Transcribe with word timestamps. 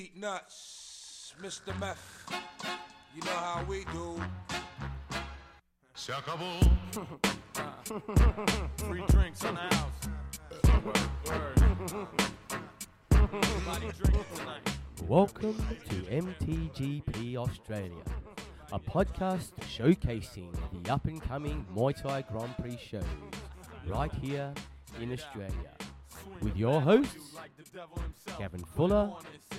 Street 0.00 0.16
nuts, 0.16 1.34
Mr. 1.42 1.78
Meth. 1.78 2.24
You 3.14 3.20
know 3.20 3.32
how 3.32 3.62
we 3.68 3.84
do. 3.92 4.18
Se 5.92 6.14
acabó. 6.14 6.58
Free 8.78 9.04
drinks 9.08 9.44
in 9.44 9.54
the 9.56 9.60
house. 9.60 10.08
Word. 11.26 12.06
Everybody 13.12 13.90
tonight. 14.34 14.70
Welcome 15.06 15.56
to 15.90 15.96
MTGP 15.96 17.36
Australia, 17.36 18.04
a 18.72 18.78
podcast 18.78 19.52
showcasing 19.68 20.50
the 20.82 20.90
up 20.90 21.04
and 21.04 21.20
coming 21.20 21.66
Muay 21.76 21.94
Thai 21.94 22.22
Grand 22.22 22.56
Prix 22.56 22.78
shows 22.82 23.04
right 23.86 24.12
here 24.22 24.54
in 24.98 25.12
Australia. 25.12 25.74
With 26.40 26.56
your 26.56 26.80
hosts, 26.80 27.36
Gavin 28.38 28.64
Fuller 28.74 29.12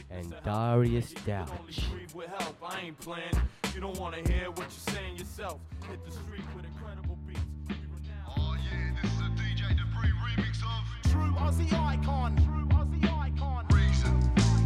and 0.10 0.36
Darius 0.44 1.14
Douch. 1.26 1.50
Breathe 1.92 2.14
with 2.14 2.28
help. 2.28 2.58
I 2.62 2.82
ain't 2.82 3.00
playing. 3.00 3.32
You 3.74 3.80
don't 3.80 3.98
wanna 4.00 4.18
hear 4.28 4.50
what 4.50 4.58
you're 4.58 4.96
saying 4.96 5.18
yourself. 5.18 5.60
Hit 5.90 6.04
the 6.04 6.12
street 6.12 6.44
with 6.56 6.66
incredible 6.66 7.18
beats. 7.26 7.40
Oh 8.28 8.56
yeah, 8.56 9.02
this 9.02 9.12
is 9.12 9.20
a 9.20 9.30
DJ 9.40 9.78
Dupree 9.78 10.12
remix 10.20 10.62
of 10.62 11.12
True 11.12 11.34
Aussie 11.40 11.72
icon. 11.72 12.36
True 12.36 12.68
Aussie 12.78 13.06
icon. 13.18 13.66
Reason. 13.72 14.20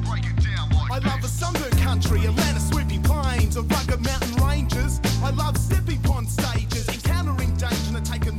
Break 0.09 0.25
it 0.25 0.43
down 0.43 0.69
like 0.71 0.91
I 0.91 1.07
love 1.07 1.23
a 1.23 1.27
sunburned 1.27 1.77
country, 1.77 2.25
Atlanta 2.25 2.59
sweeping 2.59 3.03
plains, 3.03 3.57
of 3.57 3.69
rugged 3.69 4.03
mountain 4.03 4.43
ranges. 4.43 4.99
I 5.23 5.29
love 5.31 5.55
stepping 5.57 6.01
pond 6.01 6.29
stages, 6.29 6.87
encountering 6.89 7.55
danger 7.57 7.97
and 7.97 8.05
taking 8.05 8.35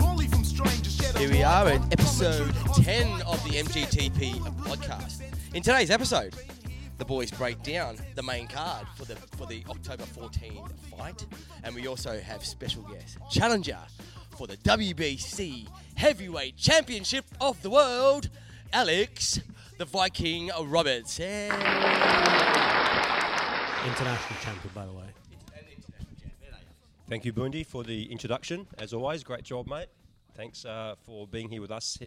Here 1.19 1.31
we 1.31 1.43
are 1.43 1.67
at 1.69 1.81
episode 1.93 2.55
10 2.75 3.23
of 3.23 3.43
the 3.45 3.63
MGTP 3.63 4.35
podcast. 4.65 5.23
In 5.55 5.63
today's 5.63 5.91
episode, 5.91 6.35
the 6.99 7.05
boys 7.05 7.31
break 7.31 7.63
down 7.63 7.97
the 8.15 8.23
main 8.23 8.47
card 8.47 8.87
for 8.97 9.07
the 9.07 9.17
for 9.37 9.47
the 9.47 9.65
October 9.71 10.05
14 10.05 10.63
fight, 10.97 11.27
and 11.65 11.75
we 11.75 11.87
also 11.87 12.21
have 12.21 12.45
special 12.45 12.83
guest 12.83 13.17
challenger 13.31 13.79
for 14.37 14.47
the 14.47 14.59
WBC 14.59 15.67
Heavyweight 15.95 16.57
Championship 16.57 17.25
of 17.41 17.61
the 17.63 17.71
World, 17.71 18.29
Alex 18.73 19.41
the 19.79 19.85
Viking 19.85 20.51
Roberts. 20.65 21.17
Hey. 21.19 21.47
International 23.87 24.39
champion, 24.43 24.71
by 24.75 24.87
the 24.87 24.93
way. 24.93 25.05
Thank 27.09 27.25
you, 27.25 27.33
Bundy, 27.33 27.63
for 27.63 27.85
the 27.85 28.11
introduction. 28.11 28.67
As 28.79 28.93
always, 28.93 29.23
great 29.23 29.45
job, 29.45 29.67
mate. 29.69 29.87
Thanks 30.37 30.67
uh, 30.67 30.97
for 31.03 31.27
being 31.27 31.49
here 31.49 31.63
with 31.63 31.71
us, 31.71 31.99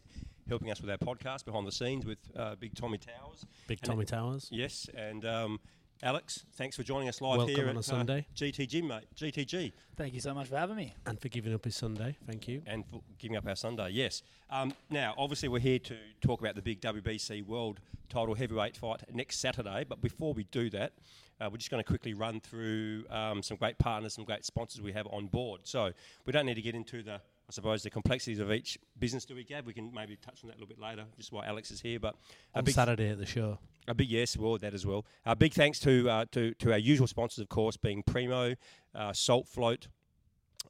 helping 0.48 0.70
us 0.70 0.80
with 0.80 0.92
our 0.92 0.98
podcast 0.98 1.46
behind 1.46 1.66
the 1.66 1.72
scenes 1.72 2.06
with 2.06 2.20
uh, 2.36 2.54
Big 2.60 2.76
Tommy 2.76 3.00
Towers. 3.00 3.44
Big 3.68 3.80
And 3.82 3.90
Tommy 3.90 4.04
it- 4.04 4.10
Towers. 4.10 4.48
Yes, 4.52 4.88
and 4.96 5.26
um, 5.26 5.60
Alex, 6.04 6.46
thanks 6.54 6.76
for 6.76 6.84
joining 6.84 7.10
us 7.10 7.22
live 7.22 7.40
Welcome 7.40 7.56
here 7.56 7.66
on 7.66 7.76
at 7.76 7.80
a 7.80 7.84
Sunday. 7.84 8.28
Uh, 8.30 8.36
GTG, 8.36 8.84
mate. 8.88 9.06
GTG, 9.16 9.72
Thank 9.98 10.14
you 10.14 10.22
so 10.22 10.36
much 10.36 10.48
for 10.48 10.58
having 10.58 10.76
me. 10.76 10.94
And 11.08 11.20
for 11.20 11.28
giving 11.28 11.54
up 11.56 11.66
his 11.66 11.76
Sunday. 11.76 12.16
Thank 12.28 12.48
you. 12.48 12.62
and 12.68 12.86
for 12.86 13.02
giving 13.18 13.36
up 13.36 13.48
our 13.48 13.56
Sunday. 13.56 13.90
Yes. 13.90 14.22
Um, 14.52 14.74
now, 14.92 15.16
obviously, 15.18 15.50
we're 15.50 15.60
here 15.60 15.80
to 15.80 15.96
talk 16.22 16.40
about 16.40 16.54
the 16.54 16.62
big 16.62 16.82
WBC 16.82 17.46
World 17.48 17.80
Title 18.10 18.36
Heavyweight 18.36 18.78
fight 18.78 19.02
next 19.12 19.40
Saturday. 19.40 19.86
But 19.90 20.02
before 20.02 20.34
we 20.34 20.44
do 20.52 20.70
that, 20.70 20.94
uh, 21.42 21.50
we're 21.52 21.58
just 21.58 21.72
going 21.72 21.84
to 21.84 21.88
quickly 21.88 22.14
run 22.14 22.40
through 22.42 23.06
um, 23.10 23.42
some 23.42 23.58
great 23.58 23.80
partners, 23.80 24.14
some 24.14 24.24
great 24.24 24.46
sponsors 24.46 24.82
we 24.82 24.92
have 24.92 25.08
on 25.08 25.26
board. 25.28 25.62
So 25.64 25.92
we 26.26 26.32
don't 26.32 26.46
need 26.46 26.56
to 26.56 26.62
get 26.62 26.76
into 26.76 27.02
the, 27.02 27.22
I 27.50 27.52
suppose, 27.52 27.82
the 27.82 27.90
complexities 27.90 28.40
of 28.40 28.52
each 28.52 28.78
business. 29.00 29.26
Do 29.26 29.34
we, 29.34 29.44
Gab? 29.44 29.66
We 29.66 29.74
can 29.74 29.92
maybe 29.92 30.16
touch 30.16 30.44
on 30.44 30.50
that 30.50 30.58
a 30.58 30.60
little 30.60 30.68
bit 30.68 30.80
later, 30.80 31.06
just 31.18 31.32
why 31.32 31.48
Alex 31.48 31.72
is 31.72 31.82
here. 31.82 32.00
But 32.00 32.14
a 32.54 32.60
On 32.60 32.64
big 32.64 32.76
Saturday 32.76 33.10
at 33.10 33.18
the 33.18 33.26
show. 33.26 33.58
a 33.88 33.96
big 33.96 34.10
yes, 34.10 34.38
well, 34.38 34.58
that 34.60 34.76
as 34.76 34.86
well. 34.86 35.04
A 35.26 35.36
big 35.36 35.54
thanks 35.54 35.80
to 35.80 36.08
uh, 36.10 36.26
to 36.32 36.54
to 36.54 36.72
our 36.72 36.78
usual 36.78 37.08
sponsors, 37.08 37.40
of 37.40 37.50
course, 37.50 37.76
being 37.76 38.04
Primo, 38.04 38.56
uh, 38.94 39.14
Salt 39.14 39.48
Float, 39.48 39.88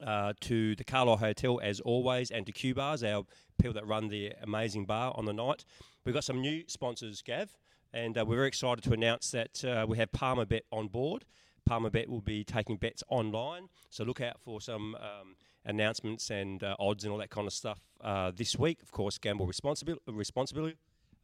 uh, 0.02 0.32
to 0.40 0.76
the 0.76 0.86
Carlisle 0.86 1.18
Hotel 1.18 1.60
as 1.62 1.82
always, 1.82 2.32
and 2.32 2.46
to 2.46 2.54
Q 2.54 2.74
Bars, 2.76 3.04
our 3.04 3.26
people 3.58 3.74
that 3.74 3.86
run 3.86 4.08
the 4.08 4.32
amazing 4.42 4.86
bar 4.86 5.12
on 5.16 5.26
the 5.26 5.34
night. 5.34 5.66
We've 6.06 6.16
got 6.16 6.24
some 6.24 6.40
new 6.40 6.64
sponsors, 6.68 7.22
Gav, 7.22 7.58
and 7.92 8.18
uh, 8.18 8.24
we're 8.26 8.38
very 8.38 8.48
excited 8.48 8.86
to 8.86 8.94
announce 8.94 9.32
that 9.32 9.66
uh, 9.66 9.86
we 9.86 9.98
have 9.98 10.14
Palmer 10.14 10.46
Bet 10.46 10.64
on 10.72 10.88
board. 10.88 11.26
Palmer 11.66 11.90
Bet 11.90 12.08
will 12.10 12.22
be 12.22 12.46
taking 12.46 12.78
bets 12.78 13.04
online, 13.10 13.68
so 13.90 14.06
look 14.06 14.22
out 14.22 14.40
for 14.40 14.62
some 14.62 14.96
um, 14.96 15.36
announcements 15.66 16.30
and 16.30 16.64
uh, 16.64 16.76
odds 16.80 17.04
and 17.04 17.12
all 17.12 17.20
that 17.20 17.30
kind 17.30 17.48
of 17.48 17.54
stuff 17.54 17.80
uh, 18.02 18.32
this 18.36 18.58
week. 18.58 18.82
Of 18.82 18.92
course, 18.92 19.18
gamble 19.18 19.48
responsibly. 19.48 19.96
Responsibly. 20.08 20.76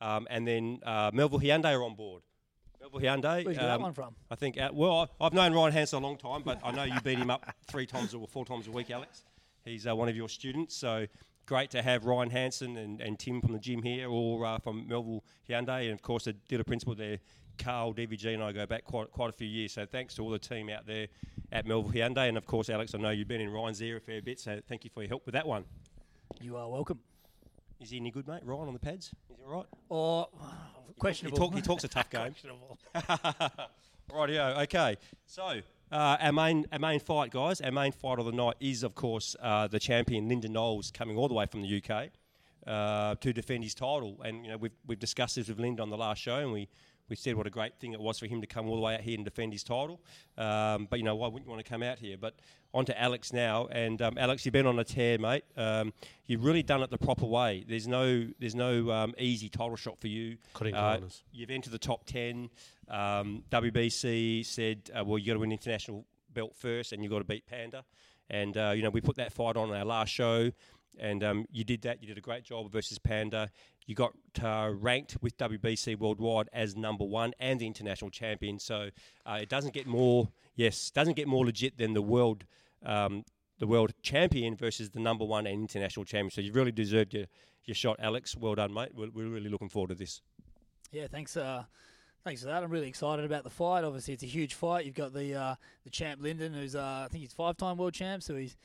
Um, 0.01 0.27
and 0.29 0.47
then 0.47 0.79
uh, 0.85 1.11
Melville 1.13 1.39
Hyundai 1.39 1.77
are 1.77 1.83
on 1.83 1.95
board. 1.95 2.23
Melville 2.79 2.99
Hyundai. 2.99 3.43
Where'd 3.43 3.47
you 3.47 3.53
get 3.53 3.61
that 3.61 3.75
um, 3.75 3.81
one 3.81 3.93
from? 3.93 4.15
I 4.29 4.35
think. 4.35 4.59
Uh, 4.59 4.69
well, 4.73 5.09
I, 5.19 5.25
I've 5.25 5.33
known 5.33 5.53
Ryan 5.53 5.73
Hansen 5.73 6.03
a 6.03 6.05
long 6.05 6.17
time, 6.17 6.43
but 6.43 6.59
I 6.63 6.71
know 6.71 6.83
you 6.83 6.99
beat 7.01 7.17
him 7.17 7.29
up 7.29 7.45
three 7.67 7.85
times 7.85 8.13
or 8.13 8.27
four 8.27 8.45
times 8.45 8.67
a 8.67 8.71
week, 8.71 8.91
Alex. 8.91 9.23
He's 9.63 9.87
uh, 9.87 9.95
one 9.95 10.09
of 10.09 10.15
your 10.15 10.29
students, 10.29 10.75
so 10.75 11.07
great 11.45 11.71
to 11.71 11.81
have 11.81 12.05
Ryan 12.05 12.29
Hansen 12.29 12.77
and, 12.77 13.01
and 13.01 13.17
Tim 13.17 13.41
from 13.41 13.53
the 13.53 13.59
gym 13.59 13.81
here, 13.81 14.09
all 14.09 14.43
uh, 14.45 14.59
from 14.59 14.87
Melville 14.87 15.23
Hyundai, 15.49 15.85
and 15.85 15.93
of 15.93 16.01
course 16.01 16.25
the 16.25 16.33
dealer 16.33 16.63
principal 16.63 16.95
there, 16.95 17.19
Carl 17.57 17.93
DVG, 17.93 18.33
and 18.33 18.43
I 18.43 18.51
go 18.51 18.65
back 18.65 18.83
quite 18.83 19.11
quite 19.11 19.29
a 19.29 19.33
few 19.33 19.47
years. 19.47 19.73
So 19.73 19.85
thanks 19.85 20.15
to 20.15 20.23
all 20.23 20.29
the 20.29 20.39
team 20.39 20.69
out 20.69 20.85
there 20.85 21.07
at 21.51 21.65
Melville 21.65 21.91
Hyundai, 21.91 22.27
and 22.29 22.37
of 22.37 22.45
course 22.45 22.69
Alex, 22.69 22.93
I 22.95 22.97
know 22.97 23.09
you've 23.09 23.27
been 23.27 23.41
in 23.41 23.49
Ryan's 23.49 23.81
ear 23.81 23.97
a 23.97 24.01
fair 24.01 24.21
bit, 24.21 24.39
so 24.39 24.59
thank 24.67 24.83
you 24.83 24.89
for 24.93 25.01
your 25.01 25.09
help 25.09 25.25
with 25.25 25.33
that 25.33 25.47
one. 25.47 25.65
You 26.41 26.57
are 26.57 26.69
welcome. 26.69 26.99
Is 27.79 27.89
he 27.89 27.97
any 27.97 28.11
good, 28.11 28.27
mate? 28.27 28.41
Ryan 28.43 28.67
on 28.67 28.73
the 28.73 28.79
pads? 28.79 29.07
Is 29.29 29.37
he 29.37 29.43
all 29.43 29.57
right? 29.57 29.65
Or 29.89 30.29
He, 30.87 30.93
questionable. 30.93 31.37
talk, 31.37 31.53
he 31.53 31.61
talks 31.61 31.83
a 31.83 31.87
tough 31.87 32.09
game. 32.09 32.33
Rightio. 34.11 34.63
Okay. 34.63 34.97
So 35.25 35.61
uh, 35.91 36.17
our 36.19 36.31
main 36.31 36.65
our 36.71 36.79
main 36.79 36.99
fight, 36.99 37.31
guys. 37.31 37.61
Our 37.61 37.71
main 37.71 37.91
fight 37.91 38.19
of 38.19 38.25
the 38.25 38.31
night 38.31 38.55
is, 38.59 38.83
of 38.83 38.95
course, 38.95 39.35
uh, 39.41 39.67
the 39.67 39.79
champion 39.79 40.27
Lyndon 40.29 40.53
Knowles 40.53 40.91
coming 40.91 41.17
all 41.17 41.27
the 41.27 41.33
way 41.33 41.45
from 41.45 41.61
the 41.61 41.81
UK 41.83 42.09
uh, 42.65 43.15
to 43.15 43.33
defend 43.33 43.63
his 43.63 43.75
title. 43.75 44.21
And 44.23 44.45
you 44.45 44.51
know 44.51 44.57
we've 44.57 44.75
we've 44.87 44.99
discussed 44.99 45.35
this 45.35 45.47
with 45.47 45.59
Lyndon 45.59 45.83
on 45.83 45.89
the 45.89 45.97
last 45.97 46.21
show, 46.21 46.37
and 46.37 46.51
we. 46.51 46.69
We 47.09 47.15
said 47.15 47.35
what 47.35 47.45
a 47.45 47.51
great 47.51 47.75
thing 47.79 47.93
it 47.93 47.99
was 47.99 48.17
for 48.19 48.25
him 48.25 48.41
to 48.41 48.47
come 48.47 48.67
all 48.67 48.75
the 48.75 48.81
way 48.81 48.95
out 48.95 49.01
here 49.01 49.15
and 49.15 49.23
defend 49.23 49.53
his 49.53 49.63
title. 49.63 50.01
Um, 50.37 50.87
but, 50.89 50.97
you 50.99 51.05
know, 51.05 51.15
why 51.15 51.27
wouldn't 51.27 51.45
you 51.45 51.51
want 51.51 51.63
to 51.63 51.69
come 51.69 51.83
out 51.83 51.99
here? 51.99 52.17
But 52.19 52.35
on 52.73 52.85
to 52.85 52.99
Alex 52.99 53.31
now. 53.31 53.67
And, 53.67 54.01
um, 54.01 54.17
Alex, 54.17 54.45
you've 54.45 54.53
been 54.53 54.65
on 54.65 54.79
a 54.79 54.83
tear, 54.83 55.17
mate. 55.19 55.43
Um, 55.55 55.93
you've 56.25 56.43
really 56.43 56.63
done 56.63 56.81
it 56.81 56.89
the 56.89 56.97
proper 56.97 57.25
way. 57.25 57.63
There's 57.67 57.87
no, 57.87 58.27
there's 58.39 58.55
no 58.55 58.89
um, 58.91 59.13
easy 59.17 59.49
title 59.49 59.75
shot 59.75 59.99
for 59.99 60.07
you. 60.07 60.37
Cutting 60.53 60.73
Uh, 60.75 60.93
corners. 60.93 61.23
You've 61.31 61.51
entered 61.51 61.71
the 61.73 61.79
top 61.79 62.05
10. 62.05 62.49
Um, 62.87 63.43
WBC 63.51 64.45
said, 64.45 64.89
uh, 64.97 65.03
well, 65.05 65.17
you 65.17 65.27
got 65.27 65.33
to 65.33 65.39
win 65.39 65.51
international 65.51 66.05
belt 66.33 66.55
first 66.55 66.91
and 66.91 67.03
you've 67.03 67.11
got 67.11 67.19
to 67.19 67.23
beat 67.25 67.45
Panda. 67.45 67.83
And, 68.29 68.57
uh, 68.57 68.73
you 68.75 68.81
know, 68.81 68.89
we 68.89 69.01
put 69.01 69.17
that 69.17 69.31
fight 69.31 69.55
on 69.55 69.71
our 69.71 69.85
last 69.85 70.09
show 70.09 70.51
and 70.99 71.23
um, 71.23 71.45
you 71.51 71.63
did 71.63 71.81
that. 71.83 72.01
You 72.01 72.07
did 72.07 72.17
a 72.17 72.21
great 72.21 72.43
job 72.43 72.71
versus 72.71 72.99
Panda. 72.99 73.49
You 73.85 73.95
got 73.95 74.13
uh, 74.41 74.71
ranked 74.73 75.17
with 75.21 75.37
WBC 75.37 75.97
worldwide 75.99 76.49
as 76.51 76.75
number 76.75 77.05
one 77.05 77.33
and 77.39 77.59
the 77.59 77.67
international 77.67 78.09
champion. 78.09 78.59
So 78.59 78.89
uh, 79.25 79.39
it 79.41 79.49
doesn't 79.49 79.73
get 79.73 79.85
more, 79.85 80.29
yes, 80.55 80.89
doesn't 80.89 81.15
get 81.15 81.27
more 81.27 81.45
legit 81.45 81.77
than 81.77 81.93
the 81.93 82.01
world. 82.01 82.45
Um, 82.83 83.23
the 83.57 83.67
world 83.67 83.93
champion 84.01 84.55
versus 84.55 84.89
the 84.89 84.99
number 84.99 85.23
one 85.23 85.47
and 85.47 85.61
international 85.61 86.05
champion. 86.05 86.31
So 86.31 86.41
you've 86.41 86.55
really 86.55 86.73
deserved 86.73 87.13
your, 87.13 87.25
your 87.63 87.75
shot, 87.75 87.97
Alex. 87.99 88.35
Well 88.35 88.55
done, 88.55 88.73
mate. 88.73 88.89
We're, 88.93 89.09
we're 89.09 89.29
really 89.29 89.49
looking 89.49 89.69
forward 89.69 89.89
to 89.89 89.95
this. 89.95 90.21
Yeah, 90.91 91.07
thanks. 91.07 91.37
Uh, 91.37 91.63
thanks 92.23 92.41
for 92.41 92.47
that. 92.47 92.63
I'm 92.63 92.69
really 92.69 92.87
excited 92.87 93.23
about 93.23 93.43
the 93.43 93.49
fight. 93.49 93.83
Obviously, 93.83 94.13
it's 94.13 94.23
a 94.23 94.27
huge 94.27 94.55
fight. 94.55 94.85
You've 94.85 94.95
got 94.95 95.13
the 95.13 95.35
uh, 95.35 95.55
the 95.83 95.89
champ 95.89 96.21
Lyndon, 96.21 96.53
who's 96.53 96.75
uh, 96.75 97.03
I 97.05 97.07
think 97.09 97.21
he's 97.21 97.33
five 97.33 97.57
time 97.57 97.77
world 97.77 97.93
champ, 97.93 98.23
so 98.23 98.35
he's 98.35 98.57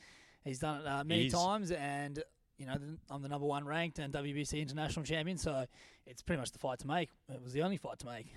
he's 0.43 0.59
done 0.59 0.81
it 0.81 0.87
uh, 0.87 1.03
many 1.03 1.29
times, 1.29 1.71
and 1.71 2.21
you 2.61 2.67
know 2.67 2.77
I'm 3.09 3.23
the 3.23 3.27
number 3.27 3.47
one 3.47 3.65
ranked 3.65 3.97
and 3.97 4.13
WBC 4.13 4.61
international 4.61 5.03
champion. 5.03 5.37
So 5.37 5.65
it's 6.05 6.21
pretty 6.21 6.39
much 6.39 6.51
the 6.51 6.59
fight 6.59 6.77
to 6.79 6.87
make. 6.87 7.09
It 7.27 7.41
was 7.43 7.53
the 7.53 7.63
only 7.63 7.77
fight 7.77 7.97
to 7.99 8.05
make. 8.05 8.27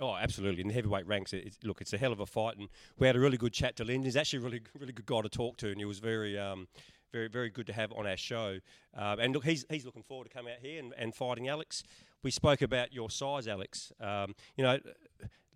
Oh, 0.00 0.14
absolutely. 0.14 0.62
In 0.62 0.68
the 0.68 0.74
heavyweight 0.74 1.06
ranks, 1.06 1.32
it's, 1.32 1.58
look, 1.62 1.80
it's 1.80 1.92
a 1.92 1.98
hell 1.98 2.12
of 2.12 2.20
a 2.20 2.26
fight, 2.26 2.56
and 2.56 2.68
we 2.98 3.06
had 3.06 3.16
a 3.16 3.20
really 3.20 3.36
good 3.36 3.52
chat 3.52 3.76
to 3.76 3.84
Lyndon. 3.84 4.04
He's 4.04 4.16
actually 4.16 4.38
a 4.40 4.42
really, 4.42 4.60
really 4.78 4.92
good 4.92 5.06
guy 5.06 5.20
to 5.20 5.28
talk 5.28 5.56
to, 5.58 5.68
and 5.68 5.78
he 5.78 5.84
was 5.84 5.98
very, 5.98 6.38
um, 6.38 6.68
very, 7.12 7.28
very 7.28 7.50
good 7.50 7.66
to 7.66 7.72
have 7.72 7.92
on 7.92 8.06
our 8.06 8.16
show. 8.16 8.58
Um, 8.96 9.18
and 9.18 9.34
look, 9.34 9.44
he's 9.44 9.64
he's 9.68 9.84
looking 9.84 10.04
forward 10.04 10.24
to 10.24 10.30
coming 10.30 10.52
out 10.52 10.60
here 10.60 10.78
and, 10.78 10.94
and 10.96 11.14
fighting 11.14 11.48
Alex. 11.48 11.82
We 12.22 12.30
spoke 12.30 12.62
about 12.62 12.92
your 12.92 13.10
size, 13.10 13.48
Alex. 13.48 13.92
Um, 14.00 14.34
you 14.56 14.64
know, 14.64 14.78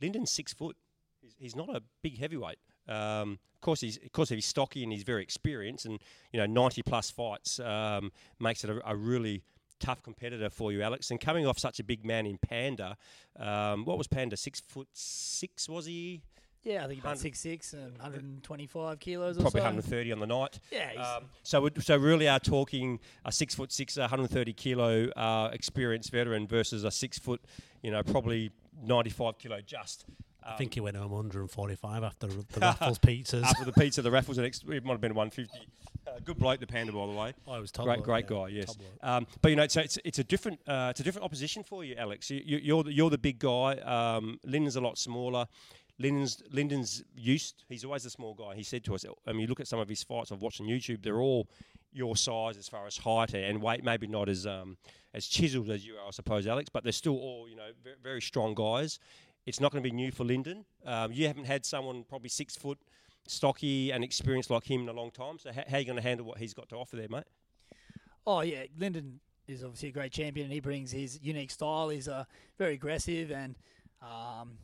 Lyndon's 0.02 0.32
six 0.32 0.52
foot. 0.52 0.76
He's, 1.20 1.34
he's 1.38 1.56
not 1.56 1.68
a 1.68 1.82
big 2.02 2.18
heavyweight. 2.18 2.58
Um, 2.88 3.38
of 3.58 3.62
course, 3.62 3.80
he's 3.80 3.96
of 3.96 4.12
course 4.12 4.28
he's 4.28 4.46
stocky 4.46 4.84
and 4.84 4.92
he's 4.92 5.02
very 5.02 5.22
experienced, 5.22 5.84
and 5.84 5.98
you 6.32 6.38
know, 6.38 6.46
ninety 6.46 6.80
plus 6.80 7.10
fights 7.10 7.58
um, 7.58 8.12
makes 8.38 8.62
it 8.62 8.70
a, 8.70 8.80
a 8.88 8.94
really 8.94 9.42
tough 9.80 10.00
competitor 10.02 10.48
for 10.48 10.70
you, 10.72 10.80
Alex. 10.80 11.10
And 11.10 11.20
coming 11.20 11.44
off 11.44 11.58
such 11.58 11.80
a 11.80 11.84
big 11.84 12.04
man 12.04 12.24
in 12.24 12.38
Panda, 12.38 12.96
um, 13.36 13.84
what 13.84 13.98
was 13.98 14.06
Panda? 14.06 14.36
Six 14.36 14.60
foot 14.60 14.86
six 14.92 15.68
was 15.68 15.86
he? 15.86 16.22
Yeah, 16.62 16.78
I 16.84 16.88
think 16.88 16.90
he 16.90 16.96
was 16.96 17.04
about 17.04 17.18
six 17.18 17.40
six 17.40 17.72
and 17.72 17.92
125 17.98 18.98
kilos 19.00 19.38
or 19.38 19.40
Probably 19.42 19.60
so. 19.60 19.64
130 19.64 20.12
on 20.12 20.20
the 20.20 20.26
night. 20.26 20.60
Yeah, 20.70 20.90
he's- 20.90 21.06
Um, 21.16 21.24
so 21.42 21.60
we 21.62 21.70
so 21.80 21.96
really 21.96 22.28
are 22.28 22.40
talking 22.40 23.00
a 23.24 23.32
six 23.32 23.54
foot 23.56 23.72
six, 23.72 23.96
130 23.96 24.52
kilo 24.52 25.08
uh, 25.10 25.50
experienced 25.52 26.12
veteran 26.12 26.46
versus 26.46 26.84
a 26.84 26.90
six 26.90 27.18
foot, 27.18 27.40
you 27.82 27.90
know, 27.90 28.02
probably 28.04 28.50
95 28.84 29.38
kilo 29.38 29.60
just. 29.60 30.04
I 30.48 30.52
Um, 30.52 30.58
think 30.58 30.74
he 30.74 30.80
went 30.80 30.96
home 30.96 31.10
145 31.10 32.02
after 32.02 32.26
the 32.26 32.44
Raffles 32.60 32.98
pizzas. 32.98 33.42
after 33.44 33.64
the 33.64 33.72
pizza, 33.72 34.02
the 34.02 34.10
raffles, 34.10 34.38
it 34.38 34.62
might 34.84 34.92
have 34.92 35.00
been 35.00 35.14
150. 35.14 35.50
Uh, 36.06 36.18
good 36.24 36.38
bloke, 36.38 36.58
the 36.60 36.66
panda, 36.66 36.90
by 36.92 37.06
the 37.06 37.12
way. 37.12 37.34
Oh, 37.46 37.54
it 37.54 37.60
was 37.60 37.70
top 37.70 37.84
great, 37.84 37.96
bloke, 38.02 38.06
great 38.06 38.24
yeah, 38.30 38.36
guy. 38.36 38.48
Yes, 38.48 38.76
um, 39.02 39.26
but 39.42 39.50
you 39.50 39.56
know, 39.56 39.66
so 39.66 39.80
it's 39.82 39.98
it's 40.04 40.18
a 40.18 40.24
different 40.24 40.58
uh, 40.66 40.88
it's 40.90 41.00
a 41.00 41.02
different 41.02 41.24
opposition 41.26 41.62
for 41.62 41.84
you, 41.84 41.94
Alex. 41.96 42.30
You, 42.30 42.40
you, 42.44 42.56
you're 42.62 42.82
the, 42.84 42.92
you're 42.92 43.10
the 43.10 43.18
big 43.18 43.38
guy. 43.38 43.74
Um, 43.76 44.40
Lyndon's 44.42 44.76
a 44.76 44.80
lot 44.80 44.96
smaller. 44.96 45.46
Lyndon's 45.98 46.42
Lyndon's 46.50 47.02
used. 47.14 47.64
He's 47.68 47.84
always 47.84 48.06
a 48.06 48.10
small 48.10 48.32
guy. 48.34 48.54
He 48.54 48.62
said 48.62 48.84
to 48.84 48.94
us, 48.94 49.04
I 49.26 49.32
mean, 49.32 49.40
you 49.42 49.46
look 49.48 49.60
at 49.60 49.68
some 49.68 49.80
of 49.80 49.88
his 49.88 50.02
fights 50.02 50.32
I've 50.32 50.40
watched 50.40 50.60
on 50.62 50.66
YouTube. 50.66 51.02
They're 51.02 51.20
all 51.20 51.46
your 51.92 52.16
size 52.16 52.56
as 52.56 52.68
far 52.68 52.86
as 52.86 52.96
height 52.98 53.34
and 53.34 53.60
weight. 53.60 53.82
Maybe 53.84 54.06
not 54.06 54.28
as 54.30 54.46
um, 54.46 54.78
as 55.12 55.26
chiseled 55.26 55.68
as 55.70 55.84
you 55.86 55.96
are, 55.96 56.06
I 56.06 56.10
suppose, 56.12 56.46
Alex. 56.46 56.70
But 56.72 56.84
they're 56.84 56.92
still 56.92 57.16
all 57.18 57.48
you 57.50 57.56
know 57.56 57.70
very, 57.84 57.96
very 58.02 58.22
strong 58.22 58.54
guys. 58.54 58.98
It's 59.48 59.60
not 59.60 59.72
going 59.72 59.82
to 59.82 59.88
be 59.90 59.96
new 59.96 60.12
for 60.12 60.24
Lyndon. 60.24 60.66
Um, 60.84 61.10
you 61.10 61.26
haven't 61.26 61.46
had 61.46 61.64
someone 61.64 62.04
probably 62.06 62.28
six 62.28 62.54
foot, 62.54 62.78
stocky 63.26 63.90
and 63.92 64.04
experienced 64.04 64.50
like 64.50 64.70
him 64.70 64.82
in 64.82 64.88
a 64.90 64.92
long 64.92 65.10
time. 65.10 65.38
So 65.38 65.50
how, 65.50 65.62
how 65.66 65.76
are 65.76 65.80
you 65.80 65.86
going 65.86 65.96
to 65.96 66.02
handle 66.02 66.26
what 66.26 66.36
he's 66.36 66.52
got 66.52 66.68
to 66.68 66.76
offer 66.76 66.96
there, 66.96 67.08
mate? 67.08 67.24
Oh 68.26 68.42
yeah, 68.42 68.64
Lyndon 68.78 69.20
is 69.46 69.64
obviously 69.64 69.88
a 69.88 69.92
great 69.92 70.12
champion, 70.12 70.44
and 70.44 70.52
he 70.52 70.60
brings 70.60 70.90
his 70.92 71.18
unique 71.22 71.50
style. 71.50 71.88
He's 71.88 72.08
uh, 72.08 72.24
very 72.58 72.74
aggressive, 72.74 73.30
and 73.30 73.54
um, 74.02 74.58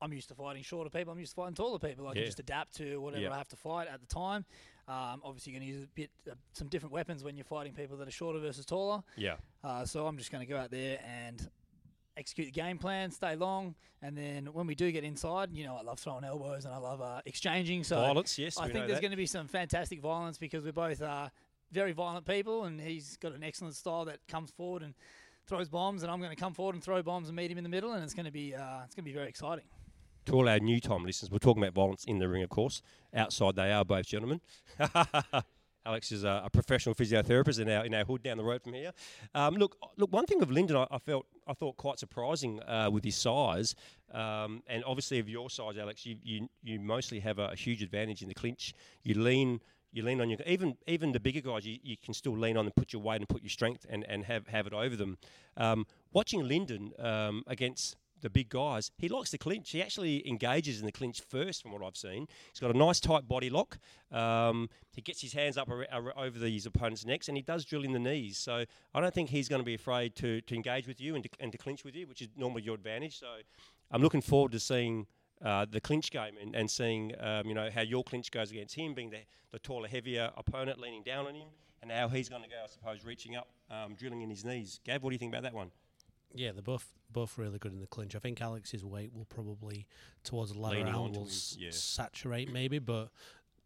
I'm 0.00 0.10
used 0.14 0.28
to 0.28 0.34
fighting 0.34 0.62
shorter 0.62 0.88
people. 0.88 1.12
I'm 1.12 1.18
used 1.18 1.32
to 1.32 1.36
fighting 1.36 1.54
taller 1.54 1.78
people. 1.78 2.06
I 2.06 2.12
Yeah. 2.12 2.14
can 2.14 2.24
just 2.24 2.40
adapt 2.40 2.76
to 2.76 2.98
whatever 2.98 3.24
Yeah. 3.24 3.34
I 3.34 3.36
have 3.36 3.48
to 3.48 3.56
fight 3.56 3.88
at 3.88 4.00
the 4.00 4.06
time. 4.06 4.46
Um, 4.88 5.20
obviously, 5.22 5.52
you're 5.52 5.60
going 5.60 5.70
to 5.70 5.76
use 5.76 5.84
a 5.84 5.88
bit 5.88 6.10
uh, 6.30 6.34
some 6.54 6.68
different 6.68 6.94
weapons 6.94 7.22
when 7.22 7.36
you're 7.36 7.44
fighting 7.44 7.74
people 7.74 7.98
that 7.98 8.08
are 8.08 8.10
shorter 8.10 8.38
versus 8.38 8.64
taller. 8.64 9.02
Yeah. 9.16 9.34
Uh, 9.62 9.84
so 9.84 10.06
I'm 10.06 10.16
just 10.16 10.32
going 10.32 10.40
to 10.46 10.50
go 10.50 10.58
out 10.58 10.70
there 10.70 10.98
and 11.04 11.46
execute 12.20 12.46
the 12.46 12.52
game 12.52 12.78
plan, 12.78 13.10
stay 13.10 13.34
long, 13.34 13.74
and 14.02 14.16
then 14.16 14.46
when 14.52 14.66
we 14.66 14.74
do 14.74 14.92
get 14.92 15.02
inside, 15.02 15.50
you 15.52 15.64
know, 15.64 15.76
I 15.76 15.82
love 15.82 15.98
throwing 15.98 16.22
elbows 16.22 16.64
and 16.66 16.74
I 16.74 16.78
love 16.78 17.00
uh, 17.00 17.20
exchanging. 17.26 17.82
So 17.82 17.96
Violence, 17.96 18.38
yes, 18.38 18.58
I 18.58 18.68
think 18.68 18.86
there's 18.86 19.00
going 19.00 19.10
to 19.10 19.16
be 19.16 19.26
some 19.26 19.48
fantastic 19.48 20.00
violence 20.00 20.38
because 20.38 20.64
we're 20.64 20.72
both 20.72 21.02
uh, 21.02 21.28
very 21.72 21.92
violent 21.92 22.26
people, 22.26 22.64
and 22.64 22.80
he's 22.80 23.16
got 23.16 23.32
an 23.32 23.42
excellent 23.42 23.74
style 23.74 24.04
that 24.04 24.18
comes 24.28 24.50
forward 24.50 24.82
and 24.82 24.94
throws 25.46 25.68
bombs, 25.68 26.02
and 26.02 26.12
I'm 26.12 26.20
going 26.20 26.30
to 26.30 26.36
come 26.36 26.54
forward 26.54 26.74
and 26.74 26.84
throw 26.84 27.02
bombs 27.02 27.28
and 27.28 27.36
meet 27.36 27.50
him 27.50 27.58
in 27.58 27.64
the 27.64 27.70
middle, 27.70 27.92
and 27.92 28.04
it's 28.04 28.14
going 28.14 28.26
to 28.26 28.32
be 28.32 28.54
uh, 28.54 28.84
it's 28.84 28.94
going 28.94 29.04
to 29.04 29.10
be 29.10 29.14
very 29.14 29.28
exciting. 29.28 29.64
To 30.26 30.34
all 30.34 30.48
our 30.48 30.60
new 30.60 30.80
time 30.80 31.04
listeners, 31.04 31.30
we're 31.30 31.38
talking 31.38 31.62
about 31.62 31.74
violence 31.74 32.04
in 32.04 32.18
the 32.18 32.28
ring, 32.28 32.42
of 32.42 32.50
course. 32.50 32.82
Outside, 33.14 33.56
they 33.56 33.72
are 33.72 33.84
both 33.84 34.06
gentlemen. 34.06 34.40
Alex 35.86 36.12
is 36.12 36.24
a, 36.24 36.42
a 36.44 36.50
professional 36.50 36.94
physiotherapist 36.94 37.58
in 37.58 37.68
our 37.68 37.84
in 37.84 37.94
our 37.94 38.04
hood 38.04 38.22
down 38.22 38.36
the 38.36 38.44
road 38.44 38.62
from 38.62 38.74
here. 38.74 38.92
Um, 39.34 39.54
look, 39.54 39.76
look. 39.96 40.12
One 40.12 40.26
thing 40.26 40.42
of 40.42 40.50
Lyndon, 40.50 40.76
I, 40.76 40.86
I 40.90 40.98
felt 40.98 41.26
I 41.46 41.54
thought 41.54 41.76
quite 41.76 41.98
surprising 41.98 42.62
uh, 42.62 42.90
with 42.92 43.04
his 43.04 43.16
size, 43.16 43.74
um, 44.12 44.62
and 44.66 44.84
obviously 44.84 45.18
of 45.18 45.28
your 45.28 45.48
size, 45.50 45.78
Alex. 45.78 46.04
You 46.04 46.16
you, 46.22 46.48
you 46.62 46.80
mostly 46.80 47.20
have 47.20 47.38
a, 47.38 47.48
a 47.48 47.56
huge 47.56 47.82
advantage 47.82 48.22
in 48.22 48.28
the 48.28 48.34
clinch. 48.34 48.74
You 49.02 49.14
lean. 49.14 49.60
You 49.92 50.04
lean 50.04 50.20
on 50.20 50.30
your 50.30 50.38
even 50.46 50.76
even 50.86 51.10
the 51.10 51.18
bigger 51.18 51.40
guys. 51.40 51.66
You, 51.66 51.78
you 51.82 51.96
can 51.96 52.14
still 52.14 52.36
lean 52.38 52.56
on 52.56 52.64
and 52.66 52.74
put 52.76 52.92
your 52.92 53.02
weight 53.02 53.16
and 53.16 53.28
put 53.28 53.42
your 53.42 53.50
strength 53.50 53.86
and, 53.90 54.04
and 54.08 54.24
have, 54.24 54.46
have 54.46 54.68
it 54.68 54.72
over 54.72 54.94
them. 54.94 55.18
Um, 55.56 55.84
watching 56.12 56.46
Lyndon 56.46 56.92
um, 57.00 57.42
against 57.48 57.96
the 58.20 58.30
big 58.30 58.48
guys, 58.48 58.90
he 58.98 59.08
likes 59.08 59.30
to 59.30 59.38
clinch. 59.38 59.70
He 59.70 59.82
actually 59.82 60.26
engages 60.28 60.80
in 60.80 60.86
the 60.86 60.92
clinch 60.92 61.20
first, 61.20 61.62
from 61.62 61.72
what 61.72 61.82
I've 61.82 61.96
seen. 61.96 62.26
He's 62.52 62.60
got 62.60 62.74
a 62.74 62.78
nice 62.78 63.00
tight 63.00 63.28
body 63.28 63.50
lock. 63.50 63.78
Um, 64.12 64.68
he 64.92 65.00
gets 65.02 65.20
his 65.20 65.32
hands 65.32 65.56
up 65.56 65.68
ar- 65.68 65.86
ar- 65.90 66.18
over 66.18 66.38
these 66.38 66.66
opponents' 66.66 67.04
necks, 67.04 67.28
and 67.28 67.36
he 67.36 67.42
does 67.42 67.64
drill 67.64 67.84
in 67.84 67.92
the 67.92 67.98
knees. 67.98 68.38
So 68.38 68.64
I 68.94 69.00
don't 69.00 69.14
think 69.14 69.30
he's 69.30 69.48
going 69.48 69.60
to 69.60 69.66
be 69.66 69.74
afraid 69.74 70.14
to, 70.16 70.40
to 70.42 70.54
engage 70.54 70.86
with 70.86 71.00
you 71.00 71.14
and 71.14 71.24
to, 71.24 71.30
and 71.38 71.52
to 71.52 71.58
clinch 71.58 71.84
with 71.84 71.94
you, 71.94 72.06
which 72.06 72.22
is 72.22 72.28
normally 72.36 72.62
your 72.62 72.74
advantage. 72.74 73.18
So 73.18 73.26
I'm 73.90 74.02
looking 74.02 74.22
forward 74.22 74.52
to 74.52 74.60
seeing. 74.60 75.06
Uh, 75.42 75.64
the 75.70 75.80
clinch 75.80 76.10
game 76.10 76.34
and, 76.38 76.54
and 76.54 76.70
seeing 76.70 77.14
um, 77.18 77.46
you 77.46 77.54
know 77.54 77.70
how 77.74 77.80
your 77.80 78.04
clinch 78.04 78.30
goes 78.30 78.50
against 78.50 78.74
him 78.74 78.92
being 78.92 79.08
the, 79.08 79.20
the 79.52 79.58
taller 79.58 79.88
heavier 79.88 80.30
opponent 80.36 80.78
leaning 80.78 81.02
down 81.02 81.26
on 81.26 81.34
him 81.34 81.48
and 81.80 81.90
how 81.90 82.08
he's 82.08 82.28
going 82.28 82.42
to 82.42 82.48
go 82.50 82.56
I 82.62 82.66
suppose 82.66 83.06
reaching 83.06 83.36
up 83.36 83.48
um, 83.70 83.94
drilling 83.94 84.20
in 84.20 84.28
his 84.28 84.44
knees 84.44 84.80
Gav 84.84 85.02
what 85.02 85.08
do 85.08 85.14
you 85.14 85.18
think 85.18 85.32
about 85.32 85.44
that 85.44 85.54
one 85.54 85.70
Yeah, 86.34 86.52
they're 86.52 86.62
both 86.62 86.86
both 87.12 87.38
really 87.38 87.58
good 87.58 87.72
in 87.72 87.80
the 87.80 87.86
clinch. 87.86 88.14
I 88.14 88.20
think 88.20 88.40
Alex's 88.40 88.84
weight 88.84 89.12
will 89.12 89.24
probably 89.24 89.86
towards 90.22 90.52
the 90.52 90.58
latter 90.60 90.84
round 90.84 91.16
will 91.16 91.26
s- 91.26 91.56
yeah. 91.58 91.70
saturate 91.72 92.52
maybe, 92.52 92.78
but 92.78 93.08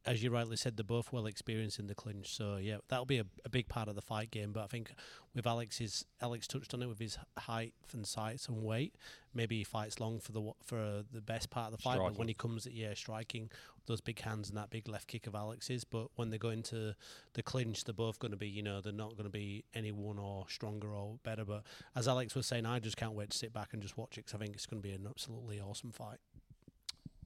as 0.06 0.22
you 0.22 0.30
rightly 0.30 0.56
said, 0.56 0.76
they're 0.76 0.84
both 0.84 1.12
well 1.12 1.26
experienced 1.26 1.78
in 1.78 1.86
the 1.86 1.94
clinch. 1.94 2.34
So 2.34 2.56
yeah, 2.56 2.78
that'll 2.88 3.06
be 3.06 3.18
a, 3.18 3.24
a 3.44 3.48
big 3.48 3.68
part 3.68 3.88
of 3.88 3.94
the 3.94 4.02
fight 4.02 4.30
game. 4.30 4.52
But 4.52 4.64
I 4.64 4.66
think 4.66 4.92
with 5.34 5.46
Alex's 5.46 6.04
Alex 6.20 6.46
touched 6.46 6.74
on 6.74 6.82
it 6.82 6.86
with 6.86 6.98
his 6.98 7.18
height 7.38 7.72
and 7.92 8.06
size 8.06 8.46
and 8.48 8.62
weight. 8.62 8.94
Maybe 9.34 9.58
he 9.58 9.64
fights 9.64 10.00
long 10.00 10.20
for 10.20 10.32
the 10.32 10.52
for 10.62 11.04
the 11.12 11.20
best 11.20 11.50
part 11.50 11.72
of 11.72 11.78
the 11.78 11.82
fight. 11.82 11.98
But 12.12 12.18
when 12.18 12.28
he 12.28 12.34
comes 12.34 12.66
at 12.66 12.72
yeah 12.74 12.94
striking 12.94 13.50
those 13.86 14.00
big 14.00 14.20
hands 14.20 14.48
and 14.48 14.56
that 14.58 14.70
big 14.70 14.88
left 14.88 15.08
kick 15.08 15.26
of 15.26 15.34
Alex's, 15.34 15.84
but 15.84 16.08
when 16.16 16.30
they 16.30 16.38
go 16.38 16.50
into 16.50 16.94
the 17.34 17.42
clinch, 17.42 17.84
they're 17.84 17.92
both 17.94 18.18
going 18.18 18.30
to 18.32 18.36
be 18.36 18.48
you 18.48 18.62
know 18.62 18.80
they're 18.80 18.92
not 18.92 19.12
going 19.12 19.24
to 19.24 19.30
be 19.30 19.64
any 19.74 19.92
one 19.92 20.18
or 20.18 20.46
stronger 20.48 20.94
or 20.94 21.18
better. 21.22 21.44
But 21.44 21.64
as 21.94 22.08
Alex 22.08 22.34
was 22.34 22.46
saying, 22.46 22.66
I 22.66 22.78
just 22.78 22.96
can't 22.96 23.12
wait 23.14 23.30
to 23.30 23.36
sit 23.38 23.52
back 23.52 23.72
and 23.72 23.82
just 23.82 23.96
watch 23.98 24.18
it 24.18 24.26
because 24.26 24.34
I 24.34 24.38
think 24.44 24.54
it's 24.54 24.66
going 24.66 24.82
to 24.82 24.88
be 24.88 24.94
an 24.94 25.06
absolutely 25.08 25.60
awesome 25.60 25.92
fight. 25.92 26.18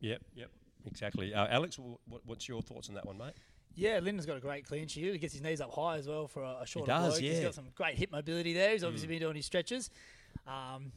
Yep, 0.00 0.22
yep, 0.34 0.50
exactly. 0.87 1.34
Uh, 1.34 1.46
Alex, 1.49 1.76
wh- 1.76 2.10
what, 2.10 2.22
what's 2.25 2.49
your 2.49 2.62
thoughts 2.62 2.88
on 2.88 2.94
that 2.94 3.06
one, 3.06 3.19
mate? 3.19 3.34
Yeah, 3.75 4.00
Lyndon's 4.02 4.26
got 4.26 4.37
a 4.37 4.40
great 4.40 4.64
clinch. 4.66 4.94
He 4.94 5.04
really 5.04 5.19
gets 5.19 5.34
his 5.34 5.43
knees 5.43 5.61
up 5.61 5.72
high 5.72 5.99
as 5.99 6.08
well 6.08 6.26
for 6.26 6.43
a, 6.43 6.58
a 6.62 6.66
shorter 6.66 6.90
does, 6.90 7.14
bloke. 7.14 7.20
He's 7.22 7.38
yeah. 7.38 7.44
got 7.44 7.54
some 7.54 7.69
great 7.75 7.96
hip 7.96 8.11
mobility 8.11 8.52
there. 8.52 8.72
He's 8.72 8.82
obviously 8.82 9.06
Mm. 9.06 9.11
been 9.11 9.20
doing 9.20 9.37
his 9.37 9.46
stretches. 9.46 9.90
Um, 10.46 10.90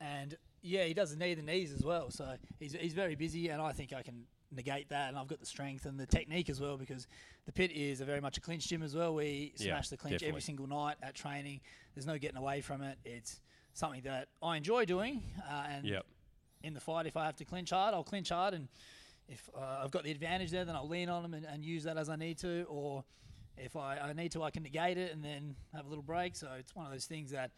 and 0.00 0.36
yeah, 0.62 0.84
he 0.84 0.94
does 0.94 1.10
the 1.10 1.16
knee 1.16 1.34
the 1.34 1.42
knees 1.42 1.72
as 1.72 1.82
well. 1.84 2.10
So 2.10 2.34
he's, 2.58 2.72
he's 2.74 2.92
very 2.94 3.14
busy, 3.14 3.48
and 3.48 3.62
I 3.62 3.72
think 3.72 3.92
I 3.92 4.02
can 4.02 4.24
negate 4.52 4.88
that. 4.90 5.08
And 5.08 5.18
I've 5.18 5.26
got 5.28 5.40
the 5.40 5.46
strength 5.46 5.86
and 5.86 5.98
the 5.98 6.06
technique 6.06 6.48
as 6.50 6.60
well 6.60 6.76
because 6.76 7.06
the 7.46 7.52
pit 7.52 7.70
is 7.72 8.00
a 8.00 8.04
very 8.04 8.20
much 8.20 8.38
a 8.38 8.40
clinch 8.40 8.68
gym 8.68 8.82
as 8.82 8.94
well. 8.94 9.14
We 9.14 9.52
Yeah, 9.56 9.66
smash 9.66 9.88
the 9.88 9.96
clinch 9.96 10.14
definitely. 10.14 10.28
every 10.28 10.40
single 10.42 10.66
night 10.66 10.96
at 11.02 11.14
training. 11.14 11.60
There's 11.94 12.06
no 12.06 12.18
getting 12.18 12.36
away 12.38 12.60
from 12.60 12.82
it. 12.82 12.98
It's 13.04 13.40
something 13.74 14.02
that 14.02 14.28
I 14.42 14.56
enjoy 14.56 14.84
doing. 14.84 15.22
Uh, 15.48 15.66
and 15.68 15.84
Yep. 15.86 16.06
in 16.62 16.74
the 16.74 16.80
fight, 16.80 17.06
if 17.06 17.16
I 17.16 17.24
have 17.26 17.36
to 17.36 17.44
clinch 17.44 17.70
hard, 17.70 17.94
I'll 17.94 18.04
clinch 18.04 18.30
hard. 18.30 18.54
And 18.54 18.68
if 19.28 19.48
uh, 19.56 19.80
I've 19.82 19.90
got 19.90 20.04
the 20.04 20.10
advantage 20.10 20.50
there, 20.50 20.64
then 20.64 20.74
I'll 20.76 20.88
lean 20.88 21.08
on 21.08 21.22
them 21.22 21.34
and, 21.34 21.44
and 21.44 21.64
use 21.64 21.84
that 21.84 21.96
as 21.98 22.08
I 22.08 22.16
need 22.16 22.38
to. 22.38 22.64
Or 22.68 23.04
if 23.58 23.76
I, 23.76 23.98
I 23.98 24.12
need 24.12 24.32
to, 24.32 24.42
I 24.42 24.50
can 24.50 24.62
negate 24.62 24.98
it 24.98 25.12
and 25.12 25.24
then 25.24 25.56
have 25.74 25.86
a 25.86 25.88
little 25.88 26.02
break. 26.04 26.36
So 26.36 26.48
it's 26.58 26.74
one 26.74 26.86
of 26.86 26.92
those 26.92 27.06
things 27.06 27.30
that 27.30 27.50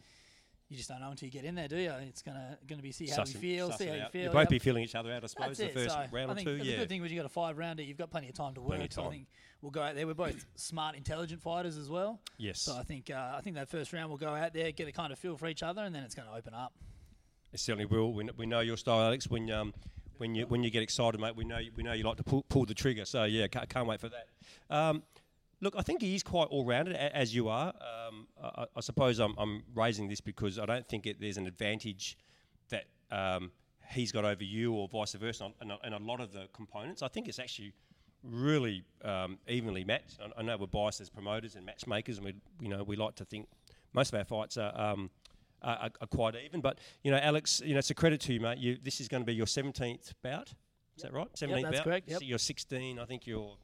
you 0.69 0.77
just 0.77 0.87
don't 0.87 1.01
know 1.01 1.09
until 1.09 1.25
you 1.25 1.31
get 1.31 1.45
in 1.45 1.55
there, 1.55 1.67
do 1.67 1.77
you? 1.77 1.91
It's 2.07 2.21
gonna 2.21 2.57
gonna 2.67 2.81
be 2.83 2.91
see 2.91 3.07
how 3.07 3.17
Suss 3.17 3.33
you 3.33 3.39
feel, 3.39 3.71
see 3.71 3.87
how 3.87 3.93
you 3.95 4.01
out. 4.03 4.11
feel. 4.11 4.23
You'll 4.25 4.33
both 4.33 4.49
be 4.49 4.59
feeling 4.59 4.83
each 4.83 4.93
other 4.95 5.11
out, 5.11 5.23
I 5.23 5.27
suppose, 5.27 5.57
That's 5.57 5.59
the 5.59 5.65
it. 5.65 5.73
first 5.73 5.95
so 5.95 6.05
round 6.11 6.29
I 6.29 6.33
or 6.33 6.35
think 6.35 6.47
two. 6.47 6.57
The 6.59 6.65
Yeah. 6.65 6.77
good 6.77 6.89
thing 6.89 7.01
was 7.01 7.11
you 7.11 7.17
got 7.17 7.25
a 7.25 7.29
five 7.29 7.57
rounder. 7.57 7.81
You've 7.81 7.97
got 7.97 8.11
plenty 8.11 8.29
of 8.29 8.35
time 8.35 8.53
to 8.53 8.61
work. 8.61 8.79
of 8.79 8.93
So 8.93 9.01
I 9.01 9.03
time. 9.05 9.11
think 9.13 9.27
we'll 9.61 9.71
go 9.71 9.81
out 9.81 9.95
there. 9.95 10.05
We're 10.05 10.13
both 10.13 10.45
smart, 10.55 10.95
intelligent 10.95 11.41
fighters 11.41 11.75
as 11.75 11.89
well. 11.89 12.19
Yes. 12.37 12.61
So 12.61 12.75
I 12.75 12.83
think 12.83 13.09
uh, 13.09 13.33
I 13.35 13.41
think 13.41 13.55
that 13.55 13.67
first 13.67 13.91
round 13.93 14.09
we'll 14.09 14.19
go 14.19 14.29
out 14.35 14.53
there, 14.53 14.71
get 14.71 14.87
a 14.87 14.91
kind 14.91 15.11
of 15.11 15.17
feel 15.17 15.37
for 15.37 15.47
each 15.47 15.63
other, 15.63 15.81
and 15.83 15.93
then 15.93 16.03
it's 16.03 16.13
going 16.15 16.27
to 16.27 16.35
open 16.35 16.53
up. 16.53 16.73
It 17.51 17.59
certainly 17.59 17.85
will. 17.85 18.13
We, 18.13 18.29
we 18.37 18.45
know 18.45 18.59
your 18.59 18.77
style, 18.77 19.01
Alex. 19.01 19.27
When 19.27 19.49
um, 19.49 19.73
when 20.17 20.35
you 20.35 20.45
when 20.45 20.61
you 20.63 20.69
get 20.69 20.83
excited, 20.83 21.19
mate, 21.19 21.35
we 21.35 21.45
know 21.45 21.57
you, 21.57 21.71
we 21.75 21.81
know 21.81 21.93
you 21.93 22.03
like 22.03 22.17
to 22.17 22.23
pull, 22.23 22.43
pull 22.47 22.65
the 22.65 22.75
trigger. 22.75 23.05
So 23.05 23.23
yeah, 23.23 23.47
can't, 23.47 23.67
can't 23.67 23.87
wait 23.87 23.99
for 23.99 24.09
that. 24.09 24.27
Um, 24.69 25.01
look, 25.61 25.75
I 25.77 25.81
think 25.81 26.01
he 26.01 26.15
is 26.15 26.23
quite 26.23 26.47
all 26.49 26.65
rounded 26.65 26.95
as 26.95 27.33
you 27.35 27.49
are. 27.49 27.73
Um, 28.07 28.27
I, 28.43 28.65
I 28.75 28.81
suppose 28.81 29.19
I'm, 29.19 29.35
I'm 29.37 29.63
raising 29.75 30.07
this 30.07 30.21
because 30.21 30.57
I 30.59 30.65
don't 30.65 30.87
think 30.87 31.05
it, 31.05 31.19
there's 31.19 31.37
an 31.37 31.47
advantage 31.47 32.17
that 32.69 32.85
um, 33.11 33.51
he's 33.91 34.11
got 34.11 34.25
over 34.25 34.43
you 34.43 34.73
or 34.73 34.87
vice 34.87 35.13
versa 35.13 35.45
on, 35.45 35.53
a- 35.71 35.79
lot 35.99 36.19
of 36.21 36.31
the 36.31 36.47
components. 36.53 37.01
I 37.01 37.07
think 37.07 37.27
it's 37.27 37.39
actually 37.39 37.73
really 38.23 38.83
um, 39.03 39.37
evenly 39.47 39.83
matched. 39.83 40.19
I, 40.21 40.39
I 40.39 40.43
know 40.43 40.57
we're 40.57 40.67
biased 40.67 41.01
as 41.01 41.09
promoters 41.09 41.55
and 41.55 41.65
matchmakers, 41.65 42.17
and 42.17 42.25
we 42.25 42.35
you 42.61 42.69
know 42.69 42.83
we 42.83 42.95
like 42.95 43.15
to 43.15 43.25
think 43.25 43.47
most 43.93 44.13
of 44.13 44.19
our 44.19 44.25
fights 44.25 44.57
are. 44.57 44.73
Um, 44.79 45.09
are, 45.61 45.89
are- 45.99 46.07
quite 46.07 46.35
even, 46.45 46.61
but 46.61 46.79
you 47.03 47.11
know, 47.11 47.17
Alex, 47.17 47.61
you 47.65 47.73
know, 47.73 47.79
it's 47.79 47.89
a 47.89 47.93
credit 47.93 48.21
to 48.21 48.33
you, 48.33 48.39
mate. 48.39 48.59
You, 48.59 48.77
this 48.81 49.01
is 49.01 49.09
going 49.09 49.23
to 49.23 49.25
be 49.25 49.33
your 49.35 49.45
17th 49.45 50.13
bout. 50.23 50.53
Is 50.95 51.03
that 51.03 51.11
right? 51.11 51.27
17th 51.33 51.63
that's 51.63 51.77
bout. 51.79 51.83
correct, 51.83 52.07
So 52.07 52.13
yep. 52.13 52.21
you're 52.23 52.37
16. 52.37 52.97
I 52.97 53.03
think 53.03 53.27
you're 53.27 53.57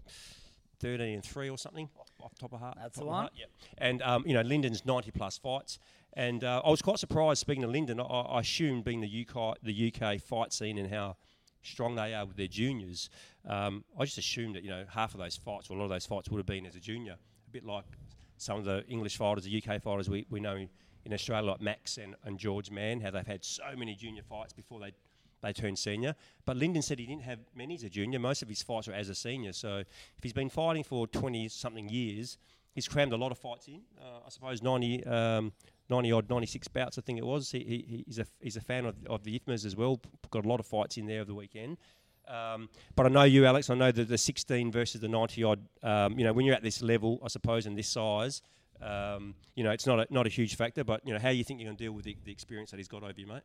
13 0.76 1.16
and 1.16 1.24
three 1.24 1.50
or 1.50 1.58
something 1.58 1.90
off, 2.00 2.08
off 2.22 2.34
the 2.34 2.40
top 2.40 2.54
of 2.54 2.60
heart. 2.60 2.78
That's 2.82 2.98
the 2.98 3.06
one. 3.06 3.22
heart, 3.22 3.34
Yep. 3.38 3.50
And 3.78 4.02
um, 4.02 4.24
you 4.26 4.34
know, 4.34 4.42
Lyndon's 4.42 4.86
90 4.86 5.12
plus 5.12 5.38
fights, 5.38 5.80
and 6.14 6.44
uh, 6.44 6.62
I 6.64 6.70
was 6.70 6.82
quite 6.82 7.00
surprised. 7.00 7.40
Speaking 7.40 7.62
to 7.64 7.68
Lyndon, 7.68 8.00
I, 8.00 8.04
I 8.04 8.40
assumed 8.42 8.86
being 8.86 9.02
the 9.02 9.28
UK 9.28 9.58
the 9.64 9.94
UK 9.94 10.20
fight 10.22 10.54
scene 10.54 10.78
and 10.78 10.90
how 10.90 11.18
strong 11.64 11.96
they 11.96 12.14
are 12.14 12.26
with 12.26 12.38
their 12.38 12.48
juniors, 12.48 13.10
um, 13.48 13.84
I 14.00 14.06
just 14.06 14.18
assumed 14.18 14.56
that 14.56 14.64
you 14.64 14.70
know 14.70 14.86
half 14.90 15.14
of 15.14 15.20
those 15.20 15.36
fights, 15.36 15.70
or 15.70 15.76
a 15.76 15.78
lot 15.78 15.86
of 15.86 15.92
those 15.92 16.06
fights, 16.06 16.30
would 16.30 16.38
have 16.38 16.46
been 16.46 16.66
as 16.66 16.76
a 16.76 16.80
junior. 16.80 17.14
A 17.14 17.52
bit 17.52 17.66
like 17.66 17.86
some 18.38 18.58
of 18.58 18.66
the 18.66 18.86
English 18.88 19.18
fighters, 19.18 19.46
the 19.46 19.64
UK 19.64 19.82
fighters 19.82 20.10
we, 20.10 20.26
we 20.30 20.40
know 20.40 20.68
in 21.06 21.14
Australia, 21.14 21.52
like 21.52 21.62
Max 21.62 21.98
and, 21.98 22.16
and 22.24 22.38
George 22.38 22.72
Mann, 22.72 23.00
how 23.00 23.12
they've 23.12 23.26
had 23.26 23.44
so 23.46 23.64
many 23.78 23.96
junior 23.96 24.24
fights 24.24 24.54
before 24.54 24.80
they 24.80 24.94
they 25.42 25.54
turned 25.54 25.78
senior. 25.78 26.16
But 26.46 26.58
Lyndon 26.58 26.82
said 26.82 27.00
he 27.00 27.06
didn't 27.06 27.24
have 27.24 27.40
many 27.56 27.76
as 27.76 27.84
a 27.84 27.90
junior. 27.90 28.20
Most 28.20 28.42
of 28.42 28.50
his 28.50 28.62
fights 28.62 28.88
were 28.88 28.94
as 28.94 29.10
a 29.10 29.16
senior. 29.16 29.54
So 29.54 29.78
if 29.78 30.24
he's 30.24 30.34
been 30.34 30.50
fighting 30.50 30.84
for 30.84 31.08
20 31.08 31.48
something 31.50 31.90
years, 31.90 32.38
he's 32.74 32.88
crammed 32.88 33.14
a 33.14 33.18
lot 33.18 33.32
of 33.32 33.38
fights 33.38 33.68
in. 33.68 33.82
Uh, 34.00 34.26
I 34.26 34.30
suppose 34.30 34.62
90, 34.62 35.06
um, 35.06 35.54
90 35.90 36.12
odd, 36.12 36.30
96 36.30 36.68
bouts, 36.70 36.98
I 36.98 37.02
think 37.02 37.20
it 37.20 37.26
was. 37.26 37.52
He, 37.52 37.60
he, 37.60 38.04
he's, 38.06 38.20
a, 38.20 38.26
he's 38.42 38.58
a 38.58 38.62
fan 38.62 38.86
of, 38.86 38.96
of 39.08 39.24
the 39.24 39.40
IFMAs 39.40 39.66
as 39.66 39.76
well. 39.76 40.00
Got 40.32 40.46
a 40.46 40.50
lot 40.50 40.60
of 40.60 40.66
fights 40.66 40.98
in 40.98 41.06
there 41.06 41.22
over 41.22 41.28
the 41.28 41.36
weekend. 41.36 41.78
Um, 42.28 42.70
but 42.96 43.06
I 43.06 43.10
know 43.10 43.24
you, 43.24 43.46
Alex. 43.46 43.70
I 43.70 43.76
know 43.76 43.92
that 43.92 44.08
the 44.08 44.18
16 44.18 44.72
versus 44.72 45.02
the 45.02 45.08
90 45.08 45.44
odd. 45.44 45.60
Um, 45.84 46.18
you 46.18 46.26
know, 46.26 46.34
when 46.34 46.46
you're 46.46 46.56
at 46.56 46.64
this 46.64 46.82
level, 46.82 47.20
I 47.24 47.28
suppose, 47.28 47.66
and 47.66 47.78
this 47.78 47.88
size, 47.88 48.42
um, 48.82 49.36
you 49.56 49.64
know, 49.64 49.72
it's 49.72 49.86
not 49.86 50.00
a, 50.00 50.08
not 50.10 50.26
a 50.26 50.30
huge 50.30 50.56
factor. 50.56 50.84
But 50.84 51.06
you 51.06 51.14
know, 51.14 51.20
how 51.20 51.30
you 51.30 51.44
think 51.44 51.60
you're 51.60 51.68
going 51.68 51.78
to 51.78 51.84
deal 51.84 51.94
with 51.94 52.06
the, 52.06 52.18
the 52.24 52.32
experience 52.32 52.72
that 52.72 52.78
he's 52.78 52.88
got 52.88 53.04
over 53.04 53.14
you, 53.16 53.28
mate? 53.28 53.44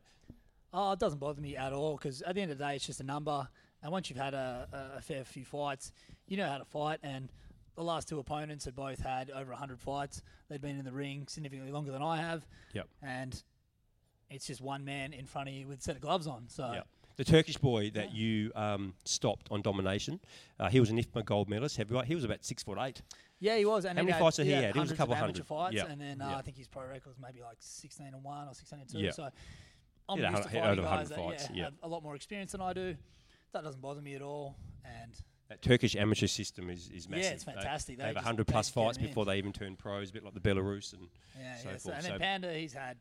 Oh, 0.73 0.93
it 0.93 0.99
doesn't 0.99 1.19
bother 1.19 1.41
me 1.41 1.57
at 1.57 1.73
all 1.73 1.97
because 1.97 2.23
at 2.23 2.35
the 2.35 2.41
end 2.41 2.53
of 2.53 2.59
the 2.59 2.65
day, 2.65 2.77
it's 2.77 2.87
just 2.87 3.01
a 3.01 3.05
number. 3.05 3.49
And 3.83 3.91
once 3.91 4.11
you've 4.11 4.19
had 4.19 4.35
a, 4.35 4.95
a, 4.99 5.01
fair 5.01 5.25
few 5.25 5.45
fights, 5.45 5.93
you 6.29 6.37
know 6.37 6.47
how 6.47 6.59
to 6.59 6.65
fight. 6.65 7.01
And 7.03 7.33
the 7.77 7.83
last 7.83 8.09
two 8.09 8.19
opponents 8.19 8.67
had 8.67 8.77
both 8.77 9.01
had 9.01 9.31
over 9.31 9.51
100 9.51 9.81
fights. 9.81 10.23
They'd 10.49 10.61
been 10.61 10.79
in 10.79 10.85
the 10.85 10.93
ring 10.93 11.27
significantly 11.29 11.73
longer 11.73 11.91
than 11.91 12.03
I 12.03 12.19
have. 12.19 12.47
Yep. 12.75 12.89
And 13.03 13.43
it's 14.29 14.47
just 14.47 14.61
one 14.61 14.85
man 14.85 15.13
in 15.13 15.27
front 15.27 15.49
of 15.49 15.55
you 15.55 15.67
with 15.67 15.81
a 15.81 15.83
set 15.83 15.97
of 15.97 16.03
gloves 16.03 16.27
on. 16.27 16.45
So 16.49 16.71
Yeah. 16.73 16.83
The 17.17 17.25
Turkish 17.25 17.59
boy 17.59 17.91
that 17.91 18.15
you 18.15 18.51
um, 18.55 18.95
stopped 19.05 19.49
on 19.51 19.61
domination, 19.61 20.21
uh, 20.59 20.71
he 20.71 20.81
was 20.81 20.89
an 20.89 20.97
IFMA 20.97 21.23
gold 21.23 21.51
medalist 21.51 21.77
heavyweight. 21.77 22.07
He 22.07 22.15
was 22.15 22.25
about 22.25 22.47
six 22.47 22.63
foot 22.63 22.79
eight. 22.81 23.03
Yeah, 23.41 23.57
he 23.57 23.67
was. 23.67 23.85
And 23.85 23.99
How 23.99 24.03
many 24.03 24.13
had, 24.13 24.21
fights 24.21 24.37
did 24.37 24.47
he 24.47 24.53
had? 24.53 24.75
He 24.75 24.81
was 24.81 24.91
a 24.91 24.97
couple 24.97 25.13
of 25.13 25.21
hundred. 25.21 25.45
fights, 25.45 25.75
Yeah. 25.75 25.87
and 25.87 26.01
then 26.01 26.23
uh, 26.23 26.31
Yeah. 26.31 26.37
I 26.39 26.43
think 26.43 26.57
his 26.57 26.69
pro 26.69 26.87
record 26.87 27.09
was 27.09 27.19
maybe 27.21 27.43
like 27.43 27.57
16 27.59 28.07
and 28.07 28.25
one 28.25 28.49
or 28.49 28.55
16 28.55 28.79
and 28.79 28.89
two. 28.89 28.99
Yeah. 29.01 29.11
So 29.11 29.29
I'm 30.13 30.19
a 30.25 30.31
used 30.31 30.43
to 30.43 30.49
hun- 30.49 30.51
he 30.51 30.57
had 30.59 30.65
fighting 30.65 30.85
over 30.85 30.97
guys 30.97 31.09
that 31.09 31.19
fights, 31.19 31.49
yeah, 31.51 31.57
yeah. 31.57 31.65
have 31.65 31.75
a 31.83 31.89
lot 31.89 32.03
more 32.03 32.15
experience 32.17 32.53
than 32.53 32.61
I 32.61 32.73
do. 32.73 32.97
That 33.53 33.65
doesn't 33.65 33.81
bother 33.81 34.01
me 34.03 34.15
at 34.15 34.23
all. 34.23 34.57
And 34.85 35.13
That 35.49 35.63
Turkish 35.63 35.97
amateur 35.97 36.27
system 36.27 36.71
is, 36.71 36.89
is 36.91 37.09
massive. 37.09 37.25
Yeah, 37.25 37.31
it's 37.31 37.45
fantastic. 37.45 37.97
They, 37.97 38.03
They 38.03 38.07
have 38.09 38.17
100 38.17 38.47
plus 38.47 38.69
fights 38.71 38.99
before 38.99 39.25
they 39.25 39.39
even 39.39 39.53
turn 39.53 39.77
pros, 39.77 40.11
a 40.11 40.13
bit 40.13 40.25
like 40.25 40.35
the 40.35 40.41
Belarus 40.41 40.93
and 40.93 41.09
yeah, 41.39 41.57
so 41.57 41.69
yeah. 41.71 41.77
So, 41.77 41.79
forth. 41.81 41.95
and 41.97 42.05
So- 42.05 42.11
then 42.13 42.21
Panda, 42.21 42.55
he's 42.55 42.73
had 42.73 42.97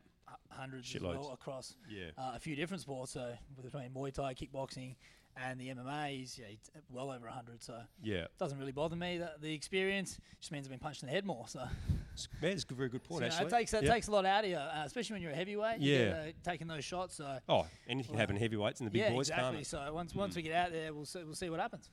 hundreds 0.50 0.96
well 1.00 1.30
across 1.32 1.74
Yeah. 1.88 2.10
uh, 2.18 2.32
a 2.34 2.38
few 2.38 2.56
different 2.56 2.80
sports. 2.82 3.12
So 3.12 3.32
between 3.62 3.90
Muay 3.90 4.12
Thai, 4.12 4.34
kickboxing, 4.34 4.96
and 5.36 5.60
the 5.60 5.68
MMA, 5.68 6.18
he's 6.18 6.38
yeah, 6.38 6.46
well 6.90 7.10
over 7.10 7.26
100. 7.26 7.62
So 7.62 7.80
Yeah. 8.02 8.24
it 8.24 8.38
doesn't 8.38 8.58
really 8.58 8.72
bother 8.72 8.96
me. 8.96 9.18
The, 9.18 9.32
the 9.40 9.52
experience 9.54 10.18
just 10.40 10.52
means 10.52 10.66
I've 10.66 10.70
been 10.70 10.78
punched 10.78 11.02
in 11.02 11.08
the 11.08 11.14
head 11.14 11.24
more. 11.24 11.46
So 11.48 11.60
It's- 11.60 12.28
Man, 12.42 12.52
it's 12.52 12.64
a 12.68 12.74
very 12.74 12.88
good 12.88 13.02
So, 13.04 13.08
point, 13.08 13.24
you 13.32 13.40
know, 13.40 13.46
it 13.46 13.50
takes 13.50 13.70
that 13.70 13.82
Yeah. 13.84 13.92
takes 13.92 14.08
a 14.08 14.10
lot 14.12 14.26
out 14.26 14.44
of 14.44 14.50
you, 14.50 14.56
uh, 14.56 14.82
especially 14.84 15.14
when 15.14 15.22
you're 15.22 15.32
a 15.32 15.36
heavyweight. 15.36 15.80
you 15.80 15.92
Yeah. 15.94 15.98
get, 16.26 16.28
uh, 16.28 16.50
taking 16.50 16.66
those 16.66 16.84
shots. 16.84 17.14
So 17.16 17.38
Oh, 17.48 17.66
anything 17.88 18.10
can 18.12 18.18
happen 18.18 18.36
in 18.36 18.42
heavyweights 18.42 18.80
and 18.80 18.86
the 18.86 18.90
big 18.90 19.02
yeah, 19.02 19.10
boys, 19.10 19.28
exactly. 19.30 19.56
can't? 19.58 19.66
Hmm. 19.66 19.86
So 19.86 19.94
once 19.94 20.14
once 20.14 20.36
we 20.36 20.42
get 20.42 20.52
out 20.54 20.72
there, 20.72 20.92
we'll 20.92 21.06
see, 21.06 21.22
we'll 21.24 21.34
see 21.34 21.48
what 21.50 21.60
happens. 21.60 21.88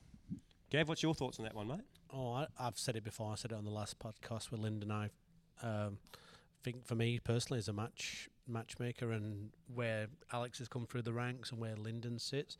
Gav, 0.70 0.86
what's 0.88 1.02
your 1.02 1.14
thoughts 1.14 1.38
on 1.38 1.44
that 1.44 1.54
one, 1.54 1.66
mate? 1.68 1.80
Oh, 2.10 2.32
I, 2.32 2.46
I've 2.58 2.78
said 2.78 2.96
it 2.96 3.04
before. 3.04 3.32
I 3.32 3.36
said 3.36 3.52
it 3.52 3.54
on 3.54 3.64
the 3.64 3.70
last 3.70 3.98
podcast 3.98 4.50
with 4.50 4.60
Lyndon. 4.60 4.90
I 4.90 5.08
um, 5.62 5.98
think 6.62 6.84
for 6.86 6.94
me 6.94 7.18
personally, 7.20 7.58
as 7.58 7.68
a 7.68 7.72
match 7.72 8.28
matchmaker, 8.46 9.12
and 9.12 9.50
where 9.74 10.08
Alex 10.32 10.58
has 10.58 10.68
come 10.68 10.86
through 10.86 11.02
the 11.02 11.12
ranks 11.12 11.50
and 11.52 11.60
where 11.60 11.76
Lyndon 11.76 12.18
sits, 12.18 12.56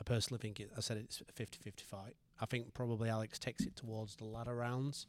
I 0.00 0.02
personally 0.04 0.38
think 0.40 0.60
it. 0.60 0.70
I 0.76 0.80
said 0.80 0.96
it's 0.96 1.20
a 1.20 1.24
50-50 1.42 1.82
fight. 1.82 2.14
I 2.40 2.46
think 2.46 2.72
probably 2.72 3.10
Alex 3.10 3.38
takes 3.38 3.64
it 3.64 3.76
towards 3.76 4.16
the 4.16 4.24
latter 4.24 4.56
rounds. 4.56 5.06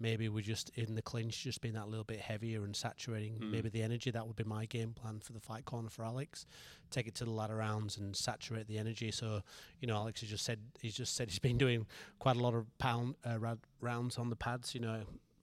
Maybe 0.00 0.28
we're 0.28 0.42
just 0.42 0.70
in 0.74 0.94
the 0.94 1.02
clinch, 1.02 1.44
just 1.44 1.60
being 1.60 1.74
that 1.74 1.86
little 1.88 2.02
bit 2.04 2.18
heavier 2.18 2.64
and 2.64 2.74
saturating 2.74 3.34
Mm. 3.38 3.50
maybe 3.50 3.68
the 3.68 3.82
energy. 3.82 4.10
That 4.10 4.26
would 4.26 4.34
be 4.36 4.42
my 4.44 4.64
game 4.64 4.94
plan 4.94 5.20
for 5.20 5.32
the 5.32 5.38
fight 5.38 5.64
corner 5.66 5.90
for 5.90 6.04
Alex. 6.04 6.46
Take 6.90 7.06
it 7.06 7.14
to 7.16 7.24
the 7.24 7.30
latter 7.30 7.56
rounds 7.56 7.98
and 7.98 8.16
saturate 8.16 8.66
the 8.66 8.78
energy. 8.78 9.10
So, 9.12 9.42
you 9.80 9.86
know, 9.86 9.94
Alex 9.96 10.22
has 10.22 10.30
just 10.30 10.44
said 10.44 10.58
he's 10.80 10.96
just 10.96 11.14
said 11.14 11.28
he's 11.28 11.38
been 11.38 11.58
doing 11.58 11.86
quite 12.18 12.36
a 12.36 12.40
lot 12.40 12.54
of 12.54 12.66
pound 12.78 13.14
uh, 13.24 13.38
rounds 13.80 14.16
on 14.18 14.30
the 14.30 14.34
pads. 14.36 14.74
You 14.74 14.80
know, 14.80 15.02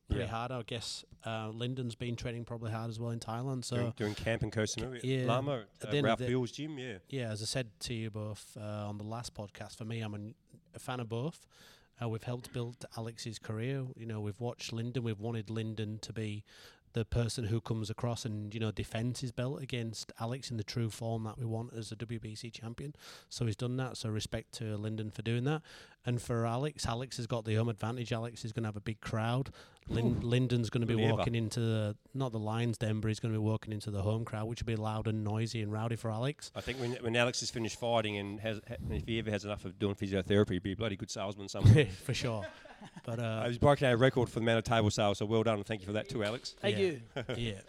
pretty 0.10 0.24
Yeah. 0.26 0.30
hard. 0.30 0.52
I 0.52 0.62
guess 0.64 1.06
uh, 1.26 1.50
Lyndon's 1.54 1.96
been 1.96 2.16
training 2.16 2.46
probably 2.46 2.72
hard 2.72 2.90
as 2.90 3.00
well 3.00 3.12
in 3.12 3.20
Thailand. 3.20 3.64
So 3.66 3.76
doing, 3.78 3.94
doing 3.98 4.16
camp 4.16 4.44
in 4.44 4.52
Koh 4.52 4.64
Samui, 4.64 5.00
yeah, 5.04 5.26
Lamai, 5.26 5.64
at 5.82 5.88
uh, 5.88 5.92
the 5.92 5.98
end 5.98 5.98
of 5.98 6.04
Ralph 6.06 6.20
Bill's 6.20 6.52
gym, 6.52 6.78
yeah. 6.78 6.98
yeah, 7.10 7.30
as 7.32 7.42
I 7.42 7.46
said 7.46 7.68
to 7.82 7.94
you 7.94 8.10
both 8.10 8.58
uh, 8.60 8.88
on 8.88 8.98
the 8.98 9.04
last 9.04 9.34
podcast, 9.34 9.78
for 9.78 9.86
me, 9.86 10.02
I'm 10.02 10.14
an, 10.14 10.36
a 10.76 10.80
fan 10.80 11.00
of 11.00 11.10
both. 11.10 11.46
Uh, 12.02 12.08
we've 12.08 12.24
helped 12.24 12.54
build 12.54 12.86
Alex's 12.98 13.40
career. 13.40 13.86
You 13.98 14.06
know, 14.06 14.22
we've 14.22 14.40
watched 14.40 14.72
Lyndon. 14.72 15.04
We've 15.04 15.20
wanted 15.20 15.50
Lyndon 15.50 16.00
to 16.00 16.14
be 16.14 16.46
the 16.94 17.06
person 17.06 17.46
who 17.46 17.62
comes 17.62 17.90
across 17.90 18.26
and 18.26 18.54
you 18.54 18.60
know 18.60 18.72
defends 18.72 19.22
his 19.22 19.32
belt 19.32 19.62
against 19.62 20.12
Alex 20.20 20.52
in 20.52 20.58
the 20.58 20.64
true 20.64 20.90
form 20.90 21.24
that 21.24 21.38
we 21.38 21.46
want 21.46 21.74
as 21.74 21.92
a 21.92 21.96
WBC 21.96 22.52
champion. 22.52 22.96
So 23.30 23.46
he's 23.46 23.56
done 23.56 23.78
that. 23.78 23.98
So 23.98 24.10
respect 24.10 24.54
to 24.56 24.78
Lyndon 24.78 25.12
for 25.12 25.22
doing 25.22 25.44
that. 25.46 25.62
And 26.06 26.22
for 26.22 26.46
Alex, 26.46 26.86
Alex 26.86 27.18
has 27.18 27.28
got 27.28 27.46
the 27.46 27.56
home 27.56 27.70
advantage. 27.70 28.12
Alex 28.14 28.46
is 28.46 28.52
going 28.52 28.64
to 28.64 28.68
have 28.68 28.78
a 28.78 28.82
big 28.82 29.02
crowd. 29.02 29.52
Lyn- 29.88 30.22
Lyndon's 30.22 30.70
going 30.70 30.86
to 30.86 30.88
be 30.88 30.96
walking 30.96 31.36
into 31.36 31.60
the 31.60 31.96
not 32.14 32.32
the 32.32 32.40
Lions 32.40 32.78
Den, 32.78 33.00
but 33.00 33.08
he's 33.08 33.20
going 33.20 33.34
to 33.34 33.40
be 33.40 33.44
walking 33.44 33.74
into 33.74 33.92
the 33.92 34.02
home 34.02 34.24
crowd, 34.24 34.48
which 34.48 34.62
will 34.62 34.68
be 34.68 34.76
loud 34.76 35.08
and 35.08 35.24
noisy 35.24 35.62
and 35.62 35.72
rowdy 35.72 35.96
for 35.96 36.12
Alex. 36.12 36.52
I 36.56 36.62
think 36.62 36.80
when, 36.80 36.92
when 37.02 37.16
Alex 37.16 37.42
is 37.42 37.50
finished 37.50 37.80
fighting 37.80 38.18
and 38.18 38.40
has, 38.40 38.62
ha, 38.68 38.76
if 38.92 39.08
he 39.08 39.20
ever 39.20 39.32
has 39.32 39.46
enough 39.46 39.66
of 39.66 39.80
doing 39.80 39.96
physiotherapy, 39.96 40.52
he'd 40.52 40.64
be 40.64 40.74
a 40.74 40.76
bloody 40.76 40.96
good 40.96 41.10
salesman 41.10 41.50
somewhere. 41.50 41.86
for 42.04 42.14
sure. 42.14 42.46
But 43.06 43.20
uh, 43.20 43.24
Uh, 43.24 43.48
he's 43.48 43.58
broken 43.58 43.88
our 43.88 43.98
record 43.98 44.30
for 44.30 44.40
the 44.40 44.44
amount 44.46 44.60
of 44.60 44.64
table 44.66 44.90
sales, 44.92 45.18
so 45.20 45.26
well 45.26 45.44
done, 45.44 45.56
and 45.58 45.66
thank 45.66 45.82
you 45.82 45.88
for 45.88 45.94
that 45.94 46.10
too, 46.10 46.24
Alex. 46.24 46.56
Thank 46.62 46.78
Yeah. 46.78 46.84
you. 46.86 47.02
yeah. 47.38 47.54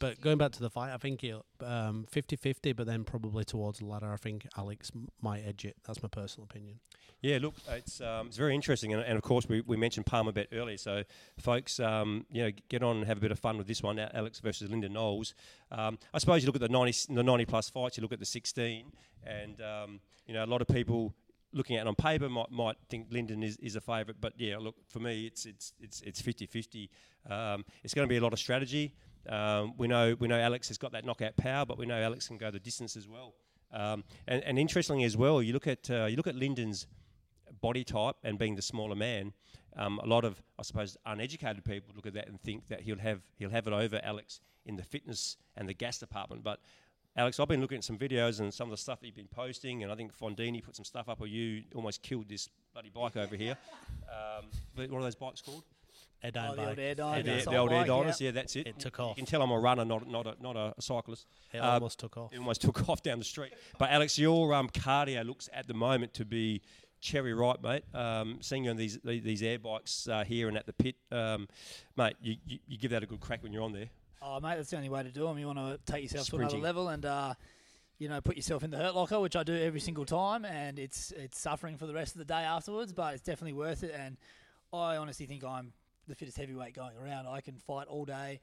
But 0.00 0.20
going 0.20 0.36
back 0.38 0.50
to 0.52 0.60
the 0.60 0.68
fight, 0.68 0.92
I 0.92 0.98
think 0.98 1.20
he'll 1.22 1.46
um, 1.64 2.04
50-50, 2.12 2.74
but 2.76 2.84
then 2.84 3.04
probably 3.04 3.44
towards 3.44 3.78
the 3.78 3.86
ladder, 3.86 4.12
I 4.12 4.16
think 4.16 4.46
Alex 4.58 4.90
m- 4.94 5.08
might 5.22 5.46
edge 5.46 5.64
it. 5.64 5.76
That's 5.86 6.02
my 6.02 6.08
personal 6.08 6.44
opinion. 6.50 6.80
Yeah, 7.22 7.38
look, 7.40 7.54
it's 7.70 8.02
um, 8.02 8.26
it's 8.26 8.36
very 8.36 8.54
interesting, 8.54 8.92
and, 8.92 9.02
and 9.02 9.16
of 9.16 9.22
course 9.22 9.48
we, 9.48 9.62
we 9.62 9.78
mentioned 9.78 10.04
Palmer 10.04 10.32
bet 10.32 10.48
earlier. 10.52 10.76
So, 10.76 11.04
folks, 11.38 11.80
um, 11.80 12.26
you 12.30 12.42
know, 12.42 12.50
get 12.68 12.82
on 12.82 12.96
and 12.98 13.06
have 13.06 13.16
a 13.18 13.20
bit 13.20 13.30
of 13.30 13.38
fun 13.38 13.56
with 13.56 13.66
this 13.68 13.82
one, 13.82 13.98
A- 13.98 14.10
Alex 14.12 14.40
versus 14.40 14.68
Lyndon 14.68 14.92
Knowles. 14.92 15.32
Um, 15.70 15.96
I 16.12 16.18
suppose 16.18 16.42
you 16.42 16.46
look 16.48 16.56
at 16.56 16.60
the 16.60 16.68
ninety 16.68 16.92
the 17.08 17.22
ninety 17.22 17.46
plus 17.46 17.70
fights, 17.70 17.96
you 17.96 18.02
look 18.02 18.12
at 18.12 18.18
the 18.18 18.26
sixteen, 18.26 18.92
and 19.24 19.62
um, 19.62 20.00
you 20.26 20.34
know, 20.34 20.44
a 20.44 20.50
lot 20.54 20.60
of 20.60 20.66
people 20.66 21.14
looking 21.54 21.76
at 21.76 21.86
it 21.86 21.88
on 21.88 21.94
paper 21.94 22.28
might 22.28 22.50
might 22.50 22.76
think 22.88 23.06
Lyndon 23.10 23.42
is, 23.42 23.56
is 23.58 23.76
a 23.76 23.80
favourite, 23.80 24.20
but 24.20 24.34
yeah, 24.36 24.58
look 24.58 24.74
for 24.88 25.00
me, 25.00 25.26
it's 25.26 25.46
it's 25.46 25.72
it's 25.80 26.00
it's 26.02 26.20
50-50. 26.20 26.88
Um, 27.30 27.64
it's 27.82 27.94
going 27.94 28.06
to 28.06 28.10
be 28.10 28.18
a 28.18 28.20
lot 28.20 28.32
of 28.32 28.38
strategy. 28.38 28.94
Um, 29.28 29.74
we 29.78 29.88
know 29.88 30.16
we 30.18 30.28
know 30.28 30.38
Alex 30.38 30.68
has 30.68 30.78
got 30.78 30.92
that 30.92 31.04
knockout 31.04 31.36
power, 31.36 31.64
but 31.64 31.78
we 31.78 31.86
know 31.86 32.00
Alex 32.00 32.28
can 32.28 32.36
go 32.36 32.50
the 32.50 32.60
distance 32.60 32.96
as 32.96 33.08
well. 33.08 33.34
Um, 33.72 34.04
and, 34.28 34.42
and 34.44 34.58
interestingly 34.58 35.04
as 35.04 35.16
well, 35.16 35.42
you 35.42 35.52
look 35.52 35.66
at 35.66 35.90
uh, 35.90 36.06
you 36.06 36.16
look 36.16 36.26
at 36.26 36.34
Lyndon's 36.34 36.86
body 37.60 37.84
type 37.84 38.16
and 38.22 38.38
being 38.38 38.56
the 38.56 38.62
smaller 38.62 38.94
man, 38.94 39.32
um, 39.76 39.98
a 40.00 40.06
lot 40.06 40.24
of 40.24 40.42
I 40.58 40.62
suppose 40.62 40.96
uneducated 41.06 41.64
people 41.64 41.94
look 41.94 42.06
at 42.06 42.14
that 42.14 42.28
and 42.28 42.40
think 42.40 42.68
that 42.68 42.82
he'll 42.82 42.98
have 42.98 43.22
he'll 43.36 43.50
have 43.50 43.66
it 43.66 43.72
over 43.72 44.00
Alex 44.02 44.40
in 44.66 44.76
the 44.76 44.82
fitness 44.82 45.36
and 45.56 45.68
the 45.68 45.74
gas 45.74 45.98
department. 45.98 46.42
But 46.42 46.60
Alex, 47.16 47.38
I've 47.38 47.46
been 47.48 47.60
looking 47.60 47.78
at 47.78 47.84
some 47.84 47.96
videos 47.96 48.40
and 48.40 48.52
some 48.52 48.66
of 48.66 48.70
the 48.72 48.76
stuff 48.76 49.00
that 49.00 49.06
you've 49.06 49.14
been 49.14 49.28
posting, 49.28 49.84
and 49.84 49.92
I 49.92 49.94
think 49.94 50.16
Fondini 50.16 50.62
put 50.62 50.74
some 50.74 50.84
stuff 50.84 51.08
up 51.08 51.20
where 51.20 51.28
you 51.28 51.62
almost 51.74 52.02
killed 52.02 52.28
this 52.28 52.48
bloody 52.72 52.90
bike 52.90 53.16
over 53.16 53.36
here. 53.36 53.56
Um, 54.10 54.46
what 54.90 54.98
are 54.98 55.02
those 55.02 55.14
bikes 55.14 55.40
called? 55.40 55.62
Air 56.24 56.30
Oh, 56.30 56.30
down 56.32 56.56
the 56.56 56.62
old 56.62 56.68
bike. 56.70 56.78
air 56.78 56.94
The, 56.94 57.02
dine, 57.02 57.24
the, 57.24 57.32
assault 57.34 57.54
the 57.54 57.58
old 57.60 57.72
air 57.72 57.78
bike, 57.86 58.06
yeah. 58.18 58.26
yeah, 58.26 58.30
that's 58.32 58.56
it. 58.56 58.66
It 58.66 58.78
took 58.80 58.98
off. 58.98 59.10
You 59.16 59.22
can 59.22 59.26
tell 59.26 59.42
I'm 59.42 59.50
a 59.52 59.58
runner, 59.60 59.84
not 59.84 60.08
not 60.08 60.26
a 60.26 60.34
not 60.40 60.56
a 60.56 60.74
cyclist. 60.80 61.26
It 61.52 61.58
Uh, 61.58 61.72
almost 61.74 62.00
took 62.00 62.16
off. 62.16 62.32
It 62.32 62.38
almost 62.38 62.60
took 62.66 62.88
off 62.88 63.02
down 63.02 63.18
the 63.18 63.24
street. 63.24 63.52
But 63.78 63.90
Alex, 63.90 64.18
your 64.18 64.52
um, 64.54 64.68
cardio 64.70 65.24
looks 65.24 65.48
at 65.52 65.68
the 65.68 65.74
moment 65.74 66.14
to 66.14 66.24
be 66.24 66.62
cherry 67.00 67.34
ripe, 67.34 67.62
mate. 67.62 67.84
Um, 67.94 68.38
seeing 68.40 68.64
you 68.64 68.70
on 68.70 68.76
these 68.76 68.98
these 69.04 69.42
air 69.42 69.58
bikes 69.60 70.08
uh, 70.08 70.24
here 70.24 70.48
and 70.48 70.56
at 70.56 70.66
the 70.66 70.72
pit, 70.72 70.96
um, 71.12 71.46
mate, 71.96 72.16
you, 72.22 72.36
you, 72.46 72.58
you 72.66 72.78
give 72.78 72.90
that 72.92 73.02
a 73.02 73.06
good 73.06 73.20
crack 73.20 73.42
when 73.42 73.52
you're 73.52 73.62
on 73.62 73.72
there. 73.72 73.90
Oh, 74.26 74.40
mate, 74.40 74.56
that's 74.56 74.70
the 74.70 74.76
only 74.76 74.88
way 74.88 75.02
to 75.02 75.10
do 75.10 75.24
them. 75.26 75.38
You 75.38 75.46
want 75.46 75.58
to 75.58 75.78
take 75.84 76.02
yourself 76.02 76.28
to 76.28 76.36
another 76.36 76.56
level 76.56 76.88
and, 76.88 77.04
uh, 77.04 77.34
you 77.98 78.08
know, 78.08 78.20
put 78.22 78.36
yourself 78.36 78.64
in 78.64 78.70
the 78.70 78.78
hurt 78.78 78.94
locker, 78.94 79.20
which 79.20 79.36
I 79.36 79.42
do 79.42 79.54
every 79.54 79.80
single 79.80 80.04
time, 80.06 80.44
and 80.44 80.78
it's 80.78 81.12
it's 81.12 81.38
suffering 81.38 81.76
for 81.76 81.86
the 81.86 81.94
rest 81.94 82.14
of 82.14 82.18
the 82.18 82.24
day 82.24 82.42
afterwards, 82.42 82.92
but 82.92 83.12
it's 83.14 83.22
definitely 83.22 83.52
worth 83.52 83.82
it. 83.84 83.94
And 83.96 84.16
I 84.72 84.96
honestly 84.96 85.26
think 85.26 85.44
I'm 85.44 85.72
the 86.08 86.14
fittest 86.14 86.38
heavyweight 86.38 86.74
going 86.74 86.96
around. 86.96 87.26
I 87.26 87.40
can 87.40 87.58
fight 87.58 87.86
all 87.86 88.04
day. 88.04 88.40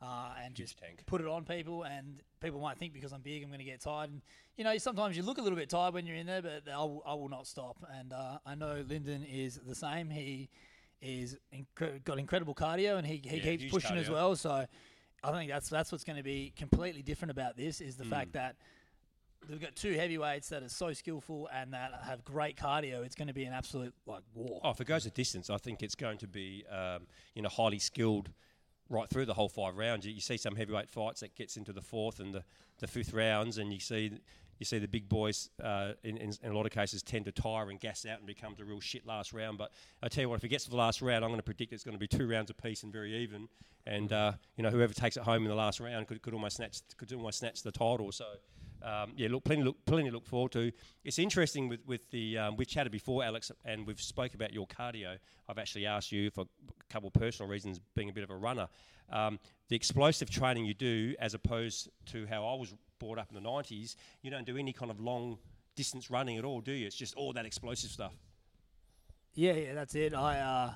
Uh, 0.00 0.34
and 0.44 0.48
Huge 0.58 0.68
just 0.70 0.78
tank. 0.78 1.02
put 1.06 1.20
it 1.20 1.28
on 1.28 1.44
people, 1.44 1.84
and 1.84 2.20
people 2.40 2.60
might 2.60 2.76
think 2.76 2.92
because 2.92 3.12
I'm 3.12 3.20
big, 3.20 3.42
I'm 3.42 3.48
going 3.50 3.60
to 3.60 3.64
get 3.64 3.80
tired. 3.80 4.10
And 4.10 4.20
you 4.56 4.64
know, 4.64 4.76
sometimes 4.78 5.16
you 5.16 5.22
look 5.22 5.38
a 5.38 5.42
little 5.42 5.56
bit 5.56 5.70
tired 5.70 5.94
when 5.94 6.06
you're 6.06 6.16
in 6.16 6.26
there, 6.26 6.42
but 6.42 6.64
I 6.68 6.78
will, 6.78 7.02
I 7.06 7.14
will 7.14 7.28
not 7.28 7.46
stop. 7.46 7.76
And 7.98 8.12
uh, 8.12 8.38
I 8.44 8.54
know 8.56 8.84
Lyndon 8.88 9.22
is 9.24 9.60
the 9.64 9.76
same. 9.76 10.10
He 10.10 10.48
is 11.00 11.36
incre- 11.54 12.02
got 12.04 12.18
incredible 12.18 12.54
cardio, 12.54 12.98
and 12.98 13.06
he, 13.06 13.22
he 13.24 13.36
Yeah, 13.36 13.56
keeps 13.56 13.72
pushing 13.72 13.96
as 13.96 14.10
well. 14.10 14.34
So 14.34 14.66
I 15.24 15.32
think 15.32 15.50
that's 15.50 15.68
that's 15.68 15.92
what's 15.92 16.04
going 16.04 16.16
to 16.16 16.22
be 16.22 16.52
completely 16.56 17.02
different 17.02 17.30
about 17.30 17.56
this 17.56 17.80
is 17.80 17.96
the 17.96 18.04
Mm. 18.04 18.10
fact 18.10 18.32
that 18.32 18.56
we've 19.48 19.60
got 19.60 19.74
two 19.76 19.92
heavyweights 19.94 20.48
that 20.50 20.62
are 20.62 20.68
so 20.68 20.92
skillful 20.92 21.48
and 21.52 21.72
that 21.72 21.92
have 22.04 22.24
great 22.24 22.56
cardio. 22.56 23.04
It's 23.04 23.14
going 23.14 23.28
to 23.28 23.34
be 23.34 23.44
an 23.44 23.52
absolute 23.52 23.94
like 24.06 24.22
war. 24.34 24.60
Oh, 24.64 24.70
if 24.70 24.80
it 24.80 24.86
goes 24.86 25.06
a 25.06 25.10
distance, 25.10 25.48
I 25.50 25.58
think 25.58 25.82
it's 25.82 25.94
going 25.94 26.18
to 26.18 26.26
be 26.28 26.64
um, 26.70 27.06
you 27.34 27.42
know 27.42 27.48
highly 27.48 27.78
skilled 27.78 28.30
right 28.88 29.08
through 29.08 29.26
the 29.26 29.34
whole 29.34 29.48
five 29.48 29.76
rounds. 29.76 30.04
You, 30.06 30.12
you 30.12 30.20
see 30.20 30.36
some 30.36 30.56
heavyweight 30.56 30.90
fights 30.90 31.20
that 31.20 31.34
gets 31.34 31.56
into 31.56 31.72
the 31.72 31.80
fourth 31.82 32.20
and 32.20 32.34
the, 32.34 32.42
the 32.78 32.86
fifth 32.86 33.12
rounds, 33.12 33.58
and 33.58 33.72
you 33.72 33.80
see 33.80 34.18
you 34.62 34.64
see 34.64 34.78
the 34.78 34.86
big 34.86 35.08
boys 35.08 35.50
uh, 35.62 35.92
in, 36.04 36.16
in, 36.16 36.32
in 36.40 36.52
a 36.52 36.54
lot 36.54 36.66
of 36.66 36.72
cases 36.72 37.02
tend 37.02 37.24
to 37.24 37.32
tire 37.32 37.68
and 37.68 37.80
gas 37.80 38.06
out 38.06 38.18
and 38.18 38.26
becomes 38.26 38.60
a 38.60 38.64
real 38.64 38.78
shit 38.78 39.04
last 39.04 39.32
round. 39.32 39.58
But 39.58 39.72
I 40.02 40.08
tell 40.08 40.22
you 40.22 40.28
what, 40.28 40.36
if 40.36 40.44
it 40.44 40.48
gets 40.48 40.64
to 40.64 40.70
the 40.70 40.76
last 40.76 41.02
round, 41.02 41.24
I'm 41.24 41.30
going 41.30 41.40
to 41.40 41.44
predict 41.44 41.72
it's 41.72 41.82
going 41.82 41.96
to 41.96 41.98
be 41.98 42.06
two 42.06 42.28
rounds 42.28 42.50
apiece 42.50 42.84
and 42.84 42.92
very 42.92 43.16
even. 43.16 43.48
And 43.86 44.12
uh, 44.12 44.32
you 44.56 44.62
know 44.62 44.70
whoever 44.70 44.94
takes 44.94 45.16
it 45.16 45.24
home 45.24 45.42
in 45.42 45.48
the 45.48 45.56
last 45.56 45.80
round 45.80 46.06
could, 46.06 46.22
could 46.22 46.34
almost 46.34 46.56
snatch 46.56 46.78
could 46.96 47.12
almost 47.12 47.40
snatch 47.40 47.62
the 47.62 47.72
title. 47.72 48.12
So. 48.12 48.26
Um, 48.84 49.12
yeah, 49.14 49.28
look, 49.30 49.44
plenty, 49.44 49.62
look, 49.62 49.76
plenty 49.84 50.10
look 50.10 50.26
forward 50.26 50.50
to. 50.52 50.72
It's 51.04 51.20
interesting 51.20 51.68
with 51.68 51.86
with 51.86 52.10
the 52.10 52.36
um, 52.36 52.56
we've 52.56 52.66
chatted 52.66 52.90
before, 52.90 53.22
Alex, 53.22 53.52
and 53.64 53.86
we've 53.86 54.00
spoke 54.00 54.34
about 54.34 54.52
your 54.52 54.66
cardio. 54.66 55.18
I've 55.48 55.58
actually 55.58 55.86
asked 55.86 56.10
you 56.10 56.32
for 56.32 56.40
a 56.40 56.92
couple 56.92 57.06
of 57.06 57.12
personal 57.12 57.48
reasons, 57.48 57.78
being 57.94 58.10
a 58.10 58.12
bit 58.12 58.24
of 58.24 58.30
a 58.30 58.36
runner, 58.36 58.66
um, 59.12 59.38
the 59.68 59.76
explosive 59.76 60.30
training 60.30 60.64
you 60.64 60.74
do, 60.74 61.14
as 61.20 61.34
opposed 61.34 61.90
to 62.06 62.26
how 62.26 62.44
I 62.46 62.54
was 62.54 62.74
brought 63.02 63.18
up 63.18 63.28
in 63.34 63.42
the 63.42 63.48
'90s. 63.48 63.96
You 64.22 64.30
don't 64.30 64.46
do 64.46 64.56
any 64.56 64.72
kind 64.72 64.90
of 64.90 65.00
long 65.00 65.38
distance 65.74 66.10
running 66.10 66.38
at 66.38 66.44
all, 66.44 66.60
do 66.60 66.72
you? 66.72 66.86
It's 66.86 66.96
just 66.96 67.14
all 67.14 67.32
that 67.32 67.44
explosive 67.44 67.90
stuff. 67.90 68.12
Yeah, 69.34 69.54
yeah, 69.54 69.74
that's 69.74 69.94
it. 69.94 70.14
I 70.14 70.38
uh, 70.38 70.74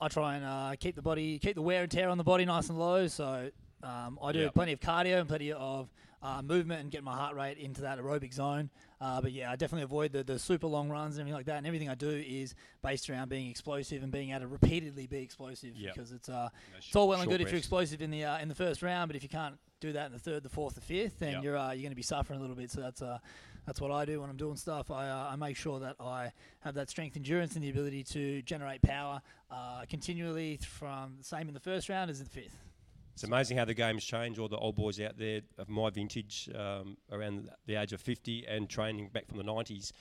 I 0.00 0.08
try 0.08 0.36
and 0.36 0.44
uh, 0.44 0.76
keep 0.78 0.94
the 0.94 1.02
body, 1.02 1.38
keep 1.38 1.54
the 1.54 1.62
wear 1.62 1.82
and 1.82 1.90
tear 1.90 2.08
on 2.08 2.18
the 2.18 2.24
body 2.24 2.44
nice 2.44 2.68
and 2.68 2.78
low. 2.78 3.06
So 3.08 3.50
um, 3.84 4.18
I 4.22 4.32
do 4.32 4.40
Yep. 4.40 4.54
plenty 4.54 4.72
of 4.72 4.80
cardio 4.80 5.20
and 5.20 5.28
plenty 5.28 5.52
of 5.52 5.92
uh, 6.22 6.40
movement 6.40 6.80
and 6.80 6.90
get 6.90 7.04
my 7.04 7.14
heart 7.14 7.34
rate 7.36 7.58
into 7.58 7.82
that 7.82 7.98
aerobic 7.98 8.32
zone. 8.32 8.70
Uh, 8.98 9.20
but 9.20 9.30
yeah, 9.32 9.50
I 9.52 9.56
definitely 9.56 9.82
avoid 9.82 10.10
the, 10.12 10.24
the 10.24 10.38
super 10.38 10.66
long 10.66 10.88
runs 10.88 11.16
and 11.16 11.20
everything 11.20 11.36
like 11.36 11.46
that. 11.46 11.58
And 11.58 11.66
everything 11.66 11.90
I 11.90 11.94
do 11.94 12.08
is 12.08 12.54
based 12.82 13.10
around 13.10 13.28
being 13.28 13.50
explosive 13.50 14.02
and 14.02 14.10
being 14.10 14.30
able 14.30 14.40
to 14.40 14.46
repeatedly 14.46 15.06
be 15.06 15.18
explosive 15.18 15.76
Yep. 15.76 15.94
because 15.94 16.12
it's 16.12 16.30
uh, 16.30 16.48
sh- 16.80 16.86
it's 16.88 16.96
all 16.96 17.08
well 17.08 17.20
and 17.20 17.28
good 17.30 17.42
if 17.42 17.50
you're 17.50 17.58
explosive 17.58 18.00
in 18.00 18.10
the 18.10 18.24
uh, 18.24 18.38
in 18.38 18.48
the 18.48 18.54
first 18.54 18.82
round, 18.82 19.10
but 19.10 19.16
if 19.16 19.22
you 19.22 19.28
can't 19.28 19.56
do 19.80 19.92
that 19.92 20.06
in 20.06 20.12
the 20.12 20.18
third, 20.18 20.42
the 20.42 20.48
fourth, 20.48 20.74
the 20.76 20.80
fifth, 20.80 21.18
then 21.18 21.32
Yep. 21.34 21.42
you're 21.44 21.56
uh, 21.58 21.72
you're 21.72 21.82
going 21.82 21.90
to 21.90 21.94
be 21.96 22.02
suffering 22.02 22.38
a 22.38 22.40
little 22.40 22.56
bit. 22.56 22.70
So 22.70 22.80
that's 22.80 23.02
uh, 23.02 23.18
that's 23.66 23.82
what 23.82 23.90
I 23.90 24.06
do 24.06 24.22
when 24.22 24.30
I'm 24.30 24.38
doing 24.38 24.56
stuff. 24.56 24.90
I, 24.90 25.08
uh, 25.10 25.28
I 25.32 25.36
make 25.36 25.56
sure 25.58 25.78
that 25.80 25.96
I 26.00 26.32
have 26.60 26.74
that 26.76 26.88
strength, 26.88 27.16
endurance, 27.16 27.54
and 27.54 27.62
the 27.64 27.68
ability 27.70 28.02
to 28.04 28.40
generate 28.42 28.80
power 28.80 29.20
uh, 29.50 29.84
continually 29.90 30.58
from 30.66 31.16
the 31.18 31.24
same 31.24 31.48
in 31.48 31.54
the 31.54 31.60
first 31.60 31.90
round 31.90 32.10
as 32.10 32.20
in 32.20 32.24
the 32.24 32.30
fifth. 32.30 32.56
It's 33.14 33.22
amazing 33.22 33.56
how 33.56 33.64
the 33.64 33.74
game's 33.74 34.04
changed. 34.04 34.40
All 34.40 34.48
the 34.48 34.56
old 34.56 34.74
boys 34.74 35.00
out 35.00 35.16
there 35.16 35.40
of 35.56 35.68
my 35.68 35.88
vintage, 35.88 36.50
um, 36.54 36.96
around 37.12 37.48
the 37.66 37.76
age 37.76 37.92
of 37.92 38.00
50 38.00 38.44
and 38.46 38.68
training 38.68 39.08
back 39.12 39.28
from 39.28 39.38
the 39.38 39.44
90s, 39.44 39.92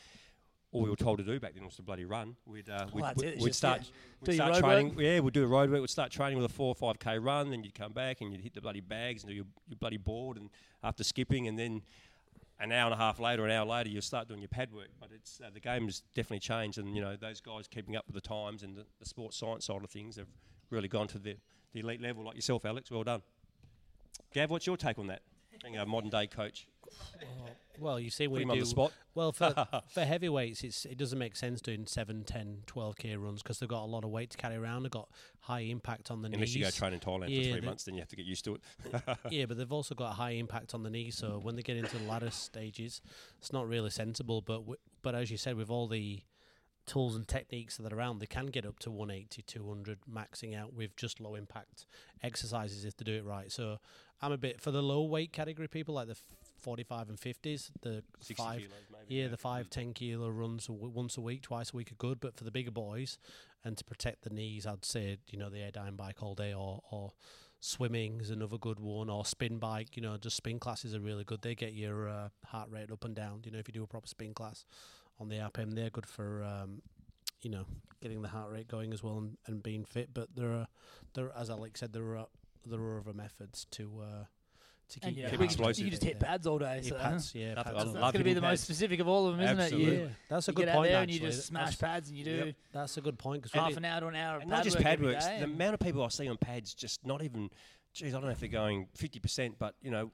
all 0.72 0.82
we 0.82 0.90
were 0.90 0.96
told 0.96 1.20
to 1.20 1.24
do 1.24 1.40
back 1.40 1.54
then 1.54 1.64
was 1.64 1.76
to 1.76 1.84
bloody 1.84 2.06
run. 2.06 2.36
We'd, 2.48 2.68
uh, 2.68 2.88
we'd, 2.92 3.06
we'd, 3.16 3.40
we'd 3.40 3.56
start, 3.56 3.82
we'd 4.26 4.34
start 4.34 4.56
training. 4.56 4.96
work. 4.96 5.00
Yeah, 5.00 5.20
we'd 5.20 5.34
do 5.34 5.44
a 5.44 5.48
road 5.48 5.70
work. 5.70 5.82
We'd 5.82 5.90
start 5.92 6.12
training 6.12 6.40
with 6.40 6.50
a 6.50 6.54
four 6.54 6.70
or 6.70 6.76
five 6.76 6.98
k 6.98 7.20
run. 7.20 7.52
Then 7.52 7.64
you'd 7.64 7.76
come 7.76 7.94
back 7.94 8.22
and 8.22 8.32
you'd 8.32 8.42
hit 8.42 8.56
the 8.56 8.62
bloody 8.62 8.82
bags 8.82 9.22
and 9.22 9.30
do 9.30 9.36
your, 9.36 9.46
your 9.68 9.78
bloody 9.78 9.98
board. 9.98 10.38
And 10.38 10.50
after 10.84 11.04
skipping, 11.04 11.48
and 11.48 11.60
then 11.60 11.84
an 12.60 12.72
hour 12.72 12.86
and 12.86 12.94
a 12.94 12.98
half 12.98 13.20
later, 13.20 13.46
an 13.46 13.52
hour 13.52 13.68
later, 13.68 13.90
you 13.90 14.02
start 14.02 14.28
doing 14.28 14.42
your 14.42 14.50
pad 14.50 14.74
work. 14.74 14.90
But 15.00 15.10
it's 15.14 15.40
uh, 15.40 15.52
the 15.54 15.60
game's 15.60 16.02
definitely 16.16 16.40
changed, 16.40 16.80
and 16.80 16.96
you 16.96 17.02
know 17.02 17.16
those 17.16 17.40
guys 17.40 17.68
keeping 17.68 17.96
up 17.96 18.06
with 18.08 18.16
the 18.16 18.28
times 18.28 18.64
and 18.64 18.76
the, 18.76 18.86
the 19.00 19.06
sports 19.06 19.38
science 19.38 19.66
side 19.66 19.84
of 19.84 19.92
things 19.92 20.16
have 20.16 20.30
really 20.72 20.88
gone 20.88 21.08
to 21.10 21.20
the, 21.20 21.36
the 21.74 21.80
elite 21.82 22.02
level, 22.02 22.24
like 22.24 22.36
yourself, 22.36 22.66
Alex. 22.66 22.90
Well 22.92 23.04
done. 23.04 23.22
Gav, 24.34 24.50
what's 24.50 24.66
your 24.68 24.78
take 24.78 24.98
on 25.00 25.08
that? 25.08 25.22
Being 25.64 25.78
a 25.78 25.86
modern 25.86 26.10
day 26.10 26.28
coach, 26.28 26.68
oh, 26.92 27.26
Well, 27.80 27.98
you 28.00 28.10
see, 28.10 28.28
put 28.28 28.34
we 28.34 28.42
him 28.42 28.50
do 28.50 28.54
on 28.54 28.60
the 28.60 28.66
spot. 28.66 28.92
Well, 29.16 29.32
for 29.32 29.54
for 29.94 30.04
heavyweights, 30.04 30.64
it's 30.64 30.84
it 30.86 30.98
doesn't 30.98 31.18
make 31.18 31.36
sense 31.38 31.62
doing 31.62 31.86
7, 31.86 32.24
10, 32.26 32.64
12 32.66 32.96
k 32.98 33.16
runs 33.16 33.42
because 33.42 33.60
they've 33.60 33.70
got 33.70 33.84
a 33.84 33.86
lot 33.86 34.04
of 34.04 34.10
weight 34.10 34.32
to 34.32 34.38
carry 34.38 34.56
around. 34.58 34.84
They've 34.84 34.92
got 34.92 35.08
high 35.40 35.62
impact 35.62 36.12
on 36.12 36.22
the 36.22 36.26
Unless 36.28 36.40
knees. 36.40 36.56
you 36.56 36.64
go 36.64 36.70
train 36.70 36.94
in 36.94 37.00
Thailand 37.00 37.30
Yeah, 37.30 37.44
for 37.54 37.58
three 37.58 37.66
months, 37.66 37.84
then 37.86 37.94
you 37.96 38.02
have 38.02 38.10
to 38.10 38.16
get 38.18 38.26
used 38.26 38.44
to 38.46 38.56
it. 38.56 38.62
yeah, 39.30 39.46
but 39.46 39.58
they've 39.58 39.72
also 39.72 39.96
got 39.96 40.10
a 40.12 40.16
high 40.16 40.32
impact 40.32 40.74
on 40.74 40.84
the 40.84 40.90
knee. 40.90 41.12
So 41.12 41.40
when 41.42 41.56
they 41.56 41.62
get 41.62 41.78
into 41.78 41.98
the 41.98 42.04
latter 42.06 42.32
stages, 42.32 43.02
it's 43.40 43.54
not 43.54 43.68
really 43.70 43.90
sensible. 43.92 44.42
But 44.42 44.60
w- 44.60 44.80
but 45.02 45.16
as 45.16 45.32
you 45.32 45.38
said, 45.38 45.56
with 45.56 45.70
all 45.70 45.88
the 45.88 46.20
tools 46.86 47.16
and 47.16 47.28
techniques 47.28 47.78
that 47.78 47.92
are 47.92 47.96
around, 47.96 48.20
they 48.20 48.26
can 48.26 48.48
get 48.48 48.66
up 48.66 48.80
to 48.80 48.92
180, 48.92 49.42
200, 49.44 50.00
maxing 50.12 50.58
out 50.58 50.74
with 50.74 50.96
just 50.96 51.20
low 51.20 51.36
impact 51.36 51.86
exercises 52.22 52.86
if 52.86 52.98
they 52.98 53.04
do 53.04 53.16
it 53.16 53.26
right. 53.26 53.52
So 53.52 53.80
I'm 54.22 54.32
a 54.32 54.38
bit 54.38 54.62
for 54.62 54.72
the 54.72 54.82
low 54.82 55.04
weight 55.04 55.32
category 55.34 55.68
people 55.68 55.96
like 55.96 56.08
the 56.08 56.18
45 56.60 57.10
and 57.10 57.18
50s, 57.20 57.72
the 57.82 58.04
five. 58.36 58.60
kilos, 58.60 58.72
maybe. 58.92 59.16
Yeah, 59.22 59.28
the 59.28 59.38
five, 59.38 59.70
ten 59.70 59.94
kilo 59.94 60.30
runs 60.30 60.68
w- 60.68 60.90
once 60.90 61.18
a 61.18 61.22
week, 61.22 61.42
twice 61.42 61.74
a 61.74 61.78
week 61.78 61.92
are 61.92 61.96
good. 61.96 62.20
But 62.20 62.38
for 62.38 62.46
the 62.46 62.52
bigger 62.52 62.72
boys, 62.72 63.18
and 63.66 63.78
to 63.78 63.84
protect 63.84 64.24
the 64.24 64.30
knees, 64.30 64.66
I'd 64.66 64.86
say 64.86 65.18
you 65.30 65.38
know 65.38 65.50
the 65.50 65.58
Airdyne 65.58 65.98
bike 65.98 66.24
all 66.24 66.36
day, 66.36 66.54
or 66.54 66.82
or 66.90 67.12
swimming 67.60 68.22
is 68.22 68.30
another 68.30 68.58
good 68.58 68.80
one, 68.80 69.10
or 69.10 69.26
spin 69.26 69.58
bike. 69.58 69.96
You 69.98 70.04
know, 70.04 70.16
just 70.18 70.38
spin 70.38 70.58
classes 70.60 70.96
are 70.96 71.02
really 71.02 71.26
good. 71.26 71.42
They 71.42 71.54
get 71.56 71.74
your 71.74 72.08
uh, 72.08 72.30
heart 72.46 72.70
rate 72.72 72.92
up 72.92 73.04
and 73.04 73.14
down. 73.16 73.42
You 73.44 73.52
know, 73.52 73.60
if 73.60 73.68
you 73.68 73.74
do 73.74 73.84
a 73.84 73.88
proper 73.88 74.08
spin 74.08 74.34
class 74.34 74.66
on 75.24 75.30
the 75.30 75.38
RPM, 75.38 75.74
they're 75.74 75.90
good 75.90 76.06
for 76.06 76.44
um, 76.44 76.82
you 77.42 77.50
know 77.50 77.66
getting 78.02 78.22
the 78.22 78.28
heart 78.28 78.52
rate 78.52 78.68
going 78.68 78.94
as 78.94 79.02
well 79.02 79.18
and, 79.18 79.38
and 79.48 79.64
being 79.64 79.86
fit. 79.86 80.10
But 80.14 80.30
there 80.36 80.52
are 80.52 80.68
there, 81.16 81.32
as 81.36 81.50
Alex 81.50 81.80
said, 81.80 81.94
there 81.94 82.18
are 82.18 82.28
there 82.66 82.80
are 82.80 83.00
other 83.00 83.14
methods 83.14 83.66
to. 83.72 84.02
Uh, 84.04 84.24
to 84.90 85.00
keep 85.00 85.18
yeah, 85.18 85.30
Keep 85.30 85.40
we 85.40 85.46
it 85.46 85.48
explosive. 85.48 85.80
You 85.80 85.86
can 85.86 85.92
just 85.92 86.04
hit 86.04 86.20
pads 86.20 86.46
all 86.46 86.60
day. 86.60 86.82
Yeah, 86.84 86.90
So 86.90 86.96
pads, 86.98 87.34
yeah, 87.34 87.56
pads 87.56 87.68
I 87.68 87.72
are- 87.72 87.86
that's 87.86 87.94
going 87.94 88.12
to 88.12 88.12
be 88.12 88.18
hitting 88.32 88.36
the 88.36 88.42
most 88.42 88.64
specific 88.66 89.00
of 89.00 89.08
all 89.08 89.28
of 89.28 89.38
them, 89.38 89.46
isn't 89.46 89.60
Absolutely. 89.60 89.96
it? 89.96 90.02
Yeah, 90.02 90.08
that's 90.30 90.48
a 90.50 90.52
you 90.52 90.56
good 90.56 90.66
get 90.66 90.70
out 90.70 90.76
point. 90.76 90.92
there 90.92 91.02
and 91.02 91.12
you 91.12 91.20
just 91.22 91.48
smash 91.48 91.78
That's- 91.78 91.94
pads 91.94 92.10
and 92.10 92.18
you 92.18 92.26
do 92.26 92.32
Yep. 92.48 92.56
That's 92.74 92.98
a 92.98 93.02
good 93.02 93.18
point 93.18 93.42
because 93.42 93.60
half 93.60 93.76
an 93.78 93.86
hour 93.86 94.02
to 94.02 94.08
an 94.08 94.16
hour 94.18 94.36
of 94.36 94.42
pad 94.42 94.50
not 94.50 94.64
just 94.66 94.76
work 94.76 94.84
pad 94.84 95.02
works. 95.02 95.26
The 95.26 95.46
amount 95.46 95.76
of 95.76 95.80
people 95.80 96.04
I 96.04 96.10
see 96.10 96.28
on 96.28 96.38
pads, 96.38 96.74
just 96.76 97.06
not 97.08 97.24
even. 97.24 97.50
Geez, 97.94 98.14
I 98.14 98.18
don't 98.18 98.26
know 98.26 98.32
if 98.32 98.40
they're 98.42 98.50
going 98.50 98.88
fifty 98.94 99.20
percent, 99.20 99.56
but 99.58 99.74
you 99.82 99.90
know, 99.90 100.12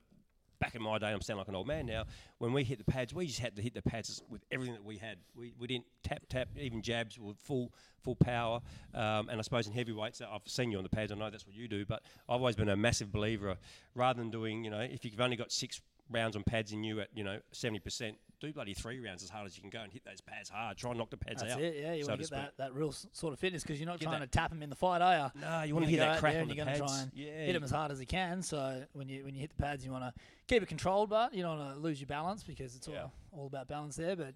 back 0.60 0.76
in 0.76 0.82
my 0.82 0.98
day, 0.98 1.08
I'm 1.08 1.22
sounding 1.22 1.40
like 1.40 1.48
an 1.48 1.56
old 1.56 1.68
man 1.68 1.86
now. 1.86 2.06
When 2.38 2.54
we 2.54 2.64
hit 2.64 2.78
the 2.78 2.92
pads, 2.92 3.14
we 3.14 3.28
just 3.28 3.40
had 3.40 3.56
to 3.56 3.62
hit 3.62 3.74
the 3.74 3.82
pads 3.82 4.22
with 4.30 4.44
everything 4.52 4.74
that 4.74 4.84
we 4.84 4.98
had. 4.98 5.18
We, 5.36 5.54
we 5.60 5.68
didn't 5.68 5.86
tap 6.04 6.24
tap, 6.30 6.50
even 6.58 6.82
jabs 6.82 7.18
with 7.20 7.38
full 7.38 7.72
full 8.04 8.16
power. 8.16 8.62
Um, 8.94 9.30
and 9.30 9.40
I 9.40 9.42
suppose 9.42 9.68
in 9.68 9.74
heavyweights, 9.74 10.22
I've 10.22 10.42
seen 10.46 10.72
you 10.72 10.78
on 10.78 10.84
the 10.84 10.90
pads. 10.90 11.12
I 11.12 11.16
know 11.16 11.30
that's 11.30 11.46
what 11.46 11.56
you 11.56 11.68
do, 11.68 11.86
but 11.86 12.04
I've 12.28 12.40
always 12.40 12.56
been 12.56 12.70
a 12.70 12.78
massive 12.78 13.12
believer. 13.12 13.58
Rather 13.96 14.20
than 14.20 14.30
doing, 14.30 14.64
you 14.64 14.70
know, 14.70 14.80
if 14.80 15.04
you've 15.06 15.20
only 15.20 15.36
got 15.36 15.52
six 15.52 15.82
rounds 16.12 16.36
on 16.36 16.44
pads 16.44 16.72
in 16.72 16.84
you 16.84 17.02
at 17.02 17.10
you 17.14 17.24
know 17.24 17.40
seventy 17.52 17.80
percent, 17.80 18.18
do 18.40 18.54
bloody 18.54 18.74
three 18.74 19.00
rounds 19.00 19.22
as 19.24 19.30
hard 19.30 19.46
as 19.46 19.56
you 19.58 19.62
can 19.62 19.70
go 19.70 19.80
and 19.82 19.92
hit 19.92 20.04
those 20.06 20.22
pads 20.22 20.50
hard. 20.50 20.78
Try 20.78 20.92
and 20.92 21.00
knock 21.00 21.10
the 21.10 21.18
pads 21.18 21.42
That's 21.42 21.54
out. 21.56 21.62
it, 21.62 21.76
yeah. 21.82 21.94
You 21.94 22.04
so 22.04 22.10
want 22.10 22.22
to 22.22 22.28
get 22.30 22.36
that, 22.36 22.54
that 22.58 22.74
real 22.74 22.92
sort 22.92 23.34
of 23.34 23.40
fitness 23.40 23.64
because 23.64 23.80
you're 23.80 23.88
not 23.88 24.00
Get 24.00 24.06
trying 24.08 24.20
that- 24.22 24.32
to 24.32 24.38
tap 24.38 24.50
them 24.52 24.64
in 24.64 24.70
the 24.70 24.76
fight, 24.76 25.02
are 25.02 25.32
you? 25.36 25.42
No, 25.42 25.64
you 25.64 25.74
want 25.74 25.86
to 25.86 25.90
hear 25.92 26.00
that 26.00 26.20
crack 26.20 26.36
on 26.36 26.42
and 26.42 26.52
the 26.52 26.56
you're 26.56 26.66
pads. 26.66 26.80
try 26.80 27.00
and 27.02 27.12
yeah, 27.14 27.46
hit 27.46 27.54
them 27.54 27.64
as 27.64 27.72
hard 27.72 27.92
as 27.92 28.00
you 28.00 28.06
can. 28.06 28.42
So 28.42 28.84
when 28.94 29.10
you 29.10 29.24
when 29.26 29.36
you 29.36 29.42
hit 29.42 29.50
the 29.56 29.62
pads, 29.62 29.86
you 29.86 29.92
want 29.92 30.04
to 30.06 30.14
keep 30.48 30.64
it 30.64 30.68
controlled, 30.68 31.10
but 31.10 31.34
you 31.34 31.44
don't 31.44 31.60
want 31.60 31.76
to 31.76 31.80
lose 31.82 32.00
your 32.00 32.08
balance 32.08 32.44
because 32.44 32.76
it's 32.76 32.88
Yeah. 32.88 33.04
all, 33.04 33.42
all 33.42 33.48
about 33.48 33.68
balance 33.68 33.96
there. 33.98 34.16
But 34.16 34.36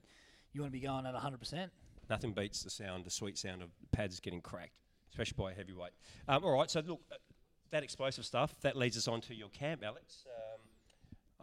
you 0.51 0.61
want 0.61 0.71
to 0.73 0.77
be 0.79 0.85
going 0.85 1.05
at 1.05 1.13
100. 1.13 1.39
percent 1.39 1.71
Nothing 2.09 2.33
beats 2.33 2.63
the 2.63 2.69
sound, 2.69 3.05
the 3.05 3.09
sweet 3.09 3.37
sound 3.37 3.61
of 3.61 3.69
pads 3.93 4.19
getting 4.19 4.41
cracked, 4.41 4.73
especially 5.11 5.35
by 5.37 5.51
a 5.53 5.55
heavyweight. 5.55 5.93
Um, 6.27 6.43
all 6.43 6.51
right, 6.51 6.69
so 6.69 6.81
look, 6.81 6.99
uh, 7.11 7.15
that 7.71 7.81
explosive 7.83 8.25
stuff 8.25 8.53
that 8.61 8.75
leads 8.75 8.97
us 8.97 9.07
on 9.07 9.21
to 9.21 9.33
your 9.33 9.47
camp, 9.49 9.81
Alex. 9.85 10.25
Um, 10.27 10.52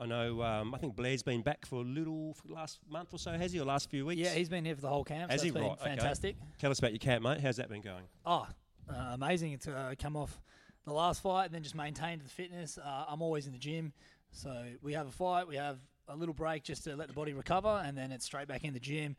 I 0.00 0.06
know. 0.06 0.42
Um, 0.42 0.74
I 0.74 0.78
think 0.78 0.96
Blair's 0.96 1.22
been 1.22 1.42
back 1.42 1.66
for 1.66 1.76
a 1.76 1.84
little 1.84 2.32
for 2.34 2.48
last 2.54 2.78
month 2.88 3.12
or 3.12 3.18
so, 3.18 3.32
has 3.32 3.52
he, 3.52 3.60
or 3.60 3.66
last 3.66 3.90
few 3.90 4.06
weeks? 4.06 4.20
Yeah, 4.20 4.30
he's 4.30 4.48
been 4.48 4.64
here 4.64 4.74
for 4.74 4.80
the 4.80 4.88
whole 4.88 5.04
camp. 5.04 5.30
Has 5.30 5.42
so 5.42 5.44
he? 5.44 5.50
been 5.50 5.62
Right, 5.62 5.72
okay. 5.72 5.84
fantastic. 5.90 6.36
Tell 6.58 6.70
us 6.70 6.78
about 6.78 6.92
your 6.92 6.98
camp, 6.98 7.22
mate. 7.22 7.40
How's 7.40 7.56
that 7.56 7.68
been 7.68 7.82
going? 7.82 8.04
Oh, 8.24 8.46
uh, 8.88 9.10
amazing 9.12 9.58
to 9.58 9.76
uh, 9.76 9.94
come 10.00 10.16
off 10.16 10.40
the 10.86 10.92
last 10.92 11.22
fight 11.22 11.44
and 11.46 11.54
then 11.54 11.62
just 11.62 11.74
maintain 11.74 12.18
the 12.22 12.28
fitness. 12.30 12.78
Uh, 12.78 13.04
I'm 13.08 13.20
always 13.20 13.46
in 13.46 13.52
the 13.52 13.58
gym, 13.58 13.92
so 14.30 14.64
we 14.82 14.94
have 14.94 15.06
a 15.06 15.12
fight, 15.12 15.46
we 15.46 15.56
have 15.56 15.78
a 16.08 16.16
little 16.16 16.34
break 16.34 16.64
just 16.64 16.82
to 16.84 16.96
let 16.96 17.06
the 17.08 17.14
body 17.14 17.34
recover, 17.34 17.82
and 17.84 17.96
then 17.96 18.10
it's 18.10 18.24
straight 18.24 18.48
back 18.48 18.64
in 18.64 18.72
the 18.72 18.80
gym. 18.80 19.16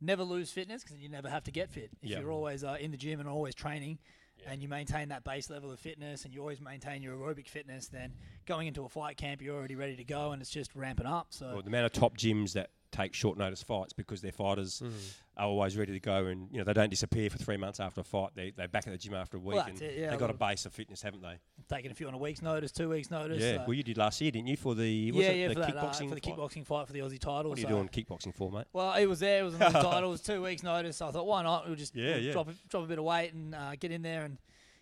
Never 0.00 0.22
lose 0.22 0.52
fitness 0.52 0.84
because 0.84 0.98
you 0.98 1.08
never 1.08 1.28
have 1.30 1.42
to 1.44 1.50
get 1.50 1.70
fit. 1.70 1.90
If 2.02 2.10
Yeah. 2.10 2.20
you're 2.20 2.30
always 2.30 2.62
uh, 2.62 2.76
in 2.78 2.90
the 2.90 2.96
gym 2.98 3.18
and 3.18 3.28
always 3.28 3.54
training, 3.54 3.98
and 4.46 4.62
you 4.62 4.68
maintain 4.68 5.08
that 5.08 5.24
base 5.24 5.50
level 5.50 5.70
of 5.70 5.78
fitness, 5.78 6.24
and 6.24 6.34
you 6.34 6.40
always 6.40 6.60
maintain 6.60 7.02
your 7.02 7.16
aerobic 7.16 7.48
fitness, 7.48 7.88
then 7.88 8.12
going 8.46 8.66
into 8.66 8.84
a 8.84 8.88
fight 8.88 9.16
camp, 9.16 9.42
you're 9.42 9.56
already 9.56 9.76
ready 9.76 9.96
to 9.96 10.04
go, 10.04 10.32
and 10.32 10.40
it's 10.40 10.50
just 10.50 10.74
ramping 10.74 11.06
up. 11.06 11.28
So 11.30 11.46
Well, 11.52 11.62
the 11.62 11.68
amount 11.68 11.86
of 11.86 11.92
top 11.92 12.16
gyms 12.16 12.52
that 12.52 12.70
take 12.90 13.14
short 13.14 13.36
notice 13.38 13.62
fights 13.62 13.92
because 13.92 14.20
their 14.22 14.32
fighters 14.32 14.80
Mm. 14.80 14.90
are 15.36 15.46
always 15.46 15.76
ready 15.76 15.92
to 15.92 16.00
go, 16.00 16.26
and 16.26 16.48
you 16.50 16.58
know 16.58 16.64
they 16.64 16.72
don't 16.72 16.88
disappear 16.88 17.28
for 17.30 17.38
three 17.38 17.56
months 17.56 17.80
after 17.80 18.00
a 18.00 18.04
fight. 18.04 18.30
They 18.34 18.50
they're 18.50 18.66
back 18.68 18.86
at 18.86 18.92
the 18.92 18.98
gym 18.98 19.14
after 19.14 19.36
a 19.36 19.40
week, 19.40 19.56
Well, 19.56 19.66
and 19.66 19.80
it, 19.82 19.98
yeah, 19.98 20.10
they've 20.10 20.18
got 20.18 20.30
a 20.30 20.34
base 20.34 20.64
of 20.66 20.72
fitness, 20.72 21.02
haven't 21.02 21.22
they? 21.22 21.38
taking 21.68 21.90
a 21.90 21.94
few 21.94 22.08
on 22.08 22.14
a 22.14 22.18
week's 22.18 22.40
notice, 22.40 22.72
two 22.72 22.88
weeks 22.88 23.10
notice. 23.10 23.42
Yeah. 23.42 23.56
uh, 23.60 23.64
well, 23.66 23.74
you 23.74 23.82
did 23.82 23.98
last 23.98 24.20
year, 24.22 24.30
didn't 24.30 24.46
you, 24.48 24.56
for 24.56 24.74
the 24.74 25.12
was 25.12 25.22
yeah, 25.24 25.30
it 25.32 25.36
yeah, 25.38 25.48
the 25.48 25.54
for 25.54 25.60
that, 25.60 25.76
uh, 25.76 25.82
kickboxing 25.84 26.08
for 26.08 26.14
the 26.14 26.20
fight? 26.22 26.36
kickboxing 26.36 26.66
fight 26.66 26.86
for 26.86 26.92
the 26.94 27.00
Aussie 27.00 27.18
title. 27.18 27.50
What 27.50 27.58
are 27.58 27.60
you 27.60 27.66
so- 27.68 27.74
doing 27.74 27.88
kickboxing 27.88 28.34
for, 28.34 28.50
mate? 28.50 28.66
Well, 28.72 28.94
it 28.94 29.06
was 29.06 29.20
there. 29.20 29.40
It 29.40 29.44
was 29.44 29.54
an 29.54 29.60
Aussie 29.60 29.72
title. 29.82 30.08
It 30.08 30.12
was 30.12 30.22
two 30.22 30.42
weeks' 30.42 30.62
notice. 30.62 30.96
So 30.96 31.08
I 31.08 31.10
thought, 31.12 31.26
why 31.26 31.42
not? 31.42 31.66
We'll 31.66 31.76
just 31.76 31.94
Yeah, 31.94 32.14
we'll 32.14 32.22
yeah. 32.22 32.32
drop 32.32 32.48
a, 32.48 32.54
drop 32.68 32.84
a 32.84 32.86
bit 32.86 32.98
of 32.98 33.04
weight 33.04 33.34
and 33.34 33.54
uh, 33.54 33.76
get 33.78 33.92
in 33.92 34.00
there 34.02 34.24
and 34.24 34.38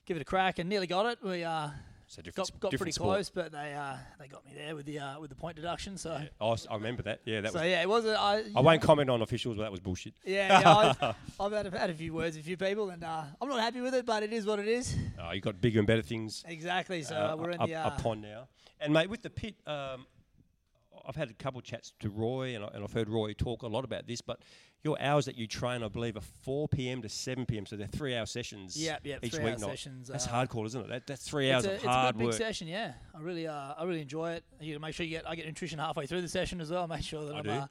give 0.07 0.17
it 0.17 0.21
a 0.21 0.25
crack. 0.25 0.59
And 0.61 0.69
nearly 0.71 0.87
got 0.87 1.07
it. 1.07 1.19
We 1.25 1.43
uh, 1.43 1.71
So 2.09 2.23
different, 2.23 2.37
got 2.53 2.61
got 2.61 2.71
different 2.71 2.79
pretty 2.81 2.93
sport. 2.93 3.17
close, 3.17 3.31
but 3.31 3.51
they 3.53 3.75
uh, 3.75 3.97
they 4.21 4.29
got 4.29 4.45
me 4.45 4.53
there 4.57 4.77
with 4.77 4.87
the 4.87 5.01
uh, 5.01 5.21
with 5.21 5.29
the 5.31 5.35
point 5.37 5.57
deduction. 5.57 5.99
So 5.99 6.21
Oh, 6.41 6.57
I 6.71 6.75
remember 6.75 7.03
that. 7.03 7.21
Yeah, 7.25 7.41
that 7.41 7.53
so 7.53 7.59
was. 7.59 7.69
yeah, 7.69 7.83
it 7.83 7.89
was. 7.89 8.05
A, 8.07 8.19
I, 8.19 8.45
I 8.55 8.61
won't 8.61 8.81
comment 8.81 9.11
on 9.11 9.23
officials, 9.23 9.57
but 9.57 9.65
that 9.65 9.71
was 9.73 9.81
bullshit. 9.81 10.15
Yeah, 10.25 10.61
yeah 10.61 10.77
I've, 11.01 11.15
I've 11.41 11.53
had, 11.53 11.67
a, 11.67 11.79
had 11.79 11.91
a 11.91 11.95
few 11.95 12.13
words 12.15 12.37
with 12.37 12.45
a 12.45 12.47
few 12.47 12.57
people, 12.57 12.91
and 12.91 13.03
uh, 13.03 13.23
I'm 13.41 13.49
not 13.49 13.61
happy 13.61 13.81
with 13.81 13.95
it, 13.95 14.07
but 14.07 14.23
it 14.23 14.33
is 14.33 14.47
what 14.47 14.59
it 14.61 14.69
is. 14.69 14.95
Oh, 15.21 15.33
you 15.33 15.41
got 15.41 15.61
bigger 15.61 15.81
and 15.81 15.87
better 15.87 16.03
things. 16.03 16.45
Exactly. 16.47 17.03
So 17.03 17.17
uh, 17.17 17.37
we're 17.37 17.51
in 17.51 17.61
up, 17.61 17.69
the. 17.69 17.75
Uh, 17.75 17.89
upon 17.89 18.21
now. 18.21 18.47
And 18.81 18.93
mate, 18.93 19.11
with 19.11 19.23
the 19.23 19.31
pit, 19.31 19.55
um, 19.67 20.07
I've 21.07 21.17
had 21.17 21.31
a 21.31 21.35
couple 21.35 21.59
of 21.59 21.65
chats 21.65 21.93
to 22.01 22.11
Roy, 22.11 22.55
and, 22.55 22.65
I, 22.65 22.69
and 22.75 22.83
I've 22.85 22.93
heard 22.93 23.09
Roy 23.09 23.33
talk 23.33 23.63
a 23.63 23.67
lot 23.67 23.85
about 23.85 24.07
this. 24.07 24.21
But 24.21 24.41
your 24.83 25.01
hours 25.01 25.27
that 25.27 25.37
you 25.37 25.47
train, 25.47 25.83
I 25.83 25.89
believe, 25.89 26.17
are 26.17 26.21
4 26.43 26.69
p.m. 26.69 27.03
to 27.03 27.09
7 27.09 27.47
p.m. 27.47 27.67
So 27.67 27.77
they're 27.77 27.87
three-hour 27.87 28.27
sessions. 28.27 28.77
Yep, 28.77 29.01
yep, 29.05 29.21
each 29.25 29.39
week. 29.39 29.59
Sessions, 29.59 30.09
That's 30.09 30.27
uh, 30.27 30.31
hardcore, 30.31 30.67
isn't 30.67 30.81
it? 30.83 30.89
That, 30.89 31.07
that's 31.07 31.29
three 31.29 31.51
hours 31.53 31.65
a, 31.65 31.69
of 31.71 31.75
it's 31.77 31.85
a 31.85 31.89
hard 31.89 32.15
good 32.15 32.19
big 32.19 32.27
work. 32.29 32.37
session, 32.37 32.69
yeah. 32.69 32.93
I 33.15 33.21
really, 33.21 33.47
uh, 33.47 33.75
I 33.79 33.85
really 33.85 34.03
enjoy 34.03 34.33
it. 34.33 34.45
You 34.61 34.79
make 34.79 34.95
sure 34.95 35.05
you 35.07 35.11
get, 35.17 35.29
I 35.29 35.35
get 35.35 35.47
nutrition 35.47 35.79
halfway 35.79 36.07
through 36.07 36.23
the 36.23 36.29
session 36.29 36.61
as 36.61 36.71
well. 36.71 36.87
Make 36.87 37.03
sure 37.03 37.25
that 37.25 37.35
I 37.35 37.39
I'm 37.39 37.45
do? 37.45 37.51
uh, 37.51 37.67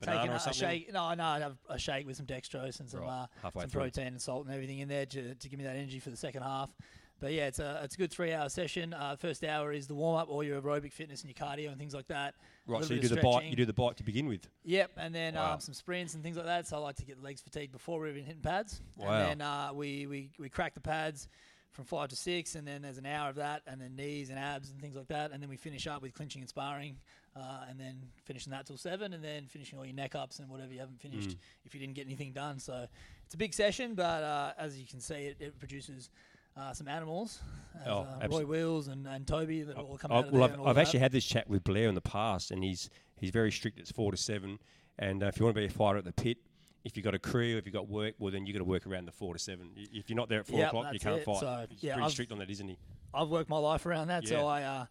taking 0.00 0.30
a, 0.30 0.34
a 0.34 0.52
shake. 0.52 0.92
No, 0.92 1.14
no, 1.14 1.24
I 1.24 1.38
have 1.40 1.56
a 1.68 1.78
shake 1.78 2.06
with 2.06 2.16
some 2.16 2.26
dextrose 2.26 2.80
and 2.80 2.88
some, 2.90 3.00
Right, 3.00 3.26
uh, 3.44 3.50
some 3.52 3.68
through. 3.68 3.80
protein 3.80 4.08
and 4.08 4.20
salt 4.20 4.44
and 4.46 4.54
everything 4.54 4.80
in 4.80 4.88
there 4.88 5.06
to, 5.06 5.34
to 5.34 5.48
give 5.48 5.58
me 5.58 5.64
that 5.64 5.76
energy 5.76 5.98
for 6.00 6.10
the 6.10 6.16
second 6.16 6.42
half. 6.42 6.74
But 7.22 7.32
yeah, 7.34 7.46
it's 7.46 7.60
a 7.60 7.80
it's 7.84 7.94
a 7.94 7.98
good 7.98 8.10
three 8.10 8.32
hour 8.32 8.48
session. 8.48 8.92
Uh, 8.92 9.14
first 9.14 9.44
hour 9.44 9.72
is 9.72 9.86
the 9.86 9.94
warm 9.94 10.16
up, 10.18 10.28
all 10.28 10.42
your 10.42 10.60
aerobic 10.60 10.92
fitness 10.92 11.22
and 11.22 11.32
your 11.34 11.46
cardio 11.48 11.68
and 11.68 11.78
things 11.78 11.94
like 11.94 12.08
that. 12.08 12.34
Right, 12.66 12.82
so 12.84 12.94
you 12.94 13.00
do 13.00 13.06
the 13.06 13.22
bike. 13.22 13.44
You 13.48 13.54
do 13.54 13.64
the 13.64 13.72
bike 13.72 13.94
to 13.98 14.02
begin 14.02 14.26
with. 14.26 14.48
Yep, 14.64 14.90
and 14.96 15.14
then 15.14 15.34
Wow. 15.36 15.54
um, 15.54 15.60
some 15.60 15.72
sprints 15.72 16.14
and 16.14 16.22
things 16.24 16.36
like 16.36 16.46
that. 16.46 16.66
So 16.66 16.76
I 16.76 16.80
like 16.80 16.96
to 16.96 17.04
get 17.04 17.18
the 17.18 17.22
legs 17.24 17.40
fatigued 17.40 17.70
before 17.70 18.00
we're 18.00 18.08
even 18.08 18.24
hitting 18.24 18.42
pads. 18.42 18.82
Wow. 18.96 19.12
And 19.12 19.40
then 19.40 19.46
uh, 19.46 19.70
we, 19.72 20.08
we 20.08 20.30
we 20.36 20.48
crack 20.48 20.74
the 20.74 20.80
pads 20.80 21.28
from 21.70 21.84
five 21.84 22.08
to 22.08 22.16
six, 22.16 22.56
and 22.56 22.66
then 22.66 22.82
there's 22.82 22.98
an 22.98 23.06
hour 23.06 23.30
of 23.30 23.36
that, 23.36 23.62
and 23.68 23.80
then 23.80 23.94
knees 23.94 24.28
and 24.30 24.38
abs 24.38 24.72
and 24.72 24.80
things 24.80 24.96
like 24.96 25.06
that, 25.08 25.30
and 25.30 25.40
then 25.40 25.48
we 25.48 25.56
finish 25.56 25.86
up 25.86 26.02
with 26.02 26.12
clinching 26.14 26.42
and 26.42 26.48
sparring, 26.48 26.96
uh, 27.36 27.66
and 27.70 27.78
then 27.78 27.98
finishing 28.24 28.50
that 28.50 28.66
till 28.66 28.76
seven, 28.76 29.12
and 29.12 29.22
then 29.22 29.46
finishing 29.46 29.78
all 29.78 29.86
your 29.86 29.94
neck 29.94 30.16
ups 30.16 30.40
and 30.40 30.48
whatever 30.50 30.72
you 30.72 30.80
haven't 30.80 31.00
finished 31.00 31.30
Mm. 31.30 31.36
if 31.64 31.72
you 31.72 31.80
didn't 31.80 31.94
get 31.94 32.04
anything 32.06 32.32
done. 32.32 32.58
So 32.58 32.86
it's 33.24 33.34
a 33.34 33.38
big 33.38 33.54
session, 33.54 33.94
but 33.94 34.22
uh, 34.24 34.52
as 34.58 34.76
you 34.78 34.86
can 34.88 34.98
see, 35.00 35.14
it, 35.14 35.36
it 35.38 35.58
produces. 35.60 36.10
Uh, 36.54 36.72
some 36.74 36.86
animals, 36.86 37.40
as, 37.80 37.86
Oh, 37.88 38.06
uh, 38.22 38.28
Roy 38.28 38.44
Wheels 38.44 38.88
and, 38.88 39.06
and 39.06 39.26
Toby 39.26 39.62
that 39.62 39.76
all 39.76 39.96
come 39.96 40.12
out. 40.12 40.30
Well, 40.30 40.44
I've, 40.44 40.60
I've 40.60 40.78
actually 40.78 41.00
had 41.00 41.10
this 41.10 41.24
chat 41.24 41.48
with 41.48 41.64
Blair 41.64 41.88
in 41.88 41.94
the 41.94 42.02
past, 42.02 42.50
and 42.50 42.62
he's 42.62 42.90
he's 43.16 43.30
very 43.30 43.50
strict. 43.50 43.78
It's 43.80 43.90
four 43.90 44.10
to 44.10 44.18
seven, 44.18 44.58
and 44.98 45.22
uh, 45.22 45.26
if 45.28 45.38
you 45.38 45.46
want 45.46 45.56
to 45.56 45.60
be 45.62 45.66
a 45.66 45.70
fighter 45.70 45.96
at 45.98 46.04
the 46.04 46.12
pit, 46.12 46.36
if 46.84 46.94
you've 46.94 47.04
got 47.04 47.14
a 47.14 47.18
career, 47.18 47.56
if 47.56 47.64
you've 47.64 47.72
got 47.72 47.88
work, 47.88 48.16
well 48.18 48.30
then 48.30 48.44
you've 48.44 48.52
got 48.54 48.58
to 48.58 48.64
work 48.68 48.86
around 48.86 49.06
the 49.06 49.12
four 49.12 49.32
to 49.32 49.38
seven. 49.38 49.70
If 49.76 50.10
you're 50.10 50.16
not 50.16 50.28
there 50.28 50.40
at 50.40 50.46
four 50.46 50.58
Yep, 50.58 50.68
o'clock, 50.68 50.92
you 50.92 51.00
can't 51.00 51.20
it. 51.20 51.24
fight. 51.24 51.40
So, 51.40 51.66
he's 51.70 51.82
yeah, 51.82 51.94
pretty 51.94 52.04
I've- 52.04 52.12
strict 52.12 52.32
on 52.32 52.38
that, 52.40 52.50
isn't 52.50 52.68
he? 52.68 52.76
I've 53.14 53.28
worked 53.28 53.48
my 53.48 53.58
life 53.58 53.86
around 53.86 54.08
that, 54.08 54.24
Yeah. 54.24 54.28
so 54.40 54.46
I 54.46 54.62
uh, 54.62 54.86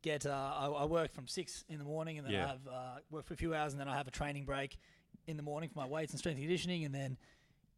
get 0.00 0.24
uh, 0.24 0.30
I, 0.56 0.66
I 0.68 0.84
work 0.86 1.12
from 1.12 1.26
six 1.28 1.64
in 1.68 1.78
the 1.78 1.84
morning, 1.84 2.16
and 2.16 2.26
then 2.26 2.32
Yeah. 2.32 2.44
I 2.44 2.48
have 2.48 2.66
uh, 2.66 2.96
work 3.10 3.26
for 3.26 3.34
a 3.34 3.36
few 3.36 3.54
hours, 3.54 3.72
and 3.74 3.80
then 3.80 3.88
I 3.88 3.96
have 3.96 4.08
a 4.08 4.10
training 4.10 4.46
break 4.46 4.78
in 5.26 5.36
the 5.36 5.42
morning 5.42 5.68
for 5.68 5.80
my 5.80 5.86
weights 5.86 6.12
and 6.12 6.18
strength 6.18 6.36
and 6.36 6.44
conditioning, 6.44 6.84
and 6.86 6.94
then 6.94 7.18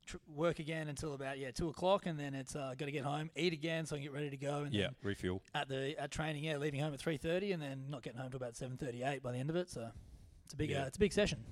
tr- 0.06 0.16
work 0.34 0.58
again 0.58 0.88
until 0.88 1.14
about 1.14 1.38
yeah 1.38 1.50
two 1.50 1.68
o'clock, 1.68 2.06
and 2.06 2.18
then 2.18 2.34
it's 2.34 2.54
uh, 2.56 2.74
got 2.78 2.86
to 2.86 2.92
get 2.92 3.04
home, 3.04 3.30
eat 3.36 3.52
again, 3.52 3.84
so 3.86 3.96
I 3.96 3.98
can 3.98 4.04
get 4.04 4.12
ready 4.12 4.30
to 4.30 4.36
go. 4.36 4.60
And 4.62 4.72
Yeah, 4.72 4.84
then 4.86 4.94
refuel. 5.02 5.42
at 5.54 5.68
the 5.68 5.98
at 6.00 6.10
training, 6.10 6.44
yeah, 6.44 6.56
leaving 6.56 6.80
home 6.80 6.94
at 6.94 7.00
three 7.00 7.16
thirty, 7.16 7.52
and 7.52 7.62
then 7.62 7.84
not 7.88 8.02
getting 8.02 8.18
home 8.20 8.30
till 8.30 8.38
about 8.38 8.56
seven 8.56 8.76
thirty 8.76 9.02
eight 9.02 9.22
by 9.22 9.32
the 9.32 9.38
end 9.38 9.50
of 9.50 9.56
it. 9.56 9.70
So 9.70 9.90
it's 10.44 10.54
a 10.54 10.56
big 10.56 10.70
Yeah. 10.70 10.84
uh, 10.84 10.86
it's 10.86 10.96
a 10.96 11.00
big 11.00 11.12
session. 11.12 11.44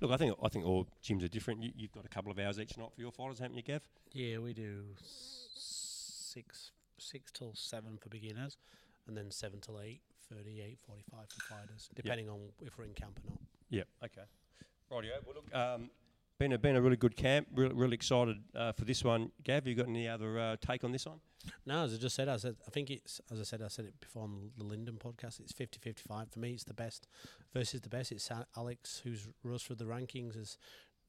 Look, 0.00 0.10
I 0.10 0.16
think 0.16 0.36
I 0.42 0.48
think 0.48 0.64
all 0.66 0.86
gyms 1.02 1.24
are 1.24 1.28
different. 1.28 1.62
You, 1.62 1.72
you've 1.76 1.92
got 1.92 2.04
a 2.04 2.08
couple 2.08 2.30
of 2.32 2.38
hours 2.38 2.58
each 2.60 2.76
night 2.76 2.90
for 2.94 3.00
your 3.00 3.12
fighters, 3.12 3.38
haven't 3.38 3.56
you, 3.56 3.62
Gav? 3.62 3.82
Yeah, 4.12 4.38
we 4.38 4.52
do 4.52 4.84
six 5.54 6.70
six 6.98 7.30
till 7.32 7.52
seven 7.54 7.96
for 7.98 8.08
beginners, 8.08 8.56
and 9.06 9.16
then 9.16 9.30
seven 9.30 9.60
till 9.60 9.80
eight, 9.80 10.00
30, 10.32 10.60
8, 10.62 10.78
45 10.86 11.18
for 11.28 11.54
fighters, 11.54 11.88
depending 11.94 12.28
on 12.28 12.40
if 12.62 12.78
we're 12.78 12.84
in 12.84 12.94
camp 12.94 13.18
or 13.24 13.30
not. 13.30 13.38
Yeah. 13.70 13.82
Okay. 14.02 14.22
Rightio. 14.90 15.10
Well, 15.26 15.34
look, 15.36 15.54
um, 15.54 15.90
been 16.44 16.52
a 16.52 16.58
been 16.58 16.76
a 16.76 16.82
really 16.82 16.96
good 16.96 17.16
camp. 17.16 17.48
Really, 17.54 17.74
really 17.74 17.94
excited 17.94 18.36
uh, 18.54 18.72
for 18.72 18.84
this 18.84 19.02
one. 19.02 19.30
Gav, 19.42 19.66
you 19.66 19.74
got 19.74 19.88
any 19.88 20.06
other 20.06 20.38
uh, 20.38 20.56
take 20.60 20.84
on 20.84 20.92
this 20.92 21.06
one? 21.06 21.20
No, 21.64 21.84
as 21.84 21.94
I 21.94 21.96
just 21.96 22.14
said, 22.14 22.28
I 22.28 22.36
said 22.36 22.56
I 22.66 22.70
think 22.70 22.90
it's 22.90 23.20
as 23.30 23.40
I 23.40 23.44
said, 23.44 23.62
I 23.62 23.68
said 23.68 23.86
it 23.86 23.98
before 23.98 24.24
on 24.24 24.50
the 24.58 24.64
Lyndon 24.64 24.98
podcast. 25.02 25.40
It's 25.40 25.52
50-55 25.52 26.32
for 26.32 26.38
me. 26.38 26.50
It's 26.52 26.64
the 26.64 26.74
best 26.74 27.08
versus 27.54 27.80
the 27.80 27.88
best. 27.88 28.12
It's 28.12 28.30
Alex 28.56 29.00
who's 29.02 29.26
rose 29.42 29.62
through 29.62 29.76
the 29.76 29.86
rankings 29.86 30.38
as 30.38 30.58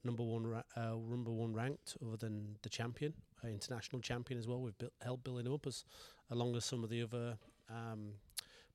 number 0.06 0.24
one, 0.24 0.48
ra- 0.48 0.63
uh, 0.78 0.95
number 1.10 1.32
one 1.32 1.54
ranked, 1.54 1.98
other 2.06 2.15
than 2.15 2.56
the 2.62 2.69
champion, 2.69 3.13
uh, 3.43 3.50
international 3.50 4.02
champion 4.02 4.39
as 4.39 4.48
well. 4.48 4.62
We've 4.62 4.78
built, 4.78 4.93
helped 5.02 5.26
building 5.26 5.48
him 5.48 5.54
up 5.54 5.67
as 5.67 5.84
along 6.32 6.56
as 6.56 6.63
some 6.63 6.84
of 6.84 6.89
the 6.89 7.04
other. 7.04 7.38
Um, 7.69 8.12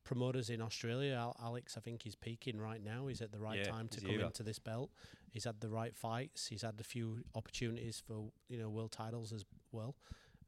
Promoters 0.05 0.51
in 0.51 0.61
Australia, 0.61 1.33
Alex, 1.43 1.77
I 1.77 1.81
think 1.81 2.03
he's 2.03 2.17
peaking 2.17 2.59
right 2.59 2.83
now. 2.83 3.07
He's 3.07 3.21
at 3.21 3.33
the 3.33 3.39
right 3.39 3.59
Yeah, 3.59 3.65
time 3.71 3.89
to 3.89 4.01
come 4.01 4.11
Eva. 4.11 4.27
into 4.27 4.43
this 4.43 4.59
belt. 4.59 4.91
He's 5.31 5.45
had 5.45 5.61
the 5.61 5.69
right 5.69 5.95
fights. 5.95 6.47
He's 6.49 6.63
had 6.63 6.75
a 6.81 6.85
few 6.85 7.23
opportunities 7.35 8.03
for 8.05 8.31
you 8.49 8.59
know 8.59 8.69
world 8.69 8.93
titles 8.93 9.33
as 9.33 9.45
well 9.73 9.95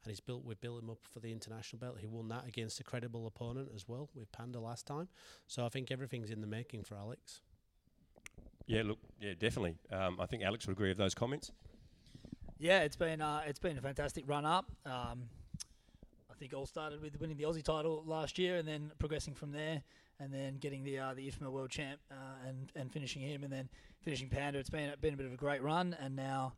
and 0.05 0.11
he's 0.11 0.21
built. 0.21 0.45
We 0.45 0.55
built 0.57 0.83
him 0.83 0.91
up 0.91 0.99
for 1.03 1.21
the 1.21 1.31
international 1.31 1.79
belt. 1.79 1.99
He 2.01 2.07
won 2.07 2.29
that 2.29 2.47
against 2.47 2.81
a 2.81 2.85
credible 2.85 3.27
opponent 3.27 3.69
as 3.75 3.87
well 3.87 4.09
with 4.15 4.31
Panda 4.33 4.59
last 4.59 4.85
time. 4.87 5.09
So 5.47 5.65
I 5.65 5.69
think 5.69 5.91
everything's 5.91 6.31
in 6.31 6.41
the 6.41 6.47
making 6.47 6.83
for 6.85 6.97
Alex. 6.97 7.41
Yeah. 8.67 8.83
Look. 8.85 8.99
Yeah. 9.21 9.35
Definitely. 9.39 9.77
Um, 9.93 10.19
I 10.21 10.27
think 10.27 10.43
Alex 10.43 10.67
would 10.67 10.73
agree 10.73 10.89
with 10.89 10.99
those 10.99 11.15
comments. 11.15 11.53
Yeah, 12.59 12.81
it's 12.83 12.97
been 12.97 13.21
uh, 13.21 13.43
it's 13.47 13.59
been 13.59 13.77
a 13.79 13.81
fantastic 13.81 14.25
run 14.29 14.45
up. 14.45 14.67
Um, 14.87 14.93
I 14.93 15.42
think 16.43 16.55
all 16.55 16.67
started 16.67 17.01
with 17.01 17.21
winning 17.21 17.37
the 17.37 17.45
Aussie 17.45 17.63
title 17.63 18.03
last 18.05 18.37
year, 18.37 18.57
and 18.57 18.67
then 18.67 18.91
progressing 18.99 19.33
from 19.33 19.53
there, 19.53 19.81
and 20.19 20.35
then 20.35 20.57
getting 20.57 20.83
the 20.83 20.99
uh, 20.99 21.15
the 21.15 21.31
IFMA 21.31 21.53
World 21.53 21.71
Champ, 21.71 22.01
uh, 22.11 22.49
and 22.49 22.73
and 22.75 22.93
finishing 22.93 23.23
him, 23.23 23.45
and 23.45 23.53
then 23.53 23.69
finishing 24.01 24.29
Panda. 24.29 24.59
It's 24.59 24.69
been 24.69 24.93
been 25.01 25.15
a 25.15 25.17
bit 25.17 25.27
of 25.27 25.33
a 25.33 25.37
great 25.37 25.63
run, 25.63 25.97
and 26.01 26.17
now 26.17 26.55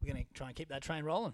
we're 0.00 0.12
going 0.12 0.24
to 0.24 0.32
try 0.34 0.46
and 0.46 0.56
keep 0.56 0.68
that 0.68 0.82
train 0.82 1.02
rolling. 1.02 1.32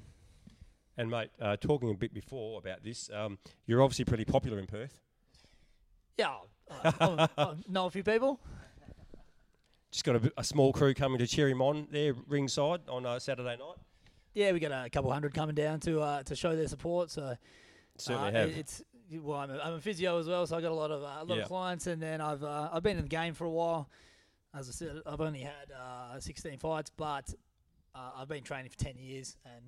And 0.96 1.10
mate, 1.10 1.28
uh, 1.42 1.56
talking 1.58 1.90
a 1.90 1.94
bit 1.94 2.14
before 2.14 2.58
about 2.58 2.82
this, 2.82 3.10
um, 3.12 3.36
you're 3.66 3.82
obviously 3.82 4.06
pretty 4.06 4.24
popular 4.24 4.58
in 4.58 4.66
Perth. 4.66 4.98
Yeah, 6.16 6.36
I, 6.70 7.28
I 7.36 7.54
know 7.68 7.84
a 7.84 7.90
few 7.90 8.02
people. 8.02 8.40
Just 9.90 10.04
got 10.04 10.16
a, 10.16 10.32
a 10.38 10.44
small 10.44 10.72
crew 10.72 10.94
coming 10.94 11.18
to 11.18 11.26
cheer 11.26 11.50
him 11.50 11.60
on 11.60 11.86
there 11.90 12.14
ringside 12.28 12.80
on 12.88 13.04
uh, 13.04 13.18
Saturday 13.18 13.58
night. 13.58 13.76
Yeah, 14.32 14.52
we 14.52 14.60
got 14.60 14.86
a 14.86 14.88
couple 14.88 15.12
hundred 15.12 15.34
coming 15.34 15.54
down 15.54 15.80
to 15.80 16.00
uh, 16.00 16.22
to 16.22 16.34
show 16.34 16.56
their 16.56 16.68
support. 16.68 17.10
So 17.10 17.36
Certainly 18.00 18.28
uh, 18.30 18.32
have. 18.32 18.50
It's 18.50 18.82
well, 19.22 19.38
I'm 19.40 19.50
a, 19.50 19.58
I'm 19.58 19.72
a 19.74 19.80
physio 19.80 20.18
as 20.18 20.28
well, 20.28 20.46
so 20.46 20.56
I 20.56 20.60
got 20.60 20.70
a 20.70 20.74
lot 20.74 20.90
of 20.90 21.02
uh, 21.02 21.06
a 21.20 21.24
lot 21.24 21.36
Yeah. 21.36 21.42
of 21.42 21.48
clients, 21.48 21.86
and 21.86 22.00
then 22.02 22.20
I've 22.20 22.42
uh, 22.44 22.70
I've 22.72 22.82
been 22.82 22.96
in 22.96 23.02
the 23.04 23.08
game 23.08 23.34
for 23.34 23.44
a 23.44 23.50
while. 23.50 23.88
As 24.54 24.68
I 24.68 24.72
said, 24.72 25.00
I've 25.06 25.20
only 25.20 25.40
had 25.40 25.70
uh, 25.76 26.18
16 26.18 26.58
fights, 26.58 26.90
but 26.96 27.32
uh, 27.94 28.10
I've 28.16 28.28
been 28.28 28.42
training 28.42 28.68
for 28.70 28.78
10 28.78 28.98
years 28.98 29.36
and, 29.44 29.64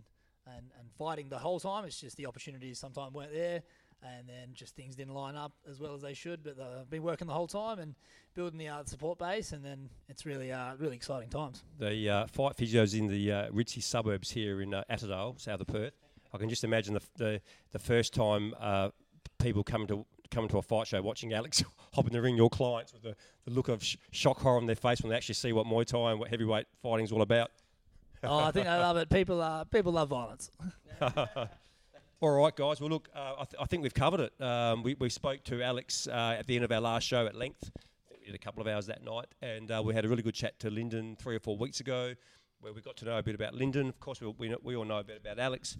and 0.46 0.66
and 0.78 0.90
fighting 0.98 1.28
the 1.28 1.38
whole 1.38 1.60
time. 1.60 1.84
It's 1.84 2.00
just 2.00 2.16
the 2.16 2.26
opportunities 2.26 2.78
sometimes 2.78 3.12
weren't 3.14 3.32
there, 3.32 3.62
and 4.02 4.28
then 4.28 4.50
just 4.54 4.74
things 4.74 4.96
didn't 4.96 5.14
line 5.14 5.36
up 5.36 5.52
as 5.68 5.78
well 5.80 5.94
as 5.94 6.02
they 6.02 6.14
should. 6.14 6.42
But 6.42 6.58
uh, 6.58 6.80
I've 6.80 6.90
been 6.90 7.02
working 7.02 7.26
the 7.28 7.32
whole 7.34 7.46
time 7.46 7.78
and 7.78 7.94
building 8.34 8.58
the 8.58 8.68
uh, 8.68 8.84
support 8.84 9.18
base, 9.18 9.52
and 9.52 9.64
then 9.64 9.88
it's 10.08 10.24
really 10.26 10.50
uh, 10.50 10.74
really 10.78 10.96
exciting 10.96 11.28
times. 11.28 11.62
The 11.78 12.08
uh, 12.08 12.26
fight 12.26 12.56
physios 12.56 12.96
in 12.98 13.06
the 13.08 13.30
uh, 13.32 13.50
ritzy 13.50 13.82
suburbs 13.82 14.30
here 14.30 14.62
in 14.62 14.72
uh, 14.74 14.82
Attadale, 14.90 15.40
south 15.40 15.60
of 15.60 15.66
Perth. 15.68 15.94
I 16.32 16.38
can 16.38 16.48
just 16.48 16.64
imagine 16.64 16.94
the 16.94 17.02
the, 17.16 17.40
the 17.72 17.78
first 17.78 18.14
time 18.14 18.54
uh, 18.60 18.90
people 19.38 19.62
come 19.62 19.86
to 19.86 20.06
come 20.30 20.48
to 20.48 20.58
a 20.58 20.62
fight 20.62 20.86
show 20.86 21.00
watching 21.02 21.32
Alex 21.32 21.62
hop 21.94 22.06
in 22.06 22.12
the 22.12 22.22
ring, 22.22 22.36
your 22.36 22.50
clients 22.50 22.92
with 22.92 23.02
the, 23.02 23.14
the 23.44 23.50
look 23.50 23.68
of 23.68 23.84
sh- 23.84 23.96
shock 24.10 24.40
horror 24.40 24.56
on 24.56 24.66
their 24.66 24.76
face 24.76 25.02
when 25.02 25.10
they 25.10 25.16
actually 25.16 25.34
see 25.34 25.52
what 25.52 25.66
Muay 25.66 25.84
Thai 25.84 26.12
and 26.12 26.20
what 26.20 26.30
heavyweight 26.30 26.66
fighting 26.82 27.04
is 27.04 27.12
all 27.12 27.22
about. 27.22 27.50
oh, 28.24 28.38
I 28.38 28.50
think 28.52 28.66
they 28.66 28.70
love 28.70 28.96
it. 28.96 29.10
People 29.10 29.40
uh, 29.42 29.64
people 29.64 29.92
love 29.92 30.08
violence. 30.08 30.50
All 32.22 32.30
right, 32.30 32.54
guys. 32.54 32.80
Well, 32.80 32.88
look, 32.88 33.08
uh, 33.16 33.32
I, 33.40 33.44
th- 33.44 33.60
I 33.60 33.64
think 33.64 33.82
we've 33.82 33.92
covered 33.92 34.20
it. 34.20 34.40
Um, 34.40 34.84
we, 34.84 34.94
we 34.94 35.08
spoke 35.08 35.42
to 35.42 35.60
Alex 35.60 36.06
uh, 36.06 36.36
at 36.38 36.46
the 36.46 36.54
end 36.54 36.64
of 36.64 36.70
our 36.70 36.80
last 36.80 37.04
show 37.04 37.26
at 37.26 37.34
length. 37.34 37.72
We 38.12 38.26
did 38.26 38.34
a 38.36 38.38
couple 38.38 38.60
of 38.62 38.68
hours 38.68 38.86
that 38.86 39.02
night, 39.02 39.26
and 39.42 39.68
uh, 39.72 39.82
we 39.84 39.92
had 39.92 40.04
a 40.04 40.08
really 40.08 40.22
good 40.22 40.36
chat 40.36 40.56
to 40.60 40.70
Lyndon 40.70 41.16
three 41.16 41.34
or 41.34 41.40
four 41.40 41.56
weeks 41.56 41.80
ago, 41.80 42.14
where 42.60 42.72
we 42.72 42.80
got 42.80 42.96
to 42.98 43.06
know 43.06 43.18
a 43.18 43.24
bit 43.24 43.34
about 43.34 43.54
Lyndon. 43.54 43.88
Of 43.88 43.98
course, 43.98 44.20
we, 44.20 44.32
we, 44.38 44.54
we 44.62 44.76
all 44.76 44.84
know 44.84 44.98
a 44.98 45.04
bit 45.04 45.20
about 45.20 45.40
Alex. 45.40 45.76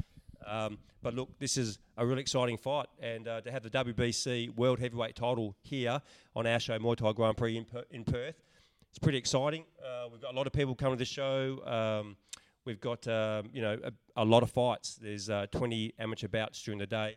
Um, 0.46 0.78
but 1.02 1.14
look, 1.14 1.38
this 1.38 1.56
is 1.56 1.78
a 1.96 2.06
really 2.06 2.20
exciting 2.20 2.56
fight, 2.56 2.86
and 3.00 3.26
uh, 3.26 3.40
to 3.40 3.50
have 3.50 3.62
the 3.62 3.70
WBC 3.70 4.54
World 4.56 4.78
Heavyweight 4.78 5.16
title 5.16 5.56
here 5.62 6.00
on 6.36 6.46
our 6.46 6.60
show, 6.60 6.78
Muay 6.78 6.96
Thai 6.96 7.12
Grand 7.12 7.36
Prix 7.36 7.56
in, 7.56 7.64
per- 7.64 7.84
in 7.90 8.04
Perth, 8.04 8.42
it's 8.90 8.98
pretty 8.98 9.18
exciting. 9.18 9.64
Uh, 9.82 10.08
we've 10.10 10.20
got 10.20 10.32
a 10.32 10.36
lot 10.36 10.46
of 10.46 10.52
people 10.52 10.74
coming 10.74 10.96
to 10.96 10.98
the 10.98 11.04
show. 11.04 11.64
Um, 11.66 12.16
we've 12.64 12.80
got 12.80 13.06
um, 13.08 13.48
you 13.52 13.62
know 13.62 13.78
a, 13.82 14.22
a 14.22 14.24
lot 14.24 14.42
of 14.42 14.50
fights. 14.50 14.96
There's 14.96 15.30
uh, 15.30 15.46
20 15.50 15.94
amateur 15.98 16.28
bouts 16.28 16.62
during 16.62 16.78
the 16.78 16.86
day, 16.86 17.16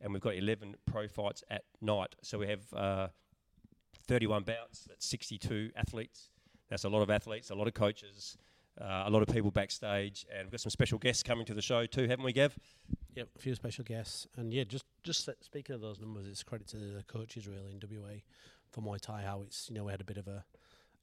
and 0.00 0.12
we've 0.12 0.22
got 0.22 0.36
11 0.36 0.76
pro 0.86 1.08
fights 1.08 1.42
at 1.50 1.64
night. 1.80 2.14
So 2.22 2.38
we 2.38 2.46
have 2.46 2.72
uh, 2.72 3.08
31 4.06 4.44
bouts. 4.44 4.84
That's 4.88 5.06
62 5.06 5.72
athletes. 5.76 6.30
That's 6.68 6.84
a 6.84 6.88
lot 6.88 7.02
of 7.02 7.10
athletes, 7.10 7.50
a 7.50 7.54
lot 7.54 7.68
of 7.68 7.74
coaches, 7.74 8.36
uh, 8.80 9.04
a 9.06 9.10
lot 9.10 9.22
of 9.22 9.28
people 9.28 9.50
backstage, 9.50 10.26
and 10.30 10.46
we've 10.46 10.52
got 10.52 10.60
some 10.60 10.70
special 10.70 10.98
guests 10.98 11.22
coming 11.22 11.46
to 11.46 11.54
the 11.54 11.62
show 11.62 11.86
too, 11.86 12.02
haven't 12.02 12.24
we, 12.24 12.32
Gav? 12.32 12.56
Yep, 13.14 13.28
a 13.34 13.38
few 13.38 13.54
special 13.54 13.84
guests, 13.84 14.26
and 14.36 14.52
yeah, 14.52 14.64
just 14.64 14.84
just 15.02 15.28
speaking 15.40 15.74
of 15.74 15.80
those 15.80 15.98
numbers, 16.00 16.26
it's 16.26 16.42
credit 16.42 16.66
to 16.68 16.76
the 16.76 17.02
coaches 17.06 17.46
really 17.48 17.72
in 17.72 17.80
WA 17.82 18.20
for 18.70 18.82
Muay 18.82 19.00
Thai. 19.00 19.22
How 19.22 19.42
it's 19.42 19.68
you 19.70 19.76
know 19.76 19.84
we 19.84 19.92
had 19.92 20.00
a 20.00 20.04
bit 20.04 20.18
of 20.18 20.28
a 20.28 20.44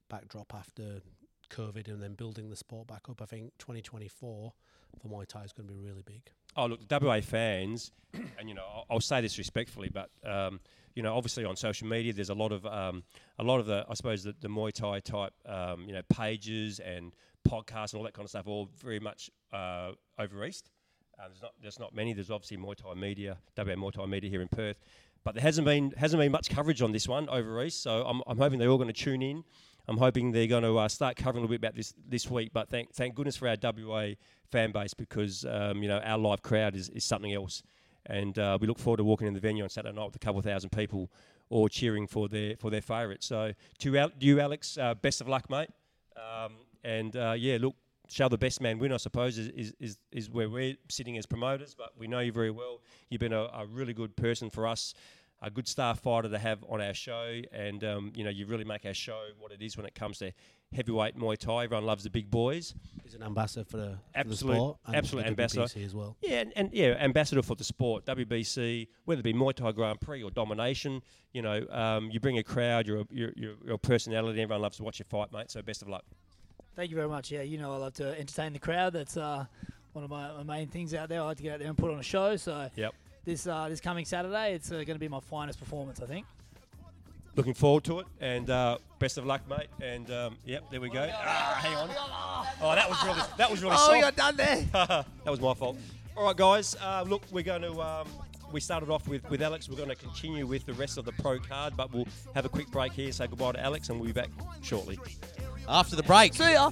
backdrop 0.09 0.53
after 0.53 1.01
COVID, 1.49 1.87
and 1.87 2.01
then 2.01 2.13
building 2.13 2.49
the 2.49 2.55
sport 2.55 2.87
back 2.87 3.09
up. 3.09 3.21
I 3.21 3.25
think 3.25 3.53
2024 3.59 4.53
for 5.01 5.07
Muay 5.07 5.25
Thai 5.25 5.43
is 5.43 5.53
going 5.53 5.67
to 5.67 5.73
be 5.73 5.79
really 5.79 6.03
big. 6.05 6.21
Oh, 6.55 6.67
look, 6.67 6.87
the 6.87 6.99
WA 6.99 7.21
fans, 7.21 7.91
and 8.13 8.47
you 8.47 8.53
know, 8.53 8.63
I'll, 8.63 8.85
I'll 8.91 8.99
say 8.99 9.21
this 9.21 9.37
respectfully, 9.37 9.89
but 9.91 10.09
um, 10.23 10.59
you 10.95 11.01
know, 11.01 11.15
obviously 11.15 11.45
on 11.45 11.55
social 11.55 11.87
media, 11.87 12.13
there's 12.13 12.29
a 12.29 12.35
lot 12.35 12.51
of 12.51 12.65
um, 12.65 13.03
a 13.39 13.43
lot 13.43 13.59
of 13.59 13.65
the, 13.65 13.85
I 13.89 13.93
suppose, 13.95 14.23
the, 14.23 14.35
the 14.39 14.47
Muay 14.47 14.71
Thai 14.71 14.99
type, 14.99 15.33
um, 15.45 15.85
you 15.87 15.93
know, 15.93 16.01
pages 16.09 16.79
and 16.79 17.13
podcasts 17.47 17.93
and 17.93 17.99
all 17.99 18.03
that 18.03 18.13
kind 18.13 18.25
of 18.25 18.29
stuff, 18.29 18.47
all 18.47 18.69
very 18.77 18.99
much 18.99 19.29
uh, 19.51 19.91
over 20.19 20.45
east. 20.45 20.69
Uh, 21.19 21.27
there's 21.27 21.41
not 21.41 21.51
there's 21.61 21.79
not 21.79 21.95
many. 21.95 22.13
There's 22.13 22.31
obviously 22.31 22.57
Muay 22.57 22.75
Thai 22.75 22.93
media, 22.95 23.37
WA 23.57 23.65
Muay 23.65 23.93
Thai 23.93 24.05
media 24.05 24.29
here 24.29 24.41
in 24.41 24.47
Perth, 24.47 24.77
but 25.23 25.35
there 25.35 25.43
hasn't 25.43 25.65
been 25.65 25.93
hasn't 25.97 26.19
been 26.19 26.31
much 26.31 26.49
coverage 26.49 26.81
on 26.81 26.91
this 26.91 27.07
one 27.07 27.29
over 27.29 27.63
east. 27.63 27.83
So 27.83 28.03
I'm, 28.03 28.21
I'm 28.25 28.37
hoping 28.37 28.59
they're 28.59 28.69
all 28.69 28.77
going 28.77 28.87
to 28.87 28.93
tune 28.93 29.21
in. 29.21 29.43
I'm 29.87 29.97
hoping 29.97 30.31
they're 30.31 30.47
going 30.47 30.63
to 30.63 30.77
uh, 30.77 30.87
start 30.87 31.17
covering 31.17 31.43
a 31.43 31.47
little 31.47 31.53
bit 31.53 31.59
about 31.59 31.75
this 31.75 31.93
this 32.07 32.29
week. 32.29 32.51
But 32.53 32.69
thank 32.69 32.93
thank 32.93 33.15
goodness 33.15 33.35
for 33.35 33.47
our 33.47 33.57
WA 33.61 34.11
fan 34.51 34.71
base 34.71 34.93
because 34.93 35.45
um, 35.45 35.83
you 35.83 35.89
know 35.89 35.99
our 35.99 36.17
live 36.17 36.41
crowd 36.41 36.75
is, 36.75 36.89
is 36.89 37.03
something 37.03 37.33
else, 37.33 37.61
and 38.07 38.37
uh, 38.39 38.57
we 38.59 38.67
look 38.67 38.79
forward 38.79 38.97
to 38.97 39.03
walking 39.03 39.27
in 39.27 39.33
the 39.33 39.39
venue 39.39 39.63
on 39.63 39.69
Saturday 39.69 39.95
night 39.95 40.05
with 40.05 40.15
a 40.15 40.19
couple 40.19 40.39
of 40.39 40.45
thousand 40.45 40.71
people 40.71 41.11
all 41.49 41.67
cheering 41.67 42.07
for 42.07 42.27
their 42.27 42.55
for 42.57 42.71
their 42.71 42.81
favourite. 42.81 43.23
So 43.23 43.53
to 43.79 44.09
you, 44.19 44.39
Alex, 44.39 44.77
uh, 44.77 44.95
best 44.95 45.21
of 45.21 45.27
luck, 45.27 45.49
mate. 45.49 45.69
Um, 46.15 46.53
and 46.83 47.15
uh, 47.15 47.33
yeah, 47.37 47.57
look, 47.59 47.75
shall 48.09 48.29
the 48.29 48.37
best 48.37 48.61
man 48.61 48.79
win, 48.79 48.91
I 48.91 48.97
suppose, 48.97 49.37
is, 49.37 49.47
is, 49.49 49.73
is, 49.79 49.97
is 50.11 50.29
where 50.29 50.49
we're 50.49 50.75
sitting 50.89 51.17
as 51.17 51.25
promoters. 51.25 51.75
But 51.77 51.91
we 51.97 52.07
know 52.07 52.19
you 52.19 52.31
very 52.31 52.51
well. 52.51 52.81
You've 53.09 53.21
been 53.21 53.33
a, 53.33 53.43
a 53.43 53.65
really 53.65 53.93
good 53.93 54.15
person 54.15 54.49
for 54.49 54.67
us, 54.67 54.93
a 55.41 55.49
good 55.49 55.67
star 55.67 55.95
fighter 55.95 56.29
to 56.29 56.37
have 56.37 56.63
on 56.69 56.81
our 56.81 56.93
show. 56.93 57.41
And, 57.51 57.83
um, 57.83 58.11
you 58.15 58.23
know, 58.23 58.29
you 58.29 58.45
really 58.45 58.65
make 58.65 58.85
our 58.85 58.93
show 58.93 59.19
what 59.39 59.51
it 59.51 59.61
is 59.61 59.77
when 59.77 59.85
it 59.85 59.95
comes 59.95 60.17
to 60.19 60.31
heavyweight 60.73 61.17
Muay 61.17 61.37
Thai. 61.37 61.65
Everyone 61.65 61.85
loves 61.85 62.03
the 62.03 62.09
big 62.09 62.29
boys. 62.31 62.73
He's 63.03 63.13
an 63.13 63.23
ambassador 63.23 63.63
for 63.63 63.77
the, 63.77 63.83
for 63.83 63.89
the 64.13 64.19
Absolute- 64.19 64.55
sport, 64.55 64.77
and 64.87 64.95
absolute 64.95 65.25
ambassador. 65.25 65.63
WBC 65.63 65.85
as 65.85 65.95
well. 65.95 66.17
Yeah, 66.21 66.41
and, 66.41 66.53
and 66.55 66.69
yeah, 66.73 66.95
ambassador 66.99 67.41
for 67.41 67.55
the 67.55 67.63
sport, 67.63 68.05
WBC, 68.05 68.87
whether 69.05 69.19
it 69.19 69.23
be 69.23 69.33
Muay 69.33 69.53
Thai 69.53 69.71
Grand 69.71 70.01
Prix 70.01 70.23
or 70.23 70.31
Domination. 70.31 71.01
You 71.31 71.41
know, 71.41 71.65
um, 71.69 72.09
you 72.11 72.19
bring 72.19 72.37
a 72.37 72.43
crowd, 72.43 72.87
you're 72.87 73.01
a, 73.01 73.05
you're, 73.11 73.31
you're 73.35 73.55
a 73.73 73.77
personality, 73.77 74.41
everyone 74.41 74.61
loves 74.61 74.77
to 74.77 74.83
watch 74.83 74.99
you 74.99 75.05
fight, 75.05 75.31
mate. 75.31 75.51
So 75.51 75.61
best 75.61 75.81
of 75.81 75.89
luck. 75.89 76.05
Thank 76.75 76.89
you 76.89 76.95
very 76.95 77.07
much. 77.09 77.31
Yeah, 77.31 77.41
you 77.43 77.57
know 77.57 77.73
I 77.73 77.77
love 77.77 77.93
to 77.95 78.17
entertain 78.19 78.53
the 78.53 78.59
crowd. 78.59 78.93
That's 78.93 79.15
uh, 79.17 79.45
one 79.93 80.03
of 80.03 80.09
my, 80.09 80.31
my 80.37 80.43
main 80.57 80.67
things 80.67 80.93
out 80.93 81.09
there. 81.09 81.21
I 81.21 81.25
like 81.25 81.37
to 81.37 81.43
get 81.43 81.53
out 81.53 81.59
there 81.59 81.67
and 81.69 81.77
put 81.77 81.91
on 81.91 81.99
a 81.99 82.03
show. 82.03 82.35
So 82.35 82.69
Yep. 82.75 82.93
this 83.25 83.45
uh, 83.47 83.69
this 83.69 83.79
coming 83.79 84.05
Saturday, 84.05 84.53
it's 84.55 84.71
uh, 84.71 84.75
going 84.75 84.87
to 84.87 84.99
be 84.99 85.07
my 85.07 85.19
finest 85.19 85.59
performance, 85.59 86.01
I 86.01 86.05
think. 86.05 86.25
Looking 87.35 87.53
forward 87.55 87.83
to 87.85 87.99
it, 87.99 88.05
and 88.21 88.47
uh, 88.49 88.77
best 88.99 89.17
of 89.17 89.25
luck, 89.25 89.41
mate. 89.49 89.67
And 89.81 90.09
um, 90.11 90.37
yep, 90.45 90.69
there 90.69 90.79
we 90.81 90.89
go. 90.89 91.09
Ah, 91.11 91.57
hang 91.61 91.75
on. 91.75 91.89
Oh, 92.61 92.75
that 92.75 92.87
was 92.89 93.03
really 93.03 93.21
that 93.37 93.49
was 93.51 93.61
really 93.63 93.75
Oh, 93.77 94.01
soft. 94.01 94.17
done 94.17 94.35
there. 94.35 94.61
that 94.73 95.05
was 95.25 95.39
my 95.41 95.53
fault. 95.55 95.77
All 96.15 96.25
right, 96.25 96.35
guys. 96.37 96.75
Uh, 96.81 97.03
look, 97.07 97.23
we're 97.31 97.43
going 97.43 97.63
to. 97.63 97.79
Um, 97.81 98.07
we 98.51 98.59
started 98.59 98.91
off 98.91 99.07
with, 99.07 99.27
with 99.31 99.41
Alex. 99.41 99.67
We're 99.67 99.77
going 99.77 99.89
to 99.89 99.95
continue 99.95 100.45
with 100.45 100.63
the 100.67 100.73
rest 100.73 100.99
of 100.99 101.05
the 101.05 101.11
pro 101.13 101.39
card, 101.39 101.73
but 101.75 101.91
we'll 101.91 102.05
have 102.35 102.45
a 102.45 102.49
quick 102.49 102.69
break 102.69 102.93
here. 102.93 103.11
Say 103.11 103.25
goodbye 103.25 103.53
to 103.53 103.59
Alex, 103.59 103.89
and 103.89 103.99
we'll 103.99 104.05
be 104.05 104.13
back 104.13 104.29
shortly. 104.61 104.99
After 105.67 105.95
the 105.95 106.03
break, 106.03 106.33
See 106.33 106.53
ya. 106.53 106.71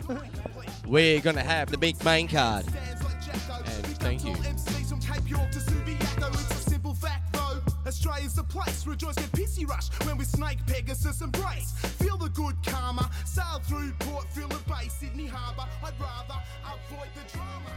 we're 0.86 1.22
going 1.22 1.36
to 1.36 1.42
have 1.44 1.72
the 1.72 1.78
big 1.78 2.04
main 2.04 2.28
card. 2.28 2.66
And 2.66 3.98
thank 3.98 4.26
you. 4.26 4.34
MCs 4.34 4.90
from 4.90 5.00
Cape 5.00 5.30
York 5.30 5.50
to 5.52 5.60
Subiaco, 5.60 6.28
it's 6.34 6.52
a 6.68 6.70
simple 6.70 6.94
fact 6.94 7.34
though. 7.34 7.62
Australia's 7.88 8.36
the 8.36 8.44
place, 8.44 8.86
rejoice 8.86 9.16
get 9.16 9.32
pissy 9.32 9.68
rush 9.68 9.88
when 10.06 10.18
we 10.18 10.26
snake 10.26 10.60
Pegasus 10.68 11.22
embrace. 11.22 11.72
Feel 12.00 12.18
the 12.18 12.30
good 12.30 12.56
karma, 12.66 13.10
sail 13.26 13.60
through 13.64 13.92
Port 14.00 14.28
Phillip 14.34 14.66
Bay, 14.68 14.88
Sydney 14.90 15.28
Harbour. 15.28 15.68
I'd 15.84 15.94
rather 16.00 16.42
avoid 16.66 17.10
the 17.16 17.32
drama. 17.32 17.72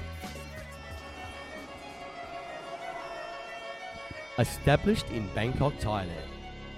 Established 4.39 5.09
in 5.11 5.29
Bangkok, 5.35 5.75
Thailand, 5.75 6.09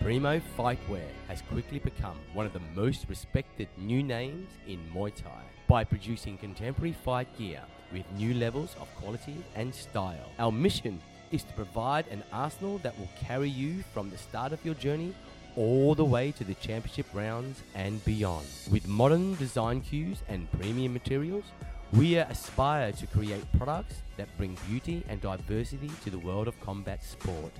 Primo 0.01 0.41
Fightwear 0.57 1.09
has 1.29 1.43
quickly 1.43 1.79
become 1.79 2.17
one 2.33 2.47
of 2.47 2.53
the 2.53 2.61
most 2.75 3.07
respected 3.09 3.69
new 3.77 4.03
names 4.03 4.49
in 4.67 4.79
Muay 4.95 5.15
Thai 5.15 5.43
by 5.67 5.85
producing 5.85 6.39
contemporary 6.39 6.93
fight 7.05 7.29
gear 7.37 7.61
with 7.93 8.05
new 8.13 8.35
levels 8.35 8.77
of 8.81 8.95
quality 8.97 9.37
and 9.55 9.75
style. 9.75 10.31
Our 10.39 10.53
mission 10.53 11.01
is 11.33 11.43
to 11.45 11.53
provide 11.55 12.07
an 12.09 12.23
arsenal 12.33 12.79
that 12.79 12.99
will 12.99 13.09
carry 13.19 13.49
you 13.49 13.83
from 13.93 14.11
the 14.11 14.19
start 14.19 14.53
of 14.53 14.65
your 14.65 14.75
journey 14.75 15.15
all 15.57 15.95
the 15.95 16.05
way 16.05 16.31
to 16.33 16.45
the 16.45 16.55
championship 16.55 17.07
rounds 17.13 17.63
and 17.75 18.05
beyond. 18.05 18.47
With 18.71 18.87
modern 18.87 19.35
design 19.37 19.81
cues 19.81 20.19
and 20.29 20.51
premium 20.53 20.93
materials, 20.93 21.45
we 21.93 22.17
aspire 22.17 22.93
to 22.93 23.07
create 23.07 23.45
products 23.57 24.03
that 24.17 24.29
bring 24.37 24.57
beauty 24.69 25.03
and 25.09 25.21
diversity 25.21 25.91
to 26.05 26.11
the 26.11 26.19
world 26.19 26.49
of 26.49 26.61
combat 26.61 27.03
sport, 27.03 27.53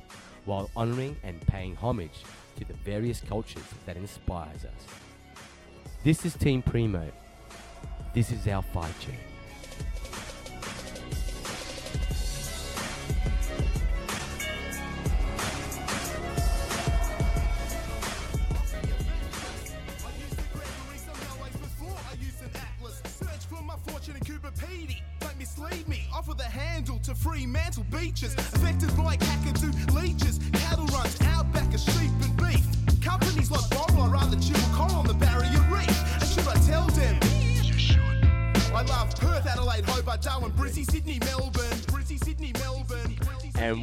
while 0.47 0.71
honoring 0.75 1.17
and 1.23 1.47
paying 1.47 1.77
homage 1.77 2.25
to 2.57 2.65
the 2.65 2.75
various 2.75 3.21
cultures 3.21 3.63
that 3.85 3.97
inspires 3.97 4.65
us. 4.65 4.87
This 6.03 6.25
is 6.25 6.35
Team 6.35 6.63
Primo. 6.63 7.13
This 8.15 8.33
is 8.33 8.49
our 8.49 8.63
fight 8.63 8.99
journey. 9.01 9.36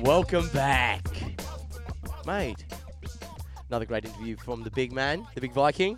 Welcome 0.03 0.47
back, 0.49 1.07
mate. 2.25 2.65
Another 3.69 3.85
great 3.85 4.05
interview 4.05 4.35
from 4.37 4.63
the 4.63 4.69
big 4.71 4.91
man, 4.91 5.25
the 5.35 5.41
big 5.41 5.51
Viking. 5.53 5.97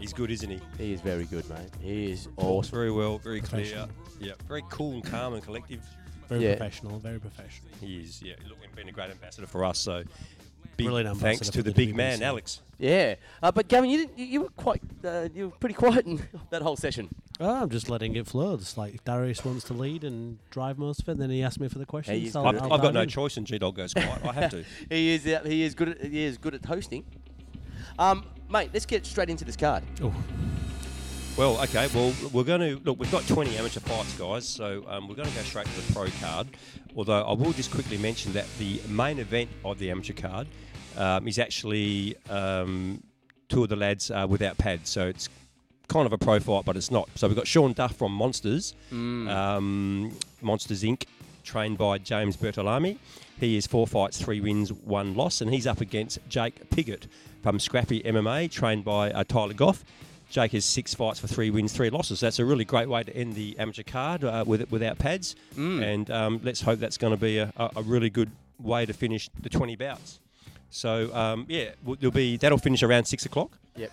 He's 0.00 0.12
good, 0.12 0.30
isn't 0.30 0.50
he? 0.50 0.60
He 0.76 0.92
is 0.92 1.00
very 1.00 1.24
good, 1.24 1.48
mate. 1.48 1.70
He 1.80 2.10
is 2.12 2.24
Talks 2.24 2.34
awesome. 2.38 2.70
very 2.72 2.90
well, 2.90 3.18
very 3.18 3.40
clear. 3.40 3.62
Professional. 3.64 3.88
Yeah, 4.20 4.32
very 4.48 4.62
cool 4.70 4.94
and 4.94 5.04
calm 5.04 5.34
and 5.34 5.42
collective. 5.42 5.82
Very 6.28 6.42
Yeah. 6.44 6.56
professional, 6.56 6.98
very 6.98 7.20
professional. 7.20 7.70
He 7.80 8.00
is. 8.00 8.22
Yeah, 8.22 8.34
look, 8.48 8.58
he's 8.60 8.74
been 8.74 8.88
a 8.88 8.92
great 8.92 9.10
ambassador 9.10 9.46
for 9.46 9.64
us. 9.64 9.78
So, 9.78 10.02
big 10.76 10.86
Brilliant 10.86 11.18
thanks 11.18 11.48
to 11.50 11.62
the, 11.62 11.70
the 11.70 11.72
big 11.72 11.94
man, 11.94 12.22
Alex. 12.22 12.60
Yeah, 12.78 13.14
uh, 13.42 13.52
but 13.52 13.68
Gavin, 13.68 13.88
you 13.90 13.98
didn't. 13.98 14.18
You, 14.18 14.24
you 14.26 14.40
were 14.42 14.48
quite. 14.50 14.82
Uh, 15.04 15.28
you 15.34 15.46
were 15.50 15.56
pretty 15.56 15.74
quiet 15.74 16.06
in 16.06 16.20
that 16.50 16.62
whole 16.62 16.76
session. 16.76 17.08
Oh, 17.40 17.62
I'm 17.62 17.70
just 17.70 17.90
letting 17.90 18.14
it 18.14 18.26
flow. 18.28 18.54
It's 18.54 18.76
like 18.76 18.94
if 18.94 19.02
Darius 19.04 19.44
wants 19.44 19.64
to 19.64 19.72
lead 19.74 20.04
and 20.04 20.38
drive 20.50 20.78
most 20.78 21.00
of 21.02 21.08
it, 21.08 21.18
then 21.18 21.30
he 21.30 21.42
asked 21.42 21.58
me 21.58 21.66
for 21.68 21.78
the 21.80 21.86
questions. 21.86 22.22
he's 22.22 22.36
I'll- 22.36 22.44
good 22.44 22.56
I've, 22.56 22.62
I'll 22.62 22.72
I've 22.74 22.82
got 22.82 22.94
no 22.94 23.00
in. 23.02 23.08
choice 23.08 23.36
and 23.36 23.46
G 23.46 23.58
Dog 23.58 23.74
goes 23.74 23.92
quiet. 23.92 24.24
I 24.24 24.32
have 24.32 24.50
to. 24.52 24.64
He 24.88 25.14
is. 25.14 25.26
Uh, 25.26 25.42
he 25.44 25.62
is 25.64 25.74
good. 25.74 25.88
At, 25.88 26.00
he 26.04 26.22
is 26.22 26.38
good 26.38 26.54
at 26.54 26.64
hosting. 26.64 27.04
Um, 27.98 28.24
mate, 28.48 28.70
let's 28.72 28.86
get 28.86 29.04
straight 29.04 29.30
into 29.30 29.44
this 29.44 29.56
card. 29.56 29.82
Oh, 30.02 30.14
Well, 31.36 31.60
okay. 31.62 31.88
Well, 31.92 32.14
we're 32.32 32.44
going 32.44 32.60
to 32.60 32.80
look. 32.84 33.00
We've 33.00 33.10
got 33.10 33.26
20 33.26 33.56
amateur 33.56 33.80
fights, 33.80 34.16
guys. 34.16 34.48
So 34.48 34.84
um, 34.88 35.08
we're 35.08 35.16
going 35.16 35.28
to 35.28 35.34
go 35.34 35.42
straight 35.42 35.66
to 35.66 35.80
the 35.80 35.92
pro 35.92 36.06
card. 36.20 36.46
Although 36.96 37.22
I 37.24 37.32
will 37.32 37.52
just 37.52 37.72
quickly 37.72 37.98
mention 37.98 38.32
that 38.34 38.46
the 38.60 38.80
main 38.88 39.18
event 39.18 39.50
of 39.64 39.80
the 39.80 39.90
amateur 39.90 40.12
card 40.12 40.46
um, 40.96 41.26
is 41.26 41.40
actually 41.40 42.16
um, 42.30 43.02
two 43.48 43.64
of 43.64 43.68
the 43.70 43.76
lads 43.76 44.12
uh, 44.12 44.24
without 44.28 44.56
pads. 44.56 44.88
So 44.90 45.08
it's 45.08 45.28
kind 45.88 46.06
of 46.06 46.12
a 46.12 46.18
pro 46.18 46.40
fight, 46.40 46.64
but 46.64 46.76
it's 46.76 46.90
not. 46.90 47.08
So 47.14 47.26
we've 47.28 47.36
got 47.36 47.46
Sean 47.46 47.72
Duff 47.72 47.96
from 47.96 48.12
Monsters, 48.12 48.74
um, 49.28 50.12
Monsters 50.40 50.82
Inc., 50.82 51.04
trained 51.44 51.78
by 51.78 51.98
James 51.98 52.36
Bertolami. 52.36 52.96
He 53.38 53.56
is 53.56 53.66
four 53.66 53.86
fights, 53.86 54.20
three 54.20 54.40
wins, 54.40 54.72
one 54.72 55.14
loss, 55.14 55.40
and 55.40 55.52
he's 55.52 55.66
up 55.66 55.80
against 55.80 56.18
Jake 56.28 56.70
Piggott 56.70 57.06
from 57.42 57.58
Scrappy 57.58 58.00
MMA, 58.02 58.50
trained 58.50 58.84
by 58.84 59.10
uh, 59.10 59.24
Tyler 59.24 59.52
Goff. 59.54 59.84
Jake 60.30 60.52
has 60.52 60.64
six 60.64 60.94
fights 60.94 61.20
for 61.20 61.26
three 61.26 61.50
wins, 61.50 61.72
three 61.72 61.90
losses. 61.90 62.20
That's 62.20 62.38
a 62.38 62.44
really 62.44 62.64
great 62.64 62.88
way 62.88 63.02
to 63.02 63.14
end 63.14 63.34
the 63.34 63.56
amateur 63.58 63.82
card 63.82 64.24
uh, 64.24 64.42
with 64.46 64.70
without 64.70 64.98
pads, 64.98 65.36
and 65.56 66.10
um, 66.10 66.40
let's 66.42 66.60
hope 66.62 66.78
that's 66.78 66.96
going 66.96 67.12
to 67.12 67.20
be 67.20 67.38
a, 67.38 67.52
a 67.56 67.70
a 67.76 67.82
really 67.82 68.10
good 68.10 68.30
way 68.58 68.86
to 68.86 68.92
finish 68.92 69.28
the 69.40 69.48
20 69.50 69.76
bouts. 69.76 70.20
So 70.70 71.14
um, 71.14 71.44
yeah, 71.48 71.70
there'll 72.00 72.10
be 72.10 72.36
that'll 72.36 72.58
finish 72.58 72.82
around 72.82 73.04
six 73.04 73.26
o'clock. 73.26 73.58
Yep. 73.76 73.92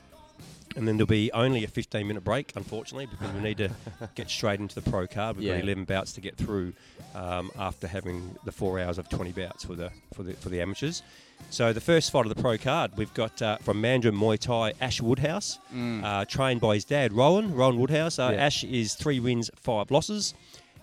And 0.75 0.87
then 0.87 0.97
there'll 0.97 1.07
be 1.07 1.31
only 1.33 1.63
a 1.63 1.67
15 1.67 2.07
minute 2.07 2.23
break, 2.23 2.51
unfortunately, 2.55 3.05
because 3.07 3.31
we 3.33 3.41
need 3.41 3.57
to 3.57 3.69
get 4.15 4.29
straight 4.29 4.59
into 4.59 4.75
the 4.79 4.89
pro 4.89 5.07
card. 5.07 5.37
We've 5.37 5.45
Yeah. 5.47 5.55
got 5.55 5.63
11 5.63 5.85
bouts 5.85 6.13
to 6.13 6.21
get 6.21 6.37
through 6.37 6.73
um, 7.15 7.51
after 7.57 7.87
having 7.87 8.35
the 8.45 8.51
four 8.51 8.79
hours 8.79 8.97
of 8.97 9.09
20 9.09 9.31
bouts 9.33 9.65
for 9.65 9.75
the 9.75 9.91
for 10.13 10.23
the 10.23 10.33
for 10.33 10.49
the 10.49 10.61
amateurs. 10.61 11.03
So 11.49 11.73
the 11.73 11.81
first 11.81 12.11
fight 12.11 12.25
of 12.27 12.33
the 12.35 12.41
pro 12.41 12.57
card, 12.57 12.91
we've 12.97 13.13
got 13.15 13.41
uh, 13.41 13.57
from 13.57 13.81
Mandurah 13.81 14.11
Muay 14.13 14.37
Thai, 14.37 14.73
Ash 14.79 15.01
Woodhouse, 15.01 15.57
uh, 15.75 16.23
trained 16.25 16.61
by 16.61 16.75
his 16.75 16.85
dad, 16.85 17.13
Rowan, 17.13 17.55
Rowan 17.55 17.79
Woodhouse. 17.79 18.19
Uh, 18.19 18.29
Mm. 18.29 18.33
Yeah. 18.33 18.45
Ash 18.45 18.63
is 18.63 18.93
three 18.93 19.19
wins, 19.19 19.49
five 19.55 19.89
losses, 19.89 20.33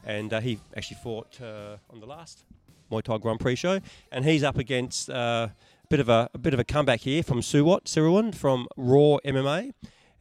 and 0.04 0.32
uh, 0.32 0.40
he 0.40 0.58
actually 0.76 0.98
fought 1.02 1.40
uh, 1.40 1.76
on 1.90 2.00
the 2.00 2.06
last 2.06 2.42
Muay 2.90 3.02
Thai 3.04 3.18
Grand 3.18 3.38
Prix 3.38 3.54
show, 3.54 3.80
and 4.10 4.24
he's 4.24 4.42
up 4.42 4.58
against 4.58 5.08
uh, 5.10 5.48
bit 5.88 6.00
of 6.00 6.08
a, 6.08 6.28
a 6.34 6.38
bit 6.38 6.52
of 6.54 6.60
a 6.60 6.64
comeback 6.64 7.00
here 7.00 7.22
from 7.22 7.40
Suwat 7.40 7.84
Sirawan 7.84 8.34
from 8.34 8.66
Raw 8.76 9.18
MMA, 9.24 9.72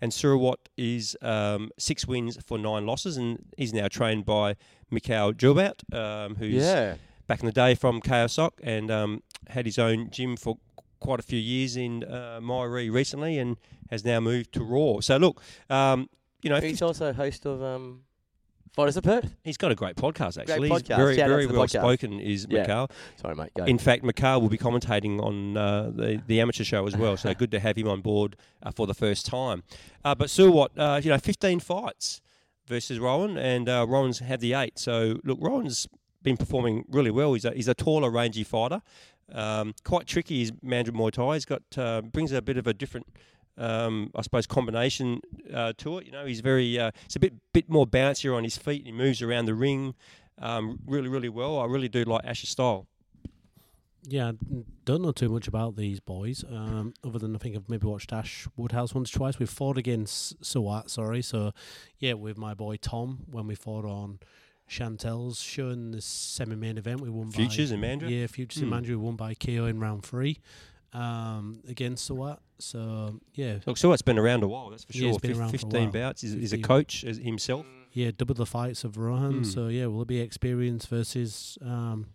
and 0.01 0.11
Surawat 0.11 0.55
is 0.77 1.17
um, 1.21 1.71
six 1.77 2.07
wins 2.07 2.37
for 2.45 2.57
nine 2.57 2.85
losses, 2.85 3.17
and 3.17 3.39
he's 3.57 3.73
now 3.73 3.87
trained 3.87 4.25
by 4.25 4.55
Mikhail 4.89 5.33
Jubat, 5.33 5.81
um, 5.93 6.35
who's 6.35 6.53
Yeah. 6.63 6.95
back 7.27 7.41
in 7.41 7.45
the 7.45 7.51
day 7.51 7.75
from 7.75 7.99
KSOC 8.01 8.51
and 8.63 8.89
um, 8.89 9.23
had 9.49 9.65
his 9.65 9.77
own 9.77 10.09
gym 10.09 10.37
for 10.37 10.57
quite 10.99 11.19
a 11.19 11.23
few 11.23 11.39
years 11.39 11.75
in 11.75 12.03
uh, 12.03 12.39
Myri 12.41 12.89
recently, 12.91 13.37
and 13.37 13.57
has 13.89 14.05
now 14.05 14.19
moved 14.19 14.53
to 14.53 14.63
Raw. 14.63 14.99
So 15.01 15.17
look, 15.17 15.41
um, 15.69 16.09
you 16.41 16.49
know, 16.49 16.59
He's 16.61 16.81
also 16.81 17.11
host 17.11 17.45
of 17.45 17.61
Fighters 18.77 18.95
of 18.95 19.03
Perth. 19.03 19.35
he's 19.43 19.57
got 19.57 19.71
a 19.71 19.75
great 19.75 19.95
podcast 19.95 20.37
actually. 20.37 20.69
Great 20.69 20.83
podcast. 20.83 20.87
He's 20.87 20.97
very 20.97 21.15
Shout 21.15 21.29
very 21.29 21.47
well 21.47 21.65
podcast. 21.65 21.79
spoken. 21.79 22.19
Is 22.19 22.45
Yeah. 22.47 22.85
Sorry, 23.19 23.33
mate. 23.33 23.49
Go. 23.57 23.63
In 23.63 23.79
fact, 23.79 24.03
Mikhail 24.03 24.39
will 24.39 24.49
be 24.49 24.57
commentating 24.59 25.19
on 25.19 25.57
uh, 25.57 25.89
the 25.91 26.21
the 26.27 26.39
amateur 26.39 26.63
show 26.63 26.85
as 26.85 26.95
well. 26.95 27.17
So 27.17 27.33
good 27.33 27.49
to 27.49 27.59
have 27.59 27.75
him 27.75 27.87
on 27.87 28.01
board 28.01 28.35
uh, 28.61 28.69
for 28.69 28.85
the 28.85 28.93
first 28.93 29.25
time. 29.25 29.63
Uh, 30.05 30.13
but 30.13 30.27
Suwat, 30.27 30.69
uh, 30.77 31.01
you 31.03 31.09
know, 31.09 31.17
15 31.17 31.59
fights 31.59 32.21
versus 32.67 32.99
Rowan, 32.99 33.35
and 33.35 33.67
uh, 33.67 33.83
Rowan's 33.89 34.19
had 34.19 34.41
the 34.41 34.53
eight. 34.53 34.77
So 34.77 35.19
look, 35.23 35.39
Rowan's 35.41 35.87
been 36.21 36.37
performing 36.37 36.85
really 36.87 37.09
well. 37.09 37.33
He's 37.33 37.45
a, 37.45 37.51
he's 37.53 37.67
a 37.67 37.73
taller, 37.73 38.11
rangy 38.11 38.43
fighter. 38.43 38.83
Um, 39.33 39.73
quite 39.85 40.05
tricky. 40.05 40.41
His 40.41 40.51
Mandurah 40.51 40.91
Muay 40.91 41.11
Thai. 41.11 41.33
He's 41.33 41.45
got 41.45 41.63
uh, 41.77 42.01
brings 42.01 42.31
a 42.31 42.43
bit 42.43 42.57
of 42.57 42.67
a 42.67 42.75
different. 42.75 43.07
Um, 43.57 44.11
I 44.15 44.21
suppose 44.21 44.45
combination 44.45 45.21
uh, 45.53 45.73
to 45.77 45.97
it. 45.97 46.05
You 46.05 46.11
know, 46.11 46.25
he's 46.25 46.41
very. 46.41 46.77
Uh, 46.79 46.91
it's 47.05 47.15
a 47.15 47.19
bit 47.19 47.33
bit 47.53 47.69
more 47.69 47.87
bouncier 47.87 48.35
on 48.35 48.43
his 48.43 48.57
feet. 48.57 48.79
And 48.79 48.87
He 48.87 48.91
moves 48.93 49.21
around 49.21 49.45
the 49.45 49.55
ring 49.55 49.95
um, 50.39 50.79
really, 50.85 51.07
really 51.07 51.29
well. 51.29 51.59
I 51.59 51.65
really 51.65 51.89
do 51.89 52.03
like 52.03 52.23
Ash's 52.25 52.49
style. 52.49 52.87
Yeah, 54.09 54.29
I 54.29 54.63
don't 54.85 55.01
know 55.01 55.11
too 55.11 55.27
much 55.27 55.49
about 55.49 55.75
these 55.75 55.99
boys, 55.99 56.45
um, 56.49 56.93
other 57.03 57.19
than 57.19 57.35
I 57.35 57.39
think 57.39 57.57
I've 57.57 57.67
maybe 57.67 57.87
watched 57.87 58.13
Ash 58.13 58.47
Woodhouse 58.55 58.93
once, 58.95 59.13
or 59.13 59.17
twice. 59.17 59.37
We've 59.37 59.49
fought 59.49 59.77
against 59.77 60.39
Sawat, 60.41 60.89
sorry. 60.89 61.21
So, 61.21 61.51
yeah, 61.99 62.13
with 62.13 62.37
my 62.37 62.53
boy 62.53 62.77
Tom 62.77 63.25
when 63.29 63.47
we 63.47 63.55
fought 63.55 63.83
on 63.83 64.19
Chantel's 64.69 65.41
show 65.41 65.69
in 65.69 65.91
the 65.91 65.99
semi-main 66.01 66.77
event, 66.77 67.01
we 67.01 67.09
won 67.09 67.31
Futures 67.31 67.71
by, 67.71 67.75
in 67.75 67.81
Mandurah? 67.81 68.09
Yeah, 68.21 68.27
Futures 68.27 68.61
in 68.61 68.69
Hmm. 68.69 68.75
Mandurah, 68.75 68.89
we 68.89 68.95
won 68.97 69.15
by 69.17 69.33
KO 69.33 69.65
in 69.65 69.79
round 69.81 70.05
three 70.05 70.39
um, 70.93 71.59
against 71.67 72.09
Sawat. 72.09 72.37
So, 72.59 73.19
yeah, 73.33 73.57
Look, 73.65 73.77
Suat's 73.77 74.01
been 74.01 74.17
around 74.17 74.43
a 74.43 74.47
while, 74.47 74.69
that's 74.69 74.83
for 74.83 74.93
Yeah, 74.93 75.11
sure. 75.11 75.19
been 75.19 75.31
Fif- 75.31 75.39
around 75.39 75.49
for 75.49 75.55
a 75.55 75.59
15 75.59 75.81
while. 75.83 75.91
bouts. 75.91 76.21
He's, 76.21 76.33
he's 76.33 76.53
a 76.53 76.57
coach 76.57 77.03
as 77.03 77.17
himself. 77.17 77.65
yeah, 77.93 78.11
double 78.17 78.33
the 78.35 78.45
fights 78.45 78.83
of 78.83 78.97
Rohan. 78.97 79.37
Hmm. 79.39 79.43
So, 79.43 79.67
yeah, 79.67 79.85
will 79.87 80.01
it 80.03 80.07
be 80.07 80.19
experience 80.19 80.85
versus 80.87 81.57
um, 81.61 82.07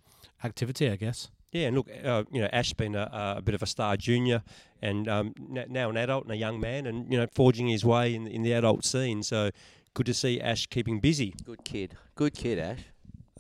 activity, 0.43 0.91
I 0.91 0.97
guess? 0.97 1.31
Yeah, 1.53 1.67
and 1.67 1.77
look, 1.77 1.89
uh, 2.05 2.25
you 2.33 2.41
know, 2.41 2.49
Ash 2.53 2.69
has 2.69 2.73
been 2.73 2.95
a, 2.95 3.35
a 3.39 3.43
bit 3.43 3.55
of 3.55 3.63
a 3.63 3.67
star 3.67 3.97
junior, 3.99 4.43
and 4.81 5.07
um, 5.07 5.35
n- 5.55 5.67
now 5.69 5.91
an 5.91 5.97
adult 5.99 6.25
and 6.25 6.33
a 6.33 6.37
young 6.37 6.59
man, 6.59 6.87
and 6.87 7.13
you 7.13 7.19
know, 7.19 7.27
forging 7.35 7.69
his 7.69 7.85
way 7.85 8.15
in 8.15 8.27
in 8.27 8.43
the 8.43 8.53
adult 8.55 8.85
scene. 8.87 9.23
So, 9.23 9.51
good 9.93 10.07
to 10.07 10.15
see 10.15 10.41
Ash 10.41 10.67
keeping 10.67 10.99
busy. 10.99 11.35
Good 11.45 11.63
kid. 11.65 11.95
Good 12.15 12.33
kid, 12.35 12.59
Ash. 12.59 12.79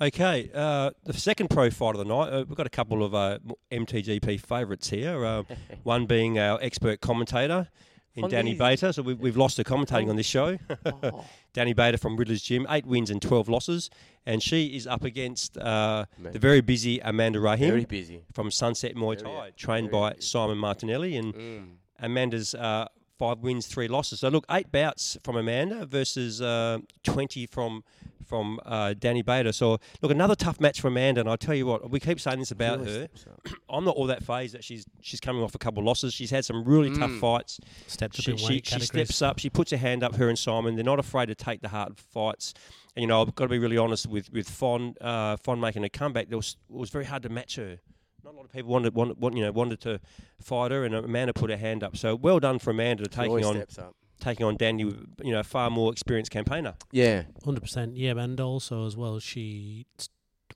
Okay, 0.02 0.50
uh, 0.52 0.90
the 1.04 1.12
second 1.12 1.48
pro 1.48 1.70
fight 1.70 1.94
of 1.94 1.98
the 1.98 2.04
night, 2.04 2.32
uh, 2.32 2.44
we've 2.48 2.56
got 2.56 2.66
a 2.66 2.70
couple 2.70 3.04
of 3.04 3.14
uh, 3.14 3.38
MTGP 3.70 4.40
favourites 4.40 4.90
here. 4.90 5.24
Uh, 5.24 5.44
one 5.84 6.06
being 6.06 6.40
our 6.40 6.58
expert 6.60 7.00
commentator 7.00 7.68
in 8.16 8.28
Danny 8.28 8.56
Fondies. 8.56 8.58
Bater. 8.58 8.92
So 8.94 9.02
we've, 9.02 9.20
we've 9.20 9.36
lost 9.36 9.58
her 9.58 9.62
commentating 9.62 10.08
on 10.10 10.16
this 10.16 10.26
show. 10.26 10.58
Oh. 10.84 11.24
Danny 11.52 11.72
Bader 11.72 11.98
from 11.98 12.16
Riddler's 12.16 12.42
Gym, 12.42 12.66
eight 12.68 12.84
wins 12.84 13.10
and 13.10 13.22
12 13.22 13.48
losses. 13.48 13.90
And 14.26 14.42
she 14.42 14.74
is 14.76 14.88
up 14.88 15.04
against 15.04 15.56
uh, 15.56 16.06
the 16.20 16.38
very 16.40 16.62
busy 16.62 16.98
Amanda 16.98 17.38
Rahim 17.38 17.68
Very 17.70 17.84
busy. 17.84 18.24
from 18.32 18.50
Sunset 18.50 18.96
Muay 18.96 19.20
Very, 19.20 19.32
Thai, 19.32 19.50
trained 19.56 19.90
very 19.90 20.00
by 20.02 20.10
busy. 20.14 20.26
Simon 20.26 20.58
Martinelli. 20.58 21.16
And 21.16 21.32
Mm. 21.34 21.64
Amanda's 22.00 22.56
uh, 22.56 22.88
five 23.22 23.38
wins, 23.38 23.66
three 23.68 23.86
losses. 23.86 24.18
So 24.20 24.28
look, 24.28 24.44
eight 24.50 24.72
bouts 24.72 25.16
from 25.22 25.36
Amanda 25.36 25.86
versus 25.86 26.42
uh, 26.42 26.78
20 27.04 27.46
from 27.46 27.84
from 28.26 28.58
uh, 28.64 28.94
Danny 28.98 29.22
Bader. 29.22 29.52
So 29.52 29.78
look, 30.00 30.10
another 30.10 30.34
tough 30.34 30.58
match 30.60 30.80
for 30.80 30.88
Amanda. 30.88 31.20
And 31.20 31.28
I 31.28 31.36
tell 31.36 31.54
you 31.54 31.66
what, 31.66 31.88
we 31.90 32.00
keep 32.00 32.18
saying 32.18 32.38
this 32.40 32.50
about 32.50 32.80
her. 32.86 33.08
I'm 33.70 33.84
not 33.84 33.94
all 33.94 34.06
that 34.06 34.22
phased 34.24 34.54
that 34.54 34.64
she's 34.64 34.84
she's 35.02 35.20
coming 35.20 35.42
off 35.42 35.54
a 35.54 35.58
couple 35.58 35.80
of 35.80 35.86
losses. 35.86 36.12
She's 36.14 36.30
had 36.30 36.44
some 36.44 36.64
really 36.64 36.90
tough 36.90 37.10
Mm. 37.10 37.20
fights. 37.20 37.60
Stepped 37.86 38.18
up 38.18 38.22
She, 38.24 38.30
in 38.32 38.36
she, 38.38 38.60
she 38.64 38.80
steps 38.80 39.22
up. 39.22 39.38
She 39.38 39.50
puts 39.50 39.70
her 39.70 39.76
hand 39.76 40.02
up. 40.02 40.16
Her 40.16 40.28
and 40.28 40.38
Simon. 40.38 40.74
They're 40.74 40.84
not 40.84 40.98
afraid 40.98 41.26
to 41.26 41.34
take 41.36 41.60
the 41.62 41.68
hard 41.68 41.96
fights. 41.98 42.54
And 42.96 43.02
you 43.02 43.06
know, 43.06 43.20
I've 43.22 43.34
got 43.36 43.44
to 43.44 43.50
be 43.50 43.58
really 43.58 43.78
honest 43.78 44.06
with 44.08 44.32
with 44.32 44.48
Fon. 44.48 44.94
Uh, 45.00 45.36
Fon 45.36 45.60
making 45.60 45.84
a 45.84 45.88
comeback. 45.90 46.28
There 46.28 46.38
was 46.38 46.56
it 46.70 46.76
was 46.76 46.90
very 46.90 47.04
hard 47.04 47.22
to 47.22 47.28
match 47.28 47.54
her. 47.56 47.78
Not 48.24 48.34
a 48.34 48.36
lot 48.36 48.44
of 48.44 48.52
people 48.52 48.70
wanted, 48.70 48.94
wanted, 48.94 49.20
want, 49.20 49.36
you 49.36 49.42
know, 49.44 49.52
wanted 49.52 49.80
to 49.80 50.00
fight 50.40 50.70
her, 50.70 50.84
and 50.84 50.94
Amanda 50.94 51.32
put 51.32 51.50
her 51.50 51.56
hand 51.56 51.82
up. 51.82 51.96
So 51.96 52.14
well 52.14 52.38
done 52.40 52.58
for 52.58 52.70
Amanda 52.70 53.06
taking 53.08 53.44
on 53.44 53.56
steps 53.56 53.78
up. 53.78 53.96
taking 54.20 54.46
on 54.46 54.56
Danny, 54.56 54.84
with, 54.84 55.06
you 55.22 55.32
know, 55.32 55.42
far 55.42 55.70
more 55.70 55.90
experienced 55.90 56.30
campaigner. 56.30 56.74
Yeah. 56.92 57.24
Hundred 57.44 57.62
percent, 57.62 57.96
yeah, 57.96 58.12
and 58.16 58.40
also 58.40 58.86
as 58.86 58.96
well, 58.96 59.18
she 59.18 59.86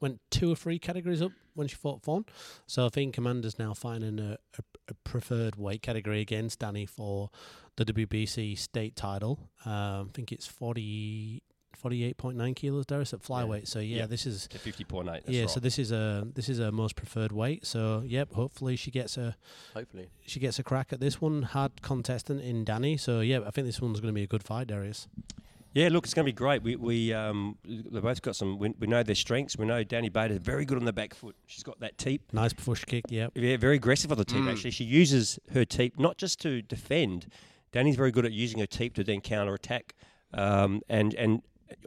went 0.01 0.21
two 0.31 0.53
or 0.53 0.57
three 0.57 0.79
categories 0.79 1.23
up 1.23 1.33
when 1.55 1.67
she 1.67 1.75
fought 1.75 2.03
Fon. 2.03 2.25
So 2.67 2.87
I 2.87 2.89
think 2.89 3.17
Amanda's 3.19 3.59
now 3.59 3.75
fighting 3.75 4.21
a, 4.21 4.37
a, 4.59 4.63
a 4.89 4.95
preferred 5.05 5.57
weight 5.57 5.83
category 5.83 6.21
against 6.21 6.59
Danny 6.61 6.87
for 6.87 7.31
the 7.77 7.85
WBC 7.85 8.59
state 8.59 8.95
title. 8.95 9.51
Um, 9.65 10.11
I 10.11 10.13
think 10.13 10.33
it's 10.33 10.47
40, 10.47 11.43
48.9 11.83 12.55
kilos, 12.57 12.87
Darius, 12.87 13.13
at 13.13 13.23
flyweight. 13.23 13.69
So 13.69 13.79
yeah, 13.79 13.99
Yeah. 13.99 14.07
this 14.07 14.27
is 14.27 14.47
To 14.49 14.59
fifty 14.59 14.85
point 14.85 15.09
eight. 15.09 15.23
yeah. 15.27 15.47
So 15.47 15.61
this 15.61 15.79
is 15.79 15.93
a 15.93 16.27
this 16.35 16.49
is 16.49 16.59
a 16.59 16.73
most 16.73 16.97
preferred 16.97 17.33
weight. 17.33 17.67
So 17.67 18.03
yep, 18.07 18.33
hopefully 18.33 18.77
she 18.77 18.91
gets 18.91 19.17
a 19.17 19.37
Hopefully. 19.75 20.09
she 20.27 20.41
gets 20.41 20.59
a 20.59 20.63
crack 20.63 20.93
at 20.93 21.01
this 21.01 21.21
one. 21.21 21.43
Hard 21.43 21.83
contestant 21.83 22.41
in 22.43 22.65
Danny. 22.65 22.97
So 22.97 23.21
yeah, 23.21 23.41
I 23.47 23.51
think 23.51 23.67
this 23.67 23.81
one's 23.81 24.01
going 24.01 24.13
to 24.15 24.19
be 24.19 24.23
a 24.25 24.27
good 24.27 24.43
fight, 24.43 24.67
Darius. 24.69 25.09
Yeah, 25.75 25.89
look, 25.91 26.05
it's 26.05 26.15
going 26.15 26.25
to 26.25 26.33
be 26.33 26.37
great. 26.37 26.63
We 26.63 26.75
we 26.77 27.13
um 27.13 27.59
they 27.67 28.01
both 28.01 28.23
got 28.23 28.35
some. 28.35 28.59
We, 28.59 28.71
we 28.79 28.87
know 28.87 29.03
their 29.03 29.15
strengths. 29.15 29.59
We 29.59 29.67
know 29.67 29.85
Danny 29.85 30.09
Bader's 30.09 30.39
very 30.39 30.65
good 30.65 30.79
on 30.79 30.87
the 30.87 30.93
back 30.93 31.13
foot. 31.13 31.37
She's 31.47 31.63
got 31.63 31.81
that 31.81 31.99
teep. 31.99 32.23
Nice 32.33 32.55
push 32.55 32.85
kick. 32.87 33.05
Yep. 33.11 33.33
Yeah, 33.35 33.59
very 33.59 33.77
aggressive 33.77 34.11
on 34.11 34.17
the 34.17 34.25
teep. 34.25 34.45
Mm. 34.45 34.51
Actually, 34.51 34.71
she 34.71 34.85
uses 34.85 35.39
her 35.53 35.67
teep 35.67 35.99
not 35.99 36.17
just 36.17 36.41
to 36.43 36.63
defend. 36.63 37.27
Danny's 37.73 37.97
very 37.97 38.11
good 38.11 38.25
at 38.25 38.33
using 38.33 38.59
her 38.61 38.67
teep 38.67 38.95
to 38.95 39.05
then 39.05 39.21
counter 39.21 39.53
attack. 39.53 39.95
Um, 40.33 40.81
and 40.89 41.13
and 41.15 41.43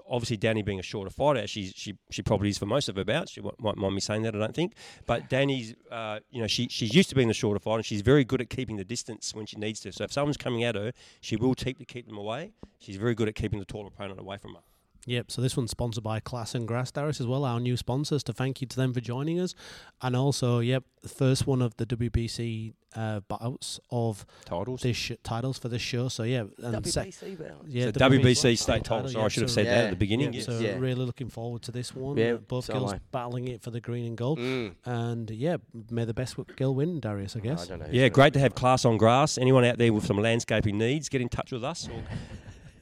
obviously 0.09 0.37
Danny 0.37 0.61
being 0.61 0.79
a 0.79 0.83
shorter 0.83 1.09
fighter, 1.09 1.47
she's 1.47 1.73
she 1.75 1.95
she 2.09 2.21
probably 2.21 2.49
is 2.49 2.57
for 2.57 2.65
most 2.65 2.89
of 2.89 2.95
her 2.95 3.05
bouts. 3.05 3.31
She 3.31 3.41
won't 3.41 3.77
mind 3.77 3.95
me 3.95 4.01
saying 4.01 4.23
that, 4.23 4.35
I 4.35 4.39
don't 4.39 4.55
think. 4.55 4.73
But 5.05 5.29
Danny's, 5.29 5.75
uh, 5.91 6.19
you 6.31 6.41
know, 6.41 6.47
she 6.47 6.67
she's 6.69 6.93
used 6.93 7.09
to 7.09 7.15
being 7.15 7.27
the 7.27 7.33
shorter 7.33 7.59
fighter. 7.59 7.77
and 7.77 7.85
She's 7.85 8.01
very 8.01 8.23
good 8.23 8.41
at 8.41 8.49
keeping 8.49 8.77
the 8.77 8.85
distance 8.85 9.33
when 9.33 9.45
she 9.45 9.57
needs 9.57 9.79
to. 9.81 9.91
So 9.91 10.03
if 10.03 10.11
someone's 10.11 10.37
coming 10.37 10.63
at 10.63 10.75
her, 10.75 10.91
she 11.21 11.35
will 11.35 11.55
teep 11.55 11.77
to 11.79 11.85
keep 11.85 12.07
them 12.07 12.17
away. 12.17 12.53
She's 12.79 12.97
very 12.97 13.15
good 13.15 13.27
at 13.27 13.35
keeping 13.35 13.59
the 13.59 13.65
taller 13.65 13.87
opponent 13.87 14.19
away 14.19 14.37
from 14.37 14.55
her. 14.55 14.61
Yep. 15.05 15.31
So 15.31 15.41
this 15.41 15.55
one's 15.57 15.71
sponsored 15.71 16.03
by 16.03 16.19
Class 16.19 16.53
and 16.55 16.67
Grass 16.67 16.91
Darius 16.91 17.19
as 17.19 17.25
well, 17.27 17.45
our 17.45 17.59
new 17.59 17.77
sponsors. 17.77 18.23
To 18.23 18.33
thank 18.33 18.61
you 18.61 18.67
to 18.67 18.75
them 18.75 18.93
for 18.93 18.99
joining 19.01 19.39
us, 19.39 19.55
and 20.01 20.15
also, 20.15 20.59
yep, 20.59 20.83
the 21.01 21.09
first 21.09 21.47
one 21.47 21.61
of 21.61 21.75
the 21.77 21.85
WBC 21.85 22.73
uh, 22.95 23.19
bouts 23.21 23.79
of 23.91 24.25
Titles. 24.45 24.81
this 24.81 24.97
sh- 24.97 25.11
titles 25.23 25.57
for 25.57 25.69
this 25.69 25.81
show. 25.81 26.09
So 26.09 26.23
yeah, 26.23 26.43
and 26.61 26.85
sec- 26.85 27.07
WBC 27.07 27.37
belt. 27.39 27.61
yeah, 27.67 27.85
So 27.85 27.91
WBC 27.91 28.57
state 28.57 28.83
title, 28.83 28.97
title. 28.97 29.09
Sorry, 29.09 29.21
yeah, 29.21 29.25
I 29.25 29.27
should 29.29 29.41
have 29.43 29.49
so- 29.51 29.53
said 29.55 29.67
that 29.67 29.83
at 29.85 29.89
the 29.91 29.95
beginning. 29.95 30.33
Yeah, 30.33 30.37
yes. 30.37 30.45
so 30.45 30.59
Yeah. 30.59 30.77
really 30.77 31.05
looking 31.05 31.29
forward 31.29 31.61
to 31.63 31.71
this 31.71 31.95
one. 31.95 32.17
Yeah, 32.17 32.33
both 32.33 32.65
so 32.65 32.73
girls 32.73 32.93
battling 33.11 33.47
it 33.47 33.61
for 33.61 33.71
the 33.71 33.79
green 33.79 34.05
and 34.05 34.17
gold, 34.17 34.39
Mm. 34.39 34.73
and 34.85 35.29
yeah, 35.31 35.57
may 35.89 36.05
the 36.05 36.13
best 36.13 36.35
w- 36.37 36.55
girl 36.55 36.75
win, 36.75 36.99
Darius. 36.99 37.35
I 37.35 37.39
I 37.39 37.41
guess. 37.43 37.67
don't 37.67 37.79
know. 37.79 37.87
Yeah, 37.91 38.09
great 38.09 38.33
to 38.33 38.39
have 38.39 38.53
Class 38.55 38.85
on 38.85 38.97
Grass. 38.97 39.37
Anyone 39.37 39.63
out 39.65 39.77
there 39.77 39.93
with 39.93 40.05
some 40.05 40.17
landscaping 40.17 40.77
needs, 40.77 41.09
get 41.09 41.21
in 41.21 41.29
touch 41.29 41.51
with 41.51 41.63
us 41.63 41.87
or 41.87 42.03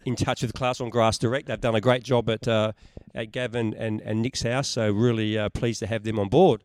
in 0.07 0.15
touch 0.15 0.41
with 0.41 0.53
Class 0.53 0.79
on 0.79 0.89
Grass 0.89 1.17
Direct. 1.17 1.47
They've 1.47 1.59
done 1.59 1.75
a 1.75 1.81
great 1.81 2.01
job 2.01 2.29
at 2.29 2.47
uh, 2.47 2.71
at 3.13 3.31
Gavin 3.33 3.73
and, 3.73 3.99
and 4.01 4.21
Nick's 4.21 4.41
house, 4.41 4.69
so 4.69 4.89
really 4.89 5.37
uh, 5.37 5.49
pleased 5.49 5.79
to 5.79 5.87
have 5.87 6.03
them 6.03 6.17
on 6.17 6.29
board. 6.29 6.63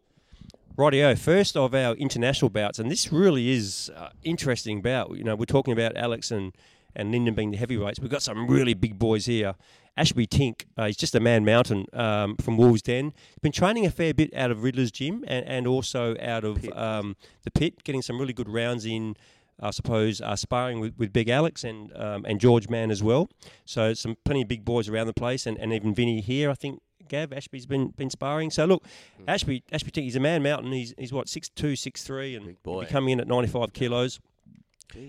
Rightio, 0.79 1.19
first 1.19 1.57
of 1.57 1.75
our 1.75 1.95
international 1.97 2.51
bouts, 2.51 2.79
and 2.79 2.91
this 2.91 3.13
really 3.13 3.51
is 3.51 3.91
uh, 3.97 4.11
interesting 4.23 4.81
bout. 4.81 5.17
You 5.17 5.25
know, 5.25 5.35
we're 5.35 5.45
talking 5.45 5.73
about 5.73 5.97
Alex 5.97 6.31
and, 6.31 6.53
and 6.95 7.11
Lyndon 7.11 7.35
being 7.35 7.51
the 7.51 7.57
heavyweights. 7.57 7.99
We've 7.99 8.11
got 8.11 8.23
some 8.23 8.47
really 8.47 8.75
big 8.75 8.99
boys 8.99 9.27
here. 9.27 9.55
Ashby 9.97 10.27
Tink, 10.27 10.65
uh, 10.79 10.87
he's 10.87 10.97
just 10.97 11.15
a 11.15 11.21
man 11.21 11.45
mountain 11.45 11.87
um, 11.93 12.37
from 12.37 12.57
Wolves 12.57 12.81
Den. 12.81 13.07
He's 13.07 13.39
been 13.43 13.53
training 13.53 13.85
a 13.85 13.91
fair 13.91 14.15
bit 14.15 14.33
out 14.35 14.51
of 14.51 14.63
Riddler's 14.63 14.91
gym 14.93 15.25
and, 15.27 15.45
and 15.47 15.67
also 15.67 16.17
out 16.21 16.45
of 16.45 16.63
Pit. 16.63 16.75
um, 16.79 17.17
the 17.43 17.51
pit, 17.51 17.85
getting 17.85 18.01
some 18.01 18.19
really 18.19 18.33
good 18.33 18.49
rounds 18.49 18.87
in 18.87 19.17
I 19.63 19.71
suppose, 19.71 20.21
uh, 20.21 20.37
sparring 20.37 20.81
with, 20.81 20.95
with 20.99 21.13
Big 21.13 21.29
Alex 21.29 21.65
and 21.65 21.97
um, 21.97 22.25
and 22.27 22.41
George 22.41 22.69
Mann 22.69 22.91
as 22.91 23.03
well. 23.03 23.31
So 23.65 23.95
some 23.95 24.17
plenty 24.25 24.43
of 24.43 24.49
big 24.49 24.65
boys 24.65 24.89
around 24.89 25.07
the 25.07 25.15
place, 25.15 25.47
and, 25.47 25.57
and 25.59 25.73
even 25.73 25.95
Vinny 25.95 26.21
here, 26.21 26.51
I 26.51 26.55
think. 26.55 26.81
Gav 27.09 27.33
Ashby's 27.33 27.67
been 27.67 27.89
been 27.89 28.09
sparring. 28.09 28.51
So 28.51 28.65
look, 28.65 28.85
Ashby 29.29 29.65
Ashby, 29.71 29.91
he's 29.95 30.17
a 30.17 30.21
man 30.21 30.43
mountain. 30.43 30.73
He's 30.73 30.95
he's 30.97 31.13
what 31.13 31.29
six 31.29 31.51
two, 31.51 31.77
six 31.77 32.05
three, 32.05 32.35
and 32.35 32.57
coming 32.89 33.11
in 33.11 33.21
at 33.21 33.29
ninety 33.29 33.49
five 33.49 33.73
kilos. 33.75 34.19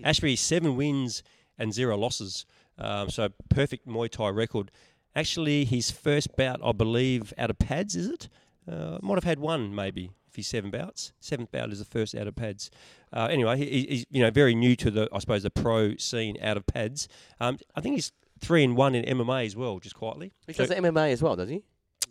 Ashby 0.03 0.35
seven 0.35 0.75
wins 0.75 1.23
and 1.57 1.73
zero 1.73 1.95
losses. 1.97 2.45
Um, 2.77 3.09
so 3.09 3.29
perfect 3.47 3.87
Muay 3.87 4.09
Thai 4.09 4.29
record. 4.29 4.71
Actually, 5.15 5.63
his 5.63 5.91
first 5.91 6.35
bout, 6.35 6.59
I 6.63 6.71
believe, 6.73 7.33
out 7.37 7.51
of 7.51 7.59
pads, 7.59 7.95
is 7.95 8.07
it? 8.07 8.27
Uh, 8.69 8.97
might 9.01 9.15
have 9.15 9.23
had 9.23 9.39
one 9.39 9.73
maybe 9.75 10.11
if 10.27 10.35
he's 10.35 10.47
seven 10.47 10.71
bouts. 10.71 11.11
Seventh 11.19 11.51
bout 11.51 11.71
is 11.71 11.79
the 11.79 11.85
first 11.85 12.15
out 12.15 12.27
of 12.27 12.35
pads. 12.35 12.71
Uh, 13.11 13.27
anyway, 13.29 13.57
he, 13.57 13.65
he- 13.65 13.87
he's 13.89 14.05
you 14.09 14.21
know 14.21 14.31
very 14.31 14.55
new 14.55 14.75
to 14.77 14.89
the 14.91 15.09
I 15.13 15.19
suppose 15.19 15.43
the 15.43 15.49
pro 15.49 15.95
scene 15.97 16.37
out 16.41 16.57
of 16.57 16.65
pads. 16.65 17.07
Um, 17.39 17.57
I 17.75 17.81
think 17.81 17.95
he's 17.95 18.11
three 18.39 18.63
and 18.63 18.75
one 18.75 18.95
in 18.95 19.03
MMA 19.17 19.45
as 19.45 19.55
well, 19.55 19.79
just 19.79 19.95
quietly. 19.95 20.31
He 20.47 20.53
So 20.53 20.65
does 20.65 20.75
MMA 20.77 21.11
as 21.11 21.21
well, 21.21 21.35
does 21.35 21.49
he? 21.49 21.63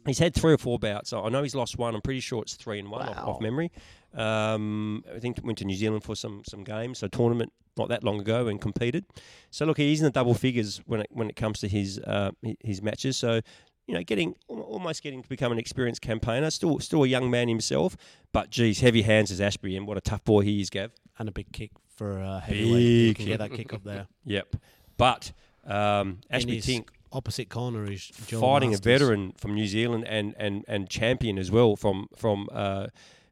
he's 0.06 0.18
had 0.18 0.34
three 0.34 0.52
or 0.52 0.58
four 0.58 0.78
bouts. 0.80 1.12
I 1.12 1.28
know 1.28 1.42
he's 1.44 1.54
lost 1.54 1.78
one. 1.78 1.94
I'm 1.94 2.00
pretty 2.02 2.18
sure 2.20 2.42
it's 2.42 2.54
three 2.56 2.78
and 2.80 2.90
one 2.90 3.08
off, 3.08 3.16
Wow. 3.16 3.32
off 3.34 3.40
memory. 3.40 3.70
Um, 4.14 5.04
I 5.14 5.18
think 5.18 5.38
went 5.42 5.58
to 5.58 5.64
New 5.64 5.74
Zealand 5.76 6.04
for 6.04 6.14
some 6.14 6.42
some 6.48 6.64
games, 6.64 7.02
a 7.02 7.08
tournament 7.08 7.52
not 7.78 7.88
that 7.88 8.04
long 8.04 8.20
ago, 8.20 8.46
and 8.48 8.60
competed. 8.60 9.04
So 9.50 9.64
look, 9.64 9.78
he's 9.78 10.00
in 10.00 10.04
the 10.04 10.10
double 10.10 10.34
figures 10.34 10.80
when 10.86 11.00
it 11.00 11.06
when 11.10 11.28
it 11.30 11.36
comes 11.36 11.60
to 11.60 11.68
his 11.68 11.98
uh, 12.00 12.30
his 12.60 12.82
matches. 12.82 13.16
So 13.16 13.40
you 13.86 13.94
know, 13.94 14.02
getting 14.02 14.34
almost 14.48 15.02
getting 15.02 15.22
to 15.22 15.28
become 15.28 15.52
an 15.52 15.58
experienced 15.58 16.00
campaigner. 16.02 16.50
Still 16.50 16.78
still 16.80 17.04
a 17.04 17.08
young 17.08 17.30
man 17.30 17.48
himself, 17.48 17.96
but 18.32 18.50
geez, 18.50 18.80
heavy 18.80 19.02
hands 19.02 19.30
as 19.30 19.40
Ashby, 19.40 19.76
and 19.76 19.86
what 19.86 19.96
a 19.96 20.00
tough 20.00 20.24
boy 20.24 20.42
he 20.42 20.60
is, 20.60 20.70
Gav. 20.70 20.92
And 21.18 21.28
a 21.28 21.32
big 21.32 21.52
kick 21.52 21.70
for 21.94 22.20
uh, 22.20 22.40
heavyweight. 22.40 23.18
Big 23.18 23.26
get 23.26 23.38
that 23.38 23.52
kick 23.52 23.72
up 23.72 23.84
there. 23.84 24.06
Yep, 24.24 24.56
but 24.96 25.32
um, 25.66 26.20
Ashby 26.30 26.60
Tink 26.60 26.88
opposite 27.12 27.48
corner 27.48 27.90
is 27.90 28.06
Joe 28.26 28.40
fighting 28.40 28.70
Masters. 28.70 28.86
a 28.86 28.90
veteran 28.90 29.32
from 29.36 29.54
New 29.54 29.66
Zealand 29.66 30.04
and, 30.08 30.34
and, 30.38 30.64
and 30.66 30.88
champion 30.88 31.38
as 31.38 31.50
well 31.50 31.76
from 31.76 32.08
from 32.16 32.48
uh, 32.52 32.86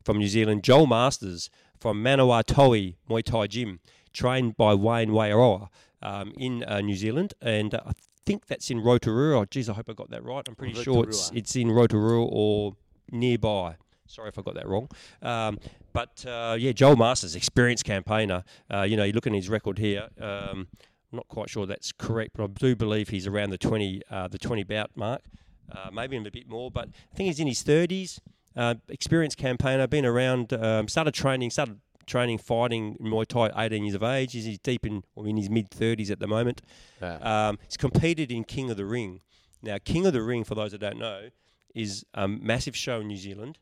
from 0.05 0.19
New 0.19 0.29
Zealand, 0.29 0.63
Joel 0.65 0.87
Masters 0.87 1.51
from 1.79 2.03
Manawatoi 2.03 2.97
Muay 3.09 3.23
Thai 3.23 3.47
Gym, 3.47 3.81
trained 4.13 4.57
by 4.57 4.75
Wayne 4.75 5.11
Waiaroa 5.11 5.69
um, 6.03 6.33
in 6.37 6.65
uh, 6.65 6.81
New 6.81 6.97
Zealand, 6.97 7.35
and 7.41 7.75
uh, 7.75 7.93
think 8.31 8.47
that's 8.47 8.70
in 8.70 8.81
Rotorua. 8.81 9.41
Oh, 9.41 9.45
geez, 9.45 9.68
I 9.68 9.74
hope 9.74 9.89
I 9.89 9.93
got 9.93 10.11
that 10.11 10.24
right. 10.24 10.47
I'm 10.49 10.55
pretty 10.55 10.83
sure 10.83 11.05
it's 11.05 11.31
it's 11.35 11.57
in 11.57 11.70
Rotorua 11.70 12.24
or 12.24 12.76
nearby. 13.11 13.76
Sorry 14.07 14.28
if 14.28 14.39
I 14.39 14.43
got 14.43 14.55
that 14.55 14.66
wrong. 14.66 14.89
Um, 15.22 15.59
but 15.93 16.24
uh, 16.26 16.57
yeah, 16.59 16.72
Joel 16.72 16.97
Masters, 16.97 17.37
experienced 17.37 17.85
campaigner. 17.85 18.45
Uh, 18.72 18.83
you 18.83 18.97
know, 18.97 19.05
you 19.05 19.12
look 19.12 19.26
at 19.26 19.33
his 19.33 19.49
record 19.49 19.78
here. 19.78 20.09
Um, 20.20 20.66
I'm 21.12 21.16
not 21.16 21.28
quite 21.28 21.49
sure 21.49 21.66
that's 21.66 21.93
correct, 21.93 22.33
but 22.35 22.45
I 22.45 22.47
do 22.49 22.76
believe 22.76 23.09
he's 23.09 23.26
around 23.26 23.51
the 23.51 23.59
20 23.59 24.03
uh, 24.11 24.28
the 24.28 24.39
20 24.39 24.64
bout 24.64 24.91
mark, 24.97 25.22
uh, 25.70 25.91
maybe 25.93 26.16
a 26.16 26.20
bit 26.22 26.49
more. 26.49 26.70
But 26.70 26.89
I 27.12 27.16
think 27.16 27.28
he's 27.28 27.41
in 27.41 27.47
his 27.47 27.62
30s. 27.62 28.20
Uh, 28.57 28.74
experienced 28.89 29.37
campaigner, 29.37 29.87
been 29.87 30.05
around, 30.05 30.53
um, 30.53 30.89
started 30.89 31.14
training, 31.14 31.51
started 31.51 31.78
training 32.11 32.39
fighting 32.39 32.97
in 33.01 33.07
Muay 33.07 33.27
Thai 33.27 33.47
at 33.47 33.53
18 33.57 33.85
years 33.85 33.95
of 33.95 34.03
age. 34.03 34.33
He's 34.33 34.59
deep 34.59 34.85
in, 34.85 35.03
well, 35.15 35.27
in 35.27 35.37
his 35.37 35.49
mid 35.49 35.71
30s 35.71 36.11
at 36.11 36.19
the 36.19 36.27
moment. 36.27 36.61
Um, 37.01 37.59
he's 37.67 37.77
competed 37.77 38.31
in 38.31 38.45
King 38.45 38.71
of 38.71 38.77
the 38.77 38.85
Ring. 38.85 39.21
Now, 39.63 39.77
King 39.85 40.07
of 40.07 40.13
the 40.13 40.23
Ring, 40.23 40.45
for 40.45 40.55
those 40.55 40.73
that 40.73 40.79
don't 40.81 40.99
know, 40.99 41.29
is 41.75 42.05
a 42.15 42.27
massive 42.27 42.77
show 42.77 43.01
in 43.01 43.07
New 43.09 43.17
Zealand. 43.17 43.59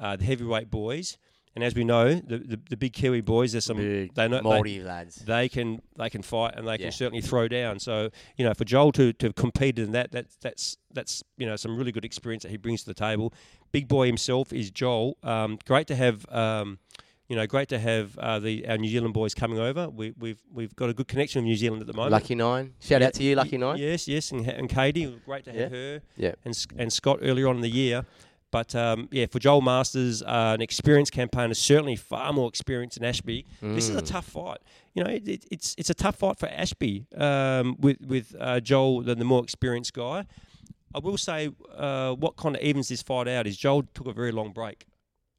Uh, 0.00 0.14
the 0.14 0.24
heavyweight 0.24 0.70
boys, 0.70 1.18
and 1.56 1.64
as 1.64 1.74
we 1.74 1.82
know, 1.82 2.14
the, 2.14 2.38
the, 2.38 2.60
the 2.70 2.76
big 2.76 2.92
Kiwi 2.92 3.20
boys. 3.20 3.50
There's 3.50 3.64
some 3.64 3.78
Big 3.78 4.14
they 4.14 4.28
know 4.28 4.40
Māori 4.42 4.78
they, 4.78 4.84
lads. 4.84 5.16
They 5.16 5.48
can 5.48 5.82
they 5.96 6.08
can 6.08 6.22
fight 6.22 6.54
and 6.56 6.68
they 6.68 6.72
Yeah. 6.72 6.76
can 6.76 6.92
certainly 6.92 7.20
throw 7.20 7.48
down. 7.48 7.80
So 7.80 8.10
you 8.36 8.44
know, 8.44 8.54
for 8.54 8.64
Joel 8.64 8.92
to 8.92 9.12
to 9.12 9.26
have 9.26 9.34
competed 9.34 9.86
in 9.86 9.92
that, 9.92 10.12
that's 10.12 10.36
that's 10.36 10.76
that's 10.92 11.24
you 11.36 11.46
know 11.46 11.56
some 11.56 11.76
really 11.76 11.90
good 11.90 12.04
experience 12.04 12.44
that 12.44 12.50
he 12.52 12.58
brings 12.58 12.82
to 12.82 12.86
the 12.86 12.94
table. 12.94 13.34
Big 13.72 13.88
boy 13.88 14.06
himself 14.06 14.52
is 14.52 14.70
Joel. 14.70 15.16
Um, 15.24 15.58
great 15.66 15.88
to 15.88 15.96
have. 15.96 16.24
Um, 16.32 16.78
you 17.28 17.36
know, 17.36 17.46
great 17.46 17.68
to 17.68 17.78
have 17.78 18.16
uh, 18.18 18.38
the 18.38 18.66
our 18.68 18.78
New 18.78 18.88
Zealand 18.90 19.14
boys 19.14 19.34
coming 19.34 19.58
over. 19.58 19.88
We, 19.88 20.12
we've 20.18 20.40
we've 20.52 20.74
got 20.74 20.88
a 20.90 20.94
good 20.94 21.08
connection 21.08 21.42
with 21.42 21.46
New 21.48 21.56
Zealand 21.56 21.80
at 21.82 21.86
the 21.86 21.92
moment. 21.92 22.12
Lucky 22.12 22.34
Nine. 22.34 22.74
Shout 22.80 23.02
out 23.02 23.14
to 23.14 23.22
you, 23.22 23.34
Lucky 23.36 23.58
Nine. 23.58 23.76
Yes, 23.78 24.08
yes, 24.08 24.32
and, 24.32 24.46
and 24.48 24.68
Katie, 24.68 25.06
great 25.26 25.44
to 25.44 25.52
have 25.52 25.60
Yeah. 25.72 25.78
her. 25.78 26.02
Yeah. 26.16 26.32
and 26.44 26.66
and 26.78 26.92
Scott 26.92 27.18
earlier 27.22 27.48
on 27.48 27.56
in 27.56 27.62
the 27.62 27.70
year. 27.70 28.04
But 28.50 28.74
um, 28.74 29.08
yeah, 29.12 29.26
for 29.26 29.38
Joel 29.38 29.60
Masters, 29.60 30.22
uh, 30.22 30.52
an 30.54 30.62
experienced 30.62 31.12
campaigner, 31.12 31.52
certainly 31.52 31.96
far 31.96 32.32
more 32.32 32.48
experienced 32.48 32.98
than 32.98 33.06
Ashby. 33.06 33.44
This 33.60 33.90
is 33.90 33.96
a 33.96 34.00
Mm. 34.00 34.06
tough 34.06 34.24
fight. 34.24 34.58
You 34.94 35.04
know, 35.04 35.10
it, 35.10 35.28
it, 35.28 35.44
it's 35.50 35.74
it's 35.76 35.90
a 35.90 35.94
tough 35.94 36.16
fight 36.16 36.38
for 36.38 36.48
Ashby 36.48 37.04
um, 37.14 37.76
with 37.78 37.98
with 38.00 38.34
uh, 38.40 38.60
Joel, 38.60 39.02
the, 39.02 39.14
the 39.14 39.24
more 39.24 39.42
experienced 39.42 39.92
guy. 39.92 40.24
I 40.94 40.98
will 41.00 41.18
say 41.18 41.50
uh, 41.76 42.14
what 42.14 42.36
kind 42.36 42.56
of 42.56 42.62
evens 42.62 42.88
this 42.88 43.02
fight 43.02 43.28
out 43.28 43.46
is 43.46 43.58
Joel 43.58 43.82
took 43.92 44.06
a 44.06 44.12
very 44.14 44.32
long 44.32 44.52
break. 44.54 44.86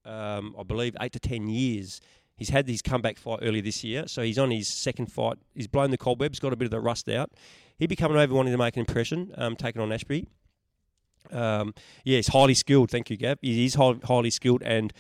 Um, 0.06 0.56
I 0.58 0.64
believe 0.64 0.96
eight 1.02 1.14
to 1.14 1.20
ten 1.20 1.48
years. 1.48 2.00
He's 2.38 2.50
had 2.50 2.68
his 2.70 2.82
comeback 2.82 3.18
fight 3.18 3.40
earlier 3.42 3.62
this 3.62 3.84
year, 3.84 4.08
so 4.08 4.22
he's 4.22 4.40
on 4.40 4.50
his 4.50 4.74
second 4.74 5.12
fight. 5.12 5.38
He's 5.54 5.68
blown 5.68 5.92
the 5.92 5.98
cobwebs, 5.98 6.40
got 6.40 6.54
a 6.54 6.56
bit 6.56 6.66
of 6.66 6.72
the 6.72 6.80
rust 6.80 7.10
out. 7.10 7.32
He'd 7.78 7.88
be 7.88 7.98
coming 7.98 8.18
over 8.18 8.34
wanting 8.34 8.54
to 8.54 8.58
make 8.58 8.78
an 8.78 8.82
impression, 8.82 9.34
um, 9.38 9.58
taking 9.58 9.82
on 9.82 9.92
Ashby. 9.92 10.26
Um, 11.32 11.74
yeah, 12.06 12.18
he's 12.18 12.30
highly 12.30 12.54
skilled. 12.54 12.92
Thank 12.92 13.10
you, 13.10 13.18
Gav. 13.18 13.40
He 13.42 13.66
is 13.66 13.76
high, 13.76 13.96
highly 14.06 14.30
skilled 14.30 14.64
and 14.64 14.94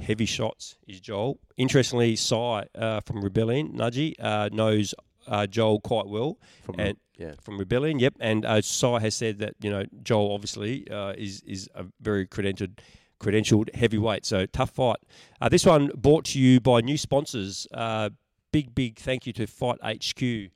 heavy 0.00 0.26
shots. 0.26 0.76
Is 0.86 1.00
Joel? 1.00 1.38
Interestingly, 1.56 2.16
Sai 2.16 2.66
uh, 2.74 3.00
from 3.00 3.22
Rebellion, 3.22 3.72
Nudgy, 3.72 4.14
uh, 4.20 4.50
knows 4.52 4.94
uh, 5.26 5.46
Joel 5.46 5.80
quite 5.80 6.06
well. 6.06 6.38
From 6.62 6.76
and 6.78 6.96
yeah. 7.16 7.32
from 7.40 7.58
Rebellion, 7.58 7.98
yep. 7.98 8.14
And 8.20 8.44
uh, 8.44 8.62
Sai 8.62 9.00
has 9.00 9.14
said 9.14 9.38
that 9.38 9.54
you 9.60 9.70
know 9.70 9.84
Joel 10.02 10.32
obviously 10.32 10.88
uh, 10.90 11.12
is 11.16 11.42
is 11.46 11.68
a 11.74 11.86
very 12.00 12.26
credentialed 12.26 12.78
credentialed 13.20 13.74
heavyweight. 13.74 14.24
So 14.26 14.46
tough 14.46 14.70
fight. 14.70 14.98
Uh, 15.40 15.48
this 15.48 15.64
one 15.66 15.90
brought 15.96 16.24
to 16.26 16.38
you 16.38 16.60
by 16.60 16.80
new 16.80 16.98
sponsors. 16.98 17.66
Uh, 17.72 18.10
big 18.52 18.74
big 18.74 18.98
thank 18.98 19.26
you 19.26 19.32
to 19.34 19.46
Fight 19.46 19.78
HQ 19.82 20.50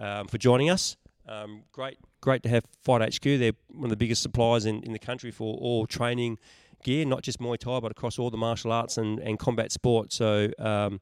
um, 0.00 0.26
for 0.26 0.38
joining 0.38 0.70
us. 0.70 0.96
Um, 1.28 1.62
great 1.72 1.98
great 2.20 2.42
to 2.42 2.48
have 2.48 2.64
Fight 2.82 3.02
HQ. 3.14 3.22
They're 3.22 3.52
one 3.68 3.84
of 3.84 3.90
the 3.90 3.96
biggest 3.96 4.22
suppliers 4.22 4.66
in, 4.66 4.82
in 4.82 4.92
the 4.92 4.98
country 4.98 5.30
for 5.30 5.56
all 5.58 5.86
training 5.86 6.38
gear, 6.84 7.04
not 7.04 7.22
just 7.22 7.38
Muay 7.40 7.58
Thai, 7.58 7.80
but 7.80 7.90
across 7.90 8.18
all 8.18 8.30
the 8.30 8.36
martial 8.36 8.70
arts 8.72 8.98
and, 8.98 9.18
and 9.18 9.38
combat 9.38 9.72
sports. 9.72 10.14
So, 10.16 10.48
um, 10.58 11.00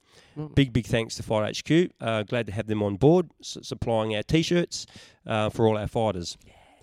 big, 0.55 0.73
big 0.73 0.87
thanks 0.87 1.17
to 1.17 1.23
Fight 1.23 1.57
HQ. 1.59 1.91
Uh, 2.01 2.23
glad 2.23 2.47
to 2.47 2.53
have 2.53 2.67
them 2.67 2.83
on 2.83 2.97
board, 2.97 3.31
s- 3.41 3.59
supplying 3.63 4.17
our 4.17 4.23
t 4.23 4.43
shirts 4.43 4.87
uh, 5.27 5.49
for 5.51 5.67
all 5.69 5.77
our 5.77 5.87
fighters 5.87 6.37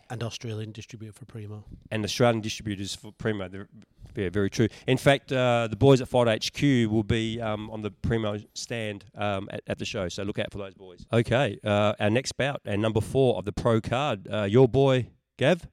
And 0.10 0.24
Australian 0.24 0.72
distributor 0.72 1.12
for 1.14 1.26
Primo. 1.26 1.64
and 1.92 2.04
Australian 2.04 2.42
distributors 2.42 2.94
for 2.96 3.12
Primo. 3.12 3.48
They're, 3.48 3.68
yeah, 4.16 4.30
very 4.30 4.50
true. 4.50 4.68
In 4.88 4.98
fact, 4.98 5.32
uh, 5.32 5.68
the 5.70 5.76
boys 5.76 6.02
at 6.02 6.08
Fight 6.08 6.46
HQ 6.46 6.62
will 6.90 7.04
be 7.04 7.42
um, 7.42 7.70
on 7.70 7.82
the 7.82 7.92
Primo 7.92 8.40
stand 8.54 9.06
um, 9.16 9.48
at, 9.52 9.62
at 9.68 9.80
the 9.80 9.86
show, 9.86 10.10
so 10.10 10.24
look 10.24 10.40
out 10.40 10.52
for 10.52 10.58
those 10.58 10.74
boys. 10.74 11.06
Okay, 11.12 11.60
uh, 11.64 11.94
our 12.00 12.10
next 12.10 12.34
bout, 12.34 12.62
and 12.66 12.82
number 12.82 13.02
four 13.02 13.38
of 13.38 13.46
the 13.46 13.52
pro 13.52 13.82
card, 13.82 14.28
uh, 14.32 14.44
your 14.44 14.68
boy 14.68 15.08
Gav, 15.38 15.68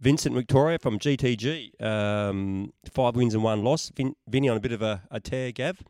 Vincent 0.00 0.34
Victoria 0.34 0.78
from 0.78 0.98
GTG, 0.98 1.80
um, 1.82 2.72
five 2.90 3.16
wins 3.16 3.34
and 3.34 3.42
one 3.42 3.62
loss. 3.62 3.90
Vin, 3.94 4.14
Vinny 4.28 4.48
on 4.48 4.56
a 4.56 4.60
bit 4.60 4.72
of 4.72 4.82
a, 4.82 5.02
a 5.10 5.20
tear, 5.20 5.52
Gav, 5.52 5.82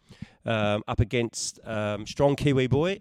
um, 0.45 0.83
up 0.89 1.01
against 1.01 1.61
um, 1.65 2.07
strong 2.07 2.37
Kiwi 2.37 2.67
boy 2.67 3.01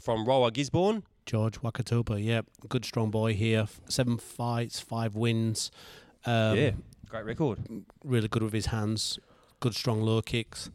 from 0.00 0.24
Roa 0.24 0.50
Gisborne. 0.50 1.02
George 1.26 1.60
Wakatopa, 1.60 2.22
yeah, 2.22 2.40
good 2.68 2.84
strong 2.84 3.10
boy 3.10 3.34
here. 3.34 3.66
Seven 3.88 4.18
fights, 4.18 4.80
five 4.80 5.14
wins. 5.14 5.70
Um, 6.26 6.56
yeah, 6.56 6.70
great 7.10 7.24
record. 7.24 7.58
really 8.04 8.28
good 8.28 8.42
with 8.42 8.52
his 8.52 8.66
hands, 8.66 9.18
good 9.58 9.74
strong 9.74 10.00
low 10.00 10.22
kicks. 10.22 10.70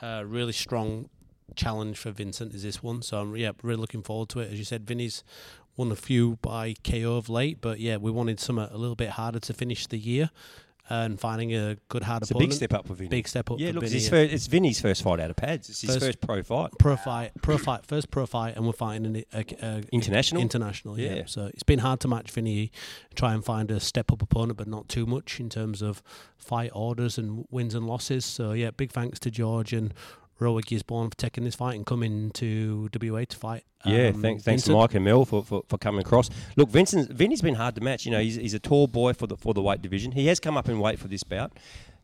Uh, 0.00 0.22
really 0.26 0.52
strong 0.52 1.08
challenge 1.54 1.98
for 1.98 2.10
Vincent 2.10 2.54
is 2.54 2.62
this 2.62 2.82
one. 2.82 3.02
So 3.02 3.20
I'm 3.20 3.36
yeah 3.36 3.52
really 3.62 3.80
looking 3.80 4.02
forward 4.02 4.28
to 4.30 4.40
it. 4.40 4.52
As 4.52 4.58
you 4.58 4.64
said, 4.64 4.86
Vinny's 4.86 5.22
won 5.76 5.92
a 5.92 5.96
few 5.96 6.36
by 6.40 6.74
KO 6.82 7.16
of 7.16 7.28
late, 7.28 7.60
but 7.60 7.78
yeah, 7.78 7.96
we 7.98 8.10
wanted 8.10 8.40
something 8.40 8.66
a 8.70 8.78
little 8.78 8.96
bit 8.96 9.10
harder 9.10 9.38
to 9.40 9.52
finish 9.52 9.86
the 9.86 9.98
year, 9.98 10.30
and 10.88 11.18
finding 11.18 11.54
a 11.54 11.76
good 11.88 12.02
hard 12.04 12.22
It's 12.22 12.30
a 12.30 12.34
opponent. 12.34 12.50
big 12.50 12.56
step 12.56 12.72
up 12.74 12.86
for 12.86 12.94
Vinny. 12.94 13.08
Big 13.08 13.26
step 13.28 13.50
up. 13.50 13.58
Yeah, 13.58 13.68
for 13.68 13.74
look, 13.74 13.82
it's, 13.84 13.92
Vinny, 13.92 14.04
yeah. 14.04 14.10
first, 14.10 14.32
it's 14.34 14.46
Vinny's 14.46 14.80
first 14.80 15.02
fight 15.02 15.20
out 15.20 15.30
of 15.30 15.36
pads. 15.36 15.68
It's 15.68 15.80
his 15.80 15.90
First- 15.90 16.06
first, 16.06 16.20
pro 16.20 16.42
fight. 16.42 16.70
pro 16.78 16.96
fight, 16.96 17.32
pro 17.42 17.58
fight, 17.58 17.84
first 17.86 18.10
pro 18.10 18.26
fight, 18.26 18.56
and 18.56 18.66
we're 18.66 18.72
fighting 18.72 19.04
in 19.04 19.16
a, 19.16 19.24
a, 19.38 19.44
a 19.62 19.82
International? 19.92 20.40
International, 20.42 20.98
yeah. 20.98 21.14
Yeah. 21.14 21.22
So 21.26 21.46
it's 21.46 21.62
been 21.62 21.80
hard 21.80 22.00
to 22.00 22.08
match 22.08 22.30
Vinny. 22.30 22.70
Try 23.14 23.34
and 23.34 23.44
find 23.44 23.70
a 23.70 23.80
step 23.80 24.12
up 24.12 24.22
opponent, 24.22 24.58
but 24.58 24.68
not 24.68 24.88
too 24.88 25.06
much 25.06 25.40
in 25.40 25.48
terms 25.48 25.82
of 25.82 26.02
fight 26.36 26.70
orders 26.74 27.18
and 27.18 27.46
wins 27.50 27.74
and 27.74 27.86
losses. 27.86 28.24
So 28.24 28.52
yeah, 28.52 28.70
big 28.70 28.92
thanks 28.92 29.18
to 29.20 29.30
George 29.30 29.72
and 29.72 29.92
Roa 30.38 30.62
Gisborne 30.62 31.10
for 31.10 31.16
taking 31.16 31.44
this 31.44 31.54
fight 31.54 31.76
and 31.76 31.86
coming 31.86 32.30
to 32.32 32.88
WA 33.00 33.24
to 33.28 33.36
fight. 33.36 33.64
Yeah, 33.84 34.08
um, 34.08 34.20
thanks, 34.20 34.42
thanks 34.42 34.62
to 34.64 34.72
Mike 34.72 34.94
and 34.94 35.04
Mel 35.04 35.24
for, 35.24 35.44
for, 35.44 35.62
for 35.68 35.78
coming 35.78 36.00
across. 36.00 36.28
Look, 36.56 36.68
Vincent, 36.68 37.10
Vinny's 37.10 37.40
been 37.40 37.54
hard 37.54 37.74
to 37.76 37.80
match. 37.80 38.04
You 38.04 38.10
know, 38.10 38.20
he's, 38.20 38.34
he's 38.34 38.54
a 38.54 38.58
tall 38.58 38.86
boy 38.86 39.12
for 39.12 39.26
the 39.26 39.36
for 39.36 39.54
the 39.54 39.62
weight 39.62 39.80
division. 39.80 40.12
He 40.12 40.26
has 40.26 40.40
come 40.40 40.56
up 40.56 40.68
in 40.68 40.78
weight 40.80 40.98
for 40.98 41.08
this 41.08 41.22
bout. 41.22 41.52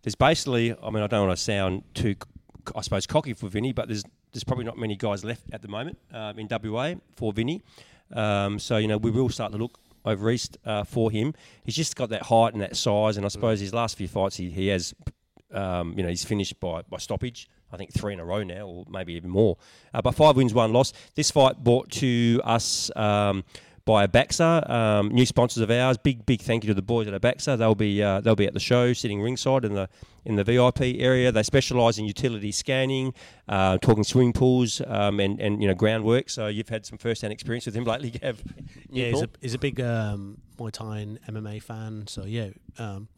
There's 0.03 0.15
basically, 0.15 0.75
I 0.83 0.91
mean, 0.91 1.03
I 1.03 1.07
don't 1.07 1.27
want 1.27 1.37
to 1.37 1.43
sound 1.43 1.83
too, 1.95 2.17
I 2.75 2.81
suppose, 2.81 3.07
cocky 3.07 3.35
for 3.35 3.49
Vinny, 3.49 3.73
but 3.73 3.89
there's 3.89 4.05
there's 4.33 4.45
probably 4.45 4.65
not 4.65 4.79
many 4.79 4.97
guys 4.97 5.25
left 5.25 5.43
at 5.53 5.63
the 5.63 5.69
moment 5.69 5.99
um, 6.13 6.39
in 6.39 6.49
WA 6.51 6.95
for 7.17 7.33
Vinny. 7.33 7.63
Um, 8.13 8.59
so 8.59 8.77
you 8.77 8.89
know 8.89 8.99
we 8.99 9.11
will 9.11 9.29
start 9.29 9.53
to 9.53 9.59
look 9.59 9.79
over 10.05 10.31
east 10.31 10.59
uh, 10.65 10.85
for 10.85 11.11
him. 11.11 11.35
He's 11.65 11.77
just 11.77 11.97
got 11.97 12.11
that 12.11 12.23
height 12.23 12.53
and 12.53 12.63
that 12.63 12.77
size, 12.77 13.17
and 13.17 13.25
I 13.25 13.29
suppose 13.29 13.61
his 13.61 13.75
last 13.75 13.97
few 13.97 14.09
fights 14.09 14.37
he, 14.37 14.51
he 14.51 14.69
has, 14.69 14.95
um, 15.53 15.95
you 15.97 16.03
know, 16.03 16.09
he's 16.09 16.25
finished 16.25 16.59
by, 16.61 16.83
by 16.83 16.99
stoppage. 16.99 17.49
I 17.73 17.77
think 17.77 17.93
three 17.93 18.13
in 18.13 18.21
a 18.21 18.25
row 18.25 18.43
now, 18.43 18.67
or 18.67 18.85
maybe 18.89 19.15
even 19.15 19.31
more. 19.31 19.57
Uh, 19.95 20.03
but 20.03 20.15
five 20.15 20.37
wins, 20.37 20.53
one 20.53 20.73
loss. 20.73 20.93
This 21.15 21.31
fight 21.31 21.63
brought 21.63 21.91
to 21.93 22.41
us 22.45 22.91
um, 22.97 23.45
by 23.85 24.07
Abaxa, 24.07 24.69
um, 24.69 25.09
new 25.09 25.27
sponsors 25.27 25.63
of 25.63 25.71
ours. 25.71 25.97
Big, 25.97 26.25
big 26.25 26.41
thank 26.41 26.65
you 26.65 26.69
to 26.69 26.75
the 26.75 26.83
boys 26.83 27.09
at 27.09 27.21
Abaxa. 27.21 27.59
They'll 27.59 27.75
be 27.75 28.03
uh, 28.03 28.21
they'll 28.21 28.37
be 28.37 28.47
at 28.47 28.55
the 28.55 28.61
show, 28.61 28.93
sitting 28.93 29.21
ringside 29.23 29.65
in 29.65 29.75
the 29.75 29.89
in 30.25 30.37
the 30.37 30.45
VIP 30.45 30.81
area. 30.99 31.33
They 31.33 31.43
specialise 31.43 31.99
in 31.99 32.05
utility 32.05 32.53
scanning, 32.53 33.15
uh, 33.49 33.79
talking 33.79 34.05
swimming 34.05 34.33
pools, 34.33 34.81
um, 34.87 35.19
and 35.19 35.41
and 35.41 35.61
you 35.61 35.69
know 35.69 35.75
groundwork. 35.75 36.31
So 36.31 36.47
you've 36.47 36.69
had 36.69 36.87
some 36.87 36.99
first 36.99 37.23
hand 37.23 37.33
experience 37.33 37.67
with 37.67 37.75
him 37.75 37.85
lately, 37.93 38.11
Gav. 38.11 38.43
Yeah, 38.91 39.09
he's 39.09 39.23
a, 39.23 39.29
he's 39.41 39.55
a 39.55 39.59
big 39.59 39.81
um, 39.81 40.39
Muay 40.59 40.71
Thai 40.71 40.99
and 40.99 41.21
MMA 41.23 41.63
fan. 41.63 42.07
So 42.07 42.25
yeah, 42.25 42.51
um, 42.79 43.09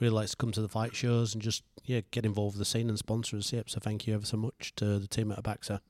really 0.00 0.14
likes 0.14 0.30
to 0.32 0.36
come 0.36 0.52
to 0.52 0.60
the 0.60 0.68
fight 0.68 0.94
shows 0.94 1.34
and 1.34 1.42
just 1.42 1.62
yeah 1.84 2.00
get 2.10 2.24
involved 2.24 2.54
with 2.56 2.60
the 2.60 2.64
scene 2.70 2.88
and 2.88 2.98
sponsors. 2.98 3.52
Yep. 3.52 3.70
So 3.70 3.80
thank 3.80 4.06
you 4.06 4.14
ever 4.14 4.26
so 4.26 4.36
much 4.36 4.72
to 4.76 4.98
the 4.98 5.06
team 5.06 5.32
at 5.32 5.42
Abaxa. 5.42 5.80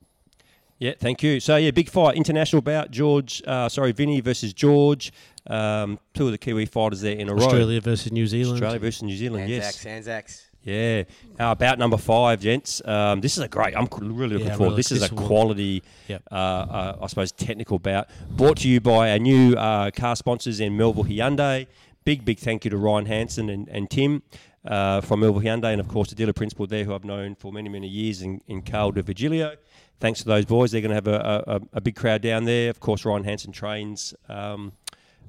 Yeah, 0.80 0.92
thank 0.96 1.24
you. 1.24 1.40
So 1.40 1.56
yeah, 1.56 1.72
big 1.72 1.88
fight, 1.88 2.16
international 2.16 2.62
bout. 2.62 2.92
George, 2.92 3.42
uh, 3.46 3.68
sorry, 3.68 3.90
Vinny 3.92 4.20
versus 4.20 4.52
George. 4.52 5.12
Um, 5.48 5.98
two 6.14 6.26
of 6.26 6.32
the 6.32 6.38
Kiwi 6.38 6.66
fighters 6.66 7.00
there 7.00 7.16
in 7.16 7.28
a 7.28 7.34
row. 7.34 7.44
Australia 7.46 7.80
versus 7.80 8.12
New 8.12 8.26
Zealand. 8.28 8.54
Australia 8.54 8.78
versus 8.78 9.02
New 9.02 9.16
Zealand. 9.16 9.48
yes. 9.50 9.64
Anzacs, 9.84 9.86
Anzacs. 9.86 10.44
Yeah, 10.62 11.04
uh, 11.40 11.50
about 11.52 11.78
number 11.78 11.96
five, 11.96 12.40
gents. 12.40 12.82
Um, 12.84 13.20
this 13.20 13.38
is 13.38 13.42
a 13.42 13.48
great. 13.48 13.74
I'm 13.76 13.88
really 14.00 14.34
looking 14.34 14.48
Yeah, 14.48 14.56
forward. 14.56 14.70
really, 14.72 14.76
This 14.76 14.92
is 14.92 14.98
a 14.98 15.00
this 15.02 15.12
will- 15.12 15.26
quality, 15.26 15.82
Yep. 16.08 16.22
uh, 16.30 16.34
uh, 16.34 16.98
I 17.00 17.06
suppose, 17.06 17.32
technical 17.32 17.78
bout. 17.78 18.08
Brought 18.30 18.58
to 18.58 18.68
you 18.68 18.80
by 18.80 19.12
our 19.12 19.18
new 19.18 19.54
uh, 19.54 19.90
car 19.92 20.14
sponsors 20.14 20.60
in 20.60 20.76
Melville 20.76 21.04
Hyundai. 21.04 21.66
Big, 22.08 22.24
big 22.24 22.38
thank 22.38 22.64
you 22.64 22.70
to 22.70 22.78
Ryan 22.78 23.04
Hansen 23.04 23.50
and, 23.50 23.68
and 23.68 23.90
Tim 23.90 24.22
uh, 24.64 25.02
from 25.02 25.20
Melville 25.20 25.42
Hyundai, 25.42 25.72
and 25.72 25.78
of 25.78 25.88
course 25.88 26.08
the 26.08 26.14
dealer 26.14 26.32
principal 26.32 26.66
there, 26.66 26.82
who 26.82 26.94
I've 26.94 27.04
known 27.04 27.34
for 27.34 27.52
many, 27.52 27.68
many 27.68 27.86
years 27.86 28.22
in, 28.22 28.40
in 28.46 28.62
Carl 28.62 28.92
de 28.92 29.02
Virgilio. 29.02 29.56
Thanks 30.00 30.20
to 30.20 30.24
those 30.24 30.46
boys. 30.46 30.70
They're 30.72 30.80
going 30.80 30.88
to 30.88 30.94
have 30.94 31.06
a, 31.06 31.44
a, 31.46 31.60
a- 31.74 31.80
big 31.82 31.96
crowd 31.96 32.22
down 32.22 32.44
there. 32.44 32.70
Of 32.70 32.80
course, 32.80 33.04
Ryan 33.04 33.24
Hansen 33.24 33.52
trains. 33.52 34.14
Um, 34.26 34.72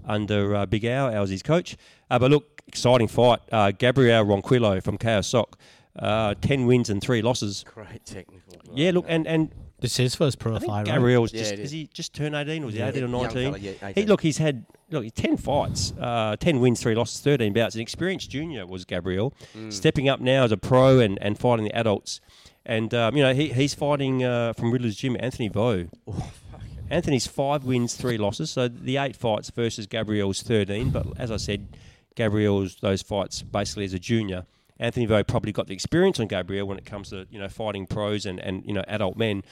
under 0.05 0.55
uh, 0.55 0.65
Big 0.67 0.85
Al, 0.85 1.13
Al's 1.13 1.31
his 1.31 1.43
coach. 1.43 1.75
Uh, 2.09 2.17
but 2.17 2.31
look, 2.31 2.61
exciting 2.65 3.09
fight. 3.09 3.41
Uh, 3.51 3.71
Gabriel 3.71 4.23
Ronquillo 4.23 4.81
from 4.81 4.97
Chaos 4.97 5.27
Sock, 5.27 5.59
uh, 5.97 6.33
10 6.39 6.65
wins 6.65 6.89
and 6.89 7.01
3 7.01 7.21
losses. 7.21 7.65
Great 7.67 8.05
technical. 8.05 8.57
Yeah, 8.73 8.91
look, 8.91 9.03
and, 9.09 9.27
and 9.27 9.53
This 9.81 9.91
is 9.93 9.97
his 9.97 10.15
first 10.15 10.39
pro 10.39 10.55
I 10.55 10.59
think 10.59 10.69
fight, 10.71 10.77
right? 10.79 10.85
Gabriel's 10.95 11.33
Yeah, 11.33 11.39
just, 11.41 11.53
it 11.53 11.59
is 11.59 11.65
is. 11.65 11.71
he 11.71 11.89
just 11.93 12.13
turned 12.13 12.35
18 12.35 12.63
or 12.63 12.65
was 12.65 12.73
he 12.75 12.79
Yeah, 12.81 12.89
18 12.89 13.03
or 13.03 13.07
young 13.07 13.21
19? 13.23 13.43
fella, 13.53 13.57
yeah, 13.59 13.91
he, 13.93 14.05
look, 14.05 14.21
he's 14.21 14.37
had 14.37 14.65
look, 14.91 15.03
he's 15.03 15.11
10 15.13 15.37
fights, 15.37 15.93
uh, 15.99 16.35
10 16.39 16.59
wins, 16.59 16.81
3 16.81 16.95
losses, 16.95 17.21
13 17.21 17.53
bouts. 17.53 17.75
An 17.75 17.81
experienced 17.81 18.29
junior 18.29 18.65
was 18.65 18.85
Gabriel, 18.85 19.33
Mm. 19.55 19.71
stepping 19.71 20.09
up 20.09 20.19
now 20.19 20.43
as 20.43 20.51
a 20.51 20.57
pro 20.57 20.99
and, 20.99 21.17
and 21.21 21.37
fighting 21.39 21.63
the 21.65 21.73
adults. 21.73 22.19
And, 22.65 22.93
um, 22.93 23.15
you 23.15 23.23
know, 23.23 23.33
he, 23.33 23.49
he's 23.49 23.73
fighting 23.73 24.23
uh, 24.23 24.53
from 24.53 24.71
Riddler's 24.71 24.95
Gym, 24.95 25.15
Anthony 25.19 25.47
Vo. 25.47 25.85
Anthony's 26.89 27.27
five 27.27 27.63
wins, 27.65 27.95
three 27.95 28.17
losses. 28.17 28.49
So 28.51 28.67
the 28.67 28.97
eight 28.97 29.15
fights 29.15 29.49
versus 29.51 29.85
Gabriel's 29.87 30.41
13. 30.41 30.89
But 30.89 31.05
as 31.17 31.29
I 31.31 31.37
said, 31.37 31.67
Gabriel's 32.15 32.75
those 32.81 33.01
fights 33.01 33.43
basically 33.43 33.85
as 33.85 33.93
a 33.93 33.99
junior. 33.99 34.45
Anthony 34.79 35.05
Vo 35.05 35.23
probably 35.23 35.51
got 35.51 35.67
the 35.67 35.73
experience 35.73 36.19
on 36.19 36.27
Gabriel 36.27 36.65
when 36.67 36.77
it 36.77 36.85
comes 36.85 37.09
to 37.09 37.27
you 37.29 37.37
know 37.39 37.49
fighting 37.49 37.85
pros 37.85 38.25
and, 38.25 38.39
and 38.39 38.63
you 38.65 38.73
know 38.73 38.83
adult 38.87 39.17
men. 39.17 39.43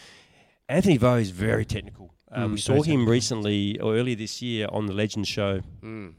Anthony 0.69 0.97
Vo 0.97 1.15
is 1.15 1.31
very 1.31 1.65
technical. 1.65 2.13
Uh, 2.31 2.45
Mm, 2.45 2.51
we 2.51 2.57
saw 2.57 2.81
him 2.81 3.07
recently 3.07 3.79
or 3.79 3.95
earlier 3.95 4.15
this 4.15 4.41
year 4.41 4.67
on 4.71 4.85
the 4.85 4.93
Legends 4.93 5.29
show 5.29 5.61
Mm. 5.81 6.13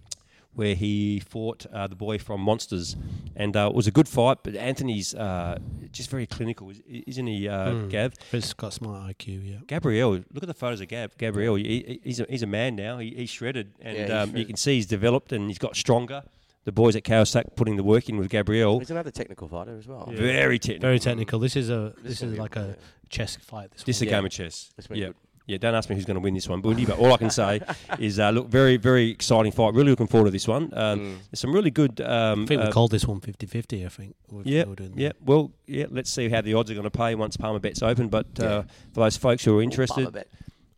where 0.54 0.74
he 0.74 1.20
fought 1.20 1.66
uh, 1.66 1.86
the 1.86 1.94
boy 1.94 2.16
from 2.18 2.40
Monsters, 2.40 2.96
and 3.36 3.54
uh, 3.54 3.68
it 3.70 3.74
was 3.76 3.86
a 3.86 3.90
good 3.90 4.08
fight. 4.08 4.38
But 4.42 4.56
Anthony's 4.56 5.14
uh, 5.14 5.58
just 5.92 6.08
very 6.08 6.26
clinical, 6.26 6.70
is- 6.70 6.80
isn't 6.86 7.26
he, 7.26 7.46
uh, 7.46 7.68
Mm. 7.72 7.90
Gav? 7.90 8.14
He's 8.32 8.54
got 8.54 8.72
smart 8.72 9.10
IQ, 9.18 9.50
yeah. 9.50 9.56
Gabriel, 9.66 10.12
look 10.32 10.42
at 10.42 10.46
the 10.48 10.54
photos 10.54 10.80
of 10.80 10.88
Gab. 10.88 11.12
Gabriel, 11.18 11.56
he, 11.56 11.64
he- 11.64 12.00
he's, 12.02 12.20
a, 12.20 12.26
he's 12.30 12.42
a 12.42 12.46
man 12.46 12.74
now. 12.74 12.96
He, 12.98 13.10
he's 13.14 13.30
shredded, 13.30 13.72
and 13.82 13.96
Yeah, 13.98 14.02
he's 14.04 14.30
um, 14.30 14.36
you 14.36 14.46
can 14.46 14.56
see 14.56 14.76
he's 14.76 14.86
developed 14.86 15.30
and 15.32 15.48
he's 15.48 15.58
got 15.58 15.76
stronger. 15.76 16.22
The 16.64 16.72
boys 16.72 16.96
at 16.96 17.02
Kawasaki 17.04 17.56
putting 17.56 17.76
the 17.76 17.82
work 17.84 18.08
in 18.08 18.18
with 18.18 18.28
Gabriel. 18.28 18.78
He's 18.78 18.90
another 18.90 19.10
technical 19.10 19.48
fighter 19.48 19.76
as 19.78 19.86
well. 19.86 20.06
Very 20.12 20.58
technical. 20.58 20.82
Very 20.88 20.98
technical. 20.98 21.38
This 21.38 21.56
is 21.56 21.70
a 21.70 21.94
This 22.02 22.02
this, 22.02 22.12
is 22.12 22.20
gonna 22.20 22.32
is 22.32 22.36
be 22.36 22.40
like 22.42 22.56
a- 22.56 22.60
a 22.60 23.08
chess 23.08 23.36
fight. 23.36 23.70
This, 23.72 23.84
This 23.84 23.96
is 23.96 24.02
a. 24.02 24.04
Yeah. 24.06 24.10
game 24.10 24.24
of 24.26 24.30
chess. 24.30 24.70
Yeah. 24.90 25.10
Yeah, 25.46 25.56
don't 25.56 25.74
ask 25.74 25.88
me 25.88 25.96
who's 25.96 26.04
going 26.04 26.16
to 26.16 26.20
win 26.20 26.34
this 26.34 26.46
one, 26.46 26.60
Bundy. 26.60 26.84
But 26.84 26.98
all 26.98 27.10
I 27.10 27.16
can 27.16 27.30
say 27.30 27.62
is, 27.98 28.20
uh, 28.20 28.28
look, 28.28 28.48
very, 28.48 28.76
very 28.76 29.08
exciting 29.10 29.50
fight. 29.50 29.72
Really 29.72 29.88
looking 29.88 30.06
forward 30.06 30.26
to 30.26 30.30
this 30.30 30.46
one. 30.46 30.64
Um, 30.74 30.98
Mm. 31.00 31.16
There's 31.30 31.40
some 31.40 31.54
really 31.54 31.70
good. 31.70 32.02
Um, 32.02 32.42
I 32.42 32.46
think 32.46 32.60
uh, 32.60 32.64
we 32.66 32.72
called 32.72 32.90
this 32.90 33.06
one 33.06 33.18
50-50, 33.22 33.86
I 33.86 33.88
think. 33.88 34.14
Yeah, 34.44 34.64
we 34.64 34.68
were 34.68 34.76
doing 34.76 34.92
yeah. 34.94 35.08
that. 35.08 35.22
Well, 35.24 35.52
yeah. 35.66 35.86
Let's 35.88 36.10
see 36.10 36.28
how 36.28 36.42
the 36.42 36.52
odds 36.52 36.70
are 36.70 36.74
going 36.74 36.84
to 36.84 36.90
pay 36.90 37.14
once 37.14 37.38
Palmer 37.38 37.60
Bet's 37.60 37.82
open. 37.82 38.08
But 38.10 38.38
uh, 38.38 38.64
for 38.92 39.00
those 39.04 39.16
folks 39.16 39.42
who 39.42 39.58
are 39.58 39.62
interested, 39.62 40.22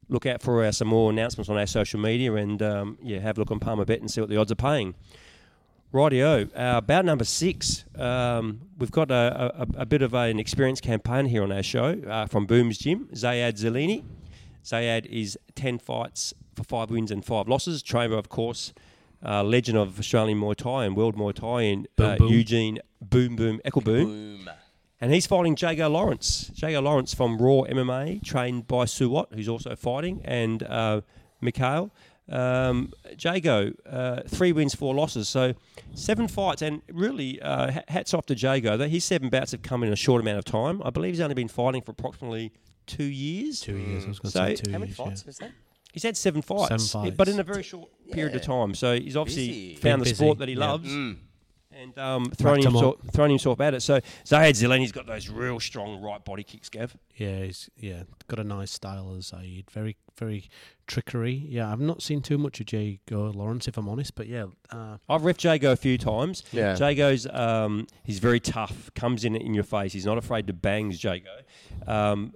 look 0.09 0.27
out 0.27 0.41
for 0.41 0.63
uh, 0.65 0.71
some 0.71 0.87
more 0.87 1.11
announcements 1.11 1.49
on 1.49 1.59
our 1.59 1.67
social 1.67 1.99
media 1.99 2.33
and 2.35 2.63
um, 2.63 2.97
yeah, 3.03 3.19
have 3.19 3.39
a 3.39 3.41
look 3.41 3.51
on 3.51 3.59
Palmer 3.59 3.85
Bet 3.85 3.99
and 3.99 4.09
see 4.09 4.21
what 4.21 4.31
the 4.31 4.37
odds 4.37 4.53
are 4.53 4.57
paying. 4.57 4.95
Rightio, 5.93 6.49
uh, 6.55 6.79
about 6.79 7.05
number 7.05 7.25
six, 7.25 7.85
um, 7.97 8.61
we've 8.79 8.93
got 8.93 9.11
a, 9.11 9.63
a, 9.63 9.83
a 9.83 9.87
bit 9.87 10.03
of 10.03 10.15
an 10.15 10.39
experienced 10.39 10.85
campaign 10.85 11.27
here 11.27 11.43
on 11.43 11.51
our 11.51 11.65
show 11.65 12.01
uh, 12.09 12.27
from 12.27 12.47
Boom's 12.47 12.79
Gym, 12.79 13.09
Zayad 13.13 13.55
Zelini. 13.55 14.05
Zayad 14.65 15.07
is 15.07 15.37
10 15.57 15.81
fights 15.81 16.33
for 16.55 16.63
five 16.63 16.91
wins 16.91 17.11
and 17.11 17.25
five 17.25 17.49
losses. 17.49 17.83
Trainer, 17.83 18.17
of 18.17 18.29
course, 18.29 18.73
uh, 19.25 19.43
legend 19.43 19.79
of 19.79 19.99
Australian 19.99 20.39
Muay 20.41 20.55
Thai 20.55 20.85
and 20.85 20.97
World 20.97 21.17
Muay 21.17 21.35
Thai 21.35 21.63
in 21.63 21.89
uh, 21.99 22.17
Boom 22.17 22.19
Boom. 22.19 22.29
Eugene 22.29 22.79
Boom 23.03 23.35
Boom 23.35 23.61
Ekkelboom. 23.65 24.05
Boom. 24.05 24.51
And 25.01 25.13
he's 25.13 25.27
fighting 25.27 25.57
Jago 25.59 25.89
Lawrence. 25.89 26.53
Jago 26.55 26.83
Lawrence 26.83 27.15
from 27.15 27.39
Raw 27.39 27.63
MMA, 27.63 28.23
trained 28.23 28.69
by 28.69 28.85
Suwat, 28.85 29.35
who's 29.35 29.49
also 29.49 29.75
fighting, 29.75 30.21
and 30.25 30.63
uh, 30.63 31.01
Mikhail. 31.41 31.91
Um, 32.31 32.93
Jago, 33.19 33.73
uh, 33.89 34.21
three 34.29 34.53
wins, 34.53 34.75
four 34.75 34.95
losses. 34.95 35.29
So 35.29 35.55
seven 35.95 36.29
fights. 36.29 36.63
And 36.63 36.83
really, 36.93 37.41
uh, 37.43 37.81
hats 37.89 38.15
off 38.15 38.27
to 38.27 38.35
Jago. 38.35 38.77
That 38.77 38.89
His 38.89 39.05
seven 39.05 39.29
bouts 39.29 39.51
have 39.53 39.63
come 39.63 39.83
in 39.83 39.93
a 39.93 39.97
short 39.97 40.21
amount 40.23 40.39
of 40.39 40.45
time. 40.45 40.81
I 40.85 40.91
believe 40.91 41.13
he's 41.15 41.21
only 41.21 41.35
been 41.35 41.49
fighting 41.49 41.83
for 41.83 41.91
approximately 41.91 42.53
two 42.87 43.05
years. 43.05 43.61
Two 43.61 43.77
years, 43.77 44.05
I 44.05 44.09
was 44.09 44.19
going 44.21 44.31
to 44.33 44.39
So- 44.39 44.47
say 44.47 44.55
two 44.57 44.71
How 44.73 44.79
many 44.79 44.91
years. 44.91 44.97
fights 44.97 45.23
yeah. 45.23 45.27
was 45.29 45.39
that? 45.39 45.51
He's 45.93 46.05
had 46.05 46.17
seven 46.17 46.41
fights, 46.41 46.91
Seven 46.93 47.15
but 47.17 47.27
in 47.27 47.41
a 47.41 47.43
very 47.43 47.65
short 47.65 47.91
period 48.13 48.37
of 48.37 48.43
time. 48.43 48.77
So 48.77 48.95
he's 48.97 49.17
obviously 49.17 49.49
Busy. 49.49 49.75
found 49.75 50.03
the 50.03 50.05
Been 50.05 50.15
sport 50.15 50.39
that 50.39 50.47
he 50.49 50.55
yeah. 50.55 50.61
loves 50.71 50.89
Mm. 50.89 51.17
And 51.73 51.97
um, 51.99 52.31
thrown, 52.31 52.57
Racked 52.57 52.67
'em 52.67 52.73
himself, 52.73 52.97
thrown 53.13 53.31
himself 53.31 53.61
at 53.61 53.75
it. 53.75 53.81
So 53.81 54.01
Zayed 54.25 54.55
Zeleni's 54.55 54.93
got 54.93 55.07
those 55.07 55.29
real 55.29 55.61
strong 55.61 56.01
right 56.01 56.25
body 56.25 56.43
kicks, 56.43 56.69
Gav. 56.69 56.97
Yeah, 57.17 57.45
he's 57.45 57.71
yeah 57.77 58.03
got 58.29 58.39
a 58.39 58.45
nice 58.45 58.71
style 58.71 59.15
as 59.17 59.27
Zaid. 59.29 59.71
Very 59.71 59.97
very 60.19 60.49
trickery. 60.87 61.33
Yeah, 61.49 61.71
I've 61.71 61.81
not 61.81 62.03
seen 62.03 62.23
too 62.23 62.39
much 62.39 62.61
of 62.61 62.73
Jago 62.73 63.31
Lawrence 63.31 63.69
if 63.69 63.77
I'm 63.77 63.89
honest, 63.89 64.15
but 64.15 64.27
yeah, 64.27 64.47
uh, 64.71 64.99
I've 65.09 65.25
ref 65.25 65.43
Jago 65.43 65.73
a 65.73 65.77
few 65.77 65.97
times. 65.97 66.43
Yeah. 66.53 66.75
Jago's 66.75 67.27
um, 67.27 67.87
he's 68.05 68.19
very 68.19 68.41
tough. 68.41 68.91
Comes 68.95 69.25
in 69.25 69.37
in 69.37 69.55
your 69.55 69.65
face. 69.65 69.93
He's 69.93 70.07
not 70.07 70.19
afraid 70.19 70.47
to 70.49 70.53
bangs 70.53 71.03
Jago. 71.03 71.31
Um, 71.87 72.35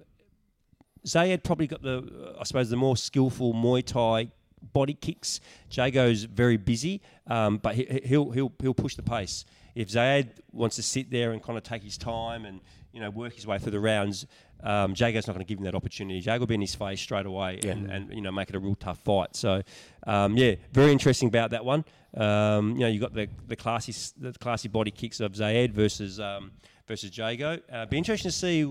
Zayed 1.07 1.43
probably 1.43 1.66
got 1.66 1.82
the 1.82 2.37
I 2.39 2.45
suppose 2.45 2.70
the 2.70 2.76
more 2.76 2.97
skillful 2.97 3.53
Muay 3.53 3.85
Thai 3.85 4.30
body 4.73 4.95
kicks. 4.95 5.41
Jago's 5.71 6.25
very 6.25 6.57
busy, 6.57 7.03
um, 7.27 7.59
but 7.59 7.75
he, 7.75 8.01
he'll 8.05 8.31
he'll 8.31 8.53
he'll 8.61 8.75
push 8.75 8.95
the 8.97 9.03
pace. 9.03 9.45
If 9.75 9.89
Zayed 9.89 10.31
wants 10.53 10.77
to 10.77 10.83
sit 10.83 11.11
there 11.11 11.33
and 11.33 11.43
kind 11.43 11.59
of 11.59 11.65
take 11.65 11.83
his 11.83 11.99
time 11.99 12.45
and 12.45 12.61
you 12.93 13.01
know 13.01 13.11
work 13.11 13.35
his 13.35 13.47
way 13.47 13.59
through 13.59 13.73
the 13.73 13.81
rounds, 13.81 14.27
um, 14.62 14.95
Jago's 14.95 15.27
not 15.27 15.35
going 15.35 15.45
to 15.45 15.49
give 15.49 15.59
him 15.59 15.65
that 15.65 15.75
opportunity. 15.75 16.21
Jago 16.21 16.41
will 16.41 16.47
be 16.47 16.55
in 16.55 16.61
his 16.61 16.75
face 16.75 17.01
straight 17.01 17.27
away 17.27 17.61
and, 17.65 17.91
and 17.91 18.12
you 18.12 18.21
know 18.21 18.33
make 18.33 18.49
it 18.49 18.55
a 18.55 18.59
real 18.59 18.75
tough 18.75 18.99
fight. 18.99 19.37
So 19.37 19.62
um, 20.07 20.37
yeah, 20.37 20.55
very 20.73 20.93
interesting 20.93 21.29
about 21.29 21.51
that 21.51 21.65
one. 21.65 21.85
Um, 22.17 22.73
you 22.73 22.81
know 22.81 22.89
you 22.89 23.01
got 23.01 23.15
the 23.15 23.29
the 23.49 23.57
classy 23.57 23.95
the 24.19 24.33
classy 24.33 24.69
body 24.69 24.91
kicks 24.91 25.21
of 25.21 25.33
Zayed 25.33 25.73
versus 25.73 26.21
um, 26.21 26.53
versus 26.87 27.17
Jago. 27.17 27.59
Uh, 27.71 27.87
be 27.87 27.99
interesting 27.99 28.31
to 28.31 28.37
see. 28.37 28.65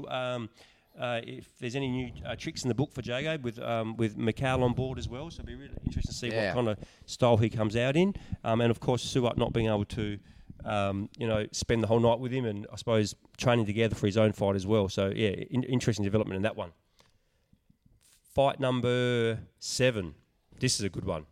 Uh, 0.99 1.21
if 1.23 1.57
there's 1.59 1.75
any 1.75 1.87
new 1.89 2.11
uh, 2.23 2.35
tricks 2.35 2.61
in 2.61 2.67
the 2.67 2.75
book 2.75 2.93
for 2.93 3.01
Jago 3.01 3.37
with 3.41 3.57
um, 3.59 3.97
with 3.97 4.15
Mikhail 4.15 4.63
on 4.63 4.73
board 4.73 4.99
as 4.99 5.09
well, 5.09 5.31
so 5.31 5.41
it'll 5.41 5.47
be 5.47 5.55
really 5.55 5.73
interesting 5.85 6.11
to 6.11 6.13
see 6.13 6.27
Yeah. 6.29 6.53
what 6.53 6.65
kind 6.65 6.67
of 6.69 6.77
style 7.07 7.37
he 7.37 7.49
comes 7.49 7.75
out 7.75 7.95
in, 7.97 8.13
um, 8.43 8.61
and 8.61 8.69
of 8.69 8.79
course 8.79 9.03
Suat 9.03 9.35
not 9.35 9.53
being 9.53 9.65
able 9.67 9.85
to, 9.85 10.19
um, 10.65 11.09
you 11.17 11.25
know, 11.27 11.47
spend 11.51 11.81
the 11.81 11.87
whole 11.87 11.99
night 11.99 12.19
with 12.19 12.31
him, 12.31 12.45
and 12.45 12.67
I 12.71 12.75
suppose 12.75 13.15
training 13.37 13.65
together 13.65 13.95
for 13.95 14.05
his 14.05 14.17
own 14.17 14.33
fight 14.33 14.55
as 14.55 14.67
well. 14.67 14.87
So 14.87 15.07
yeah, 15.15 15.29
in- 15.29 15.63
interesting 15.63 16.03
development 16.05 16.35
in 16.35 16.43
that 16.43 16.55
one. 16.55 16.73
Fight 18.35 18.59
number 18.59 19.39
seven. 19.59 20.15
This 20.59 20.75
is 20.79 20.81
a 20.85 20.89
good 20.89 21.05
one. 21.05 21.25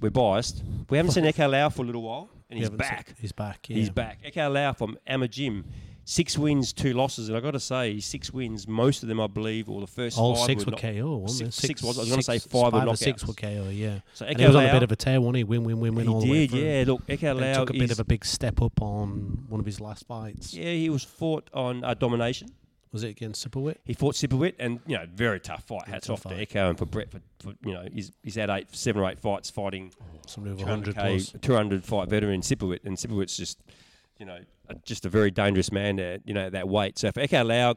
We're 0.00 0.10
biased. 0.10 0.62
We 0.88 0.96
haven't 0.96 1.12
seen 1.12 1.24
Eko 1.32 1.50
Lau 1.50 1.68
for 1.68 1.82
a 1.82 1.86
little 1.86 2.02
while, 2.02 2.30
and 2.48 2.58
we 2.58 2.64
he's 2.64 2.64
haven't 2.70 2.84
se- 2.84 2.90
back. 2.90 3.14
He's 3.18 3.32
back. 3.32 3.68
Yeah. 3.68 3.76
He's 3.76 3.90
back. 3.90 4.18
Eko 4.22 4.52
Lau 4.52 4.72
from 4.72 4.98
Amma 5.06 5.28
Gym. 5.28 5.64
Six 6.04 6.36
wins, 6.36 6.72
two 6.72 6.92
losses, 6.92 7.28
and 7.28 7.36
I've 7.36 7.42
got 7.42 7.52
to 7.52 7.60
say, 7.60 8.00
six 8.00 8.32
wins. 8.32 8.66
Most 8.66 9.02
of 9.04 9.08
them, 9.08 9.20
I 9.20 9.28
believe, 9.28 9.68
or 9.68 9.80
the 9.80 9.86
first 9.86 10.18
All 10.18 10.34
five 10.34 10.46
six 10.46 10.64
were 10.66 10.70
were 10.70 10.72
not- 10.72 10.80
KO, 10.80 11.16
wasn't 11.18 11.54
Six, 11.54 11.68
six 11.68 11.82
was. 11.82 11.98
I 11.98 12.00
was 12.02 12.08
going 12.08 12.18
to 12.20 12.24
say 12.24 12.38
six- 12.38 12.52
five, 12.52 12.72
were 12.72 12.80
or 12.80 12.82
knockouts. 12.86 12.98
six 12.98 13.26
were 13.26 13.34
KO, 13.34 13.68
yeah. 13.70 14.00
So 14.14 14.24
and 14.26 14.38
he 14.40 14.46
was 14.46 14.56
on 14.56 14.64
a 14.66 14.72
bit 14.72 14.82
of 14.82 14.90
a 14.90 14.96
tear, 14.96 15.20
wasn't 15.20 15.36
he? 15.36 15.44
Win, 15.44 15.62
win, 15.62 15.78
win, 15.78 15.94
win 15.94 16.06
He 16.06 16.12
all 16.12 16.20
the 16.20 16.30
way 16.30 16.46
did, 16.46 16.50
through. 16.50 16.60
yeah. 16.60 16.84
Look, 16.86 17.06
Then 17.06 17.36
Lau 17.38 17.52
took 17.60 17.70
a 17.70 17.78
bit 17.78 17.92
of 17.92 18.00
a 18.00 18.04
big 18.04 18.24
step 18.24 18.60
up 18.60 18.80
on 18.82 19.44
one 19.48 19.60
of 19.60 19.66
his 19.66 19.80
last 19.80 20.06
fights. 20.06 20.52
Yeah, 20.54 20.72
he 20.72 20.90
was 20.90 21.04
fought 21.04 21.48
on 21.54 21.84
uh, 21.84 21.94
domination. 21.94 22.48
Was 22.92 23.04
it 23.04 23.10
against 23.10 23.48
Sipowit? 23.48 23.76
He 23.84 23.94
fought 23.94 24.16
Sipowit, 24.16 24.54
and 24.58 24.80
you 24.88 24.96
know, 24.96 25.06
very 25.14 25.38
tough 25.38 25.62
fight. 25.62 25.86
Hats 25.86 26.08
tough 26.08 26.14
off 26.14 26.22
to 26.24 26.28
fight. 26.30 26.40
Echo 26.40 26.70
and 26.70 26.76
for 26.76 26.86
Brett 26.86 27.08
for, 27.08 27.20
for 27.38 27.52
you 27.64 27.72
know, 27.72 27.86
he's 27.92 28.10
he's 28.24 28.34
had 28.34 28.50
eight, 28.50 28.66
seven 28.74 29.00
or 29.00 29.08
eight 29.08 29.20
fights 29.20 29.48
fighting 29.48 29.92
Something 30.26 30.54
over 30.54 30.62
200 30.62 30.96
100 30.96 31.30
plus. 31.30 31.40
200 31.40 31.84
fight 31.84 32.08
veteran 32.08 32.40
Sipowit, 32.40 32.80
and 32.84 32.96
Sipowit's 32.96 33.36
just, 33.36 33.60
you 34.18 34.26
know, 34.26 34.40
just 34.84 35.04
a 35.06 35.08
very 35.08 35.30
dangerous 35.30 35.70
man 35.72 35.98
at 36.00 36.20
you 36.26 36.34
know 36.34 36.50
that 36.50 36.68
weight. 36.68 36.98
So 36.98 37.10
for 37.12 37.20
Echo 37.20 37.44
Lau, 37.44 37.74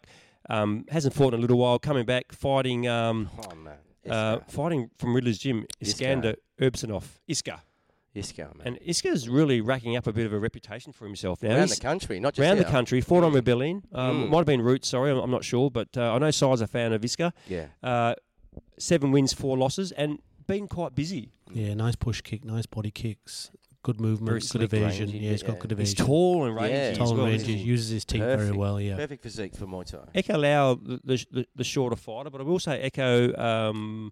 um, 0.49 0.85
hasn't 0.89 1.13
fought 1.13 1.33
in 1.33 1.39
a 1.39 1.41
little 1.41 1.57
while, 1.57 1.79
coming 1.79 2.05
back 2.05 2.31
fighting, 2.31 2.87
um, 2.87 3.29
Oh, 3.49 3.55
man. 3.55 3.77
uh, 4.09 4.39
fighting 4.47 4.89
from 4.97 5.15
Riddler's 5.15 5.37
gym, 5.39 5.65
Iskander 5.81 6.35
Urbsanov, 6.59 7.05
Iska. 7.29 7.59
Iska, 8.15 8.55
man. 8.55 8.67
And 8.67 8.79
Iska's 8.81 9.27
really 9.27 9.59
racking 9.61 9.95
up 9.95 10.05
a 10.05 10.13
bit 10.13 10.25
of 10.27 10.33
a 10.33 10.37
reputation 10.39 10.93
for 10.93 11.05
himself 11.05 11.41
now. 11.41 11.49
Around 11.49 11.59
He's- 11.69 11.79
the 11.79 11.81
country, 11.81 12.19
not 12.19 12.35
just 12.35 12.45
around 12.45 12.57
the 12.59 12.65
country. 12.65 13.01
Fought 13.01 13.23
on 13.23 13.33
Rebellion. 13.33 13.81
Um, 13.91 14.25
Mm. 14.25 14.29
Might 14.29 14.37
have 14.37 14.45
been 14.45 14.61
Roots. 14.61 14.87
Sorry, 14.87 15.09
I'm, 15.09 15.17
I'm 15.17 15.31
not 15.31 15.43
sure, 15.43 15.71
but 15.71 15.97
uh, 15.97 16.13
I 16.13 16.19
know 16.19 16.29
Si's 16.29 16.61
a 16.61 16.67
fan 16.67 16.93
of 16.93 17.01
Iska. 17.01 17.31
Yeah. 17.47 17.67
Uh, 17.81 18.13
seven 18.77 19.11
wins, 19.11 19.33
four 19.33 19.57
losses, 19.57 19.91
and 19.93 20.19
been 20.45 20.67
quite 20.67 20.93
busy. 20.93 21.31
Yeah, 21.51 21.73
nice 21.73 21.95
push 21.95 22.21
kick, 22.21 22.43
nice 22.45 22.65
body 22.67 22.91
kicks, 22.91 23.49
good 23.83 24.01
movement, 24.01 24.27
Very 24.29 24.39
good 24.39 24.47
slick, 24.49 24.63
evasion. 24.63 25.05
rangy, 25.07 25.19
yeah, 25.19 25.31
he's 25.31 25.43
got 25.43 25.55
yeah. 25.57 25.61
good 25.67 25.77
He's 25.79 25.93
tall 25.93 26.45
and 26.45 26.55
rangy 26.55 26.73
Yeah. 26.73 26.79
as 26.91 26.97
Tall 26.97 27.09
and 27.09 27.17
well. 27.19 27.27
rangy, 27.27 27.55
he? 27.55 27.63
uses 27.63 27.89
his 27.89 28.05
teeth 28.05 28.21
very 28.21 28.51
well. 28.51 28.79
Yeah, 28.81 28.95
Perfect 28.95 29.21
physique 29.23 29.55
for 29.55 29.65
Muay 29.67 29.85
Thai. 29.85 29.99
Echo 30.15 30.37
Lau, 30.37 30.75
the, 30.75 30.99
the, 31.03 31.25
the, 31.31 31.47
the 31.55 31.63
shorter 31.63 31.95
fighter, 31.95 32.29
but 32.29 32.41
I 32.41 32.43
will 32.43 32.59
say 32.59 32.81
Echo 32.81 33.35
um, 33.37 34.11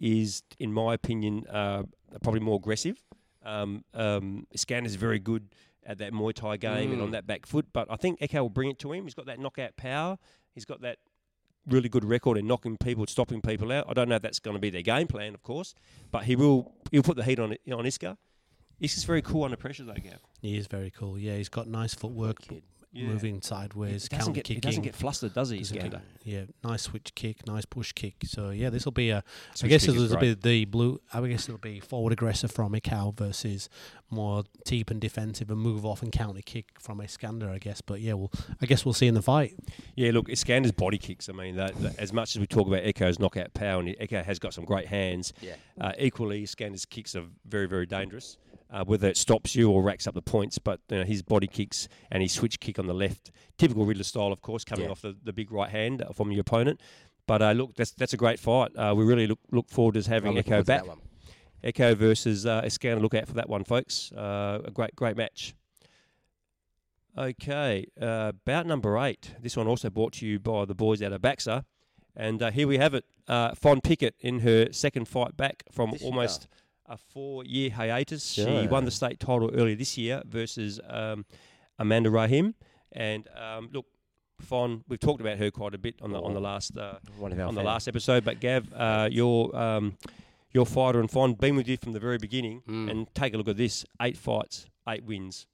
is, 0.00 0.42
in 0.58 0.72
my 0.72 0.94
opinion, 0.94 1.46
uh, 1.48 1.84
probably 2.22 2.40
more 2.40 2.56
aggressive. 2.56 3.02
Um, 3.44 3.84
um, 3.94 4.46
Scanner's 4.54 4.94
very 4.96 5.18
good 5.18 5.48
at 5.84 5.98
that 5.98 6.12
Muay 6.12 6.32
Thai 6.34 6.56
game 6.58 6.92
and 6.92 7.00
on 7.02 7.08
Mm. 7.08 7.12
that 7.12 7.26
back 7.26 7.46
foot, 7.46 7.66
but 7.72 7.88
I 7.90 7.96
think 7.96 8.18
Echo 8.20 8.42
will 8.42 8.50
bring 8.50 8.70
it 8.70 8.78
to 8.80 8.92
him. 8.92 9.04
He's 9.04 9.14
got 9.14 9.26
that 9.26 9.40
knockout 9.40 9.76
power. 9.76 10.18
He's 10.54 10.64
got 10.64 10.80
that 10.82 10.98
really 11.66 11.88
good 11.88 12.04
record 12.04 12.36
in 12.38 12.46
knocking 12.46 12.76
people, 12.76 13.06
stopping 13.06 13.40
people 13.40 13.70
out. 13.72 13.86
I 13.88 13.92
don't 13.94 14.08
know 14.08 14.16
if 14.16 14.22
that's 14.22 14.38
going 14.40 14.54
to 14.56 14.60
be 14.60 14.70
their 14.70 14.82
game 14.82 15.06
plan, 15.06 15.32
of 15.34 15.42
course, 15.42 15.74
but 16.10 16.24
he 16.24 16.34
will. 16.36 16.72
He'll 16.90 17.02
put 17.04 17.16
the 17.16 17.24
heat 17.24 17.38
on 17.38 17.52
on 17.52 17.84
Iska. 17.84 18.16
Iska's 18.82 19.04
very 19.04 19.22
cool 19.22 19.44
under 19.44 19.56
pressure, 19.56 19.84
though, 19.84 19.94
Gav. 19.94 20.18
he 20.40 20.56
is 20.58 20.66
very 20.66 20.90
cool. 20.90 21.18
Yeah, 21.18 21.36
he's 21.36 21.48
got 21.48 21.68
nice 21.68 21.94
footwork, 21.94 22.36
Yeah. 22.94 23.06
moving 23.06 23.40
sideways, 23.40 24.02
He 24.02 24.08
doesn't, 24.08 24.18
counter 24.18 24.32
get, 24.32 24.46
he 24.48 24.60
doesn't 24.60 24.82
get 24.82 24.94
flustered, 24.94 25.32
does 25.32 25.48
he, 25.48 25.58
Doesn't 25.58 25.76
get- 25.76 25.84
Iskander? 25.86 26.02
Yeah, 26.24 26.42
nice 26.62 26.82
switch 26.82 27.14
kick, 27.14 27.46
nice 27.46 27.64
push 27.64 27.92
kick. 27.92 28.16
So 28.26 28.50
yeah, 28.50 28.68
this 28.68 28.84
will 28.84 28.92
be 28.92 29.08
a. 29.10 29.18
I 29.18 29.22
Switch 29.54 29.70
guess 29.70 29.86
kick 29.86 29.94
is 29.96 30.02
this 30.02 30.10
will 30.10 30.20
be 30.20 30.34
the 30.34 30.64
blue. 30.66 31.00
I 31.12 31.26
guess 31.26 31.48
it'll 31.48 31.56
be 31.58 31.80
forward 31.80 32.12
aggressor 32.12 32.48
from 32.48 32.72
Ikao 32.74 33.16
versus 33.16 33.68
more 34.10 34.44
deep 34.66 34.90
and 34.90 35.00
defensive 35.00 35.50
and 35.50 35.58
move 35.58 35.86
off 35.86 36.02
and 36.02 36.12
counter 36.12 36.42
kick 36.44 36.66
from 36.80 37.00
Iskander. 37.00 37.48
I 37.48 37.58
guess, 37.58 37.80
but 37.80 38.00
yeah, 38.02 38.12
we'll. 38.12 38.30
I 38.60 38.66
guess 38.66 38.84
we'll 38.84 38.92
see 38.92 39.06
in 39.06 39.14
the 39.14 39.22
fight. 39.22 39.54
Yeah, 39.96 40.10
look, 40.12 40.28
Iskander's 40.28 40.72
body 40.72 40.98
kicks. 40.98 41.28
I 41.30 41.32
mean, 41.32 41.56
that, 41.56 41.74
that- 41.80 41.98
as 41.98 42.12
much 42.12 42.36
as 42.36 42.40
we 42.40 42.46
talk 42.46 42.66
about 42.68 42.84
Echo's 42.84 43.18
knockout 43.18 43.54
power, 43.54 43.80
and 43.80 43.96
Echo 43.98 44.22
has 44.22 44.38
got 44.38 44.52
some 44.54 44.64
great 44.66 44.86
hands. 44.88 45.32
Yeah. 45.40 45.54
Uh, 45.80 45.92
equally, 45.98 46.42
Iskander's 46.44 46.84
kicks 46.84 47.16
are 47.16 47.24
very, 47.46 47.66
very 47.66 47.86
dangerous. 47.86 48.36
Uh, 48.72 48.82
whether 48.84 49.06
it 49.06 49.18
stops 49.18 49.54
you 49.54 49.70
or 49.70 49.82
racks 49.82 50.06
up 50.06 50.14
the 50.14 50.22
points, 50.22 50.56
but 50.56 50.80
you 50.88 50.96
know, 50.96 51.04
his 51.04 51.20
body 51.20 51.46
kicks 51.46 51.88
and 52.10 52.22
his 52.22 52.32
switch 52.32 52.58
kick 52.58 52.78
on 52.78 52.86
the 52.86 52.94
left, 52.94 53.30
typical 53.58 53.84
Riddler 53.84 54.02
style, 54.02 54.32
of 54.32 54.40
course, 54.40 54.64
coming 54.64 54.86
Yeah. 54.86 54.92
off 54.92 55.02
the, 55.02 55.14
the 55.22 55.32
big 55.32 55.52
right 55.52 55.68
hand 55.68 56.02
from 56.14 56.32
your 56.32 56.40
opponent. 56.40 56.80
But 57.26 57.42
uh, 57.42 57.52
look, 57.52 57.74
that's 57.74 57.90
that's 57.92 58.14
a 58.14 58.16
great 58.16 58.40
fight. 58.40 58.74
Uh, 58.74 58.94
we 58.96 59.04
really 59.04 59.26
look 59.26 59.40
look 59.50 59.68
forward 59.68 59.94
to 60.02 60.08
having 60.08 60.38
Echo 60.38 60.48
forward 60.48 60.60
to 60.62 60.66
that 60.68 60.86
back. 60.86 60.96
Echo 61.62 61.94
versus 61.94 62.46
uh, 62.46 62.62
Iskander. 62.64 63.00
Look 63.02 63.14
out 63.14 63.28
for 63.28 63.34
that 63.34 63.48
one, 63.48 63.62
folks. 63.64 64.10
Uh, 64.10 64.60
a 64.64 64.70
great, 64.70 64.96
great 64.96 65.16
match. 65.18 65.54
Okay, 67.16 67.86
uh, 68.00 68.32
bout 68.46 68.66
number 68.66 68.96
eight. 68.98 69.34
This 69.40 69.56
one 69.56 69.66
also 69.68 69.90
brought 69.90 70.14
to 70.14 70.26
you 70.26 70.38
by 70.38 70.64
the 70.64 70.74
boys 70.74 71.02
out 71.02 71.12
of 71.12 71.20
Baxa. 71.20 71.64
And 72.16 72.42
uh, 72.42 72.50
here 72.50 72.66
we 72.66 72.78
have 72.78 72.94
it. 72.94 73.04
Uh, 73.28 73.54
Fon 73.54 73.80
Pickett 73.80 74.14
in 74.20 74.40
her 74.40 74.72
second 74.72 75.08
fight 75.08 75.36
back 75.36 75.62
from 75.70 75.90
This 75.92 76.02
almost 76.02 76.48
a 76.86 76.96
four-year 76.96 77.70
hiatus. 77.70 78.24
She 78.24 78.66
won 78.68 78.84
the 78.84 78.90
state 78.90 79.20
title 79.20 79.50
earlier 79.54 79.76
this 79.76 79.96
year 79.96 80.22
versus 80.26 80.80
um, 80.88 81.24
Amanda 81.78 82.10
Rahim. 82.10 82.54
And 82.92 83.26
um, 83.36 83.70
look, 83.72 83.86
Fon, 84.40 84.84
we've 84.88 85.00
talked 85.00 85.20
about 85.20 85.38
her 85.38 85.50
quite 85.50 85.74
a 85.74 85.78
bit 85.78 85.94
on 86.02 86.10
the 86.12 86.20
on 86.20 86.34
the 86.34 86.40
last 86.40 86.76
uh, 86.76 86.94
One 87.18 87.32
of 87.32 87.38
our 87.38 87.46
on 87.46 87.54
the 87.54 87.62
last 87.62 87.86
episode. 87.88 88.24
But 88.24 88.40
Gav, 88.40 88.72
uh, 88.74 89.08
your 89.10 89.54
um, 89.56 89.96
your 90.50 90.66
fighter 90.66 91.00
and 91.00 91.10
Fon 91.10 91.34
been 91.34 91.56
with 91.56 91.68
you 91.68 91.76
from 91.76 91.92
the 91.92 92.00
very 92.00 92.18
beginning, 92.18 92.62
Mm. 92.68 92.90
and 92.90 93.14
take 93.14 93.34
a 93.34 93.36
look 93.36 93.48
at 93.48 93.56
this: 93.56 93.84
eight 94.00 94.16
fights, 94.16 94.66
eight 94.88 95.04
wins, 95.04 95.46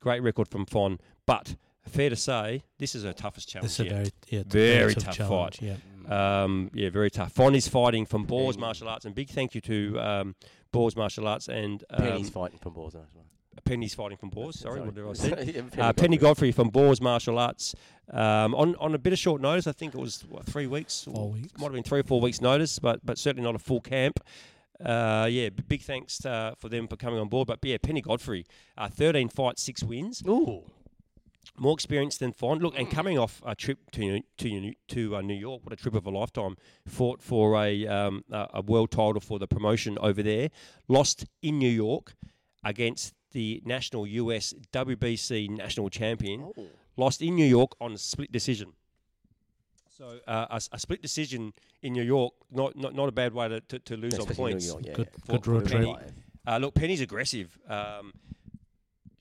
great 0.00 0.22
record 0.22 0.46
from 0.48 0.66
Fon. 0.66 0.98
But 1.26 1.56
fair 1.88 2.10
to 2.10 2.16
say, 2.16 2.62
this 2.78 2.94
is 2.94 3.04
her 3.04 3.12
toughest 3.12 3.48
challenge 3.48 3.76
This 3.76 3.80
is 3.80 3.86
a 3.86 3.94
very 3.94 4.10
yeah, 4.28 4.42
Very 4.46 4.94
tough, 4.94 5.16
tough 5.16 5.28
fight. 5.28 5.60
Yeah, 5.62 5.74
Um, 6.08 6.70
yeah, 6.74 6.90
very 6.90 7.10
tough. 7.10 7.32
Fon 7.32 7.54
is 7.54 7.68
fighting 7.68 8.06
from 8.06 8.24
Boars 8.24 8.56
Martial 8.58 8.88
Arts, 8.88 9.04
and 9.04 9.14
big 9.14 9.28
thank 9.30 9.54
you 9.54 9.60
to 9.62 10.00
um, 10.00 10.34
Boars 10.72 10.96
Martial 10.96 11.26
Arts 11.28 11.48
and 11.48 11.84
um, 11.90 12.02
Penny's 12.02 12.30
fighting 12.30 12.58
from 12.58 12.72
balls. 12.74 12.94
as 12.94 13.02
well. 13.14 13.24
Penny's 13.64 13.94
fighting 13.94 14.16
from 14.16 14.30
Boars. 14.30 14.58
Sorry, 14.58 14.80
what 14.80 14.94
did 14.94 15.06
I 15.06 15.12
say? 15.44 15.62
Yeah, 15.76 15.88
Uh, 15.88 15.92
Penny 15.92 16.16
Godfrey 16.16 16.52
from 16.52 16.70
Boars 16.70 17.00
Martial 17.00 17.38
Arts 17.38 17.74
um, 18.10 18.54
on 18.54 18.74
on 18.76 18.94
a 18.94 18.98
bit 18.98 19.12
of 19.12 19.18
short 19.18 19.40
notice. 19.42 19.66
I 19.66 19.72
think 19.72 19.94
it 19.94 20.00
was 20.00 20.24
what, 20.28 20.44
three 20.46 20.66
weeks, 20.66 21.04
Four 21.04 21.30
weeks. 21.30 21.52
might 21.58 21.64
have 21.66 21.72
been 21.74 21.82
three 21.82 22.00
or 22.00 22.04
four 22.04 22.20
weeks 22.20 22.40
notice, 22.40 22.78
but 22.78 23.04
but 23.04 23.18
certainly 23.18 23.44
not 23.44 23.54
a 23.54 23.58
full 23.60 23.80
camp. 23.80 24.20
Uh, 24.84 25.28
yeah, 25.30 25.48
big 25.68 25.82
thanks 25.82 26.24
uh, 26.26 26.54
for 26.58 26.68
them 26.68 26.88
for 26.88 26.96
coming 26.96 27.20
on 27.20 27.28
board. 27.28 27.46
But 27.46 27.60
yeah, 27.62 27.76
Penny 27.80 28.00
Godfrey, 28.00 28.44
uh, 28.76 28.88
13 28.88 29.28
fights, 29.28 29.62
six 29.62 29.84
wins, 29.84 30.22
Ooh. 30.26 30.62
More 31.58 31.74
experience 31.74 32.18
than 32.18 32.32
Fon. 32.32 32.58
Look, 32.60 32.78
and 32.78 32.90
coming 32.90 33.18
off 33.18 33.42
a 33.44 33.54
trip 33.54 33.78
to 33.92 34.20
to 34.38 34.72
to 34.88 35.16
uh, 35.16 35.20
New 35.20 35.34
York, 35.34 35.62
what 35.64 35.72
a 35.72 35.76
trip 35.76 35.94
of 35.94 36.06
a 36.06 36.10
lifetime. 36.10 36.56
Fought 36.86 37.22
for 37.22 37.56
a 37.62 37.86
um, 37.86 38.24
a 38.30 38.48
a 38.54 38.62
world 38.62 38.90
title 38.90 39.20
for 39.20 39.38
the 39.38 39.46
promotion 39.46 39.98
over 40.00 40.22
there. 40.22 40.50
Lost 40.88 41.26
in 41.42 41.58
New 41.58 41.68
York 41.70 42.14
against 42.64 43.14
the 43.32 43.62
national 43.64 44.06
US 44.06 44.54
WBC 44.72 45.50
national 45.50 45.88
champion. 45.90 46.52
Oh. 46.56 46.66
Lost 46.96 47.22
in 47.22 47.34
New 47.34 47.46
York 47.46 47.72
on 47.80 47.92
a 47.92 47.98
split 47.98 48.30
decision. 48.30 48.74
So 49.96 50.18
uh, 50.26 50.46
a, 50.50 50.54
s- 50.56 50.68
a 50.72 50.78
split 50.78 51.02
decision 51.02 51.52
in 51.82 51.92
New 51.92 52.02
York, 52.02 52.32
not 52.50 52.76
not, 52.76 52.94
not 52.94 53.08
a 53.08 53.12
bad 53.12 53.32
way 53.34 53.48
to, 53.48 53.60
to, 53.60 53.78
to 53.78 53.96
lose 53.96 54.14
on 54.14 54.20
Especially 54.20 54.44
New 54.44 54.50
points. 54.52 54.66
York, 54.66 54.82
yeah, 54.86 54.92
good, 54.94 55.08
yeah. 55.12 55.32
good 55.34 55.44
For- 55.44 55.50
road 55.52 55.66
trip. 55.68 55.80
Penny. 55.82 55.96
Uh, 56.46 56.58
look, 56.58 56.74
Penny's 56.74 57.00
aggressive. 57.00 57.56
Um, 57.68 58.12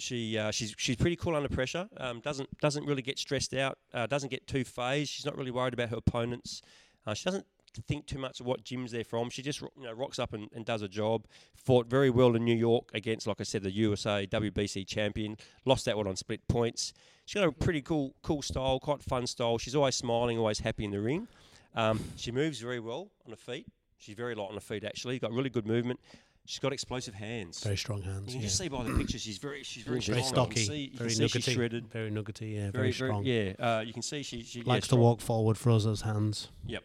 she 0.02 0.38
uh, 0.38 0.52
she's 0.52 0.74
she's 0.78 0.95
pretty 0.95 1.16
cool 1.16 1.36
under 1.36 1.49
pressure. 1.49 1.88
Um, 1.97 2.20
doesn't 2.20 2.49
doesn't 2.60 2.86
really 2.86 3.02
get 3.02 3.20
stressed 3.20 3.54
out. 3.54 3.78
Uh, 3.93 4.08
doesn't 4.08 4.30
get 4.30 4.47
too 4.47 4.64
phased. 4.64 5.12
She's 5.12 5.26
not 5.26 5.38
really 5.38 5.52
worried 5.52 5.74
about 5.74 5.89
her 5.89 5.97
opponents. 5.97 6.62
Uh, 7.06 7.14
she 7.14 7.26
doesn't 7.26 7.45
think 7.88 8.06
too 8.06 8.20
much 8.20 8.39
of 8.39 8.45
what 8.45 8.64
gyms 8.64 8.89
they're 8.89 9.04
from. 9.04 9.30
She 9.30 9.41
just 9.41 9.62
you 9.62 9.70
know, 9.78 9.93
rocks 9.93 10.20
up 10.20 10.34
and, 10.34 10.49
and 10.54 10.66
does 10.66 10.82
a 10.82 10.88
job. 10.88 11.26
Fought 11.56 11.88
very 11.88 12.10
well 12.10 12.36
in 12.36 12.43
New 12.43 12.56
York 12.56 12.89
against, 12.93 13.28
like 13.28 13.39
I 13.39 13.43
said, 13.43 13.64
the 13.64 13.72
USA 13.72 14.28
WBC 14.28 14.86
champion. 14.88 15.38
Lost 15.66 15.86
that 15.86 15.95
one 15.95 16.08
on 16.08 16.16
split 16.16 16.45
points. 16.47 16.93
She's 17.26 17.39
got 17.39 17.47
a 17.47 17.52
pretty 17.52 17.82
cool 17.82 18.14
cool 18.24 18.41
style, 18.41 18.80
quite 18.80 19.02
fun 19.02 19.28
style. 19.28 19.58
She's 19.58 19.76
always 19.76 19.95
smiling, 19.95 20.38
always 20.38 20.60
happy 20.60 20.86
in 20.86 20.91
the 20.91 20.99
ring. 20.99 21.28
Um, 21.76 22.04
she 22.18 22.32
moves 22.32 22.60
very 22.60 22.80
well 22.80 23.10
on 23.26 23.32
her 23.32 23.38
feet. 23.38 23.68
She's 23.97 24.16
very 24.16 24.36
light 24.36 24.49
on 24.49 24.56
her 24.56 24.60
feet 24.60 24.84
actually. 24.84 25.20
Got 25.20 25.32
really 25.32 25.49
good 25.49 25.68
movement. 25.68 25.99
She's 26.45 26.59
got 26.59 26.73
explosive 26.73 27.13
hands. 27.13 27.63
Very 27.63 27.77
strong 27.77 28.01
hands. 28.01 28.27
You 28.27 28.33
can 28.33 28.41
Yeah. 28.41 28.47
just 28.47 28.57
see 28.57 28.67
by 28.67 28.83
the 28.83 28.93
picture 28.97 29.19
she's 29.19 29.37
very 29.37 29.63
she's 29.63 29.83
very, 29.83 29.99
Very 29.99 30.21
strong. 30.23 30.49
You 30.49 30.55
can 30.55 30.63
stocky, 30.63 30.65
see, 30.65 30.91
very 30.95 31.09
can 31.09 31.09
see 31.09 31.09
she's 31.09 31.19
nuggety, 31.35 31.53
shredded. 31.53 31.87
very 31.91 32.09
nuggety. 32.09 32.47
Yeah, 32.49 32.59
very, 32.71 32.71
Very, 32.71 32.93
strong. 32.93 33.25
yeah, 33.25 33.53
uh, 33.59 33.83
you 33.85 33.93
can 33.93 34.01
see 34.01 34.23
she, 34.23 34.41
she 34.43 34.59
yeah, 34.59 34.65
Likes 34.69 34.87
to 34.89 34.95
walk 34.95 35.21
forward, 35.21 35.57
throws 35.57 35.83
those 35.85 36.01
hands. 36.01 36.49
Yep. 36.65 36.83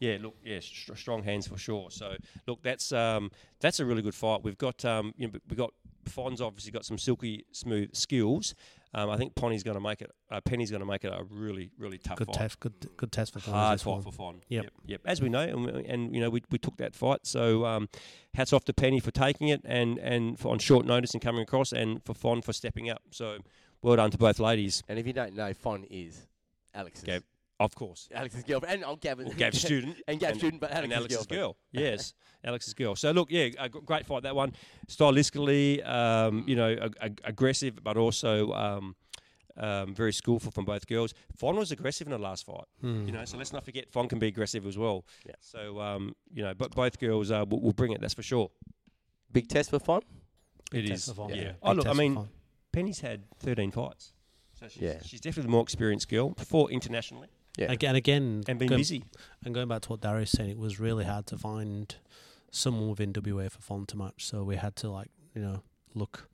Yeah, 0.00 0.18
look, 0.20 0.34
yeah, 0.44 0.58
str- 0.60 0.94
strong 0.96 1.22
hands 1.22 1.46
for 1.46 1.56
sure. 1.56 1.90
So, 1.90 2.16
look, 2.46 2.62
that's 2.62 2.92
um, 2.92 3.30
that's 3.60 3.78
a 3.78 3.84
really 3.84 4.02
good 4.02 4.14
fight. 4.14 4.42
We've 4.42 4.58
got 4.58 4.84
um, 4.84 5.14
you 5.16 5.28
know, 5.28 5.38
we 5.48 5.54
got 5.56 5.72
Fon's 6.06 6.40
obviously 6.40 6.72
got 6.72 6.84
some 6.84 6.98
silky 6.98 7.44
smooth 7.52 7.94
skills. 7.94 8.54
Um, 8.94 9.10
I 9.10 9.16
think 9.16 9.34
Penny's 9.34 9.62
going 9.64 9.74
to 9.76 9.80
make 9.80 10.00
it. 10.02 10.10
Uh, 10.30 10.40
Penny's 10.40 10.70
going 10.70 10.80
to 10.80 10.86
make 10.86 11.04
it 11.04 11.12
a 11.12 11.24
really, 11.28 11.70
really 11.78 11.98
tough 11.98 12.16
Good 12.18 12.28
fight. 12.28 12.36
test. 12.36 12.60
Good, 12.60 12.88
good 12.96 13.10
test 13.12 13.32
for 13.32 13.40
Fon, 13.40 13.54
Hard 13.54 13.80
fight 13.80 13.90
one. 13.90 14.02
for 14.02 14.12
Fon. 14.12 14.40
Yep. 14.48 14.64
yep, 14.64 14.72
yep. 14.86 15.00
As 15.04 15.20
we 15.20 15.28
know, 15.28 15.40
and, 15.40 15.64
we- 15.66 15.84
and 15.86 16.14
you 16.14 16.20
know, 16.20 16.30
we, 16.30 16.42
we 16.50 16.58
took 16.58 16.76
that 16.76 16.94
fight. 16.94 17.20
So, 17.26 17.64
um, 17.66 17.88
hats 18.34 18.52
off 18.52 18.64
to 18.66 18.72
Penny 18.72 19.00
for 19.00 19.10
taking 19.10 19.48
it, 19.48 19.62
and 19.64 19.98
and 19.98 20.38
for 20.38 20.52
on 20.52 20.58
short 20.60 20.86
notice 20.86 21.12
and 21.12 21.20
coming 21.22 21.42
across, 21.42 21.72
and 21.72 22.02
for 22.04 22.14
Fon 22.14 22.40
for 22.42 22.52
stepping 22.52 22.88
up. 22.88 23.02
So, 23.10 23.38
well 23.82 23.96
done 23.96 24.10
to 24.12 24.18
both 24.18 24.38
ladies. 24.38 24.82
And 24.88 24.98
if 24.98 25.06
you 25.06 25.12
don't 25.12 25.34
know, 25.34 25.52
Fon 25.54 25.84
is 25.90 26.26
Alex's. 26.72 27.04
Gav, 27.04 27.22
of 27.64 27.74
course. 27.74 28.08
Alex's 28.12 28.44
girlfriend. 28.44 28.74
And 28.76 28.84
I'm 28.84 28.96
Gavin. 28.96 29.26
Well, 29.26 29.34
Gav's 29.36 29.60
student. 29.60 29.96
and 30.08 30.20
Gav's 30.20 30.38
student, 30.38 30.60
but 30.60 30.70
Alex's, 30.70 30.84
and 30.84 30.92
Alex's 30.92 31.16
girlfriend. 31.18 31.40
girl. 31.40 31.56
Yes, 31.72 32.14
Alex's 32.44 32.74
girl. 32.74 32.94
So 32.96 33.10
look, 33.12 33.30
yeah, 33.30 33.48
a 33.58 33.68
great 33.68 34.06
fight 34.06 34.22
that 34.22 34.36
one. 34.36 34.52
Stylistically, 34.88 35.86
um, 35.86 36.44
you 36.46 36.56
know, 36.56 36.70
ag- 36.72 36.96
ag- 37.00 37.20
aggressive, 37.24 37.78
but 37.82 37.96
also 37.96 38.52
um, 38.52 38.96
Um, 39.56 39.94
very 39.94 40.12
skillful 40.12 40.50
from 40.50 40.64
both 40.64 40.84
girls. 40.88 41.14
Fon 41.36 41.54
was 41.56 41.70
aggressive 41.70 42.08
in 42.08 42.10
the 42.10 42.18
last 42.18 42.44
fight. 42.44 42.66
Hmm. 42.80 43.06
You 43.06 43.12
know, 43.12 43.24
so 43.24 43.38
let's 43.38 43.52
not 43.52 43.64
forget 43.64 43.88
Fon 43.88 44.08
can 44.08 44.18
be 44.18 44.26
aggressive 44.26 44.66
as 44.66 44.76
well. 44.76 45.04
Yeah. 45.24 45.36
So 45.40 45.80
um, 45.80 46.14
you 46.36 46.42
know, 46.42 46.54
but 46.54 46.74
both 46.74 46.98
girls 46.98 47.30
uh, 47.30 47.44
will, 47.48 47.60
will 47.60 47.72
bring 47.72 47.92
it. 47.92 48.00
That's 48.00 48.14
for 48.14 48.24
sure. 48.24 48.50
Big 49.30 49.46
test 49.48 49.70
for 49.70 49.78
fun. 49.78 50.02
It 50.72 50.86
test 50.88 50.92
is. 50.92 51.08
for 51.08 51.14
Fon, 51.14 51.28
Yeah. 51.30 51.36
yeah. 51.42 51.52
Oh, 51.62 51.68
Big 51.74 51.76
look, 51.78 51.86
I 51.86 51.92
mean, 51.92 52.28
Penny's 52.72 53.00
had 53.00 53.22
13 53.38 53.70
fights. 53.70 54.12
So 54.58 54.66
she's, 54.68 54.82
Yeah. 54.82 54.98
she's 55.04 55.20
definitely 55.20 55.48
the 55.50 55.52
more 55.56 55.62
experienced 55.62 56.08
girl. 56.08 56.34
Four 56.34 56.70
internationally 56.72 57.28
Yeah. 57.58 57.70
Again, 57.70 57.94
again, 57.94 58.42
and 58.48 58.58
been 58.58 58.68
going- 58.68 58.80
busy. 58.80 59.04
And 59.44 59.54
going 59.54 59.68
back 59.68 59.82
to 59.82 59.88
what 59.90 60.00
Darius 60.00 60.32
saying, 60.32 60.50
it 60.50 60.58
was 60.58 60.80
really 60.80 61.04
hard 61.04 61.26
to 61.28 61.38
find 61.38 61.94
someone 62.50 62.88
within 62.88 63.12
WA 63.12 63.48
for 63.48 63.60
Fon 63.62 63.86
to 63.86 63.96
match. 63.96 64.24
So 64.26 64.42
we 64.44 64.56
had 64.56 64.74
to 64.76 64.90
like 64.90 65.10
you 65.34 65.42
know 65.42 65.62
look 65.94 66.28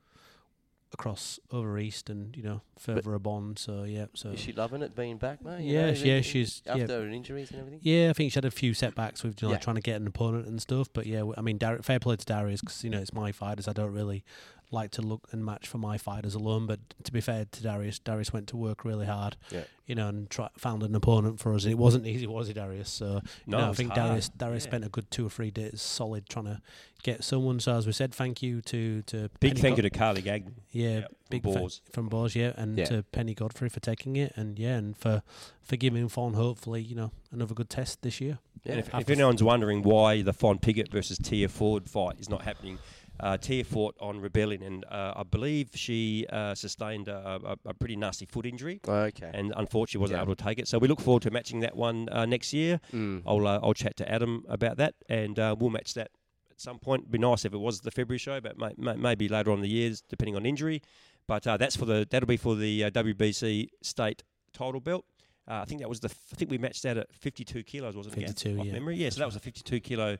across 0.93 1.39
over 1.53 1.79
east 1.79 2.11
and 2.11 2.37
you 2.37 2.43
know 2.43 2.63
further 2.79 3.15
a 3.15 3.21
bond. 3.21 3.59
So 3.59 3.85
yeah, 3.85 4.07
so 4.15 4.31
Is 4.31 4.41
she 4.41 4.53
loving 4.53 4.83
it 4.83 4.97
being 4.97 5.19
back, 5.19 5.45
mate? 5.45 5.63
You 5.65 5.75
Yeah, 5.75 5.87
know, 5.87 5.95
sh- 5.95 6.03
yeah, 6.03 6.13
even 6.15 6.23
she's- 6.25 6.63
yeah. 6.67 6.73
after 6.79 7.01
her 7.03 7.09
injuries 7.09 7.51
and 7.51 7.61
everything. 7.61 7.81
yeah, 7.83 8.11
I 8.11 8.13
think 8.13 8.33
she 8.33 8.37
had 8.37 8.45
a 8.45 8.51
few 8.51 8.75
setbacks 8.75 9.23
with 9.23 9.41
you 9.41 9.49
know, 9.49 9.53
Yeah. 9.55 9.59
trying 9.61 9.77
to 9.77 9.83
get 9.83 10.01
an 10.01 10.07
opponent 10.09 10.47
and 10.49 10.61
stuff. 10.61 10.89
But 10.93 11.07
yeah, 11.07 11.23
I 11.37 11.43
mean, 11.43 11.59
Dar- 11.59 11.83
fair 11.83 12.01
play 12.01 12.17
to 12.17 12.25
Darius 12.25 12.61
because 12.61 12.83
you 12.83 12.91
know 12.91 12.99
it's 12.99 13.13
my 13.13 13.31
fighters. 13.31 13.69
I 13.69 13.73
don't 13.73 13.93
really 13.93 14.25
like 14.73 14.91
to 14.93 15.03
look 15.03 15.29
and 15.33 15.45
match 15.45 15.67
for 15.67 15.79
my 15.79 15.99
fighters 15.99 16.35
alone. 16.35 16.67
But 16.67 16.81
to 17.05 17.13
be 17.13 17.21
fair 17.21 17.45
to 17.51 17.63
Darius, 17.63 17.99
Darius 17.99 18.33
went 18.33 18.47
to 18.49 18.57
work 18.57 18.85
really 18.85 19.07
hard. 19.07 19.37
Yeah. 19.51 19.65
You 19.87 19.97
know, 19.97 20.07
and 20.09 20.31
try, 20.31 20.49
found 20.57 20.85
an 20.85 20.95
opponent 20.95 21.41
for 21.41 21.53
us. 21.55 21.65
And 21.65 21.73
it 21.73 21.79
wasn't 21.79 22.07
easy, 22.07 22.27
was 22.29 22.49
it, 22.49 22.55
Darius? 22.55 22.89
So 22.91 23.15
you 23.15 23.21
No, 23.49 23.59
know, 23.59 23.71
I 23.71 23.73
think 23.73 23.91
hard. 23.91 24.07
Darius 24.09 24.29
Darius 24.29 24.65
Yeah. 24.65 24.71
spent 24.71 24.85
a 24.85 24.89
good 24.89 25.11
two 25.11 25.27
or 25.27 25.31
three 25.31 25.51
days 25.51 25.83
solid 25.83 26.29
trying 26.29 26.45
to 26.45 26.61
get 27.03 27.25
someone. 27.25 27.59
So 27.59 27.75
as 27.77 27.87
we 27.87 27.93
said, 27.93 28.15
thank 28.15 28.43
you 28.43 28.61
to 28.63 29.03
to 29.03 29.29
Big 29.41 29.53
Penny 29.53 29.61
thank 29.61 29.77
you 29.79 29.83
to 29.83 29.91
Carly 29.91 30.23
Gagnon. 30.23 30.55
yeah, 30.71 30.89
Yeah, 30.89 31.01
from 31.01 31.17
big 31.31 31.43
fa- 31.43 31.49
Boars. 31.59 31.81
from 31.91 32.09
Boars, 32.09 32.37
yeah, 32.37 32.53
and 32.57 32.79
Yeah. 32.79 32.85
to 32.85 33.03
Penny 33.03 33.35
Godfrey 33.35 33.69
for 33.69 33.81
taking 33.81 34.15
it, 34.17 34.33
and 34.37 34.59
yeah, 34.59 34.77
and 34.77 34.97
for 34.97 35.23
for 35.63 35.77
giving 35.77 36.09
Fon 36.09 36.35
hopefully 36.35 36.83
you 36.83 36.95
know 36.95 37.11
another 37.33 37.55
good 37.55 37.71
test 37.71 38.03
this 38.03 38.21
year. 38.21 38.39
Yeah. 38.63 38.73
And 38.73 38.81
if, 38.81 38.95
if 38.95 39.11
anyone's 39.11 39.43
wondering 39.43 39.83
why 39.83 40.21
the 40.23 40.35
Fon 40.35 40.59
Piggott 40.59 40.91
versus 40.93 41.17
Tia 41.19 41.49
Ford 41.49 41.89
fight 41.89 42.21
is 42.21 42.29
not 42.29 42.43
happening, 42.43 42.79
uh, 43.23 43.37
Tia 43.37 43.65
fought 43.65 43.95
on 44.01 44.21
Rebellion, 44.21 44.63
and 44.63 44.85
uh, 44.87 45.13
I 45.17 45.23
believe 45.23 45.71
she 45.75 46.27
uh, 46.33 46.55
sustained 46.55 47.09
a, 47.09 47.39
a, 47.45 47.57
a 47.71 47.75
pretty 47.75 47.97
nasty 47.97 48.27
foot 48.27 48.47
injury, 48.47 48.81
Okay. 48.87 49.31
and 49.33 49.53
unfortunately 49.57 50.01
wasn't 50.03 50.19
Yeah. 50.19 50.23
able 50.23 50.35
to 50.37 50.45
take 50.45 50.59
it. 50.59 50.69
So 50.69 50.79
we 50.79 50.89
look 50.89 51.01
forward 51.01 51.23
to 51.25 51.31
matching 51.31 51.61
that 51.61 51.77
one 51.77 52.09
uh, 52.11 52.27
next 52.27 52.53
year. 52.53 52.81
Mm. 52.93 53.23
I'll 53.27 53.47
uh, 53.47 53.61
I'll 53.63 53.75
chat 53.75 53.97
to 53.99 54.11
Adam 54.11 54.45
about 54.49 54.77
that, 54.79 54.95
and 55.09 55.39
uh, 55.39 55.55
we'll 55.59 55.71
match 55.71 55.95
that 55.95 56.11
at 56.51 56.61
some 56.61 56.79
point. 56.79 57.03
It'd 57.03 57.13
be 57.13 57.19
nice 57.19 57.45
if 57.45 57.53
it 57.55 57.59
was 57.59 57.81
the 57.81 57.91
February 57.91 58.19
show, 58.19 58.41
but 58.41 58.59
may, 58.59 58.73
may, 58.77 58.95
maybe 58.97 59.29
later 59.29 59.51
on 59.51 59.59
in 59.59 59.63
the 59.63 59.69
years, 59.69 60.03
depending 60.09 60.37
on 60.37 60.45
injury. 60.47 60.83
But 61.27 61.47
uh, 61.47 61.57
that's 61.57 61.77
for 61.77 61.85
the 61.85 62.07
that'll 62.11 62.27
be 62.27 62.37
for 62.37 62.57
the 62.57 62.85
uh, 62.85 62.91
WBC 62.91 63.69
state 63.83 64.23
title 64.53 64.81
belt. 64.81 65.05
Uh, 65.49 65.61
I 65.63 65.65
think 65.65 65.81
that 65.81 65.89
was 65.89 66.01
the 66.01 66.09
f- 66.09 66.19
I 66.33 66.37
think 66.37 66.51
we 66.51 66.59
matched 66.59 66.83
that 66.85 66.97
at 66.97 67.13
52 67.13 67.63
kilos, 67.65 67.97
wasn't 67.97 68.17
it? 68.17 68.21
Gav? 68.21 68.29
52, 68.29 68.61
Off 68.61 68.67
yeah. 68.67 68.73
memory, 68.73 68.97
yeah. 68.97 69.11
So 69.11 69.19
that 69.21 69.27
was 69.27 69.37
a 69.37 69.41
52 69.41 69.81
kilo 69.81 70.17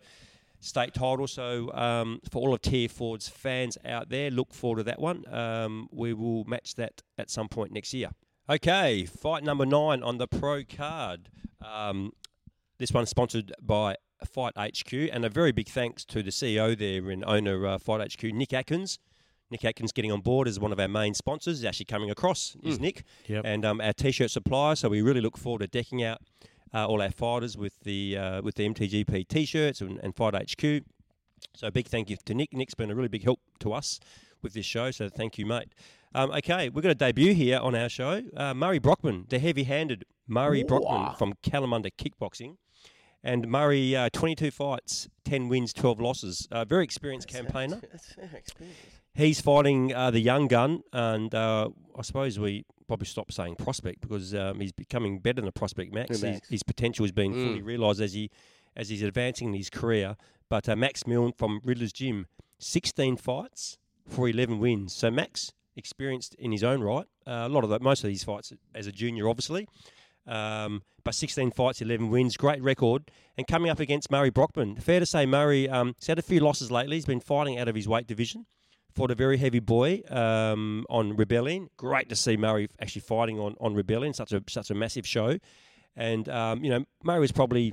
state 0.61 0.95
title. 0.95 1.27
So 1.27 1.73
um, 1.75 2.21
for 2.31 2.41
all 2.41 2.55
of 2.55 2.63
Tia 2.63 2.89
Ford's 2.89 3.29
fans 3.29 3.77
out 3.85 4.09
there, 4.11 4.31
look 4.31 4.53
forward 4.55 4.79
to 4.79 4.85
that 4.85 5.01
one. 5.01 5.25
Um, 5.33 5.89
we 5.91 6.13
will 6.15 6.45
match 6.45 6.75
that 6.77 7.03
at 7.19 7.31
some 7.31 7.49
point 7.49 7.73
next 7.73 7.93
year. 7.95 8.11
Okay, 8.49 9.05
fight 9.07 9.45
number 9.45 9.65
nine 9.67 10.03
on 10.03 10.19
the 10.19 10.27
pro 10.27 10.63
card. 10.65 11.29
Um, 11.65 12.13
this 12.79 12.91
one's 12.93 13.11
sponsored 13.11 13.53
by 13.63 13.97
Fight 14.27 14.55
HQ, 14.57 14.93
and 14.93 15.25
a 15.25 15.29
very 15.29 15.53
big 15.53 15.69
thanks 15.69 16.05
to 16.07 16.23
the 16.23 16.31
CEO 16.31 16.77
there 16.77 17.11
and 17.11 17.25
owner 17.27 17.67
uh, 17.67 17.79
Fight 17.79 18.13
HQ, 18.13 18.25
Nick 18.35 18.53
Atkins. 18.53 18.99
Nick 19.51 19.65
Atkins 19.65 19.93
getting 19.93 20.13
on 20.13 20.21
board 20.21 20.47
as 20.47 20.61
one 20.61 20.73
of 20.73 20.79
our 20.81 20.89
main 20.89 21.13
sponsors. 21.15 21.59
He's 21.59 21.65
actually 21.65 21.87
coming 21.87 22.11
across, 22.11 22.57
is 22.63 22.79
Nick, 22.79 23.03
Yep. 23.27 23.43
and 23.45 23.65
um, 23.65 23.81
our 23.81 23.93
t-shirt 23.93 24.31
supplier. 24.31 24.77
So 24.77 24.89
we 24.89 25.03
really 25.03 25.21
look 25.21 25.37
forward 25.37 25.61
to 25.61 25.67
decking 25.67 26.03
out 26.05 26.21
uh, 26.75 26.87
all 26.87 27.03
our 27.03 27.11
fighters 27.11 27.57
with 27.57 27.79
the 27.81 28.17
uh, 28.17 28.43
with 28.43 28.55
the 28.57 28.69
MTGP 28.69 29.29
t-shirts 29.29 29.81
and, 29.81 29.99
and 30.03 30.15
Fight 30.15 30.35
HQ. 30.35 30.85
So 31.55 31.67
a 31.67 31.71
big 31.71 31.89
thank 31.89 32.11
you 32.11 32.17
to 32.25 32.35
Nick. 32.35 32.53
Nick's 32.53 32.75
been 32.75 32.91
a 32.91 32.95
really 32.95 33.09
big 33.09 33.25
help 33.25 33.41
to 33.61 33.73
us 33.73 33.99
with 34.43 34.53
this 34.53 34.67
show. 34.67 34.91
So 34.91 35.09
thank 35.09 35.39
you, 35.39 35.47
mate. 35.47 35.69
Um, 36.15 36.31
okay, 36.33 36.69
we're 36.69 36.83
going 36.83 36.95
to 36.95 36.99
debut 36.99 37.35
here 37.35 37.59
on 37.59 37.75
our 37.75 37.89
show. 37.89 38.23
Uh, 38.37 38.53
Murray 38.53 38.79
Brockman, 38.79 39.27
the 39.29 39.39
heavy-handed 39.39 40.05
Murray 40.27 40.65
Brockman 40.65 41.15
from 41.17 41.35
Kalamunda 41.43 41.91
Kickboxing. 41.97 42.57
And 43.23 43.49
Murray, 43.49 43.95
uh, 43.95 44.09
22 44.13 44.51
fights, 44.51 45.09
10 45.25 45.49
wins, 45.49 45.73
12 45.73 46.01
losses. 46.01 46.49
Uh, 46.51 46.65
very 46.65 46.85
experienced 46.85 47.29
campaigner. 47.29 47.81
That's 47.93 48.15
yeah, 48.17 48.25
experience. 48.37 48.79
He's 49.15 49.41
fighting 49.41 49.95
uh, 49.95 50.11
the 50.11 50.21
young 50.21 50.49
gun, 50.49 50.83
and 50.93 51.35
uh, 51.35 51.69
I 51.99 52.03
suppose 52.03 52.39
we 52.39 52.65
probably 52.91 53.07
stop 53.07 53.31
saying 53.31 53.55
prospect 53.55 54.01
because 54.01 54.35
um, 54.35 54.59
he's 54.59 54.73
becoming 54.73 55.21
better 55.21 55.41
than 55.41 55.47
a 55.49 55.53
prospect. 55.53 55.95
Max, 55.95 56.21
His, 56.21 56.41
his 56.51 56.63
potential 56.65 57.07
being 57.15 57.33
fully 57.33 57.61
Mm. 57.61 57.65
realised 57.65 58.01
as 58.01 58.15
he 58.15 58.31
as 58.75 58.89
he's 58.89 59.03
advancing 59.03 59.49
in 59.49 59.55
his 59.55 59.71
career. 59.71 60.17
But 60.49 60.69
uh, 60.69 60.75
Max 60.75 61.07
Milne 61.07 61.33
from 61.33 61.61
Riddler's 61.65 61.93
Gym, 61.93 62.27
16 62.59 63.17
fights 63.17 63.79
for 64.09 64.29
11 64.29 64.59
wins. 64.59 64.93
So 64.93 65.09
Max 65.11 65.53
experienced 65.77 66.35
in 66.35 66.51
his 66.51 66.65
own 66.65 66.81
right. 66.83 67.07
Uh, 67.27 67.47
a 67.47 67.49
lot 67.49 67.63
of 67.63 67.71
the, 67.71 67.79
most 67.79 68.03
of 68.03 68.09
these 68.09 68.25
fights 68.25 68.53
as 68.75 68.89
a 68.89 68.93
junior, 68.93 69.29
obviously. 69.29 69.69
Um, 70.27 70.83
but 71.05 71.15
16 71.15 71.53
fights, 71.53 71.81
11 71.81 72.11
wins, 72.11 72.37
great 72.37 72.61
record. 72.63 73.11
And 73.39 73.47
coming 73.47 73.71
up 73.71 73.79
against 73.81 74.11
Murray 74.11 74.31
Brockman, 74.31 74.77
fair 74.77 74.99
to 75.01 75.07
say 75.07 75.27
Murray 75.27 75.69
um, 75.69 75.95
he's 75.99 76.09
had 76.09 76.19
a 76.19 76.23
few 76.23 76.41
losses 76.41 76.71
lately. 76.73 76.97
He's 76.97 77.07
been 77.07 77.21
fighting 77.21 77.57
out 77.59 77.69
of 77.69 77.75
his 77.77 77.87
weight 77.89 78.07
division. 78.07 78.47
Fought 78.95 79.11
a 79.11 79.15
very 79.15 79.37
heavy 79.37 79.61
boy 79.61 80.03
um, 80.09 80.85
on 80.91 81.17
Rebellion. 81.17 81.71
Great 81.77 82.09
to 82.09 82.17
see 82.17 82.37
Murray 82.37 82.69
actually 82.81 83.03
fighting 83.03 83.39
on, 83.39 83.55
on 83.61 83.75
Rebellion, 83.75 84.13
such 84.15 84.33
a 84.33 84.43
such 84.49 84.71
a 84.71 84.75
massive 84.75 85.07
show. 85.07 85.39
And 85.97 86.29
um, 86.29 86.65
you 86.65 86.71
know 86.71 86.85
Murray 87.03 87.21
was 87.21 87.33
probably 87.33 87.73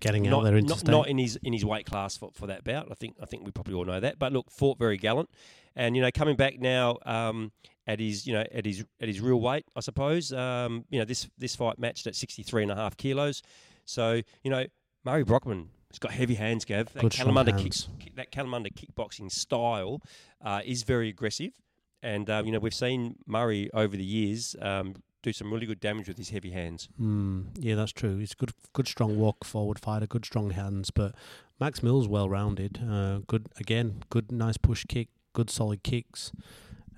Getting 0.00 0.26
out 0.26 0.30
not, 0.30 0.44
there 0.44 0.60
not, 0.62 0.84
not 0.86 1.08
in 1.08 1.18
his 1.18 1.38
in 1.42 1.52
his 1.52 1.62
weight 1.62 1.84
class 1.84 2.16
for, 2.16 2.30
for 2.32 2.46
that 2.46 2.64
bout. 2.64 2.88
I 2.90 2.94
think 2.94 3.16
I 3.20 3.26
think 3.26 3.44
we 3.44 3.50
probably 3.50 3.74
all 3.74 3.84
know 3.84 4.00
that. 4.00 4.18
But 4.18 4.32
look, 4.32 4.50
fought 4.50 4.78
very 4.78 4.96
gallant, 4.96 5.28
and 5.76 5.94
you 5.94 6.00
know 6.00 6.10
coming 6.10 6.36
back 6.36 6.58
now 6.58 6.96
um, 7.04 7.52
at 7.86 8.00
his 8.00 8.26
you 8.26 8.32
know 8.32 8.44
at 8.50 8.64
his 8.64 8.82
at 8.98 9.08
his 9.08 9.20
real 9.20 9.38
weight, 9.38 9.66
I 9.76 9.80
suppose. 9.80 10.32
Um, 10.32 10.86
you 10.88 10.98
know 10.98 11.04
this 11.04 11.28
this 11.36 11.54
fight 11.54 11.78
matched 11.78 12.06
at 12.06 12.16
63 12.16 12.62
and 12.62 12.72
a 12.72 12.76
half 12.76 12.96
kilos. 12.96 13.42
So 13.84 14.22
you 14.42 14.50
know 14.50 14.64
Murray 15.04 15.22
Brockman 15.22 15.68
has 15.90 15.98
got 15.98 16.12
heavy 16.12 16.34
hands, 16.34 16.64
Gav. 16.64 16.92
That 16.92 17.00
Good, 17.00 17.12
Kalamunda 17.12 17.56
kick, 17.56 17.72
kick- 17.98 18.16
that 18.16 18.30
Kalamunda 18.32 18.72
kickboxing 18.72 19.30
style 19.30 20.00
uh, 20.44 20.60
is 20.64 20.82
very 20.84 21.08
aggressive, 21.08 21.52
and 22.02 22.28
uh, 22.30 22.42
you 22.44 22.52
know 22.52 22.58
we've 22.58 22.74
seen 22.74 23.16
Murray 23.26 23.70
over 23.74 23.96
the 23.96 24.04
years 24.04 24.56
um, 24.62 24.94
do 25.22 25.32
some 25.32 25.52
really 25.52 25.66
good 25.66 25.80
damage 25.80 26.08
with 26.08 26.16
his 26.16 26.30
heavy 26.30 26.50
hands. 26.50 26.88
Mm, 27.00 27.46
yeah, 27.58 27.74
that's 27.74 27.92
true. 27.92 28.18
He's 28.18 28.32
a 28.32 28.36
good, 28.36 28.52
good, 28.72 28.88
strong 28.88 29.18
walk 29.18 29.44
forward 29.44 29.78
fighter, 29.78 30.06
good, 30.06 30.24
strong 30.24 30.50
hands. 30.50 30.90
But 30.90 31.14
Max 31.58 31.82
Mills 31.82 32.08
well 32.08 32.28
rounded. 32.28 32.80
Uh, 32.88 33.18
good 33.26 33.48
again, 33.58 34.02
good, 34.10 34.32
nice 34.32 34.56
push 34.56 34.84
kick, 34.88 35.08
good 35.32 35.50
solid 35.50 35.82
kicks. 35.82 36.32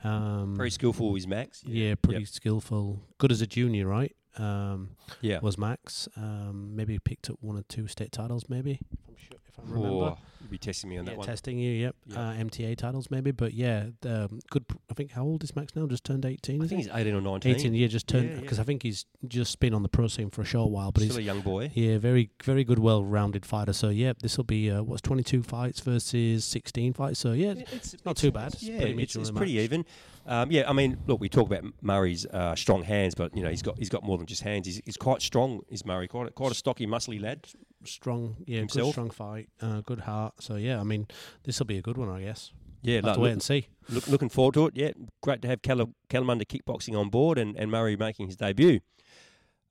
Um, 0.04 0.56
Very 0.56 0.70
skillful 0.70 1.14
is 1.16 1.26
Max. 1.28 1.62
yeah, 1.64 1.94
pretty 1.94 2.24
skillful. 2.24 3.02
Good 3.18 3.30
as 3.32 3.40
a 3.40 3.46
junior, 3.46 3.86
right? 3.86 4.14
Um, 4.38 4.90
Yeah. 5.20 5.40
was 5.40 5.58
Max. 5.58 6.08
Um, 6.16 6.74
maybe 6.74 6.98
picked 6.98 7.28
up 7.30 7.36
one 7.40 7.56
or 7.56 7.62
two 7.68 7.86
state 7.88 8.12
titles, 8.12 8.44
maybe. 8.48 8.80
If 8.92 9.08
I'm 9.08 9.16
sure, 9.16 9.38
if 9.46 9.58
I 9.58 9.62
remember. 9.62 10.16
You'll 10.40 10.50
be 10.50 10.58
testing 10.58 10.90
me 10.90 10.98
on 10.98 11.04
yeah, 11.04 11.12
that 11.12 11.18
one. 11.18 11.26
testing 11.26 11.58
you, 11.58 11.70
yep. 11.70 11.94
Yeah. 12.08 12.18
Uh, 12.30 12.34
MTA 12.34 12.76
titles, 12.76 13.10
maybe, 13.12 13.30
but 13.30 13.54
yeah, 13.54 13.86
the, 14.00 14.24
um, 14.24 14.40
good. 14.50 14.66
pr- 14.66 14.76
I 14.90 14.94
think 14.94 15.12
how 15.12 15.22
old 15.22 15.44
is 15.44 15.54
Max 15.54 15.76
now? 15.76 15.86
Just 15.86 16.02
turned 16.02 16.24
eighteen. 16.26 16.60
I 16.60 16.66
think 16.66 16.82
he's 16.82 16.90
18 16.92 17.14
or 17.14 17.20
19. 17.20 17.54
18. 17.54 17.74
Yeah, 17.74 17.86
just 17.86 18.08
turned 18.08 18.28
Yeah, 18.28 18.34
yeah. 18.34 18.40
because 18.40 18.58
I 18.58 18.64
think 18.64 18.82
he's 18.82 19.06
just 19.28 19.60
been 19.60 19.72
on 19.72 19.84
the 19.84 19.88
pro 19.88 20.08
scene 20.08 20.30
for 20.30 20.42
a 20.42 20.44
short 20.44 20.70
while, 20.72 20.90
but 20.90 21.02
Still 21.02 21.16
he's 21.16 21.18
a 21.18 21.22
young 21.22 21.42
boy. 21.42 21.70
yeah, 21.74 21.98
very 21.98 22.30
very 22.42 22.64
good, 22.64 22.80
well-rounded 22.80 23.46
fighter. 23.46 23.72
So 23.72 23.90
yeah, 23.90 24.14
this 24.20 24.36
will 24.36 24.44
be 24.44 24.68
uh, 24.68 24.82
what's 24.82 25.02
22 25.02 25.44
fights 25.44 25.78
versus 25.80 26.44
16 26.44 26.94
fights. 26.94 27.20
So 27.20 27.32
yeah, 27.32 27.54
It's 27.70 27.94
not 28.04 28.16
too 28.16 28.32
bad. 28.32 28.54
It's 28.54 28.64
Yeah, 28.64 28.78
it's, 28.80 29.14
it's 29.14 29.30
pretty 29.30 29.58
even. 29.58 29.84
Um, 30.26 30.50
yeah, 30.52 30.68
I 30.68 30.72
mean, 30.72 30.98
look, 31.06 31.20
we 31.20 31.28
talk 31.28 31.46
about 31.46 31.64
Murray's 31.80 32.26
uh, 32.26 32.54
strong 32.54 32.82
hands, 32.82 33.14
but 33.14 33.36
you 33.36 33.42
know 33.42 33.50
he's 33.50 33.62
got 33.62 33.78
he's 33.78 33.88
got 33.88 34.04
more 34.04 34.18
than 34.18 34.26
just 34.26 34.42
hands. 34.42 34.66
He's, 34.66 34.80
he's 34.84 34.96
quite 34.96 35.20
strong. 35.22 35.60
Is 35.68 35.84
Murray 35.84 36.06
quite 36.08 36.28
a, 36.28 36.30
quite 36.30 36.52
a 36.52 36.54
stocky, 36.54 36.86
muscly 36.86 37.20
lad? 37.20 37.46
strong. 37.84 38.36
Yeah, 38.46 38.60
good 38.60 38.60
Himself. 38.60 38.92
strong 38.92 39.10
fight, 39.10 39.48
uh, 39.60 39.80
good 39.80 40.00
heart. 40.00 40.34
So 40.40 40.56
yeah, 40.56 40.78
I 40.80 40.84
mean, 40.84 41.08
this 41.44 41.58
will 41.58 41.66
be 41.66 41.78
a 41.78 41.82
good 41.82 41.96
one, 41.96 42.08
I 42.08 42.22
guess. 42.22 42.52
Yeah, 42.82 42.96
Have 42.96 43.04
look, 43.04 43.14
to 43.14 43.20
wait 43.20 43.32
and 43.32 43.42
see. 43.42 43.68
look, 43.88 44.06
looking 44.08 44.28
forward 44.28 44.54
to 44.54 44.66
it. 44.66 44.72
Yeah, 44.76 44.90
great 45.22 45.42
to 45.42 45.48
have 45.48 45.62
Callum, 45.62 45.94
Kalamunda 46.10 46.44
kickboxing 46.44 46.98
on 46.98 47.10
board 47.10 47.38
and, 47.38 47.56
and 47.56 47.70
Murray 47.70 47.96
making 47.96 48.26
his 48.26 48.36
debut. 48.36 48.80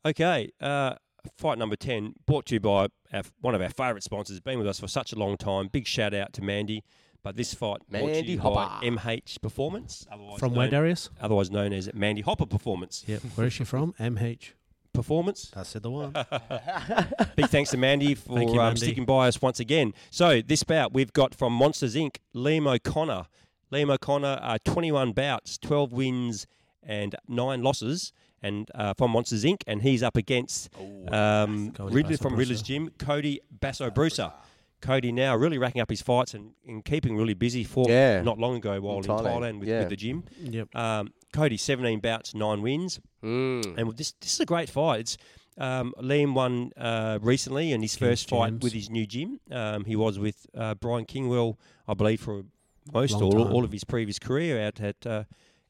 Okay, 0.05 0.49
uh, 0.61 0.95
fight 1.37 1.57
number 1.57 1.75
10, 1.75 2.13
brought 2.25 2.45
to 2.47 2.55
you 2.55 2.59
by 2.59 2.87
our, 3.13 3.23
one 3.41 3.53
of 3.53 3.61
our 3.61 3.69
favourite 3.69 4.03
sponsors, 4.03 4.39
been 4.39 4.57
with 4.57 4.67
us 4.67 4.79
for 4.79 4.87
such 4.87 5.11
a 5.13 5.15
long 5.15 5.37
time. 5.37 5.67
Big 5.67 5.87
shout 5.87 6.13
out 6.13 6.33
to 6.33 6.41
Mandy. 6.41 6.83
But 7.24 7.36
this 7.36 7.53
fight 7.53 7.82
Mandy 7.89 8.36
Hopper. 8.36 8.84
MH 8.86 9.41
Performance, 9.41 10.07
otherwise 10.11 10.39
From 10.39 10.53
where, 10.55 10.65
known, 10.65 10.72
Darius? 10.72 11.09
otherwise 11.22 11.51
known 11.51 11.72
as 11.72 11.93
Mandy 11.93 12.22
Hopper 12.22 12.47
Performance. 12.47 13.03
Yeah, 13.05 13.17
where 13.36 13.47
is 13.47 13.53
she 13.53 13.63
from? 13.63 13.93
MH. 13.99 14.53
Performance. 14.93 15.51
I 15.55 15.63
said 15.63 15.84
the 15.84 15.89
one. 15.89 16.11
Big 17.38 17.47
thanks 17.47 17.69
to 17.72 17.78
Mandy 17.78 18.13
for 18.15 18.36
Thank 18.36 18.49
you, 18.49 18.59
um, 18.59 18.65
Mandy. 18.67 18.82
sticking 18.82 19.05
by 19.05 19.28
us 19.30 19.41
once 19.41 19.59
again. 19.59 19.93
So 20.09 20.41
this 20.41 20.63
bout 20.63 20.93
we've 20.93 21.13
got 21.13 21.34
from 21.34 21.53
Monsters 21.53 21.95
Inc. 21.95 22.17
Liam 22.36 22.67
O'Connor. 22.67 23.28
Liam 23.72 23.89
O'Connor, 23.93 24.39
uh, 24.41 24.57
21 24.65 25.13
bouts, 25.13 25.57
12 25.59 25.93
wins 25.93 26.45
and 26.84 27.15
nine 27.28 27.61
losses. 27.63 28.11
And 28.43 28.69
uh, 28.76 28.93
from 28.95 29.11
Monsters 29.11 29.45
Inc. 29.45 29.61
And 29.65 29.82
he's 29.82 30.03
up 30.03 30.17
against 30.17 30.69
um, 31.09 31.72
Cody 31.72 31.95
Ridley 31.95 32.17
from 32.17 32.36
Riddler's 32.36 32.61
Brucer. 32.61 32.65
Gym, 32.65 32.91
Cody 32.97 33.39
Basso 33.49 33.89
Brucer. 33.91 34.34
Cody 34.82 35.11
now 35.11 35.36
really 35.36 35.57
racking 35.57 35.82
up 35.82 35.89
his 35.89 36.01
fights 36.01 36.34
and, 36.34 36.51
and 36.67 36.84
keeping 36.84 37.15
really 37.15 37.34
busy 37.34 37.63
for 37.63 37.86
Yeah. 37.89 38.21
not 38.21 38.38
long 38.39 38.55
ago 38.55 38.79
while 38.82 38.97
in 38.97 39.03
Thailand, 39.03 39.23
Thailand, 39.41 39.59
with, 39.59 39.69
yeah. 39.69 39.79
with 39.79 39.89
the 39.89 39.95
gym. 39.95 40.23
Yep. 40.41 40.75
Um, 40.75 41.13
Cody, 41.34 41.57
17 41.57 41.99
bouts, 41.99 42.34
nine 42.36 42.61
wins. 42.61 42.99
Mm. 43.23 43.77
And 43.77 43.97
this 43.97 44.11
this 44.19 44.34
is 44.34 44.39
a 44.39 44.45
great 44.45 44.69
fight. 44.69 44.99
It's 45.01 45.17
um, 45.57 45.93
Liam 46.01 46.34
won 46.34 46.71
uh, 46.77 47.19
recently 47.21 47.71
in 47.71 47.82
his 47.82 47.95
Against 47.95 48.27
first 48.27 48.29
fight 48.29 48.61
with 48.61 48.73
his 48.73 48.89
new 48.89 49.05
gym. 49.05 49.39
Um, 49.51 49.86
he 49.86 49.95
was 49.95 50.17
with 50.17 50.45
uh, 50.57 50.75
Brian 50.75 51.05
Kingwell, 51.05 51.57
I 51.88 51.93
believe, 51.93 52.21
for 52.21 52.43
most 52.91 53.13
Long 53.13 53.23
or 53.23 53.38
all, 53.38 53.45
time. 53.45 53.53
all 53.53 53.63
of 53.63 53.71
his 53.71 53.84
previous 53.84 54.17
career 54.17 54.59
out 54.65 54.82
at 54.82 55.05
uh, 55.05 55.23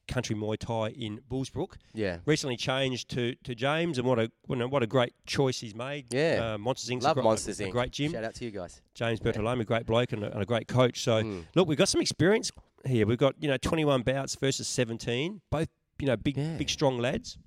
Country 0.08 0.34
Muay 0.36 0.58
Thai 0.58 0.88
in 0.90 1.20
Bullsbrook. 1.30 1.74
Yeah. 1.94 2.18
Recently 2.26 2.56
changed 2.56 3.08
to, 3.10 3.34
to 3.44 3.54
James, 3.54 3.98
and 3.98 4.06
what 4.06 4.18
a 4.18 4.30
what 4.46 4.60
a- 4.60 4.84
a 4.84 4.86
great 4.86 5.14
choice 5.26 5.60
he's 5.60 5.74
made. 5.74 6.12
Yeah. 6.12 6.54
uh, 6.54 6.58
Monsters 6.58 6.90
Inc. 6.90 7.02
Love 7.02 7.18
a, 7.18 7.22
Monsters 7.22 7.60
a, 7.60 7.64
Inc. 7.66 7.70
great 7.72 7.92
gym. 7.92 8.12
Shout 8.12 8.24
out 8.24 8.34
to 8.34 8.44
you 8.44 8.50
guys. 8.50 8.80
James 8.94 9.20
Bertolome, 9.20 9.60
a 9.60 9.64
great 9.64 9.86
bloke 9.86 10.12
and 10.12 10.24
a, 10.24 10.32
and 10.32 10.42
a 10.42 10.46
great 10.46 10.66
coach. 10.68 11.02
So 11.02 11.22
Mm. 11.22 11.44
look, 11.54 11.68
we've 11.68 11.78
got 11.78 11.88
some 11.88 12.00
experience 12.00 12.50
here. 12.84 13.06
We've 13.06 13.16
got 13.18 13.34
you 13.40 13.48
know 13.48 13.56
21 13.56 14.02
bouts 14.02 14.34
versus 14.36 14.66
17, 14.68 15.40
both 15.50 15.68
you 15.98 16.06
know 16.06 16.16
big 16.16 16.36
Yeah. 16.36 16.56
big 16.56 16.68
strong 16.68 16.98
lads. 16.98 17.38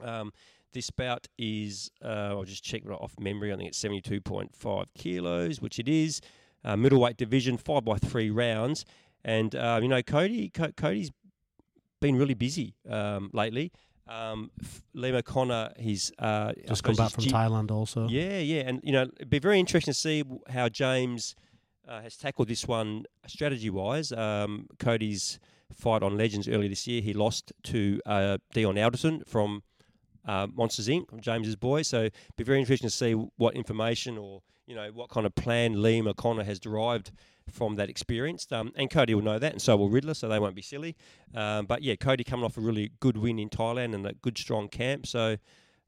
Um, 0.00 0.32
this 0.72 0.90
bout 0.90 1.26
is 1.36 1.90
uh, 2.04 2.28
I'll 2.36 2.44
just 2.44 2.62
check 2.62 2.82
off 2.88 3.14
memory. 3.18 3.52
I 3.52 3.56
think 3.56 3.68
it's 3.70 3.82
72.5 3.82 4.84
kilos, 4.94 5.60
which 5.60 5.78
it 5.80 5.88
is. 5.88 6.20
Uh, 6.64 6.76
middleweight 6.76 7.16
division, 7.16 7.56
five 7.56 7.84
by 7.84 7.96
three 7.96 8.30
rounds, 8.30 8.84
and 9.24 9.54
uh, 9.56 9.80
you 9.82 9.88
know 9.88 10.02
Cody 10.02 10.50
Co- 10.50 10.72
Cody's 10.76 11.10
been 12.00 12.16
really 12.16 12.34
busy 12.34 12.74
um, 12.88 13.30
lately. 13.32 13.72
Um, 14.08 14.50
Liam 14.96 15.14
O'Connor, 15.14 15.72
he's 15.78 16.10
uh, 16.18 16.52
Just 16.66 16.82
come 16.82 16.96
back 16.96 17.12
from 17.12 17.24
G- 17.24 17.30
Thailand 17.30 17.70
also. 17.70 18.08
yeah, 18.08 18.38
yeah, 18.40 18.62
and 18.62 18.80
you 18.82 18.92
know, 18.92 19.02
it'd 19.02 19.30
be 19.30 19.38
very 19.38 19.60
interesting 19.60 19.92
to 19.94 19.98
see 19.98 20.24
how 20.48 20.68
James 20.68 21.36
uh, 21.88 22.00
has 22.02 22.16
tackled 22.16 22.48
this 22.48 22.66
one 22.66 23.04
strategy-wise. 23.28 24.10
Um, 24.12 24.66
Cody's 24.80 25.38
fight 25.72 26.02
on 26.02 26.16
Legends 26.16 26.48
earlier 26.48 26.68
this 26.68 26.86
year, 26.88 27.00
he 27.00 27.12
lost 27.12 27.52
to 27.64 28.00
uh, 28.04 28.38
Dion 28.52 28.76
Alderson 28.78 29.22
from 29.26 29.62
uh, 30.26 30.48
Monsters 30.52 30.88
Inc., 30.88 31.20
James's 31.20 31.54
boy. 31.56 31.82
So, 31.82 32.00
it'd 32.00 32.14
be 32.36 32.42
very 32.44 32.58
interesting 32.58 32.88
to 32.88 32.94
see 32.94 33.12
what 33.12 33.54
information 33.54 34.18
or 34.18 34.42
you 34.70 34.76
know 34.76 34.88
what 34.94 35.10
kind 35.10 35.26
of 35.26 35.34
plan 35.34 35.74
Liam 35.74 36.06
O'Connor 36.06 36.44
has 36.44 36.60
derived 36.60 37.10
from 37.50 37.74
that 37.74 37.90
experience. 37.90 38.46
Um, 38.52 38.72
and 38.76 38.88
Cody 38.88 39.14
will 39.14 39.22
know 39.22 39.40
that, 39.40 39.52
and 39.52 39.60
so 39.60 39.76
will 39.76 39.90
Riddler, 39.90 40.14
so 40.14 40.28
they 40.28 40.38
won't 40.38 40.54
be 40.54 40.62
silly. 40.62 40.96
Um, 41.34 41.66
but 41.66 41.82
yeah, 41.82 41.96
Cody 41.96 42.22
coming 42.22 42.44
off 42.44 42.56
a 42.56 42.60
really 42.60 42.92
good 43.00 43.16
win 43.16 43.40
in 43.40 43.50
Thailand 43.50 43.94
and 43.94 44.06
a 44.06 44.14
good 44.14 44.38
strong 44.38 44.68
camp. 44.68 45.06
So. 45.06 45.36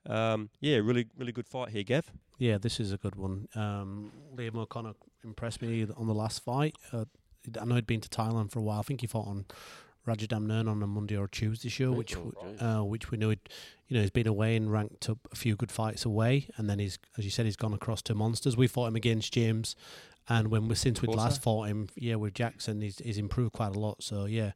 Um, 0.05 0.51
yeah, 0.59 0.79
really, 0.79 1.07
really 1.17 1.31
good 1.31 1.47
fight 1.47 1.69
here, 1.69 1.85
Gav. 1.85 2.11
Yeah, 2.37 2.59
this 2.59 2.81
is 2.81 2.91
a 2.91 2.97
good 2.97 3.15
one. 3.15 3.47
Um, 3.55 4.11
Liam 4.35 4.57
O'Connor 4.57 4.95
impressed 5.23 5.63
me 5.63 5.87
on 5.97 6.09
the 6.09 6.13
last 6.13 6.43
fight. 6.43 6.75
Uh, 6.93 7.05
I 7.61 7.65
know 7.65 7.77
he'd 7.77 7.87
been 7.87 8.01
to 8.01 8.09
Thailand 8.09 8.51
for 8.51 8.59
a 8.59 8.63
while. 8.63 8.81
I 8.81 8.83
think 8.83 9.03
he 9.03 9.07
fought 9.07 9.29
on 9.29 9.45
Rajadamnern 10.07 10.69
on 10.69 10.83
a 10.83 10.87
Monday 10.87 11.17
or 11.17 11.29
Tuesday 11.29 11.69
show, 11.69 11.93
which 11.93 12.17
uh, 12.61 12.81
which 12.81 13.11
we 13.11 13.19
know 13.19 13.31
he'd, 13.31 13.49
you 13.89 13.97
know 13.97 14.01
he's 14.01 14.11
been 14.11 14.27
away 14.27 14.57
and 14.57 14.73
ranked 14.73 15.09
up 15.09 15.19
a 15.31 15.37
few 15.37 15.55
good 15.57 15.71
fights 15.71 16.05
away, 16.05 16.49
and 16.57 16.69
then 16.69 16.79
he's 16.79 16.99
as 17.17 17.25
you 17.25 17.31
said 17.31 17.47
he's 17.47 17.57
gone 17.57 17.73
across 17.73 18.03
to 18.03 18.15
monsters. 18.15 18.57
We 18.57 18.67
fought 18.67 18.89
him 18.89 18.97
against 18.97 19.33
James, 19.33 19.77
and 20.29 20.49
when 20.49 20.69
we 20.69 20.75
since 20.75 21.01
we'd 21.01 21.15
last 21.15 21.43
fought 21.43 21.69
him, 21.69 21.89
yeah, 21.95 22.17
with 22.17 22.35
Jackson, 22.35 22.81
he's 22.81 22.99
he's 22.99 23.19
improved 23.19 23.53
quite 23.53 23.75
a 23.75 23.79
lot. 23.79 24.03
So 24.03 24.27
yeah. 24.27 24.53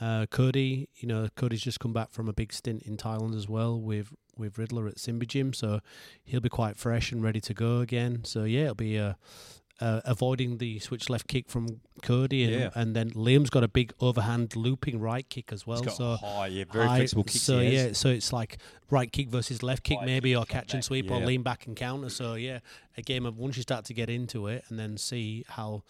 Uh, 0.00 0.24
Cody, 0.24 0.88
you 0.96 1.06
know, 1.06 1.28
Cody's 1.36 1.60
just 1.60 1.78
come 1.78 1.92
back 1.92 2.10
from 2.10 2.26
a 2.26 2.32
big 2.32 2.54
stint 2.54 2.84
in 2.84 2.96
Thailand 2.96 3.36
as 3.36 3.50
well 3.50 3.78
with 3.78 4.14
with 4.34 4.56
Riddler 4.58 4.88
at 4.88 4.98
Simba 4.98 5.26
Gym, 5.26 5.52
so 5.52 5.80
he'll 6.24 6.40
be 6.40 6.48
quite 6.48 6.78
fresh 6.78 7.12
and 7.12 7.22
ready 7.22 7.40
to 7.42 7.52
go 7.52 7.80
again. 7.80 8.24
So 8.24 8.44
yeah, 8.44 8.62
it'll 8.62 8.74
be 8.76 8.98
uh, 8.98 9.14
uh, 9.80 10.00
avoiding 10.04 10.58
the 10.58 10.78
switch 10.78 11.08
left 11.08 11.26
kick 11.28 11.48
from 11.48 11.80
Cody, 12.02 12.44
and, 12.44 12.52
Yeah. 12.52 12.70
and 12.74 12.94
then 12.94 13.10
Liam's 13.12 13.50
got 13.50 13.64
a 13.64 13.68
big 13.68 13.92
overhand 14.00 14.54
looping 14.56 15.00
right 15.00 15.28
kick 15.28 15.52
as 15.52 15.66
well. 15.66 15.82
So 15.88 16.16
high, 16.16 16.48
yeah, 16.48 16.64
very 16.70 16.86
high- 16.86 16.96
flexible 16.98 17.24
kicks. 17.24 17.42
So 17.42 17.60
yeah, 17.60 17.92
so 17.92 18.08
it's 18.10 18.32
like 18.32 18.58
right 18.90 19.10
kick 19.10 19.28
versus 19.28 19.62
left 19.62 19.82
kick 19.84 19.98
Right 19.98 20.06
maybe, 20.06 20.30
kick, 20.32 20.38
or 20.40 20.44
catch 20.44 20.74
and 20.74 20.84
sweep, 20.84 21.10
or 21.10 21.18
lean 21.20 21.42
back 21.42 21.66
and 21.66 21.74
counter. 21.76 22.10
So 22.10 22.34
yeah, 22.34 22.58
a 22.96 23.02
game 23.02 23.24
of 23.26 23.38
once 23.38 23.56
you 23.56 23.62
start 23.62 23.84
to 23.86 23.94
get 23.94 24.10
into 24.10 24.46
it, 24.48 24.64
and 24.68 24.78
then 24.78 24.96
see 24.98 25.44
how 25.48 25.82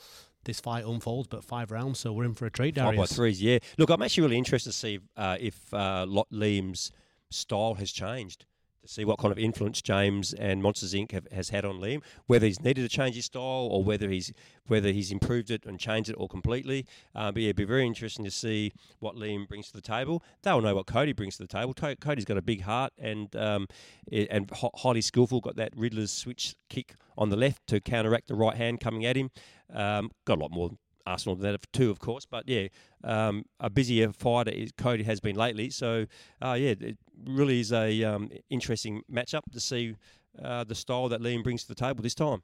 this 0.45 0.61
fight 0.61 0.85
unfolds. 0.85 1.29
But 1.29 1.45
five 1.45 1.71
rounds, 1.71 1.99
so 1.99 2.13
we're 2.13 2.25
in 2.25 2.35
for 2.35 2.47
a 2.47 2.51
treat, 2.51 2.77
Five 2.77 2.85
by 2.87 2.91
Darius. 2.93 3.13
threes, 3.13 3.43
yeah. 3.43 3.59
Look, 3.77 3.91
I'm 3.91 4.03
actually 4.03 4.23
really 4.23 4.39
interested 4.39 4.71
to 4.71 4.77
see 4.77 5.01
uh, 5.17 5.37
if 5.41 5.73
uh, 5.75 6.07
Liam's 6.33 6.93
style 7.31 7.75
has 7.75 7.91
changed. 7.93 8.47
To 8.83 8.89
see 8.89 9.05
what 9.05 9.19
kind 9.19 9.31
of 9.31 9.39
influence 9.39 9.83
James 9.83 10.33
and 10.33 10.63
Monsters 10.63 10.95
Inc. 10.95 11.13
Have, 11.13 11.27
has 11.33 11.51
had 11.51 11.67
on 11.67 11.81
Liam, 11.81 12.03
whether 12.27 12.47
he's 12.47 12.61
needed 12.61 12.83
to 12.83 12.89
change 12.89 13.15
his 13.15 13.27
style 13.27 13.69
or 13.71 13.85
whether 13.85 14.09
he's 14.09 14.33
whether 14.69 14.91
he's 14.91 15.13
improved 15.13 15.51
it 15.51 15.67
and 15.67 15.79
changed 15.79 16.09
it 16.09 16.17
all 16.17 16.29
completely. 16.29 16.87
Uh, 17.15 17.31
but 17.31 17.43
yeah, 17.43 17.49
it'd 17.49 17.57
be 17.57 17.65
very 17.65 17.87
interesting 17.87 18.25
to 18.25 18.31
see 18.31 18.73
what 18.99 19.17
Liam 19.17 19.47
brings 19.47 19.67
to 19.67 19.75
the 19.75 19.83
table. 19.83 20.23
They'll 20.43 20.63
know 20.63 20.75
what 20.77 20.87
Cody 20.87 21.13
brings 21.13 21.37
to 21.37 21.43
the 21.43 21.49
table. 21.49 21.75
Cody's 21.75 22.25
got 22.25 22.39
a 22.39 22.43
big 22.43 22.63
heart 22.63 22.93
and 22.97 23.35
um, 23.37 23.67
and 24.11 24.51
hi- 24.51 24.71
highly 24.77 25.03
skillful. 25.03 25.41
Got 25.41 25.57
that 25.57 25.73
Riddler's 25.77 26.13
switch 26.13 26.55
kick 26.71 26.95
on 27.19 27.29
the 27.29 27.37
left 27.37 27.67
to 27.67 27.81
counteract 27.81 28.29
the 28.29 28.35
right 28.35 28.57
hand 28.57 28.81
coming 28.81 29.05
at 29.05 29.17
him. 29.17 29.31
Um, 29.73 30.11
got 30.25 30.39
a 30.39 30.41
lot 30.41 30.53
more 30.53 30.71
Arsenal 31.11 31.37
than 31.37 31.53
that 31.53 31.73
too, 31.73 31.91
of 31.91 31.99
course. 31.99 32.27
But 32.27 32.49
yeah, 32.49 32.69
um, 33.05 33.45
a 33.59 33.69
busier 33.69 34.13
fighter 34.13 34.51
is 34.51 34.73
Cody 34.77 35.05
has 35.05 35.21
been 35.21 35.37
lately. 35.37 35.71
So 35.71 36.07
uh, 36.41 36.57
yeah, 36.59 36.75
it 36.81 36.99
really 37.27 37.61
is 37.61 37.73
a 37.73 38.05
um, 38.05 38.31
interesting 38.49 39.03
matchup 39.13 39.43
to 39.53 39.61
see 39.61 39.97
uh, 40.43 40.65
the 40.65 40.75
style 40.75 41.09
that 41.09 41.21
Liam 41.21 41.43
brings 41.43 41.63
to 41.63 41.69
the 41.69 41.75
table 41.75 42.03
this 42.03 42.15
time. 42.15 42.43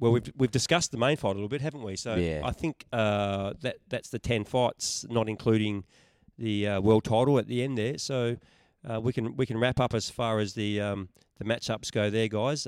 Well, 0.00 0.12
we've 0.12 0.32
we've 0.36 0.50
discussed 0.50 0.92
the 0.92 0.98
main 0.98 1.16
fight 1.16 1.30
a 1.30 1.34
little 1.34 1.48
bit, 1.48 1.60
haven't 1.60 1.82
we? 1.82 1.96
So 1.96 2.14
Yeah. 2.14 2.42
I 2.44 2.52
think 2.52 2.84
uh, 2.92 3.54
that 3.60 3.76
that's 3.88 4.10
the 4.10 4.18
ten 4.18 4.44
fights, 4.44 5.04
not 5.10 5.28
including 5.28 5.84
the 6.38 6.68
uh, 6.68 6.80
world 6.80 7.04
title 7.04 7.38
at 7.38 7.48
the 7.48 7.62
end 7.62 7.76
there. 7.76 7.98
So 7.98 8.36
uh, 8.88 9.00
we 9.00 9.12
can 9.12 9.36
we 9.36 9.44
can 9.44 9.58
wrap 9.58 9.80
up 9.80 9.94
as 9.94 10.08
far 10.08 10.38
as 10.38 10.54
the 10.54 10.80
um, 10.80 11.08
the 11.38 11.44
matchups 11.44 11.90
go 11.90 12.10
there, 12.10 12.28
guys. 12.28 12.66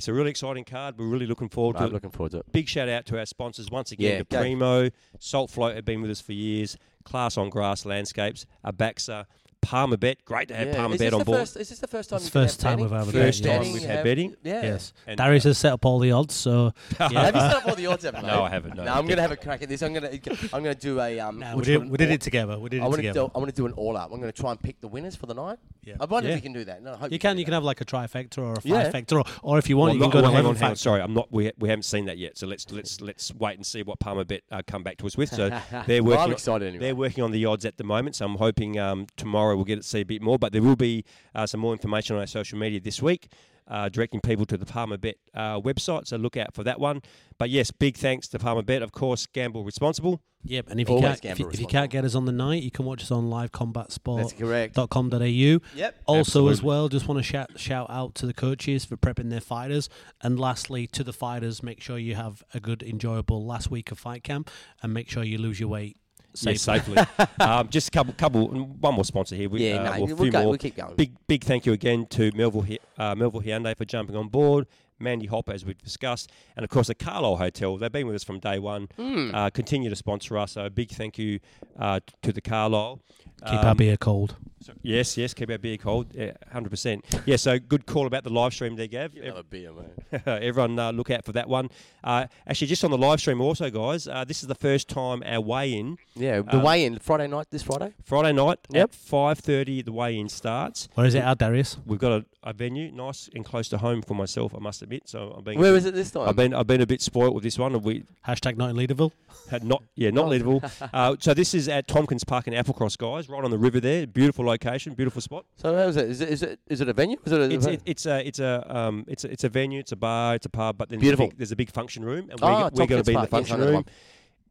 It's 0.00 0.08
a 0.08 0.14
really 0.14 0.30
exciting 0.30 0.64
card. 0.64 0.96
We're 0.96 1.08
really 1.08 1.26
looking 1.26 1.50
forward 1.50 1.76
to 1.76 1.84
it. 1.84 1.92
looking 1.92 2.08
forward 2.08 2.32
to 2.32 2.38
it. 2.38 2.50
Big 2.52 2.66
shout 2.66 2.88
out 2.88 3.04
to 3.04 3.18
our 3.18 3.26
sponsors 3.26 3.70
once 3.70 3.92
again. 3.92 4.12
Yeah, 4.12 4.18
to 4.20 4.24
go. 4.24 4.40
Primo, 4.40 4.88
Salt 5.18 5.50
Float 5.50 5.76
have 5.76 5.84
been 5.84 6.00
with 6.00 6.10
us 6.10 6.22
for 6.22 6.32
years. 6.32 6.78
Class 7.04 7.36
on 7.36 7.50
Grass 7.50 7.84
Landscapes, 7.84 8.46
Abaxa, 8.64 9.26
Palmer 9.62 9.96
Bet. 9.96 10.24
Great 10.24 10.48
to 10.48 10.54
have 10.56 10.68
Yeah. 10.68 10.76
Palmer 10.76 10.94
is 10.94 11.00
Bet 11.00 11.12
on 11.12 11.22
board. 11.24 11.38
First, 11.40 11.56
is 11.56 11.68
this 11.68 11.78
the 11.78 11.86
first 11.86 12.10
time? 12.10 12.16
It's 12.16 12.26
you 12.26 12.30
can 12.32 12.42
first 12.42 12.60
time 12.60 12.72
betting? 12.78 12.84
we've 12.90 13.00
ever 13.00 13.12
First 13.12 13.42
bet, 13.42 13.52
time 13.56 13.64
yes. 13.64 13.74
we've 13.74 13.82
had 13.84 14.04
betting. 14.04 14.36
Yeah. 14.42 14.62
Yes, 14.62 14.92
And, 15.06 15.16
Darius 15.18 15.44
uh, 15.44 15.50
has 15.50 15.58
set 15.58 15.72
up 15.72 15.84
all 15.84 15.98
the 15.98 16.12
odds, 16.12 16.34
so 16.34 16.72
Have 16.98 17.12
you 17.12 17.18
set 17.18 17.34
up 17.56 17.66
all 17.68 17.74
the 17.74 17.86
odds, 17.86 18.04
haven't 18.04 18.26
No. 18.26 18.42
I 18.42 18.48
haven't. 18.50 18.76
No, 18.76 18.84
No, 18.84 18.94
I'm 18.94 19.06
gonna 19.06 19.20
have 19.22 19.32
a 19.32 19.36
crack 19.36 19.62
at 19.62 19.68
this. 19.68 19.82
I'm 19.82 19.92
gonna, 19.92 20.10
I'm 20.10 20.62
gonna 20.62 20.74
do 20.74 21.00
a 21.00 21.20
um. 21.20 21.38
Nah, 21.38 21.54
we 21.56 21.62
did, 21.64 21.90
we 21.90 21.98
did 21.98 22.10
it 22.10 22.20
together. 22.20 22.58
We 22.58 22.68
did 22.70 22.80
I 22.80 22.84
it 22.84 22.88
want 22.88 22.96
to 22.96 23.08
together. 23.08 23.26
do. 23.28 23.32
I 23.34 23.38
want 23.38 23.50
to 23.50 23.56
do 23.56 23.66
an 23.66 23.72
all 23.72 23.96
out. 23.96 24.10
I'm 24.12 24.20
gonna 24.20 24.32
try 24.32 24.50
and 24.50 24.60
pick 24.60 24.80
the 24.80 24.88
winners 24.88 25.14
for 25.16 25.26
the 25.26 25.34
night. 25.34 25.58
Yeah. 25.84 25.94
I 26.00 26.04
wonder 26.06 26.28
Yeah. 26.28 26.34
if 26.36 26.38
you 26.38 26.42
can 26.42 26.52
do 26.52 26.64
that. 26.64 26.82
No, 26.82 26.92
I 26.94 26.96
hope 26.96 27.12
You 27.12 27.18
can. 27.18 27.38
You 27.38 27.44
can 27.44 27.54
have 27.54 27.64
like 27.64 27.80
a 27.80 27.84
trifecta 27.84 28.38
or 28.38 28.54
a 28.54 28.56
Yeah. 28.64 28.90
fivefecta, 28.90 29.12
or, 29.18 29.24
or 29.42 29.58
if 29.58 29.68
you 29.68 29.76
want, 29.76 29.94
you 29.94 30.00
can 30.00 30.10
go 30.10 30.20
to 30.20 30.26
hang 30.26 30.36
on, 30.36 30.40
eleven 30.44 30.56
hang 30.56 30.64
on. 30.64 30.70
factor. 30.70 30.76
Sorry, 30.76 31.00
I'm 31.02 31.14
not. 31.14 31.30
We, 31.30 31.52
we 31.58 31.68
haven't 31.68 31.84
seen 31.84 32.06
that 32.06 32.18
yet. 32.18 32.36
So 32.38 32.46
let's 32.46 32.70
let's 32.70 33.00
let's 33.00 33.32
wait 33.34 33.56
and 33.56 33.64
see 33.66 33.82
what 33.82 33.98
Palmer 33.98 34.24
Bet 34.24 34.42
uh, 34.50 34.62
come 34.66 34.82
back 34.82 34.96
to 34.98 35.06
us 35.06 35.16
with. 35.16 35.28
So 35.30 35.48
they're 35.86 36.02
working. 36.02 36.20
I'm 36.20 36.26
on- 36.28 36.32
excited. 36.32 36.80
They're 36.80 36.94
working 36.96 37.22
on 37.24 37.30
the 37.30 37.44
odds 37.46 37.64
at 37.64 37.76
the 37.76 37.84
moment, 37.84 38.16
so 38.16 38.24
I'm 38.26 38.36
hoping 38.36 38.78
um, 38.78 39.06
tomorrow 39.50 39.56
we'll 39.56 39.64
get 39.64 39.76
to 39.76 39.82
see 39.82 40.00
a 40.00 40.04
bit 40.04 40.20
more. 40.22 40.38
But 40.38 40.52
there 40.52 40.62
will 40.62 40.76
be 40.76 41.04
uh, 41.34 41.46
some 41.46 41.60
more 41.60 41.72
information 41.72 42.16
on 42.16 42.20
our 42.20 42.26
social 42.26 42.58
media 42.58 42.80
this 42.80 43.02
week, 43.02 43.28
uh, 43.68 43.88
directing 43.88 44.20
people 44.20 44.46
to 44.46 44.56
the 44.56 44.66
Palmer 44.66 44.96
Bet 44.96 45.16
uh, 45.34 45.60
website. 45.60 46.06
So 46.06 46.16
look 46.16 46.36
out 46.36 46.54
for 46.54 46.64
that 46.64 46.80
one. 46.80 47.02
But 47.38 47.50
yes, 47.50 47.70
big 47.70 47.96
thanks 47.96 48.28
to 48.28 48.38
Palmer 48.38 48.62
Bet, 48.62 48.82
of 48.82 48.92
course. 48.92 49.26
Gamble 49.26 49.64
responsible. 49.64 50.22
Yep, 50.42 50.70
and 50.70 50.80
if 50.80 50.88
you 50.88 50.94
Always 50.94 51.20
can't 51.20 51.32
if 51.32 51.38
you, 51.38 51.50
if 51.50 51.60
you 51.60 51.66
can't 51.66 51.90
get 51.90 52.02
us 52.02 52.14
on 52.14 52.24
the 52.24 52.32
night, 52.32 52.62
you 52.62 52.70
can 52.70 52.86
watch 52.86 53.02
us 53.02 53.10
on 53.10 53.24
livecombatsport.com.au. 53.24 55.76
Yep. 55.76 55.94
Also, 56.06 56.48
as 56.48 56.62
well, 56.62 56.88
just 56.88 57.06
want 57.06 57.18
to 57.18 57.22
shout 57.22 57.60
shout 57.60 57.90
out 57.90 58.14
to 58.14 58.24
the 58.24 58.32
coaches 58.32 58.86
for 58.86 58.96
prepping 58.96 59.28
their 59.28 59.42
fighters, 59.42 59.90
and 60.22 60.40
lastly 60.40 60.86
to 60.86 61.04
the 61.04 61.12
fighters, 61.12 61.62
make 61.62 61.82
sure 61.82 61.98
you 61.98 62.14
have 62.14 62.42
a 62.54 62.60
good, 62.60 62.82
enjoyable 62.82 63.44
last 63.44 63.70
week 63.70 63.92
of 63.92 63.98
fight 63.98 64.24
camp, 64.24 64.50
and 64.82 64.94
make 64.94 65.10
sure 65.10 65.22
you 65.22 65.36
lose 65.36 65.60
your 65.60 65.68
weight 65.68 65.98
safely. 66.34 66.52
Yes, 66.52 66.62
safely. 66.62 67.26
um, 67.40 67.68
just 67.68 67.88
a 67.88 67.90
couple, 67.90 68.12
couple, 68.14 68.48
one 68.48 68.94
more 68.94 69.04
sponsor 69.04 69.36
here. 69.36 69.48
We, 69.48 69.68
Yeah, 69.68 69.76
uh, 69.76 69.82
no, 69.84 69.90
well, 69.90 70.12
a 70.12 70.14
we'll, 70.14 70.30
go, 70.32 70.38
more. 70.40 70.48
we'll 70.50 70.58
keep 70.58 70.76
going. 70.76 70.94
Big, 70.96 71.12
big 71.26 71.44
thank 71.44 71.66
you 71.66 71.72
again 71.72 72.06
to 72.10 72.30
Melville, 72.34 72.62
Hy- 72.62 72.78
uh, 72.98 73.14
Melville 73.14 73.42
Hyundai 73.42 73.76
for 73.76 73.84
jumping 73.84 74.16
on 74.16 74.28
board. 74.28 74.66
Mandy 75.02 75.24
Hopper, 75.26 75.52
as 75.52 75.64
we've 75.64 75.78
discussed, 75.82 76.30
and 76.56 76.62
of 76.62 76.68
course 76.68 76.88
the 76.88 76.94
Carlisle 76.94 77.36
Hotel. 77.38 77.78
They've 77.78 77.90
been 77.90 78.06
with 78.06 78.16
us 78.16 78.22
from 78.22 78.38
day 78.38 78.58
one. 78.58 78.86
Hmm. 78.96 79.34
Uh, 79.34 79.48
continue 79.48 79.88
to 79.88 79.96
sponsor 79.96 80.36
us. 80.36 80.52
So 80.52 80.66
a 80.66 80.70
big 80.70 80.90
thank 80.90 81.16
you 81.18 81.40
uh, 81.78 82.00
to 82.20 82.32
the 82.32 82.42
Carlisle. 82.42 83.00
Keep 83.46 83.54
our 83.64 83.66
Um, 83.68 83.76
beer 83.78 83.96
cold. 83.96 84.36
So- 84.62 84.74
yes, 84.82 85.16
yes, 85.16 85.32
keep 85.32 85.50
our 85.50 85.56
beer 85.58 85.78
cold. 85.78 86.08
Yeah, 86.14 86.32
hundred 86.52 86.68
percent. 86.70 87.04
Yeah, 87.24 87.36
so 87.36 87.58
good 87.58 87.86
call 87.86 88.06
about 88.06 88.24
the 88.24 88.30
live 88.30 88.52
stream 88.52 88.76
there, 88.76 88.86
Gav. 88.88 89.14
Have 89.14 89.36
a 89.36 89.42
beer, 89.42 89.70
man. 89.72 90.22
Everyone, 90.26 90.78
uh, 90.78 90.92
look 90.92 91.10
out 91.10 91.24
for 91.24 91.32
that 91.32 91.48
one. 91.48 91.70
Uh, 92.04 92.26
actually, 92.46 92.66
just 92.66 92.84
on 92.84 92.90
the 92.90 92.98
live 92.98 93.20
stream, 93.20 93.40
also, 93.40 93.70
guys, 93.70 94.06
uh, 94.06 94.24
this 94.24 94.42
is 94.42 94.48
the 94.48 94.54
first 94.54 94.88
time 94.88 95.22
our 95.24 95.40
weigh-in 95.40 95.96
Yeah, 96.14 96.42
the 96.42 96.56
Um, 96.56 96.62
weigh-in 96.62 96.98
Friday 96.98 97.26
night. 97.26 97.46
This 97.50 97.62
Friday. 97.62 97.94
Friday 98.04 98.32
night 98.32 98.58
Yep. 98.70 98.82
at 98.90 98.94
five 98.94 99.38
thirty. 99.38 99.80
The 99.82 99.92
weigh-in 99.92 100.28
starts. 100.28 100.88
Where 100.94 101.06
is 101.06 101.14
it 101.14 101.20
at, 101.24 101.38
Darius? 101.38 101.78
We've 101.86 101.98
got 101.98 102.12
a, 102.12 102.24
a 102.42 102.52
venue, 102.52 102.90
nice 102.92 103.30
and 103.34 103.44
close 103.44 103.68
to 103.70 103.78
home 103.78 104.02
for 104.02 104.14
myself. 104.14 104.54
I 104.54 104.58
must 104.58 104.82
admit. 104.82 105.08
So 105.08 105.34
I'm 105.38 105.44
being. 105.44 105.58
Where 105.58 105.74
is 105.74 105.86
it 105.86 105.94
this 105.94 106.10
time? 106.10 106.28
I've 106.28 106.36
been 106.36 106.52
I've 106.52 106.66
been 106.66 106.80
a 106.82 106.86
bit 106.86 107.00
spoilt 107.00 107.34
with 107.34 107.44
this 107.44 107.58
one. 107.58 107.74
and 107.74 107.82
We 107.82 108.04
Hashtag 108.26 108.56
not 108.58 108.68
in 108.70 108.76
Leederville. 108.76 109.12
had 109.50 109.64
not 109.72 109.82
yeah 109.94 110.10
not 110.10 110.26
Oh. 110.26 110.28
leadable. 110.28 110.90
uh, 110.92 111.16
so 111.18 111.32
this 111.32 111.54
is 111.54 111.66
at 111.68 111.86
Tompkins 111.88 112.24
Park 112.24 112.46
in 112.46 112.52
Applecross, 112.54 112.98
guys, 112.98 113.28
right 113.30 113.42
on 113.42 113.50
the 113.50 113.58
river 113.58 113.80
there. 113.80 114.06
Beautiful 114.06 114.44
location, 114.50 114.94
beautiful 114.94 115.22
spot. 115.22 115.44
So 115.56 115.66
how 115.74 115.88
is 115.88 115.96
it? 115.96 116.08
Is 116.10 116.20
it 116.20 116.28
is 116.28 116.42
it 116.42 116.60
is 116.68 116.80
it 116.80 116.88
a 116.88 116.92
venue? 116.92 117.16
Is 117.24 117.32
it 117.32 117.40
a, 117.40 117.54
It's 117.54 117.66
it, 117.66 117.82
it's 117.92 118.06
a 118.06 118.26
it's 118.28 118.38
a 118.38 118.76
um 118.78 119.04
it's 119.08 119.24
a, 119.24 119.30
it's 119.34 119.44
a 119.44 119.48
venue, 119.48 119.80
it's 119.80 119.92
a 119.92 119.96
bar, 119.96 120.34
it's 120.36 120.46
a 120.46 120.50
pub, 120.50 120.76
but 120.78 120.88
then 120.88 120.98
Beautiful. 120.98 121.26
There's, 121.26 121.30
a 121.30 121.32
big, 121.32 121.38
there's 121.38 121.52
a 121.52 121.56
big 121.56 121.70
function 121.70 122.04
room, 122.04 122.30
and 122.30 122.38
Ah, 122.42 122.70
we're, 122.72 122.82
we're 122.82 122.86
going 122.86 123.02
to 123.02 123.10
be 123.10 123.14
in 123.16 123.22
the 123.22 123.26
Park. 123.26 123.42
Yes, 123.42 123.50
function 123.50 123.60
room. 123.74 123.84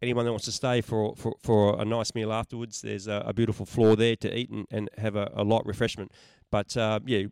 Anyone 0.02 0.24
that 0.26 0.32
wants 0.32 0.46
to 0.46 0.52
stay 0.54 0.82
for 0.82 1.16
for, 1.16 1.36
for 1.42 1.82
a 1.82 1.86
nice 1.86 2.16
meal 2.16 2.32
afterwards, 2.32 2.82
there's 2.82 3.08
a, 3.08 3.24
a 3.26 3.34
beautiful 3.34 3.66
floor 3.66 3.96
there 3.96 4.16
to 4.16 4.38
eat 4.40 4.50
and, 4.50 4.66
and 4.72 4.90
have 4.98 5.16
a, 5.16 5.30
a 5.34 5.44
light 5.44 5.66
refreshment. 5.66 6.12
But 6.52 6.76
uh, 6.78 7.00
yeah. 7.06 7.26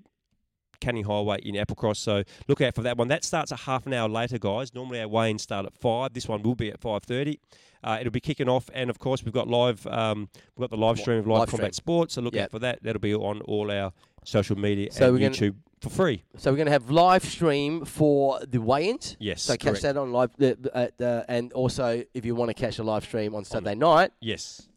Canning 0.80 1.04
Highway 1.06 1.40
in 1.44 1.56
Applecross, 1.56 1.98
so 1.98 2.24
look 2.48 2.62
out 2.62 2.76
for 2.76 2.82
that 2.84 2.98
one. 2.98 3.08
That 3.08 3.24
starts 3.24 3.52
a 3.52 3.56
half 3.56 3.86
an 3.86 3.94
hour 3.94 4.08
later, 4.10 4.38
guys. 4.38 4.74
Normally 4.74 5.02
our 5.02 5.08
weigh-ins 5.08 5.42
start 5.44 5.66
at 5.66 5.74
five. 5.74 6.14
This 6.14 6.28
one 6.28 6.44
will 6.44 6.56
be 6.56 6.70
at 6.70 6.80
five 6.80 7.04
thirty. 7.04 7.40
Uh, 7.84 7.98
it'll 8.00 8.12
be 8.12 8.20
kicking 8.20 8.50
off, 8.50 8.70
and 8.74 8.90
of 8.90 9.00
course 9.00 9.24
we've 9.24 9.34
got 9.34 9.48
live. 9.48 9.86
Um, 9.88 10.30
we've 10.56 10.64
got 10.64 10.72
the 10.72 10.84
live 10.84 10.98
stream 11.00 11.20
of 11.20 11.28
live, 11.28 11.40
live 11.42 11.50
combat 11.50 11.74
stream. 11.76 11.84
sports. 11.84 12.14
So 12.16 12.22
look 12.22 12.34
Yep. 12.34 12.44
out 12.46 12.52
for 12.52 12.60
that. 12.60 12.80
That'll 12.84 13.00
be 13.00 13.14
on 13.14 13.42
all 13.42 13.72
our 13.72 13.94
social 14.26 14.58
media 14.58 14.92
So 14.92 15.06
and 15.06 15.14
we're 15.14 15.20
gonna- 15.20 15.32
YouTube 15.36 15.56
for 15.80 15.90
free. 15.90 16.24
So 16.38 16.50
we're 16.52 16.58
going 16.58 16.66
to 16.66 16.72
have 16.72 16.90
live 16.90 17.24
stream 17.24 17.86
for 17.86 18.40
the 18.46 18.58
weigh-ins. 18.60 19.16
Yes, 19.20 19.44
So 19.44 19.54
catch 19.54 19.62
correct. 19.64 19.82
that 19.84 19.96
on 19.96 20.12
live, 20.12 20.32
the, 20.38 20.58
the, 20.98 21.08
uh, 21.08 21.24
and 21.30 21.54
also 21.54 22.04
if 22.16 22.26
you 22.26 22.34
want 22.34 22.50
to 22.50 22.56
catch 22.56 22.80
a 22.80 22.84
live 22.84 23.04
stream 23.04 23.36
on 23.36 23.46
Saturday 23.46 23.76
night, 23.76 24.12
Yes. 24.20 24.68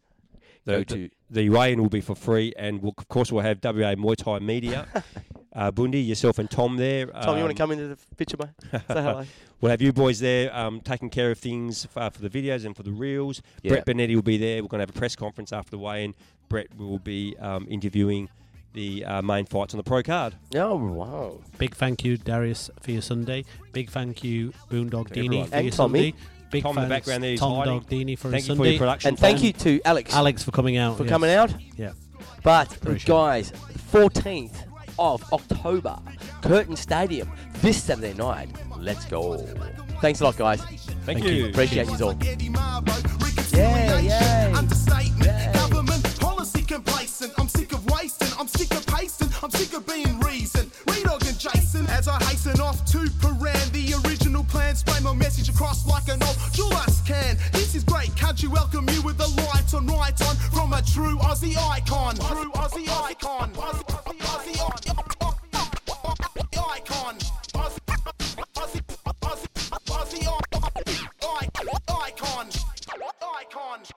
Go 0.67 0.77
The, 0.77 0.85
to- 0.85 0.95
the, 0.95 1.11
the 1.31 1.49
weigh-in 1.49 1.81
will 1.81 1.89
be 1.89 2.01
for 2.01 2.13
free, 2.13 2.53
and 2.55 2.83
we'll, 2.83 2.93
of 2.99 3.07
course 3.07 3.31
we'll 3.31 3.41
have 3.43 3.59
WA 3.63 3.95
Muay 3.95 4.15
Thai 4.15 4.37
Media, 4.39 4.87
uh, 5.53 5.71
Bundy, 5.71 5.99
yourself 6.01 6.39
and 6.39 6.49
Tom 6.49 6.77
there. 6.77 7.05
Tom, 7.07 7.37
you 7.37 7.43
want 7.43 7.43
Um, 7.43 7.47
to 7.49 7.53
come 7.55 7.71
into 7.71 7.87
the 7.87 7.97
picture, 8.15 8.37
mate? 8.39 8.49
Say 8.71 8.79
hello. 8.87 9.23
We'll 9.61 9.69
have 9.69 9.81
you 9.81 9.93
boys 9.93 10.19
there 10.19 10.51
um, 10.57 10.81
taking 10.81 11.11
care 11.11 11.29
of 11.29 11.37
things 11.37 11.85
f- 11.85 11.95
uh, 11.95 12.09
for 12.09 12.27
the 12.27 12.29
videos 12.31 12.65
and 12.65 12.75
for 12.75 12.81
the 12.81 12.91
reels. 12.91 13.43
Yeah. 13.61 13.73
Brett 13.73 13.85
Benetti 13.85 14.15
will 14.15 14.23
be 14.23 14.37
there. 14.37 14.63
We're 14.63 14.67
going 14.69 14.79
to 14.79 14.87
have 14.87 14.95
a 14.95 14.99
press 14.99 15.15
conference 15.15 15.53
after 15.53 15.69
the 15.69 15.77
weigh-in. 15.77 16.15
Brett 16.49 16.75
will 16.77 16.97
be 16.97 17.35
um, 17.39 17.67
interviewing 17.69 18.27
the 18.73 19.05
uh, 19.05 19.21
main 19.21 19.45
fights 19.45 19.75
on 19.75 19.77
the 19.77 19.83
pro 19.83 20.01
card. 20.01 20.33
Oh 20.55 20.75
wow! 20.77 21.37
Big 21.59 21.75
thank 21.75 22.03
you, 22.03 22.17
Darius, 22.17 22.71
for 22.79 22.89
your 22.91 23.03
Sunday. 23.03 23.45
Big 23.71 23.91
thank 23.91 24.23
you, 24.23 24.51
Boondog 24.71 25.09
To 25.09 25.13
Dini, 25.13 25.25
everyone. 25.25 25.47
for 25.49 25.55
And 25.57 25.65
your 25.65 25.71
Tommy. 25.73 25.99
Sunday. 26.11 26.13
Big 26.49 26.63
Tom 26.63 26.77
in 26.77 26.83
the 26.83 26.89
thanks, 26.89 27.05
background 27.07 27.23
there, 27.23 27.37
Tom 27.37 27.55
hiding. 27.57 27.73
Dog 27.81 27.89
Dini 27.89 28.17
for 28.17 28.29
Thank 28.31 28.41
his 28.41 28.49
you 28.49 28.55
for 28.55 28.63
your 28.63 28.65
Sunday. 28.65 28.77
production. 28.79 29.07
And 29.09 29.19
thank 29.19 29.37
Tom. 29.37 29.45
you 29.45 29.53
to 29.53 29.81
Alex 29.85 30.13
Alex 30.15 30.43
for 30.43 30.51
coming 30.51 30.77
out. 30.77 30.97
for 30.97 31.03
yes. 31.03 31.09
coming 31.11 31.29
out. 31.31 31.53
Yeah. 31.77 31.91
But 32.43 32.75
Appreciate 32.77 33.07
guys, 33.07 33.51
14th 33.91 34.70
of 35.01 35.33
October, 35.33 35.97
Curtin 36.43 36.75
Stadium, 36.75 37.29
this 37.55 37.81
Saturday 37.83 38.13
night. 38.13 38.49
Let's 38.77 39.03
go! 39.05 39.37
Thanks 39.99 40.21
a 40.21 40.25
lot, 40.25 40.37
guys. 40.37 40.61
Thank, 40.61 41.01
Thank 41.05 41.23
you. 41.25 41.31
you. 41.31 41.49
Appreciate 41.49 41.87
you 41.89 42.05
all. 42.05 42.15
Yeah, 43.51 43.99
yeah. 43.99 44.53
understatement, 44.55 45.25
Yeah. 45.25 45.53
government 45.53 46.19
policy 46.19 46.61
complacent. 46.63 47.33
I'm 47.39 47.47
sick 47.47 47.73
of 47.73 47.83
wasting, 47.91 48.29
I'm 48.39 48.47
sick 48.47 48.71
of 48.71 48.85
pacing, 48.85 49.29
I'm 49.43 49.49
sick 49.49 49.73
of 49.73 49.85
being 49.87 50.19
reason. 50.19 50.71
Read 50.87 51.07
Og 51.07 51.25
and 51.25 51.37
Jason 51.39 51.85
as 51.87 52.07
I 52.07 52.17
hasten 52.25 52.59
off 52.61 52.85
to 52.91 53.09
Paran. 53.19 53.71
The 53.71 53.95
original 54.05 54.43
plan, 54.43 54.75
spray 54.75 54.99
my 55.01 55.13
message 55.13 55.49
across 55.49 55.85
like 55.87 56.07
an 56.09 56.21
old 56.23 56.37
Julas 56.53 57.01
can. 57.07 57.37
This 57.53 57.73
is 57.75 57.83
great, 57.83 58.15
country 58.15 58.49
welcome 58.49 58.87
you 58.89 59.01
with 59.01 59.17
the 59.17 59.27
lights 59.51 59.73
on, 59.73 59.87
right 59.87 60.19
on 60.27 60.35
from 60.53 60.73
a 60.73 60.81
true 60.83 61.17
Aussie 61.17 61.57
icon. 61.57 62.15
True 62.17 62.51
Aussie 62.51 62.87
icon. 63.09 63.51
Icons. 72.11 72.65
Icons. 73.39 73.91